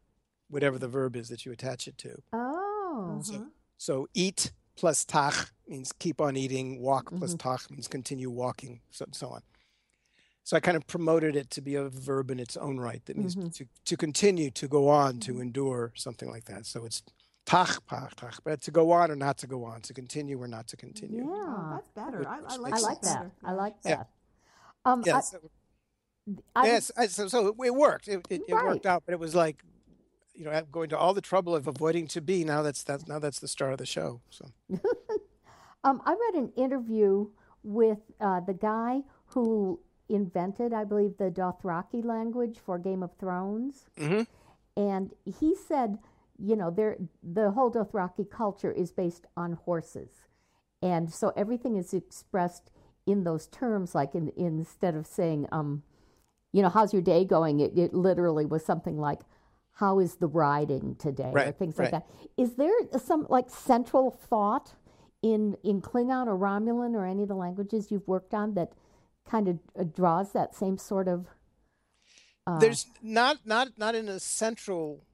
whatever 0.51 0.79
the 0.79 0.89
verb 0.89 1.17
is 1.17 1.29
that 1.29 1.47
you 1.47 1.53
attach 1.53 1.87
it 1.89 1.97
to. 1.99 2.23
oh. 2.33 3.21
So, 3.23 3.47
so 3.77 4.09
eat 4.15 4.53
plus 4.77 5.05
tach 5.05 5.51
means 5.67 5.93
keep 5.99 6.21
on 6.21 6.37
eating. 6.37 6.81
Walk 6.81 7.11
plus 7.17 7.35
Mm-hmm. 7.35 7.49
tach 7.49 7.71
means 7.71 7.89
continue 7.89 8.31
walking, 8.31 8.81
so, 8.91 9.07
so 9.13 9.29
on. 9.29 9.43
So 10.49 10.57
I 10.57 10.61
kind 10.61 10.78
of 10.78 10.86
promoted 10.86 11.36
it 11.36 11.51
to 11.51 11.61
be 11.61 11.74
a 11.74 11.90
verb 11.90 12.30
in 12.30 12.40
its 12.40 12.57
own 12.57 12.78
right. 12.80 13.05
That 13.05 13.18
means 13.18 13.36
Mm-hmm. 13.36 13.49
to, 13.51 13.66
to 13.84 13.96
continue, 13.99 14.51
to 14.53 14.66
go 14.66 14.88
on, 14.88 15.20
to 15.20 15.42
endure, 15.42 15.92
something 15.94 16.30
like 16.30 16.46
that. 16.46 16.64
So 16.64 16.86
it's 16.86 17.03
tach, 17.44 17.84
pach, 17.86 18.14
tach, 18.16 18.40
but 18.46 18.62
to 18.62 18.70
go 18.70 18.90
on 18.92 19.11
or 19.11 19.14
not 19.14 19.36
to 19.38 19.46
go 19.46 19.62
on, 19.66 19.82
to 19.82 19.92
continue 19.92 20.40
or 20.42 20.49
not 20.49 20.66
to 20.68 20.76
continue. 20.78 21.18
Yeah. 21.18 21.26
Oh, 21.28 21.68
that's 21.74 21.88
better. 21.90 22.26
I, 22.26 22.38
I 22.46 22.57
like 22.57 22.72
I 22.72 22.78
like 22.78 23.01
that. 23.03 23.09
that. 23.09 23.16
better. 23.18 23.32
I 23.44 23.53
like 23.53 23.74
Yeah. 23.84 23.96
that. 23.96 24.09
Um, 24.86 25.03
Yeah, 25.05 25.16
I- 25.18 25.20
so, 25.20 25.38
I, 26.57 26.64
yes, 26.66 26.90
I, 26.96 27.09
so, 27.09 27.28
so 27.28 27.55
it 27.62 27.74
worked. 27.74 28.09
It, 28.09 28.26
it, 28.30 28.40
it 28.49 28.55
worked 28.55 28.86
out, 28.86 29.03
but 29.05 29.12
it 29.12 29.18
was 29.20 29.34
like, 29.34 29.62
you 30.34 30.46
know, 30.46 30.62
going 30.72 30.88
to 30.88 30.96
all 30.96 31.12
the 31.12 31.20
trouble 31.20 31.55
of 31.55 31.66
avoiding 31.68 32.07
to 32.07 32.22
be. 32.22 32.42
Now 32.42 32.62
that's 32.62 32.82
that's 32.84 33.07
now 33.07 33.18
that's 33.18 33.38
the 33.38 33.49
star 33.49 33.72
of 33.72 33.78
the 33.78 33.86
show. 33.86 34.22
So 34.30 34.46
Um, 35.84 36.01
I 36.07 36.12
read 36.12 36.42
an 36.42 36.53
interview 36.57 37.26
with 37.62 37.99
uh, 38.18 38.40
the 38.40 38.55
guy 38.55 39.03
who 39.26 39.78
invented, 40.09 40.73
I 40.73 40.85
believe, 40.85 41.17
the 41.19 41.31
Dothraki 41.31 42.05
language 42.05 42.59
for 42.59 42.79
Game 42.79 43.03
of 43.03 43.13
Thrones, 43.15 43.89
Mhm. 43.97 44.27
and 44.77 45.15
he 45.25 45.55
said, 45.55 45.99
you 46.39 46.57
know, 46.57 46.71
there 46.71 46.97
the 47.23 47.51
whole 47.51 47.71
Dothraki 47.71 48.29
culture 48.29 48.71
is 48.73 48.93
based 48.93 49.27
on 49.37 49.53
horses, 49.53 50.27
and 50.83 51.13
so 51.13 51.33
everything 51.37 51.77
is 51.77 51.93
expressed 51.93 52.71
in 53.07 53.25
those 53.25 53.47
terms. 53.49 53.95
Like 53.95 54.15
in, 54.15 54.31
instead 54.37 54.95
of 54.95 55.07
saying, 55.07 55.49
um, 55.53 55.83
you 56.53 56.63
know, 56.63 56.69
how's 56.69 56.93
your 56.93 57.03
day 57.03 57.25
going? 57.25 57.61
It, 57.61 57.77
it 57.79 57.93
literally 57.93 58.47
was 58.47 58.65
something 58.65 58.99
like, 58.99 59.21
how 59.73 59.99
is 59.99 60.17
the 60.17 60.27
riding 60.29 60.95
today, 60.97 61.31
or 61.31 61.35
Right, 61.35 61.57
things 61.57 61.79
like 61.79 61.93
right. 61.93 62.05
that. 62.07 62.31
Is 62.37 62.55
there 62.57 62.73
some 62.99 63.27
like 63.29 63.51
central 63.51 64.11
thought 64.11 64.75
in 65.23 65.57
in 65.65 65.83
Klingon 65.83 66.27
or 66.29 66.39
Romulan 66.39 66.95
or 66.95 67.05
any 67.05 67.23
of 67.25 67.29
the 67.29 67.35
languages 67.37 67.91
you've 67.91 68.07
worked 68.07 68.33
on 68.35 68.55
that 68.55 68.73
kind 69.29 69.49
of 69.49 69.59
uh, 69.79 69.85
draws 69.85 70.33
that 70.33 70.55
same 70.55 70.79
sort 70.79 71.09
of? 71.09 71.26
Uh, 72.47 72.59
there's 72.59 72.87
not 73.03 73.39
not 73.45 73.79
not 73.79 73.95
in 73.95 74.09
a 74.09 74.18
central 74.18 75.05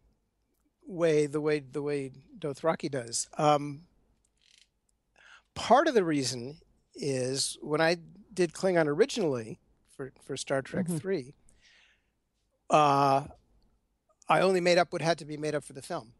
way 0.87 1.27
the 1.27 1.41
way 1.41 1.59
the 1.61 1.83
way 1.83 2.12
Dothraki 2.39 2.91
does. 2.91 3.29
Um, 3.39 3.83
part 5.55 5.89
of 5.89 5.95
the 5.95 6.05
reason 6.05 6.59
is 6.95 7.59
when 7.61 7.81
I 7.81 7.97
did 8.33 8.53
Klingon 8.53 8.87
originally 8.87 9.59
for 9.97 10.12
for 10.23 10.37
Star 10.37 10.62
Trek 10.62 10.87
Mhm. 10.87 11.01
three, 11.01 11.35
uh, 12.71 13.27
I 14.29 14.41
only 14.41 14.61
made 14.61 14.79
up 14.79 14.93
what 14.93 15.03
had 15.03 15.19
to 15.19 15.25
be 15.25 15.37
made 15.37 15.55
up 15.55 15.65
for 15.65 15.73
the 15.73 15.83
film. 15.83 16.12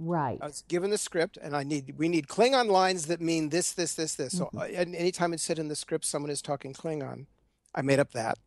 Right. 0.00 0.38
I 0.40 0.46
was 0.46 0.64
given 0.68 0.90
the 0.90 0.98
script, 0.98 1.36
and 1.40 1.54
I 1.54 1.62
need 1.62 1.94
we 1.98 2.08
need 2.08 2.26
Klingon 2.26 2.68
lines 2.68 3.06
that 3.06 3.20
mean 3.20 3.50
this, 3.50 3.72
this, 3.72 3.94
this, 3.94 4.14
this. 4.16 4.36
So, 4.38 4.50
uh, 4.56 4.62
and 4.74 4.94
anytime 4.96 5.32
it 5.32 5.40
said 5.40 5.58
in 5.58 5.68
the 5.68 5.76
script 5.76 6.04
someone 6.04 6.30
is 6.30 6.42
talking 6.42 6.72
Klingon, 6.72 7.26
I 7.74 7.82
made 7.82 7.98
up 8.00 8.12
that. 8.12 8.38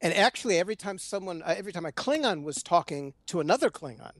And 0.00 0.12
actually, 0.12 0.58
every 0.58 0.76
time 0.76 0.98
someone, 0.98 1.42
uh, 1.42 1.54
every 1.56 1.72
time 1.72 1.86
a 1.86 1.92
Klingon 1.92 2.42
was 2.42 2.62
talking 2.62 3.14
to 3.26 3.40
another 3.40 3.70
Klingon, 3.70 4.12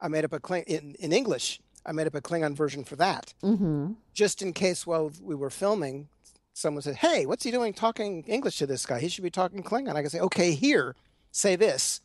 I 0.00 0.08
made 0.08 0.24
up 0.24 0.32
a 0.32 0.40
Kling 0.40 0.64
in, 0.66 0.94
in 1.00 1.12
English. 1.12 1.60
I 1.84 1.92
made 1.92 2.06
up 2.06 2.14
a 2.14 2.20
Klingon 2.20 2.54
version 2.54 2.84
for 2.84 2.96
that, 2.96 3.34
Mm-hmm. 3.42 3.92
just 4.12 4.42
in 4.42 4.52
case 4.52 4.86
while 4.86 5.10
we 5.22 5.34
were 5.34 5.50
filming, 5.50 6.08
someone 6.52 6.82
said, 6.82 6.96
"Hey, 6.96 7.24
what's 7.26 7.44
he 7.44 7.50
doing 7.50 7.72
talking 7.72 8.22
English 8.24 8.58
to 8.58 8.66
this 8.66 8.84
guy? 8.86 9.00
He 9.00 9.08
should 9.08 9.24
be 9.24 9.30
talking 9.30 9.62
Klingon." 9.62 9.96
I 9.96 10.02
could 10.02 10.12
say, 10.12 10.20
"Okay, 10.20 10.52
here, 10.52 10.94
say 11.32 11.56
this," 11.56 12.00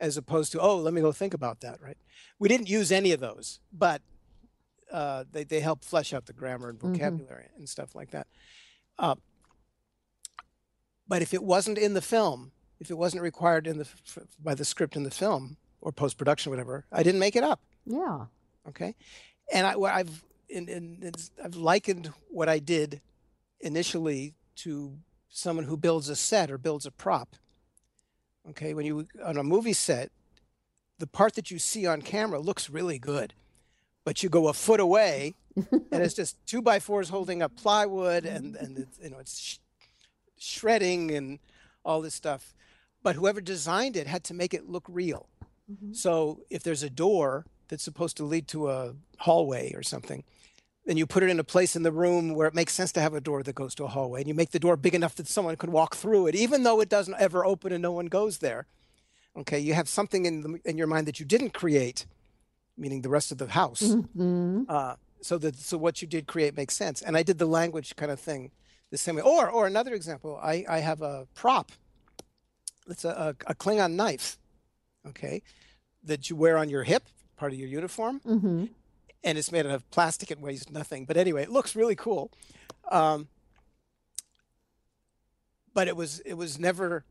as 0.00 0.16
opposed 0.16 0.52
to, 0.52 0.60
"Oh, 0.60 0.76
let 0.78 0.94
me 0.94 1.00
go 1.00 1.12
think 1.12 1.34
about 1.34 1.60
that." 1.60 1.80
Right? 1.80 1.98
We 2.38 2.48
didn't 2.48 2.68
use 2.68 2.90
any 2.90 3.12
of 3.12 3.20
those, 3.20 3.60
but 3.72 4.02
uh, 4.90 5.24
they 5.30 5.44
they 5.44 5.60
help 5.60 5.84
flesh 5.84 6.12
out 6.12 6.26
the 6.26 6.32
grammar 6.32 6.68
and 6.70 6.80
vocabulary 6.80 7.46
and 7.56 7.68
stuff 7.68 7.94
like 7.94 8.10
that. 8.10 8.26
Uh, 8.98 9.14
but 11.06 11.22
if 11.22 11.34
it 11.34 11.42
wasn't 11.42 11.78
in 11.78 11.94
the 11.94 12.00
film, 12.02 12.52
if 12.78 12.90
it 12.90 12.98
wasn't 12.98 13.22
required 13.22 13.66
in 13.66 13.78
the 13.78 13.84
f- 13.84 14.18
by 14.42 14.54
the 14.54 14.64
script 14.64 14.96
in 14.96 15.02
the 15.02 15.10
film 15.10 15.56
or 15.80 15.92
post 15.92 16.16
production, 16.18 16.50
whatever, 16.50 16.86
I 16.92 17.02
didn't 17.02 17.20
make 17.20 17.36
it 17.36 17.44
up. 17.44 17.60
Yeah. 17.84 18.26
Okay, 18.68 18.94
and 19.52 19.66
I, 19.66 19.76
what 19.76 19.92
I've 19.94 20.24
in, 20.48 20.68
in, 20.68 21.12
I've 21.42 21.56
likened 21.56 22.12
what 22.28 22.48
I 22.48 22.58
did 22.58 23.00
initially 23.60 24.34
to 24.56 24.98
someone 25.28 25.64
who 25.64 25.76
builds 25.76 26.08
a 26.08 26.16
set 26.16 26.50
or 26.50 26.58
builds 26.58 26.86
a 26.86 26.90
prop. 26.90 27.36
Okay, 28.48 28.74
when 28.74 28.86
you 28.86 29.06
on 29.24 29.36
a 29.36 29.42
movie 29.42 29.74
set, 29.74 30.10
the 30.98 31.06
part 31.06 31.34
that 31.34 31.50
you 31.50 31.58
see 31.58 31.86
on 31.86 32.02
camera 32.02 32.40
looks 32.40 32.70
really 32.70 32.98
good, 32.98 33.34
but 34.04 34.22
you 34.22 34.28
go 34.28 34.48
a 34.48 34.52
foot 34.52 34.80
away, 34.80 35.34
and 35.56 36.02
it's 36.02 36.14
just 36.14 36.36
two 36.46 36.62
by 36.62 36.80
fours 36.80 37.10
holding 37.10 37.42
up 37.42 37.54
plywood, 37.56 38.24
and 38.24 38.56
and 38.56 38.78
it's, 38.78 38.98
you 39.02 39.10
know 39.10 39.18
it's 39.18 39.38
sh- 39.38 39.58
shredding 40.38 41.10
and 41.10 41.38
all 41.84 42.00
this 42.00 42.14
stuff. 42.14 42.54
But 43.02 43.16
whoever 43.16 43.40
designed 43.40 43.96
it 43.96 44.06
had 44.06 44.24
to 44.24 44.34
make 44.34 44.52
it 44.52 44.68
look 44.68 44.84
real. 44.88 45.28
Mm-hmm. 45.70 45.92
So 45.92 46.40
if 46.50 46.62
there's 46.62 46.82
a 46.82 46.90
door 46.90 47.46
that's 47.68 47.82
supposed 47.82 48.16
to 48.18 48.24
lead 48.24 48.48
to 48.48 48.70
a 48.70 48.94
hallway 49.18 49.72
or 49.74 49.82
something, 49.82 50.24
then 50.86 50.96
you 50.96 51.06
put 51.06 51.22
it 51.22 51.30
in 51.30 51.38
a 51.38 51.44
place 51.44 51.76
in 51.76 51.82
the 51.82 51.92
room 51.92 52.34
where 52.34 52.48
it 52.48 52.54
makes 52.54 52.72
sense 52.72 52.90
to 52.92 53.00
have 53.00 53.14
a 53.14 53.20
door 53.20 53.42
that 53.42 53.54
goes 53.54 53.74
to 53.76 53.84
a 53.84 53.88
hallway, 53.88 54.20
and 54.20 54.28
you 54.28 54.34
make 54.34 54.50
the 54.50 54.58
door 54.58 54.76
big 54.76 54.94
enough 54.94 55.14
that 55.16 55.28
someone 55.28 55.56
could 55.56 55.70
walk 55.70 55.94
through 55.94 56.26
it, 56.26 56.34
even 56.34 56.62
though 56.62 56.80
it 56.80 56.88
doesn't 56.88 57.16
ever 57.18 57.44
open 57.44 57.72
and 57.72 57.82
no 57.82 57.92
one 57.92 58.06
goes 58.06 58.38
there. 58.38 58.66
Okay, 59.36 59.58
you 59.58 59.74
have 59.74 59.88
something 59.88 60.26
in 60.26 60.40
the, 60.40 60.60
in 60.64 60.76
your 60.76 60.86
mind 60.86 61.06
that 61.06 61.20
you 61.20 61.26
didn't 61.26 61.50
create, 61.52 62.06
meaning 62.76 63.02
the 63.02 63.08
rest 63.08 63.30
of 63.30 63.38
the 63.38 63.46
house. 63.46 63.82
Mm-hmm. 63.82 64.62
Uh, 64.68 64.94
so 65.20 65.38
that 65.38 65.56
so 65.56 65.76
what 65.76 66.00
you 66.02 66.08
did 66.08 66.26
create 66.26 66.56
makes 66.56 66.74
sense. 66.74 67.02
And 67.02 67.16
I 67.16 67.22
did 67.22 67.38
the 67.38 67.46
language 67.46 67.94
kind 67.94 68.10
of 68.10 68.18
thing 68.18 68.50
the 68.90 68.98
same 68.98 69.16
way. 69.16 69.22
Or 69.22 69.48
or 69.48 69.66
another 69.66 69.94
example, 69.94 70.38
I, 70.42 70.64
I 70.68 70.78
have 70.78 71.02
a 71.02 71.28
prop. 71.34 71.72
It's 72.88 73.04
a, 73.04 73.10
a, 73.10 73.28
a 73.52 73.54
Klingon 73.54 73.92
knife, 73.92 74.38
okay, 75.06 75.42
that 76.02 76.28
you 76.28 76.34
wear 76.36 76.56
on 76.58 76.68
your 76.68 76.82
hip, 76.82 77.04
part 77.36 77.52
of 77.52 77.58
your 77.58 77.68
uniform, 77.68 78.20
Mm-hmm. 78.26 78.64
And 79.22 79.38
it's 79.38 79.52
made 79.52 79.66
out 79.66 79.72
of 79.72 79.90
plastic. 79.90 80.30
It 80.30 80.40
weighs 80.40 80.70
nothing, 80.70 81.04
but 81.04 81.16
anyway, 81.16 81.42
it 81.42 81.50
looks 81.50 81.76
really 81.76 81.96
cool. 81.96 82.30
Um, 82.90 83.28
but 85.74 85.88
it 85.88 85.96
was 85.96 86.20
it 86.20 86.34
was 86.34 86.58
never 86.58 87.04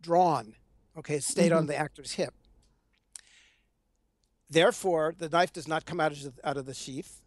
drawn. 0.00 0.54
Okay, 0.96 1.16
it 1.16 1.24
stayed 1.24 1.52
on 1.52 1.62
mm-hmm. 1.62 1.68
the 1.68 1.76
actor's 1.76 2.12
hip. 2.12 2.34
Therefore, 4.50 5.14
the 5.16 5.28
knife 5.28 5.52
does 5.52 5.68
not 5.68 5.84
come 5.84 6.00
out 6.00 6.12
of 6.12 6.22
the, 6.22 6.32
out 6.48 6.56
of 6.56 6.66
the 6.66 6.74
sheath. 6.74 7.20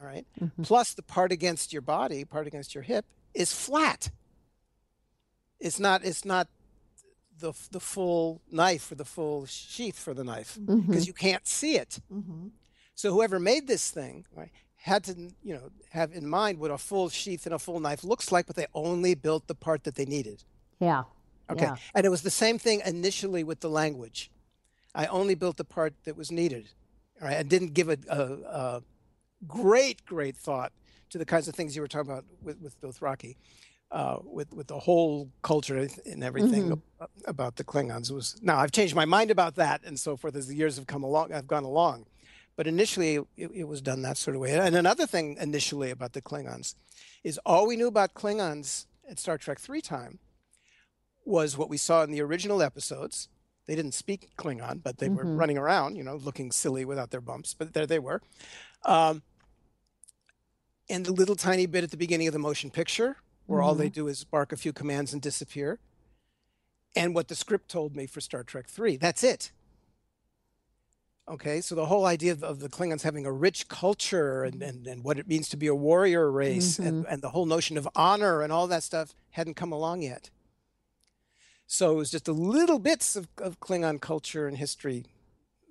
All 0.00 0.06
right? 0.06 0.26
Mm-hmm. 0.40 0.62
Plus, 0.62 0.92
the 0.92 1.02
part 1.02 1.32
against 1.32 1.72
your 1.72 1.82
body, 1.82 2.24
part 2.24 2.46
against 2.46 2.74
your 2.74 2.82
hip, 2.82 3.06
is 3.34 3.52
flat. 3.52 4.10
It's 5.58 5.80
not. 5.80 6.04
It's 6.04 6.24
not 6.24 6.48
the 7.38 7.52
the 7.70 7.80
full 7.80 8.42
knife 8.50 8.90
or 8.90 8.96
the 8.96 9.04
full 9.04 9.46
sheath 9.46 9.98
for 9.98 10.12
the 10.12 10.24
knife 10.24 10.58
mm-hmm. 10.60 10.80
because 10.80 11.06
you 11.06 11.14
can't 11.14 11.46
see 11.46 11.76
it. 11.76 12.00
So 12.96 13.12
whoever 13.12 13.38
made 13.38 13.68
this 13.68 13.90
thing 13.90 14.24
right, 14.34 14.50
had 14.76 15.04
to, 15.04 15.14
you 15.42 15.54
know, 15.54 15.70
have 15.90 16.12
in 16.12 16.26
mind 16.26 16.58
what 16.58 16.70
a 16.70 16.78
full 16.78 17.08
sheath 17.08 17.44
and 17.46 17.54
a 17.54 17.58
full 17.58 17.78
knife 17.78 18.02
looks 18.02 18.32
like, 18.32 18.46
but 18.46 18.56
they 18.56 18.66
only 18.74 19.14
built 19.14 19.46
the 19.46 19.54
part 19.54 19.84
that 19.84 19.94
they 19.94 20.06
needed. 20.06 20.42
Yeah. 20.80 21.04
Okay. 21.50 21.66
Yeah. 21.66 21.76
And 21.94 22.06
it 22.06 22.08
was 22.08 22.22
the 22.22 22.30
same 22.30 22.58
thing 22.58 22.82
initially 22.84 23.44
with 23.44 23.60
the 23.60 23.68
language. 23.68 24.30
I 24.94 25.06
only 25.06 25.34
built 25.34 25.58
the 25.58 25.64
part 25.64 25.94
that 26.04 26.16
was 26.16 26.32
needed. 26.32 26.70
All 27.20 27.28
right. 27.28 27.36
I 27.36 27.42
didn't 27.42 27.74
give 27.74 27.90
a, 27.90 27.98
a, 28.08 28.22
a 28.22 28.82
great, 29.46 30.04
great 30.06 30.36
thought 30.36 30.72
to 31.10 31.18
the 31.18 31.26
kinds 31.26 31.48
of 31.48 31.54
things 31.54 31.76
you 31.76 31.82
were 31.82 31.88
talking 31.88 32.10
about 32.10 32.24
with, 32.42 32.60
with 32.60 32.80
Dothraki, 32.80 33.36
uh, 33.90 34.16
with, 34.24 34.52
with 34.54 34.68
the 34.68 34.78
whole 34.78 35.30
culture 35.42 35.86
and 36.06 36.24
everything 36.24 36.82
ab- 37.00 37.10
about 37.26 37.56
the 37.56 37.64
Klingons. 37.64 38.10
It 38.10 38.14
was 38.14 38.36
now 38.42 38.56
I've 38.58 38.72
changed 38.72 38.94
my 38.94 39.04
mind 39.04 39.30
about 39.30 39.56
that 39.56 39.82
and 39.84 40.00
so 40.00 40.16
forth 40.16 40.34
as 40.34 40.46
the 40.46 40.54
years 40.56 40.76
have 40.76 40.86
come 40.86 41.04
along. 41.04 41.32
I've 41.32 41.46
gone 41.46 41.64
along, 41.64 42.06
but 42.56 42.66
initially 42.66 43.16
it, 43.36 43.50
it 43.54 43.68
was 43.68 43.80
done 43.80 44.02
that 44.02 44.16
sort 44.16 44.34
of 44.34 44.42
way. 44.42 44.58
And 44.58 44.74
another 44.74 45.06
thing 45.06 45.36
initially 45.40 45.90
about 45.90 46.14
the 46.14 46.22
Klingons 46.22 46.74
is 47.22 47.38
all 47.44 47.66
we 47.66 47.76
knew 47.76 47.86
about 47.86 48.14
Klingons 48.14 48.86
at 49.08 49.18
Star 49.18 49.38
Trek 49.38 49.60
three 49.60 49.80
time 49.80 50.18
was 51.24 51.56
what 51.56 51.68
we 51.68 51.76
saw 51.76 52.02
in 52.02 52.10
the 52.10 52.22
original 52.22 52.62
episodes. 52.62 53.28
They 53.66 53.74
didn't 53.74 53.94
speak 53.94 54.30
Klingon, 54.38 54.82
but 54.82 54.98
they 54.98 55.08
were 55.08 55.24
running 55.24 55.58
around, 55.58 55.96
you 55.96 56.04
know, 56.04 56.14
looking 56.14 56.52
silly 56.52 56.84
without 56.84 57.10
their 57.10 57.20
bumps. 57.20 57.52
But 57.52 57.74
there 57.74 57.86
they 57.86 57.98
were. 57.98 58.22
Um, 58.84 59.22
and 60.88 61.04
the 61.04 61.12
little 61.12 61.34
tiny 61.34 61.66
bit 61.66 61.82
at 61.82 61.90
the 61.90 61.96
beginning 61.96 62.28
of 62.28 62.32
the 62.32 62.38
motion 62.38 62.70
picture, 62.70 63.16
where 63.46 63.60
all 63.60 63.74
they 63.74 63.88
do 63.88 64.06
is 64.06 64.22
bark 64.22 64.52
a 64.52 64.56
few 64.56 64.72
commands 64.72 65.12
and 65.12 65.20
disappear. 65.20 65.80
And 66.94 67.12
what 67.12 67.26
the 67.26 67.34
script 67.34 67.68
told 67.68 67.96
me 67.96 68.06
for 68.06 68.20
Star 68.20 68.44
Trek 68.44 68.68
3. 68.68 68.96
That's 68.96 69.24
it. 69.24 69.50
Okay, 71.28 71.60
so 71.60 71.74
the 71.74 71.86
whole 71.86 72.06
idea 72.06 72.30
of, 72.32 72.44
of 72.44 72.60
the 72.60 72.68
Klingons 72.68 73.02
having 73.02 73.26
a 73.26 73.32
rich 73.32 73.66
culture 73.68 74.44
and, 74.44 74.62
and, 74.62 74.86
and 74.86 75.02
what 75.02 75.18
it 75.18 75.26
means 75.26 75.48
to 75.48 75.56
be 75.56 75.66
a 75.66 75.74
warrior 75.74 76.30
race 76.30 76.78
and, 76.78 77.04
and 77.08 77.20
the 77.20 77.30
whole 77.30 77.46
notion 77.46 77.76
of 77.76 77.88
honor 77.96 78.42
and 78.42 78.52
all 78.52 78.68
that 78.68 78.84
stuff 78.84 79.12
hadn't 79.30 79.54
come 79.54 79.72
along 79.72 80.02
yet. 80.02 80.30
So 81.66 81.90
it 81.90 81.96
was 81.96 82.12
just 82.12 82.28
a 82.28 82.32
little 82.32 82.78
bits 82.78 83.16
of, 83.16 83.26
of 83.38 83.58
Klingon 83.58 84.00
culture 84.00 84.46
and 84.46 84.56
history 84.56 85.04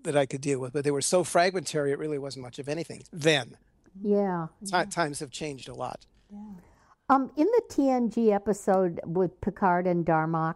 that 0.04 0.18
I 0.18 0.26
could 0.26 0.42
deal 0.42 0.60
with, 0.60 0.74
but 0.74 0.84
they 0.84 0.92
were 0.92 1.02
so 1.02 1.24
fragmentary, 1.24 1.94
it 1.94 2.00
really 2.00 2.20
wasn't 2.20 2.44
much 2.44 2.60
of 2.60 2.68
anything 2.68 3.04
then. 3.14 3.56
Yeah. 4.04 4.48
Ti- 4.66 4.88
Times 4.92 5.22
have 5.22 5.32
changed 5.32 5.70
a 5.70 5.74
lot. 5.74 6.06
Um, 7.10 7.32
in 7.38 7.46
the 7.48 7.62
TNG 7.70 8.34
episode 8.34 9.00
with 9.06 9.40
Picard 9.40 9.88
and 9.88 10.06
Darmok, 10.06 10.56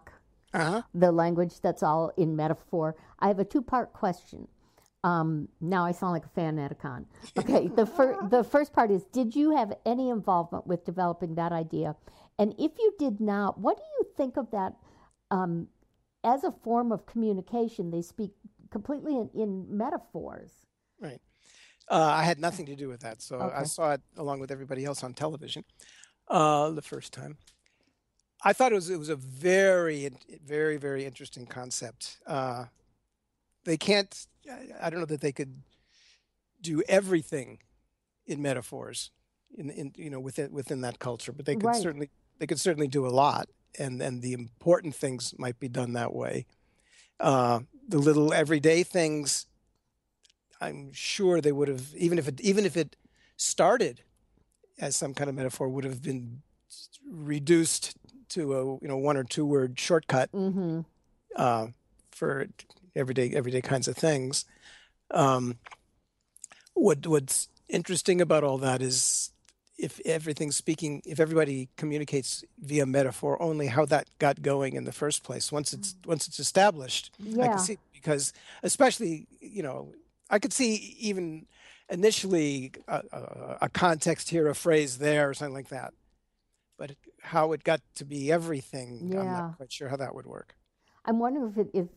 Uh-huh. 0.54 0.82
the 0.94 1.12
language 1.14 1.62
that's 1.62 1.84
all 1.84 2.12
in 2.18 2.36
metaphor, 2.36 2.96
I 3.20 3.28
have 3.30 3.40
a 3.40 3.46
two-part 3.46 3.94
question. 3.94 4.50
Um, 5.04 5.48
now 5.62 5.86
I 5.86 5.92
sound 5.92 6.14
like 6.14 6.26
a 6.26 6.40
fanaticon. 6.40 7.06
Okay, 7.38 7.68
the 7.68 7.86
fir- 7.86 8.18
the 8.30 8.44
first 8.44 8.74
part 8.74 8.92
is: 8.92 9.04
Did 9.06 9.36
you 9.36 9.56
have 9.56 9.74
any 9.86 10.10
involvement 10.10 10.68
with 10.68 10.86
developing 10.86 11.36
that 11.36 11.52
idea? 11.52 11.96
And 12.38 12.54
if 12.58 12.72
you 12.78 12.94
did 13.00 13.20
not, 13.20 13.60
what 13.60 13.78
do 13.78 13.84
you 14.00 14.08
think 14.16 14.38
of 14.38 14.52
that 14.52 14.74
um, 15.32 15.68
as 16.24 16.44
a 16.44 16.52
form 16.52 16.92
of 16.92 17.06
communication? 17.06 17.92
They 17.92 18.02
speak 18.02 18.32
completely 18.72 19.18
in, 19.18 19.30
in 19.34 19.78
metaphors. 19.78 20.52
Right. 21.00 21.22
Uh, 21.90 22.12
I 22.14 22.24
had 22.24 22.40
nothing 22.40 22.68
to 22.68 22.76
do 22.76 22.88
with 22.88 23.02
that, 23.02 23.22
so 23.22 23.52
I 23.56 23.64
saw 23.64 23.94
it 23.94 24.02
along 24.16 24.40
with 24.40 24.52
everybody 24.52 24.86
else 24.86 25.04
on 25.04 25.14
television 25.14 25.64
uh, 26.28 26.70
the 26.70 26.84
first 26.84 27.14
time. 27.14 27.38
I 28.44 28.54
thought 28.54 28.72
it 28.72 28.76
was 28.76 28.90
it 28.90 29.00
was 29.00 29.10
a 29.10 29.16
very 29.16 30.10
very 30.46 30.78
very 30.78 31.06
interesting 31.06 31.46
concept. 31.46 32.18
Uh, 32.28 32.66
they 33.66 33.78
can't. 33.78 34.28
I- 34.82 34.90
don't 34.90 35.00
know 35.00 35.06
that 35.06 35.22
they 35.22 35.32
could 35.32 35.62
do 36.62 36.82
everything 36.90 37.60
in 38.28 38.42
metaphors, 38.42 39.12
in, 39.58 39.70
in 39.70 39.94
you 39.96 40.10
know 40.10 40.20
within 40.20 40.52
within 40.52 40.82
that 40.82 41.00
culture, 41.00 41.32
but 41.32 41.46
they 41.46 41.56
could 41.56 41.66
Right. 41.66 41.82
certainly 41.82 42.10
they 42.40 42.48
could 42.48 42.60
certainly 42.60 42.88
do 42.88 43.06
a 43.06 43.10
lot, 43.10 43.50
and 43.78 44.02
and 44.02 44.22
the 44.22 44.34
important 44.34 44.96
things 44.96 45.34
might 45.38 45.60
be 45.60 45.68
done 45.70 45.94
that 45.94 46.14
way. 46.14 46.46
Uh, 47.20 47.62
the 47.88 47.98
little 47.98 48.34
everyday 48.34 48.84
things 48.84 49.46
I'm 50.62 50.92
sure 50.94 51.42
they 51.42 51.52
would 51.52 51.68
have 51.68 51.94
even 51.96 52.18
if 52.18 52.28
it 52.28 52.40
even 52.42 52.66
if 52.66 52.76
it 52.78 52.96
started 53.38 54.04
as 54.80 54.96
some 54.96 55.14
kind 55.14 55.30
of 55.30 55.36
metaphor 55.36 55.70
would 55.70 55.84
have 55.86 56.02
been 56.02 56.42
reduced 57.10 57.96
to 58.30 58.54
a 58.56 58.64
you 58.82 58.88
know 58.88 58.98
one 58.98 59.18
or 59.18 59.24
two 59.24 59.46
word 59.46 59.80
shortcut 59.80 60.32
Mm-hmm. 60.32 60.82
uh, 61.36 61.68
for 62.12 62.48
everyday 62.96 63.32
everyday 63.32 63.62
kinds 63.62 63.88
of 63.88 63.96
things. 63.98 64.46
Um, 65.12 65.58
what 66.74 67.06
what's 67.08 67.48
interesting 67.68 68.22
about 68.22 68.44
all 68.44 68.58
that 68.60 68.82
is 68.82 69.32
if 69.78 70.00
everything's 70.06 70.56
speaking 70.58 71.02
if 71.06 71.20
everybody 71.20 71.70
communicates 71.78 72.44
via 72.60 72.86
metaphor 72.86 73.42
only 73.42 73.68
how 73.68 73.86
that 73.86 74.10
got 74.20 74.42
going 74.42 74.76
in 74.76 74.84
the 74.84 74.92
first 74.92 75.24
place. 75.24 75.52
Once 75.52 75.74
it's 75.74 75.96
once 76.06 76.28
it's 76.28 76.40
established 76.40 77.12
I 77.44 77.48
can 77.48 77.60
see 77.60 77.78
because 77.94 78.34
especially 78.64 79.28
you 79.40 79.64
know 79.64 79.94
I 80.30 80.40
could 80.40 80.54
see 80.54 80.96
even 81.00 81.48
initially 81.90 82.72
a, 82.88 83.02
a, 83.12 83.58
a 83.62 83.70
context 83.70 84.30
here 84.30 84.48
a 84.48 84.56
phrase 84.56 85.00
there 85.00 85.30
or 85.30 85.34
something 85.34 85.56
like 85.56 85.70
that. 85.70 85.94
But 86.78 86.92
how 87.22 87.52
it 87.54 87.64
got 87.64 87.82
to 87.96 88.06
be 88.06 88.32
everything 88.32 89.10
I'm 89.20 89.26
not 89.32 89.58
quite 89.58 89.72
sure 89.72 89.90
how 89.90 89.98
that 89.98 90.14
would 90.16 90.26
work 90.26 90.56
I'm 91.06 91.20
wondering 91.20 91.50
if 91.52 91.58
it, 91.58 91.70
if 91.74 91.88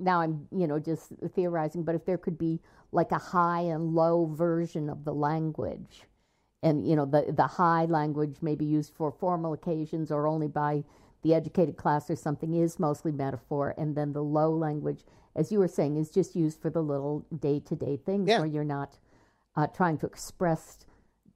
now 0.00 0.20
I'm 0.20 0.48
you 0.50 0.66
know 0.66 0.78
just 0.78 1.12
theorizing, 1.34 1.82
but 1.84 1.94
if 1.94 2.04
there 2.04 2.18
could 2.18 2.38
be 2.38 2.60
like 2.92 3.12
a 3.12 3.18
high 3.18 3.60
and 3.60 3.94
low 3.94 4.26
version 4.26 4.88
of 4.90 5.04
the 5.04 5.12
language, 5.14 6.02
and 6.62 6.86
you 6.88 6.96
know 6.96 7.04
the 7.06 7.32
the 7.32 7.46
high 7.46 7.84
language 7.84 8.36
may 8.42 8.54
be 8.54 8.64
used 8.64 8.92
for 8.94 9.12
formal 9.12 9.52
occasions 9.52 10.10
or 10.10 10.26
only 10.26 10.48
by 10.48 10.84
the 11.22 11.34
educated 11.34 11.76
class 11.76 12.08
or 12.10 12.16
something 12.16 12.54
is 12.54 12.78
mostly 12.78 13.12
metaphor, 13.12 13.74
and 13.76 13.94
then 13.94 14.12
the 14.14 14.22
low 14.24 14.50
language, 14.50 15.04
as 15.36 15.52
you 15.52 15.58
were 15.58 15.68
saying, 15.68 15.96
is 15.98 16.10
just 16.10 16.34
used 16.34 16.58
for 16.60 16.70
the 16.70 16.82
little 16.82 17.26
day 17.38 17.60
to 17.60 17.76
day 17.76 17.96
things 17.98 18.26
Yeah. 18.28 18.38
where 18.38 18.46
you're 18.46 18.64
not 18.64 18.98
uh, 19.54 19.66
trying 19.66 19.98
to 19.98 20.06
express 20.06 20.78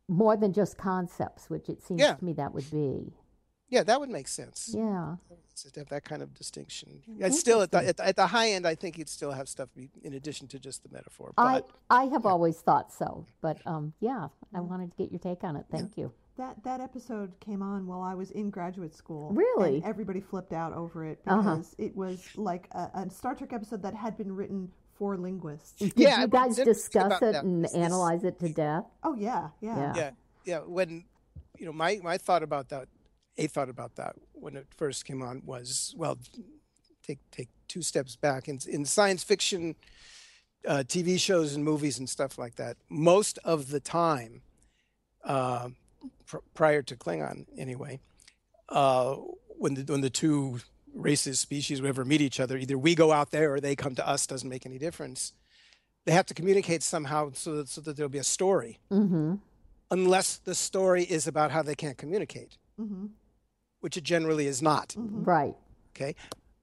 more 0.08 0.36
than 0.38 0.52
just 0.54 0.78
concepts, 0.78 1.50
which 1.50 1.68
it 1.68 1.82
seems 1.82 2.00
Yeah. 2.00 2.14
to 2.14 2.24
me 2.24 2.32
that 2.32 2.54
would 2.54 2.70
be. 2.70 3.12
Yeah, 3.74 3.82
that 3.84 3.98
would 4.00 4.10
make 4.10 4.28
sense. 4.28 4.70
Yeah. 4.72 5.16
to 5.56 5.80
have 5.80 5.88
that 5.88 6.04
kind 6.04 6.20
of 6.22 6.34
distinction. 6.34 7.02
It's 7.18 7.38
still 7.38 7.60
at 7.62 7.70
the, 7.70 7.78
at 7.78 7.96
the 7.96 8.06
at 8.06 8.16
the 8.16 8.26
high 8.26 8.50
end. 8.50 8.66
I 8.66 8.74
think 8.74 8.98
you'd 8.98 9.08
still 9.08 9.32
have 9.32 9.48
stuff 9.48 9.68
be- 9.76 9.90
in 10.02 10.12
addition 10.14 10.46
to 10.48 10.58
just 10.58 10.82
the 10.82 10.88
metaphor. 10.90 11.32
I, 11.36 11.54
But 11.54 11.70
I 11.90 12.04
have 12.04 12.26
always 12.26 12.56
thought 12.60 12.92
so, 12.92 13.26
but 13.40 13.58
um, 13.66 13.92
yeah, 14.00 14.28
I 14.54 14.60
wanted 14.60 14.90
to 14.92 14.96
get 14.96 15.10
your 15.12 15.20
take 15.20 15.42
on 15.44 15.56
it. 15.56 15.64
Thank 15.70 15.96
you. 15.96 16.12
That 16.36 16.62
that 16.64 16.80
episode 16.80 17.32
came 17.40 17.62
on 17.62 17.86
while 17.86 18.02
I 18.02 18.14
was 18.14 18.30
in 18.32 18.50
graduate 18.50 18.94
school. 18.94 19.30
Really? 19.32 19.76
And 19.76 19.84
everybody 19.84 20.20
flipped 20.20 20.52
out 20.52 20.72
over 20.72 21.04
it 21.04 21.20
Uh-huh. 21.26 21.40
because 21.42 21.74
it 21.78 21.96
was 21.96 22.26
like 22.36 22.68
a, 22.72 22.90
a 22.94 23.10
Star 23.10 23.34
Trek 23.36 23.52
episode 23.52 23.82
that 23.82 23.94
had 23.94 24.16
been 24.16 24.34
written 24.34 24.70
for 24.98 25.16
linguists. 25.16 25.72
Did 25.78 25.92
Yeah, 25.96 26.20
you 26.22 26.26
guys 26.28 26.56
discuss 26.56 27.06
about 27.06 27.22
it 27.22 27.32
that 27.34 27.44
and 27.44 27.64
this- 27.64 27.74
analyze 27.74 28.24
it 28.24 28.38
to 28.40 28.48
death? 28.48 28.84
Oh 29.04 29.14
yeah, 29.14 29.50
yeah. 29.60 29.76
Yeah. 29.78 29.92
yeah, 29.96 30.10
yeah. 30.44 30.58
When 30.58 31.04
you 31.58 31.66
know, 31.66 31.72
my 31.72 32.00
my 32.02 32.18
thought 32.18 32.42
about 32.42 32.68
that, 32.70 32.88
a 33.36 33.46
thought 33.46 33.68
about 33.68 33.96
that 33.96 34.16
when 34.32 34.56
it 34.56 34.66
first 34.76 35.04
came 35.04 35.22
on 35.22 35.42
was 35.44 35.94
well, 35.96 36.18
take 37.06 37.18
take 37.30 37.48
two 37.68 37.82
steps 37.82 38.16
back 38.16 38.48
in 38.48 38.58
in 38.68 38.84
science 38.84 39.22
fiction, 39.24 39.74
uh, 40.66 40.84
TV 40.86 41.18
shows 41.18 41.54
and 41.54 41.64
movies 41.64 41.98
and 41.98 42.08
stuff 42.08 42.38
like 42.38 42.54
that. 42.56 42.76
Most 42.88 43.38
of 43.44 43.70
the 43.70 43.80
time, 43.80 44.42
uh, 45.24 45.68
pr- 46.26 46.38
prior 46.54 46.82
to 46.82 46.96
Klingon 46.96 47.46
anyway, 47.58 48.00
uh, 48.68 49.14
when 49.58 49.74
the 49.74 49.82
when 49.92 50.00
the 50.00 50.10
two 50.10 50.60
races, 50.94 51.40
species, 51.40 51.80
whatever 51.82 52.04
meet 52.04 52.20
each 52.20 52.38
other, 52.38 52.56
either 52.56 52.78
we 52.78 52.94
go 52.94 53.10
out 53.10 53.32
there 53.32 53.52
or 53.54 53.60
they 53.60 53.74
come 53.74 53.94
to 53.96 54.06
us. 54.08 54.26
Doesn't 54.26 54.48
make 54.48 54.64
any 54.64 54.78
difference. 54.78 55.32
They 56.04 56.12
have 56.12 56.26
to 56.26 56.34
communicate 56.34 56.82
somehow 56.82 57.30
so 57.32 57.56
that, 57.56 57.68
so 57.68 57.80
that 57.80 57.96
there'll 57.96 58.10
be 58.10 58.18
a 58.18 58.24
story 58.24 58.78
Mm-hmm. 58.92 59.36
unless 59.90 60.36
the 60.36 60.54
story 60.54 61.02
is 61.02 61.26
about 61.26 61.50
how 61.50 61.62
they 61.62 61.74
can't 61.74 61.96
communicate, 61.98 62.58
Mm-hmm. 62.78 63.06
Which 63.84 63.98
it 63.98 64.02
generally 64.02 64.46
is 64.46 64.62
not. 64.62 64.94
Right. 64.96 65.54
Okay. 65.94 66.14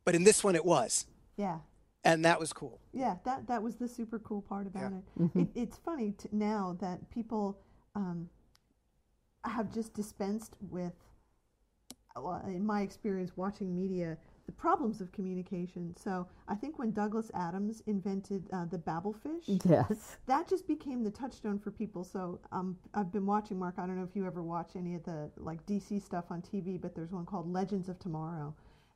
But 0.06 0.16
in 0.16 0.24
this 0.24 0.44
one, 0.44 0.56
it 0.56 0.66
was. 0.66 1.06
Yeah. 1.38 1.60
And 2.04 2.26
that 2.26 2.40
was 2.40 2.52
cool. 2.52 2.80
Yeah, 2.94 3.18
that 3.26 3.46
that 3.46 3.62
was 3.62 3.76
the 3.76 3.88
super 3.88 4.18
cool 4.18 4.42
part 4.42 4.66
about 4.66 4.92
Yeah. 4.92 5.26
it. 5.36 5.42
it. 5.42 5.48
It's 5.54 5.78
funny 5.78 6.14
to, 6.14 6.28
now 6.36 6.76
that 6.82 7.12
people 7.12 7.60
um, 7.94 8.28
have 9.46 9.72
just 9.72 9.94
dispensed 9.94 10.56
with, 10.72 10.94
well, 12.16 12.42
in 12.48 12.66
my 12.66 12.82
experience 12.82 13.34
watching 13.36 13.76
media, 13.76 14.18
the 14.52 14.62
problems 14.62 15.00
of 15.02 15.12
communication. 15.12 15.96
So 15.98 16.28
I 16.48 16.56
think 16.56 16.78
when 16.78 16.92
Douglas 16.92 17.32
Adams 17.34 17.82
invented 17.88 18.48
uh, 18.52 18.66
the 18.66 18.78
Babelfish, 18.78 19.62
Yes. 19.66 20.18
that 20.28 20.48
just 20.48 20.68
became 20.68 21.04
the 21.04 21.12
touchstone 21.12 21.58
for 21.58 21.72
people. 21.72 22.04
So 22.04 22.40
um, 22.52 22.78
I've 22.94 23.12
been 23.12 23.26
watching 23.26 23.58
Marc. 23.58 23.76
I 23.78 23.86
don't 23.86 23.98
know 23.98 24.04
if 24.04 24.16
you 24.16 24.26
ever 24.26 24.44
watch 24.44 24.72
any 24.76 24.96
of 24.96 25.04
the 25.04 25.30
like 25.38 25.66
DC 25.66 26.02
stuff 26.04 26.26
on 26.30 26.42
TV, 26.42 26.80
but 26.80 26.94
there's 26.96 27.12
one 27.12 27.26
called 27.26 27.52
Legends 27.52 27.88
of 27.90 27.98
Tomorrow, 28.00 28.54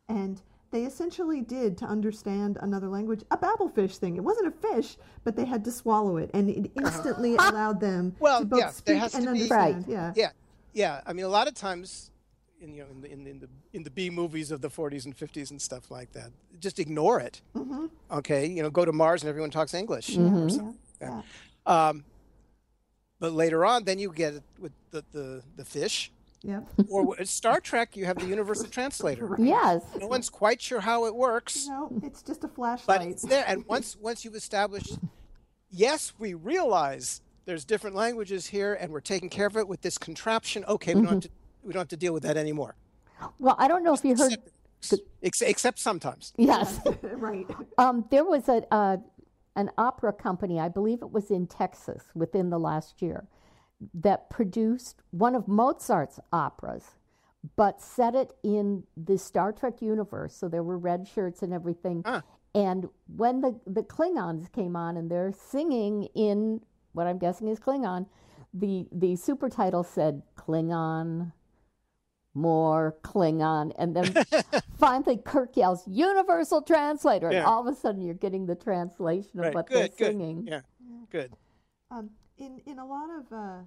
and 0.09 0.41
they 0.71 0.83
essentially 0.83 1.41
did 1.41 1.77
to 1.77 1.85
understand 1.85 2.57
another 2.61 2.89
language 2.89 3.23
a 3.31 3.37
Babelfish 3.37 3.97
thing. 3.97 4.17
It 4.17 4.23
wasn't 4.23 4.47
a 4.47 4.51
fish, 4.51 4.97
but 5.23 5.35
they 5.37 5.45
had 5.45 5.63
to 5.65 5.71
swallow 5.71 6.17
it, 6.17 6.29
and 6.33 6.49
it 6.49 6.69
instantly 6.75 7.35
allowed 7.39 7.79
them 7.79 8.13
Well, 8.19 8.39
to 8.41 8.45
both 8.45 8.59
yeah, 8.59 8.65
there 8.65 8.73
speak 8.73 8.97
has 8.97 9.15
and 9.15 9.23
to 9.25 9.33
be- 9.33 9.41
understand. 9.43 9.75
Right. 9.87 9.87
Yeah. 9.87 10.13
Yeah. 10.15 10.31
Yeah. 10.73 11.01
I 11.05 11.13
mean, 11.13 11.23
a 11.25 11.29
lot 11.29 11.47
of 11.47 11.53
times, 11.53 12.11
in, 12.61 12.73
you 12.73 12.83
know, 12.83 12.89
in 12.91 13.01
the, 13.01 13.11
in, 13.11 13.23
the- 13.23 13.29
in 13.31 13.39
the 13.39 13.49
in 13.73 13.83
the 13.83 13.89
B 13.91 14.09
movies 14.09 14.51
of 14.51 14.61
the 14.61 14.69
40s 14.69 15.05
and 15.05 15.15
50s 15.17 15.51
and 15.51 15.61
stuff 15.61 15.91
like 15.91 16.11
that, 16.13 16.31
just 16.59 16.79
ignore 16.79 17.19
it. 17.19 17.41
Mm-hmm. 17.55 17.85
Okay. 18.11 18.45
You 18.47 18.63
know, 18.63 18.69
go 18.69 18.85
to 18.85 18.93
Mars 18.93 19.21
and 19.21 19.29
everyone 19.29 19.51
talks 19.51 19.73
English. 19.73 20.17
or 20.17 20.49
something. 20.49 20.77
Yeah. 21.01 21.21
Um, 21.65 22.05
but 23.19 23.33
later 23.33 23.65
on, 23.65 23.83
then 23.83 23.99
you 23.99 24.11
get 24.11 24.35
it 24.35 24.43
with 24.59 24.71
the, 24.91 25.03
the, 25.11 25.43
the 25.55 25.65
fish. 25.65 26.11
Yep. 26.43 26.67
Or 26.89 27.23
Star 27.25 27.59
Trek, 27.59 27.97
you 27.97 28.05
have 28.05 28.17
the 28.19 28.27
universal 28.27 28.67
translator. 28.69 29.35
Yes. 29.39 29.81
No 29.99 30.07
one's 30.07 30.29
quite 30.29 30.61
sure 30.61 30.79
how 30.79 31.05
it 31.05 31.15
works. 31.15 31.65
No, 31.67 31.89
it's 32.03 32.21
just 32.21 32.43
a 32.43 32.47
flashlight. 32.47 32.99
but 32.99 33.07
it's 33.07 33.23
there 33.23 33.43
and 33.47 33.65
once 33.67 33.97
once 33.99 34.23
you've 34.23 34.35
established 34.35 34.99
yes 35.71 36.13
we 36.19 36.33
realize 36.35 37.21
there's 37.45 37.65
different 37.65 37.95
languages 37.95 38.45
here 38.47 38.75
and 38.75 38.91
we're 38.93 38.99
taking 39.01 39.27
care 39.29 39.47
of 39.47 39.57
it 39.57 39.67
with 39.67 39.81
this 39.81 39.97
contraption 39.97 40.63
okay 40.65 40.93
we 40.93 41.01
don't 41.01 41.13
have 41.13 41.19
to 41.23 41.29
we 41.65 41.73
don't 41.73 41.81
have 41.81 41.87
to 41.89 41.97
deal 41.97 42.13
with 42.13 42.23
that 42.23 42.37
anymore 42.37 42.75
Well, 43.39 43.55
I 43.57 43.67
don't 43.67 43.83
know 43.83 43.93
if 43.93 44.03
you 44.05 44.15
heard. 44.15 44.37
except, 45.21 45.49
except 45.51 45.79
sometimes 45.79 46.33
Yes. 46.37 46.79
right. 47.01 47.45
Um, 47.77 48.05
there 48.11 48.23
was 48.25 48.47
a 48.49 48.63
uh, 48.73 48.97
an 49.55 49.71
opera 49.77 50.11
company, 50.11 50.59
I 50.59 50.67
believe 50.67 51.01
it 51.01 51.11
was 51.11 51.31
in 51.31 51.47
Texas 51.47 52.03
within 52.13 52.49
the 52.49 52.59
last 52.59 53.01
year, 53.01 53.27
that 53.93 54.29
produced 54.29 55.01
one 55.11 55.33
of 55.33 55.47
Mozart's 55.47 56.19
operas, 56.33 56.83
but 57.55 57.79
set 57.81 58.15
it 58.15 58.33
in 58.43 58.83
the 58.97 59.17
Star 59.17 59.53
Trek 59.53 59.81
universe. 59.81 60.35
So 60.35 60.49
there 60.49 60.63
were 60.63 60.77
red 60.77 61.07
shirts 61.07 61.41
and 61.41 61.53
everything. 61.53 62.03
Huh. 62.05 62.21
And 62.53 62.89
when 63.07 63.41
the, 63.41 63.57
the 63.65 63.81
Klingons 63.83 64.51
came 64.51 64.75
on 64.75 64.97
and 64.97 65.09
they're 65.09 65.33
singing 65.51 66.09
in 66.15 66.61
what 66.93 67.07
I'm 67.07 67.17
guessing 67.17 67.47
is 67.47 67.59
Klingon, 67.59 68.07
the, 68.53 68.87
the 68.91 69.15
super 69.15 69.47
title 69.49 69.83
said 69.83 70.21
Klingon, 70.37 71.31
more 72.35 72.95
Klingon. 73.03 73.71
And 73.77 73.95
then 73.95 74.13
finally 74.77 75.17
Kirk 75.17 75.55
yells, 75.57 75.83
Universal 75.87 76.63
Translator. 76.63 77.29
And 77.29 77.45
all 77.45 77.67
of 77.67 77.73
a 77.73 77.77
sudden 77.77 78.01
you're 78.01 78.13
getting 78.15 78.45
the 78.45 78.55
translation 78.55 79.39
of 79.39 79.45
right 79.45 79.55
what 79.55 79.67
good 79.67 79.77
they're 79.77 79.87
good 79.89 79.97
singing. 79.97 80.47
yeah 80.47 80.61
good 81.11 81.31
Um, 81.91 82.09
in 82.37 82.61
in 82.65 82.79
a 82.79 82.85
lot 82.85 83.09
of 83.09 83.31
uh, 83.33 83.59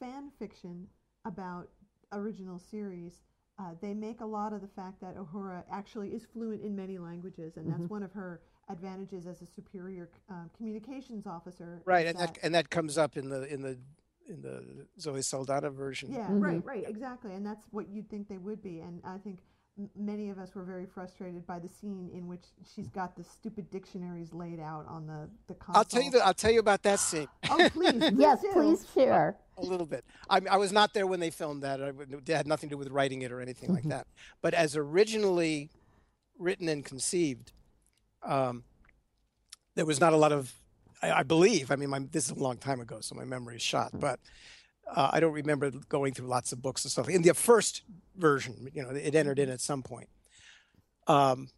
fan 0.00 0.30
fiction 0.38 0.88
about 1.24 1.68
original 2.12 2.58
series, 2.58 3.22
uh, 3.58 3.74
they 3.80 3.94
make 3.94 4.20
a 4.20 4.26
lot 4.26 4.52
of 4.52 4.60
the 4.60 4.68
fact 4.68 5.00
that 5.00 5.16
Uhura 5.16 5.62
actually 5.70 6.10
is 6.10 6.24
fluent 6.32 6.62
in 6.62 6.74
many 6.74 6.98
languages, 6.98 7.56
and 7.56 7.66
Mm-hmm. 7.66 7.78
that's 7.78 7.90
one 7.90 8.02
of 8.02 8.12
her 8.12 8.40
advantages 8.70 9.26
as 9.26 9.40
a 9.42 9.46
superior 9.46 10.10
um, 10.30 10.50
communications 10.56 11.26
officer. 11.26 11.80
right 11.84 12.06
is 12.06 12.10
and 12.12 12.18
that 12.20 12.38
and 12.42 12.54
that 12.54 12.70
comes 12.70 12.98
up 12.98 13.16
in 13.16 13.28
the 13.28 13.42
in 13.52 13.62
the 13.62 13.78
in 14.28 14.42
the 14.42 14.86
zoe 15.00 15.22
saldana 15.22 15.70
version 15.70 16.12
yeah, 16.12 16.28
Mhm. 16.28 16.42
right, 16.42 16.64
right, 16.64 16.84
exactly, 16.86 17.32
and 17.34 17.44
that's 17.46 17.66
what 17.70 17.88
you'd 17.88 18.08
think 18.10 18.28
they 18.28 18.38
would 18.38 18.62
be, 18.62 18.80
and 18.80 19.00
I 19.04 19.18
think. 19.18 19.40
Many 19.96 20.28
of 20.30 20.40
us 20.40 20.56
were 20.56 20.64
very 20.64 20.86
frustrated 20.86 21.46
by 21.46 21.60
the 21.60 21.68
scene 21.68 22.10
in 22.12 22.26
which 22.26 22.42
she's 22.74 22.88
got 22.88 23.14
the 23.14 23.22
stupid 23.22 23.70
dictionaries 23.70 24.32
laid 24.32 24.58
out 24.58 24.84
on 24.88 25.06
the 25.06 25.30
the 25.46 25.54
console. 25.54 25.76
i'll 25.78 25.84
tell 25.84 26.02
you 26.02 26.10
the, 26.10 26.26
i'll 26.26 26.34
tell 26.34 26.50
you 26.50 26.58
about 26.58 26.82
that 26.82 26.98
scene 26.98 27.28
Oh, 27.48 27.56
please, 27.72 27.92
please 27.92 28.12
Yes, 28.18 28.40
do. 28.40 28.50
please 28.54 28.84
share. 28.92 29.36
a 29.56 29.62
little 29.62 29.86
bit. 29.86 30.04
I, 30.28 30.40
I 30.50 30.56
was 30.56 30.72
not 30.72 30.94
there 30.94 31.06
when 31.06 31.20
they 31.20 31.30
filmed 31.30 31.62
that. 31.62 31.80
I, 31.80 31.92
it 32.10 32.26
had 32.26 32.48
nothing 32.48 32.70
to 32.70 32.74
do 32.74 32.76
with 32.76 32.88
writing 32.88 33.22
it 33.22 33.30
or 33.30 33.40
anything 33.40 33.72
like 33.72 33.84
that. 33.84 34.08
But 34.42 34.52
as 34.52 34.74
originally 34.74 35.70
written 36.40 36.68
and 36.68 36.84
conceived, 36.84 37.52
um, 38.24 38.64
there 39.76 39.86
was 39.86 40.00
not 40.00 40.12
a 40.12 40.16
lot 40.16 40.32
of, 40.32 40.52
I, 41.02 41.12
I 41.12 41.22
believe. 41.22 41.70
I 41.70 41.76
mean, 41.76 41.90
my, 41.90 42.00
this 42.10 42.26
is 42.26 42.30
a 42.36 42.40
long 42.42 42.56
time 42.58 42.80
ago, 42.80 43.00
so 43.00 43.14
my 43.14 43.24
memory 43.24 43.56
is 43.56 43.62
shot. 43.62 43.90
But 43.92 44.20
uh, 44.94 45.10
I 45.12 45.20
don't 45.20 45.32
remember 45.32 45.70
going 45.88 46.14
through 46.14 46.28
lots 46.28 46.52
of 46.52 46.62
books 46.62 46.84
and 46.84 46.92
stuff. 46.92 47.08
In 47.08 47.22
the 47.22 47.34
first 47.34 47.82
version, 48.16 48.68
you 48.74 48.82
know, 48.82 48.90
it 48.90 49.14
entered 49.14 49.38
in 49.38 49.48
at 49.48 49.60
some 49.60 49.82
point. 49.82 50.08
Um, 51.06 51.48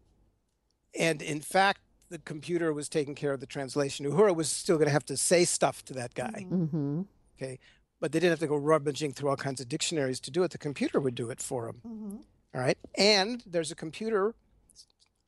and 0.97 1.21
in 1.21 1.39
fact, 1.41 1.81
the 2.09 2.19
computer 2.19 2.73
was 2.73 2.89
taking 2.89 3.15
care 3.15 3.31
of 3.33 3.39
the 3.39 3.45
translation. 3.45 4.05
Uhura 4.05 4.35
was 4.35 4.49
still 4.49 4.75
going 4.77 4.87
to 4.87 4.91
have 4.93 5.05
to 5.05 5.15
say 5.17 5.45
stuff 5.45 5.83
to 5.85 5.93
that 5.93 6.13
guy 6.13 6.45
hmm 6.47 7.01
okay 7.37 7.57
but 8.01 8.11
they 8.11 8.19
didn't 8.19 8.31
have 8.31 8.39
to 8.39 8.47
go 8.47 8.55
rummaging 8.57 9.13
through 9.13 9.29
all 9.29 9.35
kinds 9.37 9.61
of 9.61 9.69
dictionaries 9.69 10.19
to 10.19 10.29
do 10.29 10.43
it 10.43 10.51
the 10.51 10.57
computer 10.57 10.99
would 10.99 11.15
do 11.15 11.29
it 11.29 11.41
for 11.41 11.65
them 11.67 11.81
Mhm. 11.87 12.17
all 12.53 12.61
right 12.61 12.77
and 12.97 13.41
there's 13.47 13.71
a 13.71 13.75
computer 13.75 14.35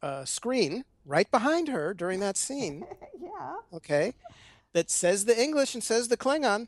uh, 0.03 0.25
screen 0.25 0.83
right 1.05 1.29
behind 1.31 1.67
her 1.69 1.93
during 1.93 2.19
that 2.19 2.37
scene. 2.37 2.85
Yeah. 3.19 3.55
okay. 3.73 4.13
That 4.73 4.91
says 4.91 5.25
the 5.25 5.41
english 5.41 5.73
and 5.73 5.83
says 5.83 6.07
the 6.09 6.17
klingon. 6.17 6.67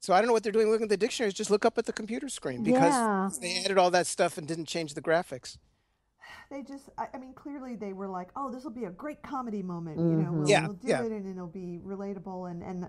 So 0.00 0.12
i 0.14 0.18
don't 0.18 0.26
know 0.28 0.32
what 0.32 0.42
they're 0.42 0.52
doing 0.52 0.70
looking 0.70 0.84
at 0.84 0.90
the 0.90 0.96
dictionaries. 0.96 1.34
Just 1.34 1.50
look 1.50 1.64
up 1.64 1.76
at 1.78 1.86
the 1.86 1.92
computer 1.92 2.28
screen 2.28 2.62
because 2.62 2.92
Yeah. 2.94 3.30
they 3.40 3.62
added 3.64 3.78
all 3.78 3.90
that 3.90 4.06
stuff 4.06 4.38
and 4.38 4.46
didn't 4.46 4.66
change 4.66 4.94
the 4.94 5.02
graphics. 5.02 5.56
They 6.50 6.62
just 6.62 6.88
I, 6.96 7.08
I 7.14 7.18
mean 7.18 7.32
clearly 7.34 7.74
they 7.74 7.92
were 7.92 8.08
like 8.08 8.28
oh 8.36 8.50
this 8.52 8.62
will 8.64 8.70
be 8.82 8.84
a 8.84 8.90
great 8.90 9.22
comedy 9.22 9.62
moment 9.62 9.98
you 9.98 10.16
know 10.22 10.32
we'll, 10.32 10.48
Yeah, 10.48 10.66
we'll 10.66 10.74
do 10.74 10.88
yeah. 10.88 11.02
it 11.02 11.10
and 11.12 11.26
it'll 11.28 11.46
be 11.64 11.80
relatable. 11.84 12.50
And 12.50 12.62
and 12.62 12.86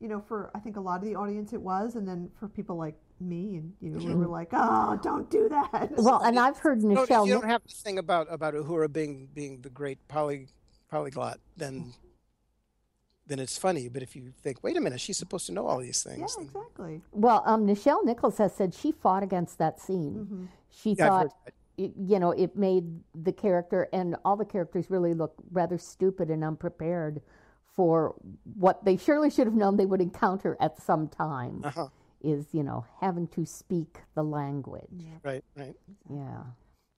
you 0.00 0.08
know 0.08 0.20
for 0.28 0.50
i 0.54 0.58
think 0.58 0.76
a 0.76 0.80
lot 0.80 0.96
of 1.02 1.04
the 1.08 1.14
audience 1.14 1.52
it 1.52 1.62
was. 1.62 1.94
And 1.96 2.08
then 2.08 2.30
for 2.40 2.48
people 2.48 2.76
like 2.76 2.96
me 3.20 3.56
and 3.56 3.72
you 3.80 3.90
know 3.90 3.98
we 4.06 4.14
were 4.14 4.26
like 4.26 4.48
oh 4.52 4.98
don't 5.02 5.28
do 5.30 5.48
that 5.48 5.90
Well, 5.96 6.20
and 6.22 6.38
I've 6.38 6.58
heard 6.58 6.82
No, 6.84 7.02
if 7.02 7.08
Nichelle. 7.08 7.26
you 7.26 7.32
don't 7.34 7.48
have 7.48 7.62
this 7.64 7.80
thing 7.80 7.98
about 7.98 8.28
about 8.30 8.54
Uhura 8.54 8.92
being 8.92 9.28
being 9.34 9.60
the 9.62 9.70
great 9.70 9.98
poly 10.08 10.48
polyglot, 10.90 11.38
then 11.56 11.92
then 13.26 13.38
it's 13.38 13.58
funny. 13.58 13.88
But 13.88 14.02
if 14.02 14.16
you 14.16 14.32
think, 14.42 14.62
wait 14.62 14.76
a 14.76 14.80
minute, 14.80 15.00
she's 15.00 15.18
supposed 15.18 15.46
to 15.46 15.52
know 15.52 15.66
all 15.66 15.78
these 15.78 16.02
things 16.02 16.18
Yeah, 16.20 16.26
things. 16.44 16.50
exactly. 16.54 17.02
Well, 17.12 17.42
um, 17.44 17.66
Nichelle 17.66 18.04
Nichols 18.04 18.38
has 18.38 18.54
said 18.54 18.72
she 18.72 18.92
fought 18.92 19.22
against 19.22 19.58
that 19.58 19.80
scene. 19.80 20.48
She 20.70 20.94
Yeah, 20.94 21.08
thought, 21.08 21.26
it, 21.76 21.92
you 21.98 22.18
know, 22.18 22.30
it 22.30 22.56
made 22.56 22.84
the 23.14 23.32
character 23.32 23.88
and 23.92 24.16
all 24.24 24.36
the 24.36 24.46
characters 24.46 24.88
really 24.90 25.12
look 25.12 25.34
rather 25.50 25.76
stupid 25.76 26.30
and 26.30 26.42
unprepared 26.42 27.20
for 27.76 28.14
what 28.56 28.84
they 28.84 28.96
surely 28.96 29.28
should 29.30 29.46
have 29.46 29.54
known 29.54 29.76
they 29.76 29.86
would 29.86 30.00
encounter 30.00 30.56
at 30.58 30.80
some 30.80 31.06
time. 31.08 31.60
Uh-huh. 31.64 31.88
Is 32.20 32.46
you 32.52 32.62
know 32.62 32.84
having 33.00 33.28
to 33.28 33.46
speak 33.46 33.98
the 34.14 34.22
language. 34.24 35.04
Right, 35.22 35.44
right. 35.56 35.74
Yeah. 36.10 36.42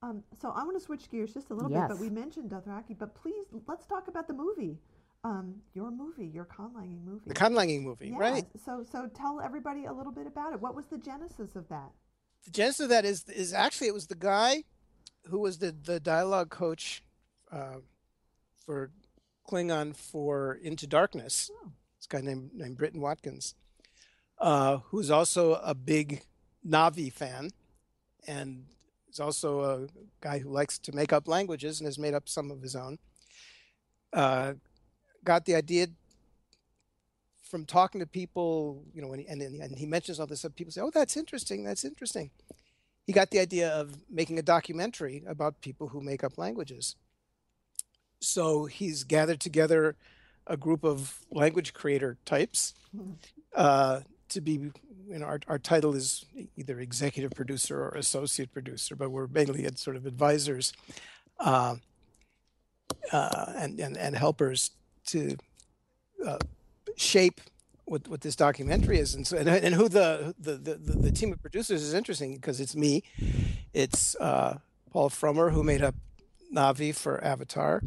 Um, 0.03 0.23
so 0.41 0.51
I 0.51 0.65
want 0.65 0.79
to 0.79 0.85
switch 0.85 1.11
gears 1.11 1.35
just 1.35 1.51
a 1.51 1.55
little 1.55 1.69
bit, 1.69 1.83
but 1.89 1.99
we 1.99 2.09
mentioned 2.09 2.51
Dothraki. 2.51 2.99
But 2.99 3.15
please, 3.15 3.45
let's 3.67 3.87
talk 3.87 4.09
about 4.09 4.27
the 4.29 4.33
movie. 4.33 4.79
Um, 5.23 5.57
your 5.75 5.91
movie, 5.91 6.27
your 6.27 6.47
conlanging 6.47 7.05
movie. 7.05 7.25
The 7.27 7.35
Conlanging 7.35 7.83
movie, 7.83 8.09
Yeah, 8.09 8.19
right? 8.19 8.47
So, 8.65 8.83
so 8.91 9.07
tell 9.09 9.39
everybody 9.43 9.85
a 9.85 9.93
little 9.93 10.13
bit 10.13 10.27
about 10.27 10.55
it. 10.55 10.61
What 10.63 10.75
was 10.75 10.87
the 10.87 10.97
genesis 10.97 11.57
of 11.57 11.69
that? 11.69 11.91
The 12.47 12.51
genesis 12.51 12.81
of 12.85 12.89
that 12.89 13.05
is 13.05 13.25
is 13.29 13.53
actually 13.53 13.89
it 13.89 13.95
was 13.95 14.07
the 14.07 14.15
guy 14.15 14.65
who 15.27 15.39
was 15.39 15.59
the 15.59 15.73
the 15.73 16.01
dialogue 16.01 16.49
coach 16.49 17.03
uh, 17.53 17.81
for 18.65 18.93
Klingon 19.47 19.95
for 19.95 20.55
Into 20.63 20.87
Darkness. 20.87 21.51
Oh. 21.53 21.73
This 21.99 22.07
guy 22.07 22.23
named 22.23 22.53
named 22.55 22.79
Britton 22.79 23.03
Watkins, 23.03 23.55
uh, 24.41 24.79
who's 24.89 25.11
also 25.11 25.55
a 25.55 25.75
big 25.75 26.23
Na'vi 26.67 27.13
fan, 27.13 27.51
and 28.27 28.65
is 29.11 29.21
also 29.21 29.61
a 29.61 29.87
guy 30.21 30.39
who 30.39 30.51
likes 30.51 30.79
to 30.79 30.93
make 30.95 31.13
up 31.13 31.29
languages 31.29 31.81
and 31.81 31.87
has 31.87 31.99
made 31.99 32.15
up 32.15 32.29
some 32.29 32.51
of 32.51 32.63
his 32.63 32.77
own. 32.77 32.99
Uh, 34.13 34.55
got 35.25 35.45
the 35.45 35.55
idea 35.55 35.89
from 37.43 37.65
talking 37.65 38.01
to 38.01 38.07
people, 38.07 38.85
you 38.95 39.03
know, 39.03 39.13
he, 39.13 39.27
and, 39.27 39.43
and 39.43 39.77
he 39.77 39.85
mentions 39.85 40.21
all 40.21 40.27
this 40.27 40.41
stuff, 40.41 40.55
people 40.55 40.73
say, 40.73 40.81
"Oh, 40.81 40.91
that's 40.91 41.17
interesting. 41.17 41.65
That's 41.65 41.85
interesting." 41.85 42.31
He 43.07 43.13
got 43.13 43.31
the 43.31 43.41
idea 43.41 43.71
of 43.71 43.99
making 44.09 44.39
a 44.39 44.43
documentary 44.43 45.25
about 45.27 45.61
people 45.61 45.89
who 45.89 46.01
make 46.01 46.23
up 46.23 46.39
languages. 46.39 46.95
So 48.21 48.67
he's 48.67 49.03
gathered 49.03 49.41
together 49.41 49.97
a 50.47 50.57
group 50.57 50.85
of 50.85 51.21
language 51.31 51.73
creator 51.73 52.19
types 52.25 52.75
uh, 53.55 54.01
to 54.31 54.41
be. 54.41 54.71
You 55.09 55.19
know, 55.19 55.27
our, 55.27 55.41
our 55.49 55.59
title 55.59 55.97
is 55.97 56.25
either 56.57 56.79
executive 56.79 57.33
producer 57.33 57.83
or 57.83 57.89
associate 57.97 58.53
producer, 58.53 58.95
but 58.95 59.11
we're 59.11 59.27
mainly 59.27 59.69
sort 59.75 59.97
of 59.97 60.07
advisors 60.07 60.73
uh, 61.41 61.77
uh, 63.13 63.53
and, 63.57 63.81
and 63.81 63.97
and 63.97 64.17
helpers 64.17 64.71
to 65.07 65.37
uh, 66.25 66.39
shape 66.97 67.41
what, 67.85 68.07
what 68.07 68.21
this 68.21 68.37
documentary 68.37 68.99
is 68.99 69.15
and 69.15 69.27
so 69.27 69.37
and, 69.37 69.49
and 69.49 69.75
who 69.75 69.89
the 69.89 70.35
the, 70.39 70.53
the 70.57 70.75
the 70.75 71.11
team 71.11 71.33
of 71.33 71.41
producers 71.43 71.83
is 71.83 71.93
interesting 71.95 72.37
because 72.37 72.61
it's 72.61 72.77
me 72.77 73.03
it's 73.75 74.15
uh, 74.17 74.59
Paul 74.93 75.11
Frommer 75.11 75.53
who 75.53 75.65
made 75.65 75.83
up 75.83 75.95
Na'vi 76.55 76.95
for 76.95 77.23
Avatar 77.25 77.83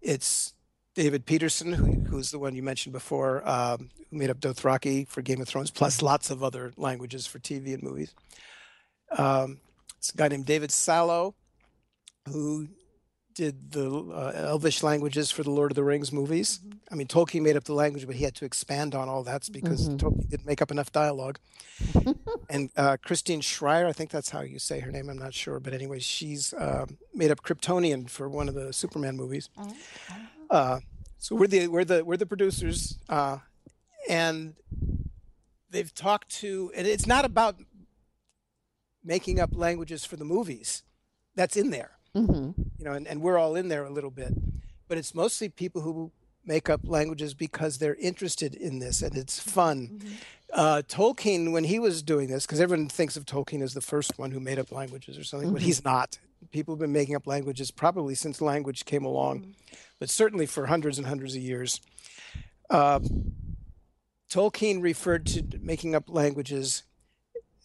it's 0.00 0.54
David 0.94 1.26
Peterson 1.26 1.72
who, 1.72 2.00
who's 2.08 2.30
the 2.30 2.38
one 2.38 2.54
you 2.54 2.62
mentioned 2.62 2.92
before 2.92 3.46
um, 3.48 3.90
who 4.10 4.16
made 4.16 4.30
up 4.30 4.40
Dothraki 4.40 5.06
for 5.08 5.22
Game 5.22 5.40
of 5.40 5.48
Thrones 5.48 5.70
plus 5.70 6.02
lots 6.02 6.30
of 6.30 6.42
other 6.42 6.72
languages 6.76 7.26
for 7.26 7.38
TV 7.38 7.74
and 7.74 7.82
movies 7.82 8.14
um, 9.16 9.60
it's 9.98 10.12
a 10.12 10.16
guy 10.16 10.28
named 10.28 10.46
David 10.46 10.70
Salo 10.70 11.34
who 12.28 12.68
did 13.34 13.72
the 13.72 13.90
uh, 13.90 14.32
Elvish 14.34 14.82
languages 14.82 15.30
for 15.30 15.42
the 15.42 15.50
Lord 15.50 15.70
of 15.72 15.74
the 15.74 15.82
Rings 15.82 16.12
movies. 16.12 16.60
I 16.90 16.94
mean, 16.94 17.08
Tolkien 17.08 17.42
made 17.42 17.56
up 17.56 17.64
the 17.64 17.74
language, 17.74 18.06
but 18.06 18.14
he 18.14 18.24
had 18.24 18.34
to 18.36 18.44
expand 18.44 18.94
on 18.94 19.08
all 19.08 19.24
that 19.24 19.48
because 19.52 19.88
Tolkien 19.88 20.30
didn't 20.30 20.46
make 20.46 20.62
up 20.62 20.70
enough 20.70 20.92
dialogue. 20.92 21.38
and 22.48 22.70
uh, 22.76 22.96
Christine 23.04 23.40
Schreyer, 23.40 23.86
I 23.86 23.92
think 23.92 24.10
that's 24.10 24.30
how 24.30 24.40
you 24.42 24.58
say 24.58 24.80
her 24.80 24.92
name. 24.92 25.10
I'm 25.10 25.18
not 25.18 25.34
sure, 25.34 25.58
but 25.58 25.74
anyway, 25.74 25.98
she's 25.98 26.54
uh, 26.54 26.86
made 27.12 27.30
up 27.30 27.42
Kryptonian 27.42 28.08
for 28.08 28.28
one 28.28 28.48
of 28.48 28.54
the 28.54 28.72
Superman 28.72 29.16
movies. 29.16 29.50
Uh, 30.54 30.80
so 31.18 31.34
we're 31.34 31.46
the 31.48 31.66
we're 31.68 31.84
the 31.84 32.04
we're 32.04 32.16
the 32.16 32.26
producers, 32.26 32.98
uh, 33.08 33.38
and 34.08 34.54
they've 35.70 35.92
talked 35.94 36.30
to, 36.36 36.70
and 36.76 36.86
it's 36.86 37.06
not 37.06 37.24
about 37.24 37.56
making 39.02 39.40
up 39.40 39.50
languages 39.54 40.04
for 40.04 40.16
the 40.16 40.24
movies. 40.24 40.82
That's 41.34 41.56
in 41.56 41.70
there 41.70 41.98
hmm 42.14 42.50
you 42.78 42.84
know, 42.84 42.92
and, 42.92 43.06
and 43.06 43.20
we're 43.20 43.38
all 43.38 43.56
in 43.56 43.68
there 43.68 43.84
a 43.84 43.90
little 43.90 44.10
bit, 44.10 44.32
but 44.88 44.98
it's 44.98 45.14
mostly 45.14 45.48
people 45.48 45.80
who 45.82 46.12
make 46.44 46.68
up 46.68 46.80
languages 46.84 47.34
because 47.34 47.78
they're 47.78 47.94
interested 47.96 48.54
in 48.54 48.78
this 48.78 49.00
and 49.02 49.16
it's 49.16 49.40
fun. 49.40 50.00
Uh, 50.52 50.82
Tolkien, 50.86 51.52
when 51.52 51.64
he 51.64 51.78
was 51.78 52.02
doing 52.02 52.28
this, 52.28 52.44
because 52.46 52.60
everyone 52.60 52.88
thinks 52.88 53.16
of 53.16 53.24
Tolkien 53.24 53.62
as 53.62 53.74
the 53.74 53.80
first 53.80 54.18
one 54.18 54.30
who 54.32 54.40
made 54.40 54.58
up 54.58 54.70
languages 54.70 55.16
or 55.18 55.24
something, 55.24 55.52
but 55.52 55.62
he's 55.62 55.82
not. 55.84 56.18
People 56.50 56.74
have 56.74 56.80
been 56.80 56.92
making 56.92 57.16
up 57.16 57.26
languages 57.26 57.70
probably 57.70 58.14
since 58.14 58.40
language 58.40 58.84
came 58.84 59.04
along, 59.04 59.54
but 59.98 60.10
certainly 60.10 60.46
for 60.46 60.66
hundreds 60.66 60.98
and 60.98 61.06
hundreds 61.06 61.34
of 61.34 61.42
years. 61.42 61.80
Uh, 62.70 63.00
Tolkien 64.30 64.82
referred 64.82 65.26
to 65.26 65.44
making 65.60 65.94
up 65.94 66.04
languages 66.08 66.82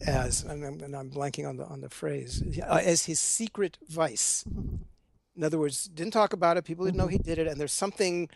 as, 0.06 0.42
and 0.42 0.64
I'm, 0.64 0.80
and 0.80 0.96
I'm 0.96 1.10
blanking 1.10 1.48
on 1.48 1.56
the 1.56 1.64
on 1.64 1.80
the 1.80 1.90
phrase, 1.90 2.42
uh, 2.62 2.80
as 2.82 3.04
his 3.04 3.18
secret 3.18 3.78
vice. 3.88 4.44
In 5.36 5.44
other 5.44 5.58
words, 5.58 5.84
didn't 5.84 6.12
talk 6.12 6.32
about 6.32 6.56
it. 6.56 6.64
People 6.64 6.84
didn't 6.84 6.96
know 6.98 7.06
he 7.06 7.18
did 7.18 7.38
it, 7.38 7.46
and 7.46 7.58
there's 7.60 7.72
something 7.72 8.28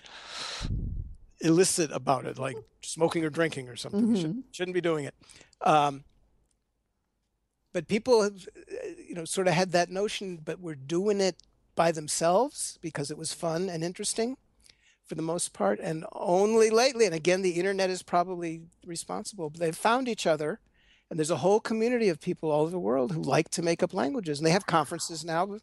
illicit 1.40 1.90
about 1.92 2.24
it, 2.24 2.38
like 2.38 2.56
smoking 2.82 3.24
or 3.24 3.30
drinking 3.30 3.68
or 3.68 3.76
something. 3.76 4.14
You 4.14 4.20
should, 4.20 4.42
shouldn't 4.52 4.74
be 4.74 4.80
doing 4.80 5.04
it. 5.04 5.14
Um, 5.60 6.04
but 7.74 7.88
people 7.88 8.22
have, 8.22 8.48
uh, 8.56 8.86
you 9.06 9.14
know, 9.14 9.26
sort 9.26 9.48
of 9.48 9.52
had 9.52 9.72
that 9.72 9.90
notion, 9.90 10.38
but 10.42 10.60
were 10.60 10.76
doing 10.76 11.20
it 11.20 11.42
by 11.74 11.90
themselves 11.92 12.78
because 12.80 13.10
it 13.10 13.18
was 13.18 13.34
fun 13.34 13.68
and 13.68 13.82
interesting 13.82 14.36
for 15.04 15.16
the 15.16 15.22
most 15.22 15.52
part. 15.52 15.80
And 15.80 16.06
only 16.12 16.70
lately, 16.70 17.04
and 17.04 17.14
again, 17.14 17.42
the 17.42 17.58
internet 17.58 17.90
is 17.90 18.02
probably 18.02 18.62
responsible, 18.86 19.50
but 19.50 19.60
they've 19.60 19.76
found 19.76 20.08
each 20.08 20.26
other. 20.26 20.60
And 21.10 21.18
there's 21.18 21.30
a 21.32 21.38
whole 21.38 21.60
community 21.60 22.08
of 22.08 22.20
people 22.20 22.50
all 22.50 22.62
over 22.62 22.70
the 22.70 22.78
world 22.78 23.12
who 23.12 23.22
like 23.22 23.50
to 23.50 23.62
make 23.62 23.82
up 23.82 23.92
languages. 23.92 24.38
And 24.38 24.46
they 24.46 24.52
have 24.52 24.66
conferences 24.66 25.24
now 25.24 25.58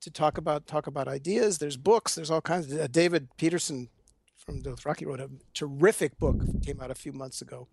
to 0.00 0.10
talk 0.10 0.38
about 0.38 0.66
talk 0.66 0.86
about 0.86 1.08
ideas. 1.08 1.58
There's 1.58 1.76
books. 1.76 2.14
There's 2.14 2.30
all 2.30 2.40
kinds. 2.42 2.70
Of, 2.70 2.78
uh, 2.78 2.86
David 2.86 3.28
Peterson 3.38 3.88
from 4.36 4.62
Dothraki 4.62 5.06
wrote 5.06 5.20
a 5.20 5.30
terrific 5.54 6.18
book 6.18 6.36
came 6.64 6.80
out 6.80 6.90
a 6.90 6.94
few 6.94 7.12
months 7.12 7.42
ago 7.42 7.68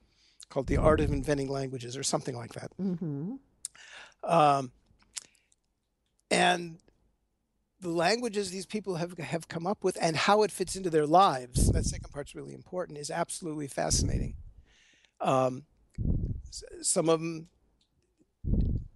called 0.49 0.67
"The 0.67 0.77
Art 0.77 0.99
of 0.99 1.11
Inventing 1.11 1.49
Languages" 1.49 1.95
or 1.95 2.03
something 2.03 2.35
like 2.35 2.53
that. 2.53 2.71
hmm 2.77 3.35
Um, 4.25 4.71
and 6.31 6.79
the 7.79 7.89
languages 7.89 8.49
these 8.49 8.65
people 8.65 8.95
have 8.95 9.17
have 9.19 9.47
come 9.47 9.67
up 9.67 9.83
with 9.83 9.97
and 10.01 10.15
how 10.15 10.43
it 10.43 10.51
fits 10.51 10.75
into 10.75 10.89
their 10.89 11.05
lives. 11.05 11.71
That 11.71 11.85
second 11.85 12.11
part's 12.11 12.35
really 12.35 12.53
important. 12.53 12.97
Is 12.97 13.11
absolutely 13.11 13.67
fascinating. 13.67 14.35
Um, 15.21 15.63
some 16.81 17.09
of 17.09 17.19
them 17.19 17.47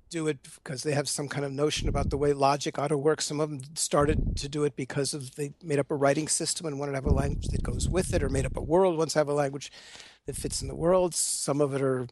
do 0.10 0.27
it 0.27 0.39
because 0.41 0.81
they 0.81 0.93
have 0.93 1.07
some 1.07 1.27
kind 1.27 1.45
of 1.45 1.51
notion 1.51 1.88
about 1.88 2.10
the 2.10 2.18
way 2.18 2.34
logic 2.34 2.80
ought 2.80 2.88
to 2.88 2.97
work. 2.97 3.22
Some 3.22 3.39
of 3.39 3.49
them 3.49 3.61
started 3.76 4.35
to 4.38 4.49
do 4.49 4.64
it 4.64 4.76
because 4.76 5.14
of 5.14 5.35
they 5.35 5.53
made 5.64 5.77
up 5.77 5.91
a 5.91 5.95
writing 5.95 6.27
system 6.27 6.65
and 6.65 6.80
wanted 6.80 6.93
to 6.93 6.97
have 6.97 7.06
a 7.06 7.14
language 7.14 7.47
that 7.49 7.61
goes 7.61 7.88
with 7.88 8.14
it, 8.14 8.23
or 8.23 8.30
made 8.30 8.45
up 8.45 8.57
a 8.57 8.61
world 8.61 8.97
wants 8.97 9.14
to 9.14 9.19
have 9.19 9.30
a 9.30 9.34
language 9.34 9.72
that 10.26 10.35
fits 10.35 10.61
in 10.61 10.68
the 10.68 10.76
world. 10.76 11.14
Some 11.14 11.61
of 11.61 11.73
it 11.76 11.81
are 11.81 12.07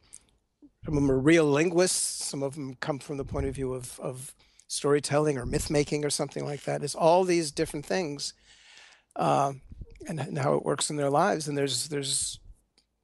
some 0.87 0.95
of 0.95 1.03
them 1.03 1.11
are 1.11 1.19
real 1.19 1.43
linguists. 1.43 2.23
Some 2.25 2.41
of 2.41 2.55
them 2.55 2.77
come 2.79 2.97
from 2.99 3.17
the 3.17 3.25
point 3.25 3.45
of 3.45 3.53
view 3.53 3.73
of, 3.73 3.99
of 3.99 4.33
storytelling 4.69 5.37
or 5.37 5.45
myth 5.45 5.69
making 5.69 6.05
or 6.05 6.09
something 6.09 6.45
like 6.45 6.63
that. 6.63 6.81
It's 6.81 6.95
all 6.95 7.25
these 7.25 7.51
different 7.51 7.85
things, 7.85 8.33
uh, 9.17 9.51
and, 10.07 10.17
and 10.21 10.37
how 10.37 10.53
it 10.53 10.63
works 10.63 10.89
in 10.89 10.95
their 10.95 11.09
lives. 11.09 11.49
And 11.49 11.57
there's 11.57 11.89
there's 11.89 12.39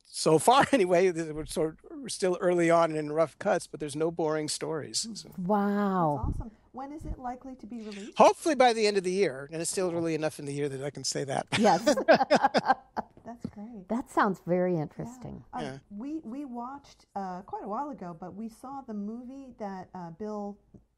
so 0.05 0.39
far 0.47 0.65
anyway. 0.71 1.11
We're 1.11 1.45
sort 1.45 1.77
we're 1.91 2.07
still 2.07 2.37
early 2.39 2.71
on 2.71 2.91
and 2.91 2.99
in 2.99 3.11
rough 3.11 3.37
cuts, 3.37 3.67
but 3.67 3.81
there's 3.81 3.97
no 3.97 4.11
boring 4.11 4.47
stories. 4.47 5.05
So 5.15 5.31
Wow. 5.37 6.29
Awesome. 6.29 6.51
When 6.71 6.93
is 6.93 7.03
it 7.03 7.19
likely 7.19 7.55
to 7.55 7.65
be 7.65 7.81
released? 7.81 8.17
hopefully 8.17 8.55
by 8.55 8.71
the 8.71 8.87
end 8.87 8.95
of 8.95 9.03
the 9.03 9.11
year, 9.11 9.49
and 9.51 9.61
it's 9.61 9.69
still 9.69 9.91
early 9.91 10.15
enough 10.15 10.39
in 10.39 10.45
the 10.45 10.53
year 10.53 10.69
that 10.69 10.81
I 10.81 10.89
can 10.89 11.03
say 11.03 11.25
that. 11.25 11.47
Yes, 11.59 11.83
That's 11.83 11.99
great. 13.53 13.87
that 13.89 14.09
sounds 14.09 14.41
very 14.45 14.75
interesting. 14.77 15.43
Um, 15.53 15.61
Yeah. 15.63 15.77
We 15.89 16.19
we 16.23 16.45
watched 16.45 17.05
uh, 17.15 17.41
quite 17.41 17.63
a 17.63 17.67
while 17.67 17.89
ago, 17.89 18.15
but 18.19 18.33
we 18.35 18.49
saw 18.49 18.81
the 18.87 18.93
movie 18.93 19.47
that 19.59 19.89
uh, 19.95 20.11
Bill 20.11 20.57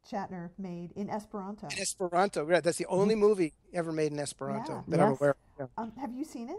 Shatner 0.10 0.50
made 0.58 0.92
in 0.96 1.10
Esperanto. 1.10 1.68
In 1.76 1.80
Esperanto, 1.82 2.44
right? 2.44 2.64
That's 2.64 2.78
the 2.78 2.86
only 2.88 3.16
movie 3.16 3.54
ever 3.74 3.92
made 3.92 4.12
in 4.12 4.20
Esperanto 4.20 4.74
Yeah. 4.74 4.82
that 4.90 5.00
I'm 5.00 5.12
Yes. 5.12 5.20
aware. 5.22 5.32
Of. 5.32 5.38
Yeah. 5.60 5.66
Um, 5.84 5.92
have 6.00 6.14
you 6.14 6.24
seen 6.24 6.50
it? 6.50 6.58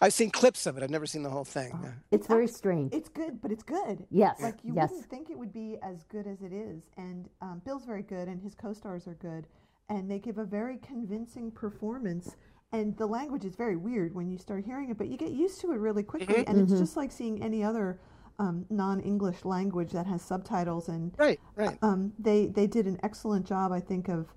I've 0.00 0.12
seen 0.14 0.30
clips 0.30 0.66
of 0.66 0.76
it. 0.76 0.82
I've 0.82 0.90
never 0.90 1.06
seen 1.06 1.22
the 1.22 1.30
whole 1.30 1.44
thing. 1.44 1.78
Yeah. 1.82 1.92
It's 2.10 2.26
very 2.26 2.48
strange. 2.48 2.92
It's 2.92 3.08
good, 3.10 3.40
but 3.40 3.52
it's 3.52 3.62
good. 3.62 4.04
Yes, 4.10 4.40
Like 4.40 4.56
you 4.64 4.74
yes. 4.74 4.90
wouldn't 4.90 5.08
think 5.10 5.30
it 5.30 5.38
would 5.38 5.52
be 5.52 5.76
as 5.82 6.02
good 6.04 6.26
as 6.26 6.42
it 6.42 6.52
is. 6.52 6.82
And 6.96 7.28
um, 7.40 7.60
Bill's 7.64 7.84
very 7.84 8.02
good, 8.02 8.26
and 8.26 8.40
his 8.42 8.54
co-stars 8.54 9.06
are 9.06 9.14
good, 9.14 9.46
and 9.88 10.10
they 10.10 10.18
give 10.18 10.38
a 10.38 10.44
very 10.44 10.78
convincing 10.78 11.50
performance. 11.52 12.36
And 12.72 12.96
the 12.96 13.06
language 13.06 13.44
is 13.44 13.54
very 13.54 13.76
weird 13.76 14.14
when 14.14 14.30
you 14.30 14.38
start 14.38 14.64
hearing 14.64 14.90
it, 14.90 14.98
but 14.98 15.08
you 15.08 15.16
get 15.16 15.32
used 15.32 15.60
to 15.60 15.72
it 15.72 15.76
really 15.78 16.02
quickly, 16.02 16.46
and 16.46 16.58
it's 16.58 16.78
just 16.78 16.96
like 16.96 17.12
seeing 17.12 17.42
any 17.42 17.62
other 17.62 18.00
um, 18.38 18.64
non-English 18.70 19.44
language 19.44 19.92
that 19.92 20.06
has 20.06 20.22
subtitles. 20.22 20.88
And 20.88 21.14
Right, 21.18 21.38
right. 21.54 21.78
um, 21.82 22.12
they 22.18 22.46
they 22.46 22.66
did 22.66 22.86
an 22.86 22.98
excellent 23.02 23.46
job, 23.46 23.72
I 23.72 23.80
think, 23.80 24.08
of 24.08 24.32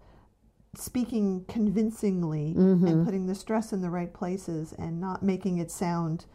speaking 0.75 1.45
convincingly 1.47 2.53
Mm-hmm. 2.57 2.85
and 2.87 3.05
putting 3.05 3.25
the 3.27 3.35
stress 3.35 3.71
in 3.73 3.81
the 3.81 3.89
right 3.89 4.13
places 4.13 4.73
and 4.77 4.99
not 4.99 5.23
making 5.23 5.57
it 5.59 5.71
sound 5.71 6.25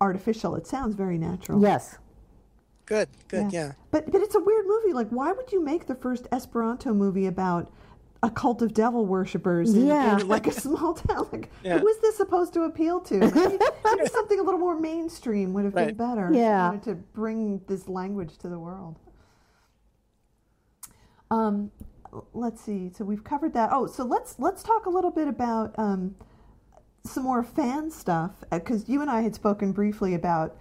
artificial. 0.00 0.54
It 0.56 0.66
sounds 0.66 0.94
very 0.94 1.18
natural. 1.18 1.60
Yes. 1.60 1.98
Good, 2.86 3.08
good, 3.28 3.52
yeah. 3.52 3.72
But 3.92 4.10
but 4.10 4.20
it's 4.20 4.34
a 4.34 4.40
weird 4.40 4.66
movie. 4.66 4.92
Like, 4.92 5.10
why 5.10 5.30
would 5.30 5.52
you 5.52 5.62
make 5.62 5.86
the 5.86 5.94
first 5.94 6.26
Esperanto 6.32 6.92
movie 6.92 7.26
about 7.26 7.70
a 8.22 8.30
cult 8.30 8.60
of 8.60 8.74
devil 8.74 9.06
worshippers 9.06 9.74
in, 9.74 9.86
Yeah. 9.86 10.20
in 10.20 10.28
like 10.28 10.46
a 10.46 10.52
small 10.52 10.94
town? 11.08 11.26
Like, 11.32 11.50
Yeah. 11.64 11.78
who 11.78 11.88
is 11.88 11.98
this 12.00 12.16
supposed 12.16 12.52
to 12.54 12.62
appeal 12.64 13.00
to? 13.00 13.18
Maybe, 13.18 13.58
maybe 13.84 14.06
something 14.12 14.38
a 14.38 14.42
little 14.42 14.60
more 14.60 14.78
mainstream 14.78 15.52
would 15.54 15.64
have 15.64 15.74
been 15.74 15.94
better. 15.94 16.30
Yeah. 16.32 16.68
wanted 16.68 16.82
to 16.84 16.94
bring 16.96 17.62
this 17.66 17.88
language 17.88 18.36
to 18.38 18.48
the 18.48 18.58
world. 18.58 18.98
Um, 21.30 21.70
let's 22.34 22.60
see. 22.60 22.90
So 22.94 23.04
we've 23.04 23.24
covered 23.24 23.52
that. 23.54 23.70
Oh, 23.72 23.86
so 23.86 24.04
let's 24.04 24.38
let's 24.38 24.62
talk 24.62 24.86
a 24.86 24.90
little 24.90 25.10
bit 25.12 25.28
about 25.28 25.74
um, 25.78 26.16
some 27.04 27.22
more 27.24 27.42
fan 27.42 27.90
stuff 27.90 28.32
because 28.50 28.88
you 28.88 29.00
and 29.00 29.10
I 29.10 29.20
had 29.22 29.34
spoken 29.34 29.72
briefly 29.72 30.14
about 30.14 30.56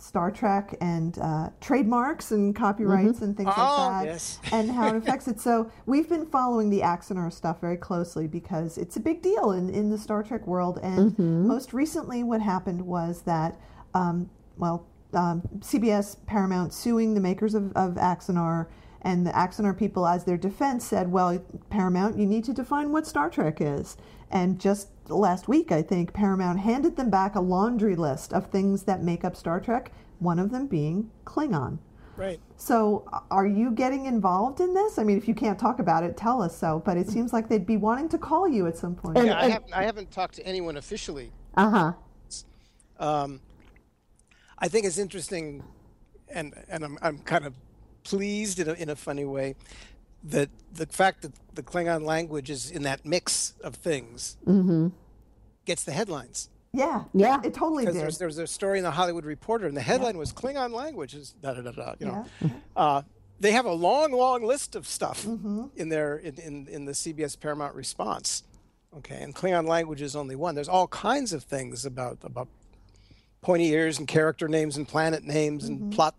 Star 0.00 0.30
Trek 0.30 0.74
and 0.80 1.18
uh, 1.18 1.50
trademarks 1.60 2.30
and 2.32 2.54
copyrights 2.56 3.20
and 3.20 3.36
things 3.36 3.52
Oh, 3.56 3.88
like 3.92 4.04
that, 4.06 4.12
yes. 4.12 4.38
and 4.52 4.70
how 4.70 4.88
it 4.88 4.96
affects 5.02 5.28
it. 5.28 5.40
So 5.40 5.70
we've 5.86 6.08
been 6.08 6.26
following 6.26 6.70
the 6.70 6.80
Axanar 6.80 7.32
stuff 7.32 7.60
very 7.60 7.76
closely 7.76 8.26
because 8.26 8.78
it's 8.78 8.96
a 8.96 9.00
big 9.00 9.22
deal 9.22 9.52
in, 9.52 9.68
in 9.70 9.90
the 9.90 9.98
Star 9.98 10.22
Trek 10.22 10.46
world. 10.46 10.78
And 10.82 11.18
most 11.18 11.72
recently, 11.72 12.22
what 12.22 12.40
happened 12.40 12.80
was 12.82 13.22
that, 13.22 13.58
um, 13.94 14.30
well, 14.56 14.86
um, 15.12 15.42
CBS 15.58 16.16
Paramount 16.26 16.72
suing 16.72 17.14
the 17.14 17.20
makers 17.20 17.54
of, 17.54 17.72
of 17.76 17.94
Axanar. 17.94 18.66
And 19.02 19.26
the 19.26 19.30
Axanar 19.30 19.76
people, 19.78 20.06
as 20.06 20.24
their 20.24 20.36
defense, 20.36 20.84
said, 20.84 21.10
"Well, 21.10 21.42
Paramount, 21.70 22.18
you 22.18 22.26
need 22.26 22.44
to 22.44 22.52
define 22.52 22.92
what 22.92 23.06
Star 23.06 23.30
Trek 23.30 23.56
is." 23.60 23.96
And 24.30 24.60
just 24.60 24.88
last 25.08 25.48
week, 25.48 25.72
I 25.72 25.82
think 25.82 26.12
Paramount 26.12 26.60
handed 26.60 26.96
them 26.96 27.10
back 27.10 27.34
a 27.34 27.40
laundry 27.40 27.96
list 27.96 28.32
of 28.32 28.46
things 28.46 28.84
that 28.84 29.02
make 29.02 29.24
up 29.24 29.34
Star 29.36 29.60
Trek. 29.60 29.92
One 30.20 30.38
of 30.38 30.50
them 30.50 30.66
being 30.66 31.10
Klingon. 31.24 31.78
Right. 32.16 32.38
So, 32.56 33.08
are 33.30 33.46
you 33.46 33.70
getting 33.70 34.04
involved 34.04 34.60
in 34.60 34.74
this? 34.74 34.98
I 34.98 35.04
mean, 35.04 35.16
if 35.16 35.26
you 35.26 35.34
can't 35.34 35.58
talk 35.58 35.78
about 35.78 36.04
it, 36.04 36.16
tell 36.18 36.42
us 36.42 36.56
so. 36.56 36.82
But 36.84 36.98
it 36.98 37.08
seems 37.08 37.32
like 37.32 37.48
they'd 37.48 37.66
be 37.66 37.78
wanting 37.78 38.10
to 38.10 38.18
call 38.18 38.46
you 38.46 38.66
at 38.66 38.76
some 38.76 38.94
point. 38.94 39.16
And- 39.16 39.26
Yeah, 39.28 39.38
I 39.40 39.48
haven't, 39.48 39.72
I 39.72 39.82
haven't 39.84 40.10
talked 40.10 40.34
to 40.34 40.46
anyone 40.46 40.76
officially. 40.76 41.32
Uh 41.56 41.70
huh. 41.70 41.92
Um, 42.98 43.40
I 44.58 44.68
think 44.68 44.84
it's 44.84 44.98
interesting, 44.98 45.64
and 46.28 46.52
and 46.68 46.84
I'm 46.84 46.98
I'm 47.00 47.18
kind 47.20 47.46
of 47.46 47.54
pleased 48.04 48.58
in 48.60 48.68
a, 48.68 48.72
in 48.74 48.90
a 48.90 48.96
funny 48.96 49.24
way 49.24 49.54
that 50.24 50.50
the 50.72 50.86
fact 50.86 51.22
that 51.22 51.32
the 51.54 51.62
Klingon 51.62 52.04
language 52.04 52.50
is 52.50 52.70
in 52.70 52.82
that 52.82 53.04
mix 53.04 53.54
of 53.62 53.74
things 53.76 54.36
gets 55.64 55.84
the 55.84 55.92
headlines. 55.92 56.48
yeah, 56.72 57.04
Yeah. 57.14 57.40
it 57.42 57.54
totally 57.54 57.82
Because 57.84 57.94
did. 57.96 58.02
there's, 58.02 58.18
there 58.18 58.26
was 58.28 58.38
a 58.38 58.46
story 58.46 58.78
in 58.78 58.84
the 58.84 58.90
Hollywood 58.90 59.24
Reporter, 59.24 59.66
and 59.66 59.76
the 59.76 59.80
headline 59.82 60.16
was 60.16 60.32
Klingon 60.32 60.72
language 60.72 61.14
is 61.14 61.32
da 61.42 61.54
da 61.54 61.62
da 61.62 61.72
da. 61.72 61.94
You 61.98 62.06
know, 62.06 62.26
Yeah. 62.40 62.48
uh, 62.76 63.02
they 63.40 63.52
have 63.52 63.64
a 63.66 63.72
long, 63.72 64.12
long 64.12 64.42
list 64.44 64.76
of 64.76 64.86
stuff 64.86 65.24
Mm-hmm. 65.24 65.64
in 65.76 65.88
their 65.88 66.16
in, 66.16 66.34
in 66.38 66.68
in 66.68 66.84
the 66.84 66.92
CBS 66.92 67.38
Paramount 67.38 67.74
response. 67.74 68.42
Okay, 68.98 69.22
and 69.22 69.34
Klingon 69.34 69.66
language 69.68 70.02
is 70.02 70.14
only 70.16 70.34
one. 70.36 70.54
There's 70.54 70.68
all 70.68 70.88
kinds 70.88 71.32
of 71.32 71.44
things 71.44 71.84
about 71.86 72.18
about 72.22 72.48
pointy 73.40 73.68
ears 73.70 73.98
and 73.98 74.06
character 74.06 74.48
names 74.48 74.76
and 74.76 74.86
planet 74.86 75.24
names 75.24 75.64
Mm-hmm. 75.64 75.84
and 75.84 75.92
plot 75.92 76.14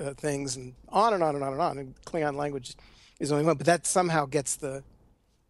uh, 0.00 0.14
things 0.14 0.56
and 0.56 0.74
on 0.88 1.14
and 1.14 1.22
on 1.22 1.34
and 1.34 1.44
on 1.44 1.52
and 1.52 1.62
on. 1.62 1.78
And 1.78 1.94
Klingon 2.04 2.34
language 2.36 2.74
is 3.18 3.32
only 3.32 3.44
one, 3.44 3.56
but 3.56 3.66
that 3.66 3.86
somehow 3.86 4.26
gets 4.26 4.56
the 4.56 4.82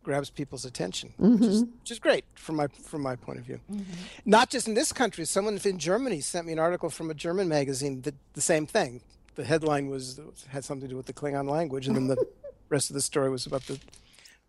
grabs 0.03 0.31
people's 0.31 0.65
attention, 0.65 1.13
which, 1.19 1.43
is, 1.43 1.63
which 1.81 1.91
is 1.91 1.99
great 1.99 2.25
from 2.35 2.57
my 2.57 2.67
from 2.69 3.03
my 3.03 3.15
point 3.17 3.39
of 3.39 3.45
view. 3.45 3.61
Not 4.25 4.49
just 4.49 4.67
in 4.67 4.75
this 4.75 4.93
country. 4.93 5.25
Someone 5.25 5.59
in 5.63 5.79
Germany 5.79 6.21
sent 6.21 6.47
me 6.47 6.53
an 6.53 6.59
article 6.59 6.89
from 6.89 7.11
a 7.11 7.15
German 7.15 7.49
magazine 7.49 8.01
that 8.03 8.15
the 8.33 8.41
same 8.41 8.67
thing. 8.67 9.03
The 9.35 9.45
headline 9.45 9.89
was 9.89 10.19
had 10.49 10.65
something 10.65 10.89
to 10.89 10.93
do 10.93 10.97
with 10.97 11.07
the 11.07 11.13
Klingon 11.13 11.49
language, 11.49 11.87
and 11.87 11.95
then 11.95 12.07
the 12.09 12.17
rest 12.71 12.91
of 12.91 12.95
the 12.95 13.03
story 13.03 13.31
was 13.31 13.47
about 13.47 13.67
the 13.67 13.79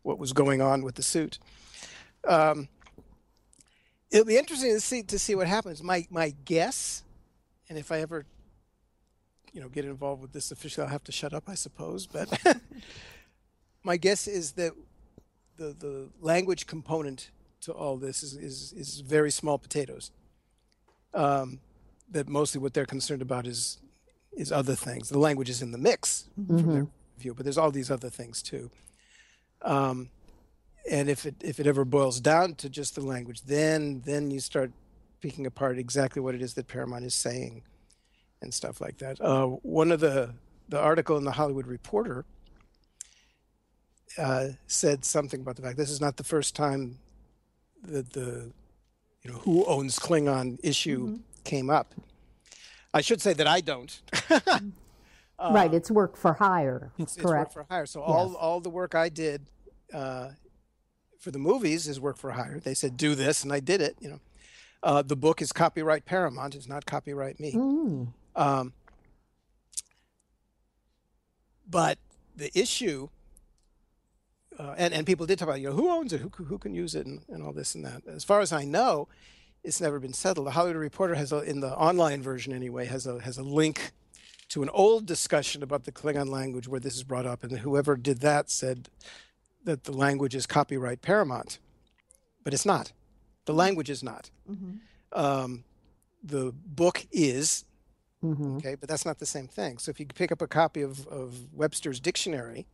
what 0.01 0.17
was 0.17 0.33
going 0.33 0.61
on 0.61 0.81
with 0.83 0.95
the 0.95 1.03
suit. 1.03 1.39
Um, 2.27 2.69
it'll 4.11 4.25
be 4.25 4.37
interesting 4.37 4.73
to 4.73 4.79
see 4.79 5.03
to 5.03 5.19
see 5.19 5.35
what 5.35 5.47
happens. 5.47 5.83
My 5.83 6.07
my 6.09 6.33
guess, 6.45 7.03
and 7.67 7.77
if 7.77 7.91
I 7.91 7.99
ever, 7.99 8.25
you 9.53 9.61
know, 9.61 9.69
get 9.69 9.85
involved 9.85 10.21
with 10.21 10.33
this 10.33 10.51
officially, 10.51 10.85
I'll 10.85 10.91
have 10.91 11.03
to 11.05 11.11
shut 11.11 11.33
up, 11.33 11.43
I 11.47 11.55
suppose. 11.55 12.07
But 12.07 12.29
my 13.83 13.97
guess 13.97 14.27
is 14.27 14.53
that 14.53 14.73
the 15.57 15.75
the 15.77 16.09
language 16.21 16.67
component 16.67 17.31
to 17.61 17.71
all 17.73 17.97
this 17.97 18.23
is 18.23 18.35
is, 18.35 18.73
is 18.73 18.99
very 19.01 19.31
small 19.31 19.57
potatoes. 19.57 20.11
Um, 21.13 21.59
that 22.11 22.27
mostly 22.27 22.61
what 22.61 22.73
they're 22.73 22.85
concerned 22.85 23.21
about 23.21 23.45
is 23.45 23.79
is 24.33 24.51
other 24.51 24.75
things. 24.75 25.09
The 25.09 25.19
language 25.19 25.49
is 25.49 25.61
in 25.61 25.71
the 25.71 25.77
mix 25.77 26.29
from 26.47 26.73
their 26.73 26.87
view, 27.17 27.33
but 27.33 27.43
there's 27.43 27.57
all 27.57 27.71
these 27.71 27.91
other 27.91 28.09
things 28.09 28.41
too. 28.41 28.69
Um, 29.61 30.09
and 30.89 31.09
if 31.09 31.25
it 31.25 31.35
if 31.41 31.59
it 31.59 31.67
ever 31.67 31.85
boils 31.85 32.19
down 32.19 32.55
to 32.55 32.69
just 32.69 32.95
the 32.95 33.01
language, 33.01 33.41
then 33.41 34.01
then 34.05 34.31
you 34.31 34.39
start 34.39 34.71
picking 35.21 35.45
apart 35.45 35.77
exactly 35.77 36.21
what 36.21 36.33
it 36.35 36.41
is 36.41 36.53
that 36.53 36.67
Paramount 36.67 37.03
is 37.03 37.13
saying, 37.13 37.63
and 38.41 38.53
stuff 38.53 38.81
like 38.81 38.97
that. 38.99 39.19
Uh, 39.21 39.45
one 39.47 39.91
of 39.91 39.99
the 39.99 40.33
the 40.67 40.79
article 40.79 41.17
in 41.17 41.23
the 41.23 41.31
Hollywood 41.31 41.67
Reporter 41.67 42.25
uh, 44.17 44.49
said 44.67 45.05
something 45.05 45.41
about 45.41 45.55
the 45.55 45.61
fact 45.61 45.77
this 45.77 45.89
is 45.89 46.01
not 46.01 46.17
the 46.17 46.23
first 46.23 46.55
time 46.55 46.99
that 47.83 48.13
the 48.13 48.51
you 49.23 49.31
know 49.31 49.37
who 49.39 49.65
owns 49.65 49.99
Klingon 49.99 50.59
issue 50.63 51.19
came 51.43 51.69
up. 51.69 51.93
I 52.93 53.01
should 53.01 53.21
say 53.21 53.33
that 53.33 53.47
I 53.47 53.61
don't. 53.61 54.01
right. 55.39 55.73
It's 55.73 55.91
work 55.91 56.17
for 56.17 56.33
hire. 56.33 56.91
It's, 56.97 57.15
it's 57.15 57.25
work 57.25 57.51
for 57.51 57.65
hire. 57.69 57.85
So 57.85 58.01
all 58.01 58.27
Yes. 58.29 58.37
all 58.39 58.59
the 58.59 58.69
work 58.69 58.95
I 58.95 59.09
did 59.09 59.45
uh, 59.93 60.29
for 61.19 61.31
the 61.31 61.39
movies 61.39 61.87
is 61.87 61.99
work 61.99 62.17
for 62.17 62.31
hire. 62.31 62.59
They 62.59 62.73
said 62.73 62.97
do 62.97 63.15
this, 63.15 63.43
and 63.43 63.53
I 63.53 63.59
did 63.59 63.81
it. 63.81 63.95
You 63.99 64.09
know, 64.09 64.19
uh, 64.83 65.01
the 65.01 65.15
book 65.15 65.41
is 65.41 65.51
copyright 65.51 66.05
Paramount. 66.05 66.55
It's 66.55 66.67
not 66.67 66.85
copyright 66.85 67.39
me. 67.39 67.53
Mm. 67.53 68.13
Um, 68.39 68.71
but 71.69 71.97
the 72.37 72.57
issue, 72.57 73.09
uh, 74.57 74.75
and 74.77 74.93
and 74.93 75.05
people 75.05 75.25
did 75.25 75.37
talk 75.37 75.49
about 75.49 75.59
you 75.59 75.69
know 75.69 75.75
who 75.75 75.89
owns 75.89 76.13
it, 76.13 76.21
who 76.21 76.29
who 76.45 76.57
can 76.57 76.73
use 76.73 76.95
it, 76.95 77.05
and, 77.05 77.21
and 77.27 77.43
all 77.43 77.51
this 77.51 77.75
and 77.75 77.83
that. 77.83 78.03
As 78.07 78.23
far 78.23 78.39
as 78.39 78.53
I 78.53 78.63
know, 78.63 79.09
it's 79.61 79.81
never 79.81 79.99
been 79.99 80.13
settled. 80.13 80.47
The 80.47 80.51
Hollywood 80.51 80.77
Reporter 80.77 81.15
has 81.15 81.33
a, 81.33 81.39
in 81.41 81.59
the 81.59 81.75
online 81.75 82.23
version 82.23 82.53
anyway 82.53 82.85
has 82.85 83.05
a 83.05 83.19
has 83.19 83.37
a 83.37 83.43
link 83.43 83.91
to 84.47 84.63
an 84.63 84.69
old 84.69 85.05
discussion 85.05 85.61
about 85.61 85.83
the 85.83 85.91
Klingon 85.91 86.29
language 86.29 86.67
where 86.67 86.79
this 86.79 86.95
is 86.95 87.03
brought 87.03 87.25
up, 87.25 87.43
and 87.43 87.59
whoever 87.59 87.97
did 87.97 88.21
that 88.21 88.49
said 88.49 88.87
that 89.65 89.83
the 89.83 89.91
language 89.91 90.33
is 90.33 90.47
copyright 90.47 91.01
Paramount, 91.01 91.59
but 92.45 92.53
it's 92.53 92.65
not. 92.65 92.93
The 93.43 93.53
language 93.53 93.89
is 93.89 94.01
not. 94.01 94.31
Um, 95.11 95.65
the 96.23 96.53
book 96.53 97.05
is 97.11 97.65
hmm 98.21 98.57
okay, 98.57 98.75
but 98.75 98.89
that's 98.89 99.05
not 99.05 99.19
the 99.19 99.25
same 99.25 99.47
thing. 99.47 99.77
So 99.77 99.89
if 99.89 99.99
you 99.99 100.05
pick 100.05 100.31
up 100.31 100.41
a 100.41 100.47
copy 100.47 100.81
of, 100.81 101.07
of 101.07 101.53
Webster's 101.53 101.99
dictionary, 101.99 102.67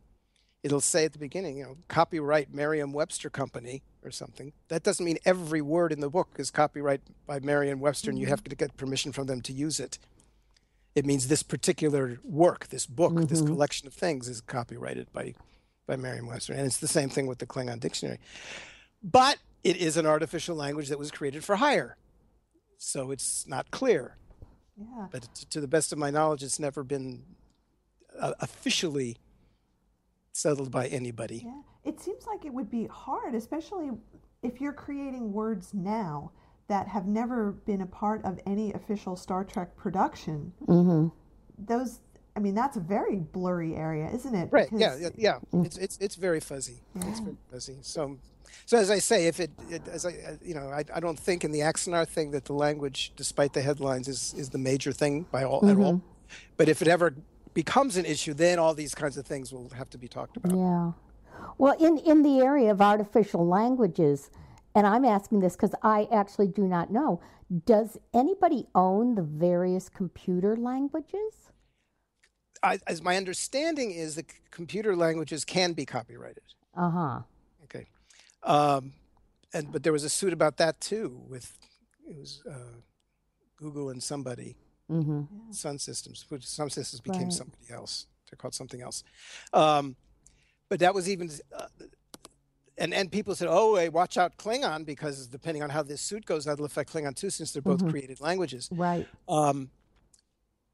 it'll 0.62 0.80
say 0.80 1.04
at 1.04 1.12
the 1.12 1.18
beginning, 1.18 1.58
you 1.58 1.64
know, 1.64 1.76
copyright 1.88 2.52
Merriam-Webster 2.52 3.30
Company 3.30 3.82
or 4.02 4.10
something. 4.10 4.52
That 4.68 4.82
doesn't 4.82 5.04
mean 5.04 5.18
every 5.24 5.62
word 5.62 5.92
in 5.92 6.00
the 6.00 6.10
book 6.10 6.30
is 6.38 6.50
copyright 6.50 7.02
by 7.26 7.38
Merriam-Webster, 7.40 8.10
and 8.10 8.18
you 8.18 8.26
have 8.26 8.42
to 8.44 8.56
get 8.56 8.76
permission 8.76 9.12
from 9.12 9.26
them 9.26 9.40
to 9.42 9.52
use 9.52 9.78
it. 9.78 9.98
It 10.96 11.06
means 11.06 11.28
this 11.28 11.42
particular 11.42 12.18
work, 12.24 12.68
this 12.68 12.86
book, 12.86 13.28
this 13.28 13.42
collection 13.42 13.86
of 13.86 13.94
things 13.94 14.28
is 14.28 14.40
copyrighted 14.40 15.12
by 15.12 15.34
by 15.86 15.94
Merriam-Webster, 15.94 16.52
and 16.52 16.66
it's 16.66 16.78
the 16.78 16.88
same 16.88 17.08
thing 17.08 17.28
with 17.28 17.38
the 17.38 17.46
Klingon 17.46 17.78
dictionary. 17.78 18.18
But 19.04 19.38
it 19.62 19.76
is 19.76 19.96
an 19.96 20.04
artificial 20.06 20.56
language 20.56 20.88
that 20.88 20.98
was 20.98 21.12
created 21.12 21.44
for 21.44 21.56
hire, 21.56 21.96
so 22.76 23.12
it's 23.12 23.46
not 23.46 23.70
clear 23.70 24.16
Yeah. 24.76 25.06
but 25.10 25.28
t- 25.34 25.46
to 25.50 25.60
the 25.60 25.68
best 25.68 25.92
of 25.92 25.98
my 25.98 26.10
knowledge, 26.10 26.42
it's 26.42 26.60
never 26.60 26.84
been 26.84 27.22
uh, 28.20 28.34
officially 28.40 29.16
settled 30.32 30.70
by 30.70 30.86
anybody. 30.88 31.42
Yeah. 31.44 31.62
It 31.84 32.00
seems 32.00 32.26
like 32.26 32.44
it 32.44 32.52
would 32.52 32.70
be 32.70 32.86
hard, 32.86 33.34
especially 33.34 33.90
if 34.42 34.60
you're 34.60 34.72
creating 34.72 35.32
words 35.32 35.72
now 35.72 36.32
that 36.68 36.88
have 36.88 37.06
never 37.06 37.52
been 37.52 37.80
a 37.80 37.86
part 37.86 38.24
of 38.24 38.40
any 38.44 38.72
official 38.72 39.16
Star 39.16 39.44
Trek 39.44 39.76
production. 39.76 40.52
Mm-hmm. 40.66 41.08
Those 41.64 42.00
I 42.36 42.38
mean, 42.38 42.54
that's 42.54 42.76
a 42.76 42.80
very 42.80 43.16
blurry 43.16 43.74
area, 43.74 44.08
isn't 44.14 44.34
it? 44.34 44.48
Right. 44.52 44.68
Yeah. 44.70 44.94
Because- 44.96 45.12
Yeah. 45.16 45.38
yeah. 45.52 45.62
It's 45.64 45.78
it's 45.78 45.96
it's 45.98 46.14
very 46.16 46.40
fuzzy. 46.40 46.78
It's 46.94 47.20
very 47.20 47.36
fuzzy. 47.50 47.78
So, 47.80 48.18
so 48.66 48.76
as 48.78 48.90
I 48.90 48.98
say, 48.98 49.26
if 49.26 49.40
it, 49.40 49.50
it 49.70 49.88
as 49.88 50.04
I 50.04 50.10
uh, 50.10 50.36
you 50.42 50.54
know, 50.54 50.68
I, 50.68 50.84
I 50.94 51.00
don't 51.00 51.18
think 51.18 51.44
in 51.44 51.50
the 51.52 51.60
Axanar 51.60 52.06
thing 52.06 52.30
that 52.32 52.44
the 52.44 52.52
language, 52.52 53.12
despite 53.16 53.52
the 53.54 53.62
headlines, 53.62 54.06
is 54.06 54.34
is 54.36 54.50
the 54.50 54.58
major 54.58 54.92
thing 54.92 55.24
by 55.32 55.44
all 55.44 55.66
at 55.68 55.76
all. 55.78 56.00
But 56.56 56.68
if 56.68 56.82
it 56.82 56.88
ever 56.88 57.14
becomes 57.54 57.96
an 57.96 58.04
issue, 58.04 58.34
then 58.34 58.58
all 58.58 58.74
these 58.74 58.94
kinds 58.94 59.16
of 59.16 59.24
things 59.26 59.52
will 59.52 59.70
have 59.70 59.88
to 59.90 59.98
be 59.98 60.08
talked 60.08 60.36
about. 60.36 60.54
Yeah. 60.56 60.92
Well, 61.58 61.74
in, 61.78 61.98
in 61.98 62.22
the 62.22 62.40
area 62.40 62.70
of 62.70 62.82
artificial 62.82 63.46
languages, 63.46 64.30
and 64.74 64.86
I'm 64.86 65.04
asking 65.04 65.40
this 65.40 65.54
because 65.56 65.74
I 65.82 66.06
actually 66.12 66.48
do 66.48 66.62
not 66.66 66.90
know, 66.90 67.20
does 67.64 67.96
anybody 68.12 68.66
own 68.74 69.14
the 69.14 69.22
various 69.22 69.88
computer 69.88 70.56
languages? 70.56 71.32
I, 72.62 72.78
as 72.86 73.02
my 73.02 73.16
understanding 73.16 73.90
is, 73.92 74.14
that 74.16 74.30
c- 74.30 74.38
computer 74.50 74.96
languages 74.96 75.44
can 75.44 75.72
be 75.72 75.84
copyrighted. 75.86 76.42
Uh 76.76 76.90
huh. 76.90 77.20
Okay. 77.64 77.86
Um, 78.42 78.92
and 79.54 79.70
but 79.72 79.82
there 79.82 79.92
was 79.92 80.04
a 80.04 80.08
suit 80.08 80.32
about 80.32 80.56
that 80.58 80.80
too 80.80 81.20
with 81.28 81.56
it 82.08 82.16
was 82.16 82.42
uh, 82.50 82.54
Google 83.56 83.90
and 83.90 84.02
somebody 84.02 84.56
Mm-hmm. 84.88 85.50
Sun 85.50 85.78
Systems, 85.80 86.24
which 86.28 86.46
Sun 86.46 86.70
Systems 86.70 87.00
became 87.00 87.24
Right. 87.24 87.32
somebody 87.32 87.64
else. 87.72 88.06
They're 88.30 88.36
called 88.36 88.54
something 88.54 88.82
else. 88.82 89.02
Um, 89.52 89.96
but 90.68 90.78
that 90.78 90.94
was 90.94 91.08
even, 91.10 91.28
uh, 91.52 91.66
and 92.78 92.94
and 92.94 93.10
people 93.10 93.34
said, 93.34 93.48
"Oh, 93.50 93.74
hey, 93.74 93.88
watch 93.88 94.16
out, 94.16 94.36
Klingon, 94.36 94.84
because 94.86 95.26
depending 95.26 95.64
on 95.64 95.70
how 95.70 95.82
this 95.82 96.00
suit 96.00 96.24
goes, 96.24 96.44
that'll 96.44 96.64
affect 96.64 96.92
Klingon 96.92 97.16
too, 97.16 97.30
since 97.30 97.50
they're 97.50 97.62
both 97.62 97.84
created 97.88 98.20
languages." 98.20 98.68
Right. 98.70 99.08
Um, 99.28 99.70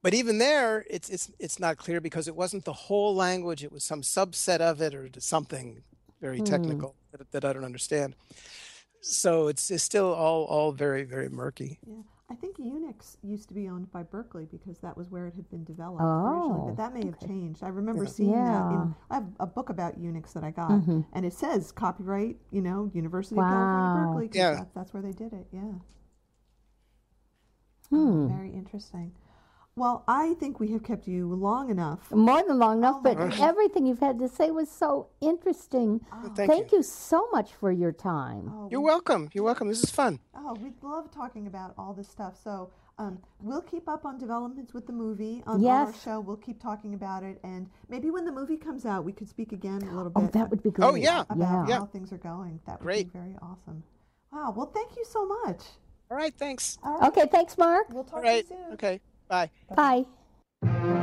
but 0.03 0.15
even 0.15 0.39
there, 0.39 0.85
it's 0.91 1.09
it's 1.09 1.31
it's 1.39 1.61
not 1.61 1.77
clear 1.77 2.01
because 2.01 2.27
it 2.29 2.35
wasn't 2.35 2.65
the 2.65 2.73
whole 2.73 3.15
language; 3.15 3.63
it 3.63 3.73
was 3.73 3.85
some 3.85 4.03
subset 4.03 4.61
of 4.61 4.81
it 4.81 4.95
or 4.95 5.09
something 5.19 5.83
very 6.21 6.41
technical 6.41 6.95
that, 7.13 7.31
that 7.33 7.45
I 7.45 7.53
don't 7.53 7.65
understand. 7.65 8.17
So 9.01 9.49
it's 9.49 9.71
it's 9.71 9.85
still 9.85 10.13
all 10.13 10.45
all 10.45 10.73
very 10.73 11.05
very 11.05 11.29
murky. 11.29 11.79
Yeah. 11.87 12.03
I 12.31 12.35
think 12.35 12.57
Unix 12.57 13.19
used 13.23 13.49
to 13.49 13.55
be 13.55 13.69
owned 13.69 13.93
by 13.93 14.05
Berkeley 14.05 14.47
because 14.51 14.79
that 14.79 14.97
was 14.97 15.11
where 15.11 15.27
it 15.27 15.35
had 15.35 15.51
been 15.51 15.65
developed 15.65 16.01
originally, 16.01 16.61
Oh, 16.61 16.67
but 16.69 16.77
that 16.79 16.95
may 16.95 17.05
have 17.05 17.21
changed. 17.21 17.63
I 17.63 17.69
remember 17.69 18.07
seeing 18.07 18.31
that. 18.31 18.39
Yeah. 18.39 18.61
Mm-hmm. 18.61 18.83
In, 18.83 18.95
I 19.11 19.15
have 19.17 19.27
a 19.39 19.47
book 19.47 19.69
about 19.69 20.01
Unix 20.01 20.33
that 20.33 20.43
I 20.43 20.51
got, 20.51 20.71
and 20.71 21.27
it 21.27 21.35
says 21.35 21.73
copyright, 21.73 22.39
you 22.51 22.63
know, 22.63 22.91
University 22.95 23.37
of 23.39 23.45
California, 23.45 24.07
Berkeley. 24.07 24.39
Yeah. 24.39 24.55
that, 24.55 24.69
that's 24.75 24.95
where 24.95 25.03
they 25.03 25.13
did 25.13 25.35
it. 25.35 25.47
Yeah. 25.53 25.73
Hmm. 27.91 28.29
Very 28.29 28.51
interesting. 28.51 29.13
Well, 29.75 30.05
I 30.07 30.35
think 30.35 30.61
we 30.61 30.69
have 30.73 30.83
kept 30.83 31.09
you 31.09 31.33
long 31.35 31.71
enough. 31.71 32.11
More 32.11 32.43
than 32.47 32.59
long 32.59 32.79
enough, 32.79 32.97
Oh, 32.99 33.03
but 33.03 33.17
my 33.17 33.23
goodness. 33.25 33.41
everything 33.41 33.87
you've 33.87 34.01
had 34.01 34.19
to 34.19 34.29
say 34.29 34.51
was 34.51 34.71
so 34.71 35.09
interesting. 35.23 36.01
thank 36.37 36.73
you. 36.73 36.83
so 36.83 37.27
much 37.33 37.55
for 37.55 37.73
your 37.73 37.91
time. 37.93 38.53
Oh, 38.55 38.69
You're 38.71 38.83
welcome. 38.83 39.31
You're 39.33 39.45
welcome. 39.45 39.69
This 39.69 39.83
is 39.83 39.91
fun. 39.91 40.19
Oh, 40.35 40.55
we 40.61 40.73
love 40.83 41.11
talking 41.11 41.47
about 41.47 41.73
all 41.79 41.95
this 41.95 42.07
stuff. 42.09 42.39
So 42.43 42.71
um, 42.99 43.19
we'll 43.41 43.63
keep 43.63 43.89
up 43.89 44.05
on 44.05 44.19
developments 44.19 44.75
with 44.75 44.87
the 44.87 44.93
movie 44.93 45.43
on, 45.47 45.65
on 45.65 45.87
our 45.87 45.95
show. 45.95 46.21
We'll 46.21 46.37
keep 46.37 46.61
talking 46.63 46.93
about 46.93 47.23
it, 47.23 47.39
and 47.43 47.71
maybe 47.89 48.11
when 48.11 48.27
the 48.27 48.33
movie 48.33 48.59
comes 48.59 48.85
out, 48.85 49.05
we 49.07 49.13
could 49.13 49.29
speak 49.29 49.53
again 49.53 49.81
a 49.89 49.97
little 49.97 50.11
bit. 50.11 50.23
Oh, 50.25 50.27
that 50.35 50.51
would 50.51 50.63
be 50.63 50.71
great. 50.71 50.87
Oh, 50.87 50.95
yeah. 50.97 51.23
about 51.31 51.67
Yeah. 51.69 51.79
how 51.79 51.87
things 51.87 52.13
are 52.13 52.19
going. 52.19 52.61
That 52.67 52.81
would 52.81 52.85
Great. 52.85 53.11
be 53.11 53.19
very 53.19 53.37
awesome. 53.41 53.83
Wow. 54.31 54.53
Well, 54.55 54.67
thank 54.67 54.97
you 54.99 55.05
so 55.07 55.25
much. 55.27 55.63
All 56.11 56.17
right. 56.19 56.35
Thanks. 56.37 56.77
All 56.83 56.99
right. 56.99 57.09
Okay, 57.09 57.27
thanks, 57.27 57.57
Marc. 57.57 57.89
We'll 57.89 58.05
talk 58.05 58.17
All 58.17 58.23
right. 58.23 58.47
to 58.47 58.55
you 58.55 58.61
soon. 58.65 58.73
Okay. 58.75 59.01
Bye. 59.33 59.49
Bye. 59.75 60.99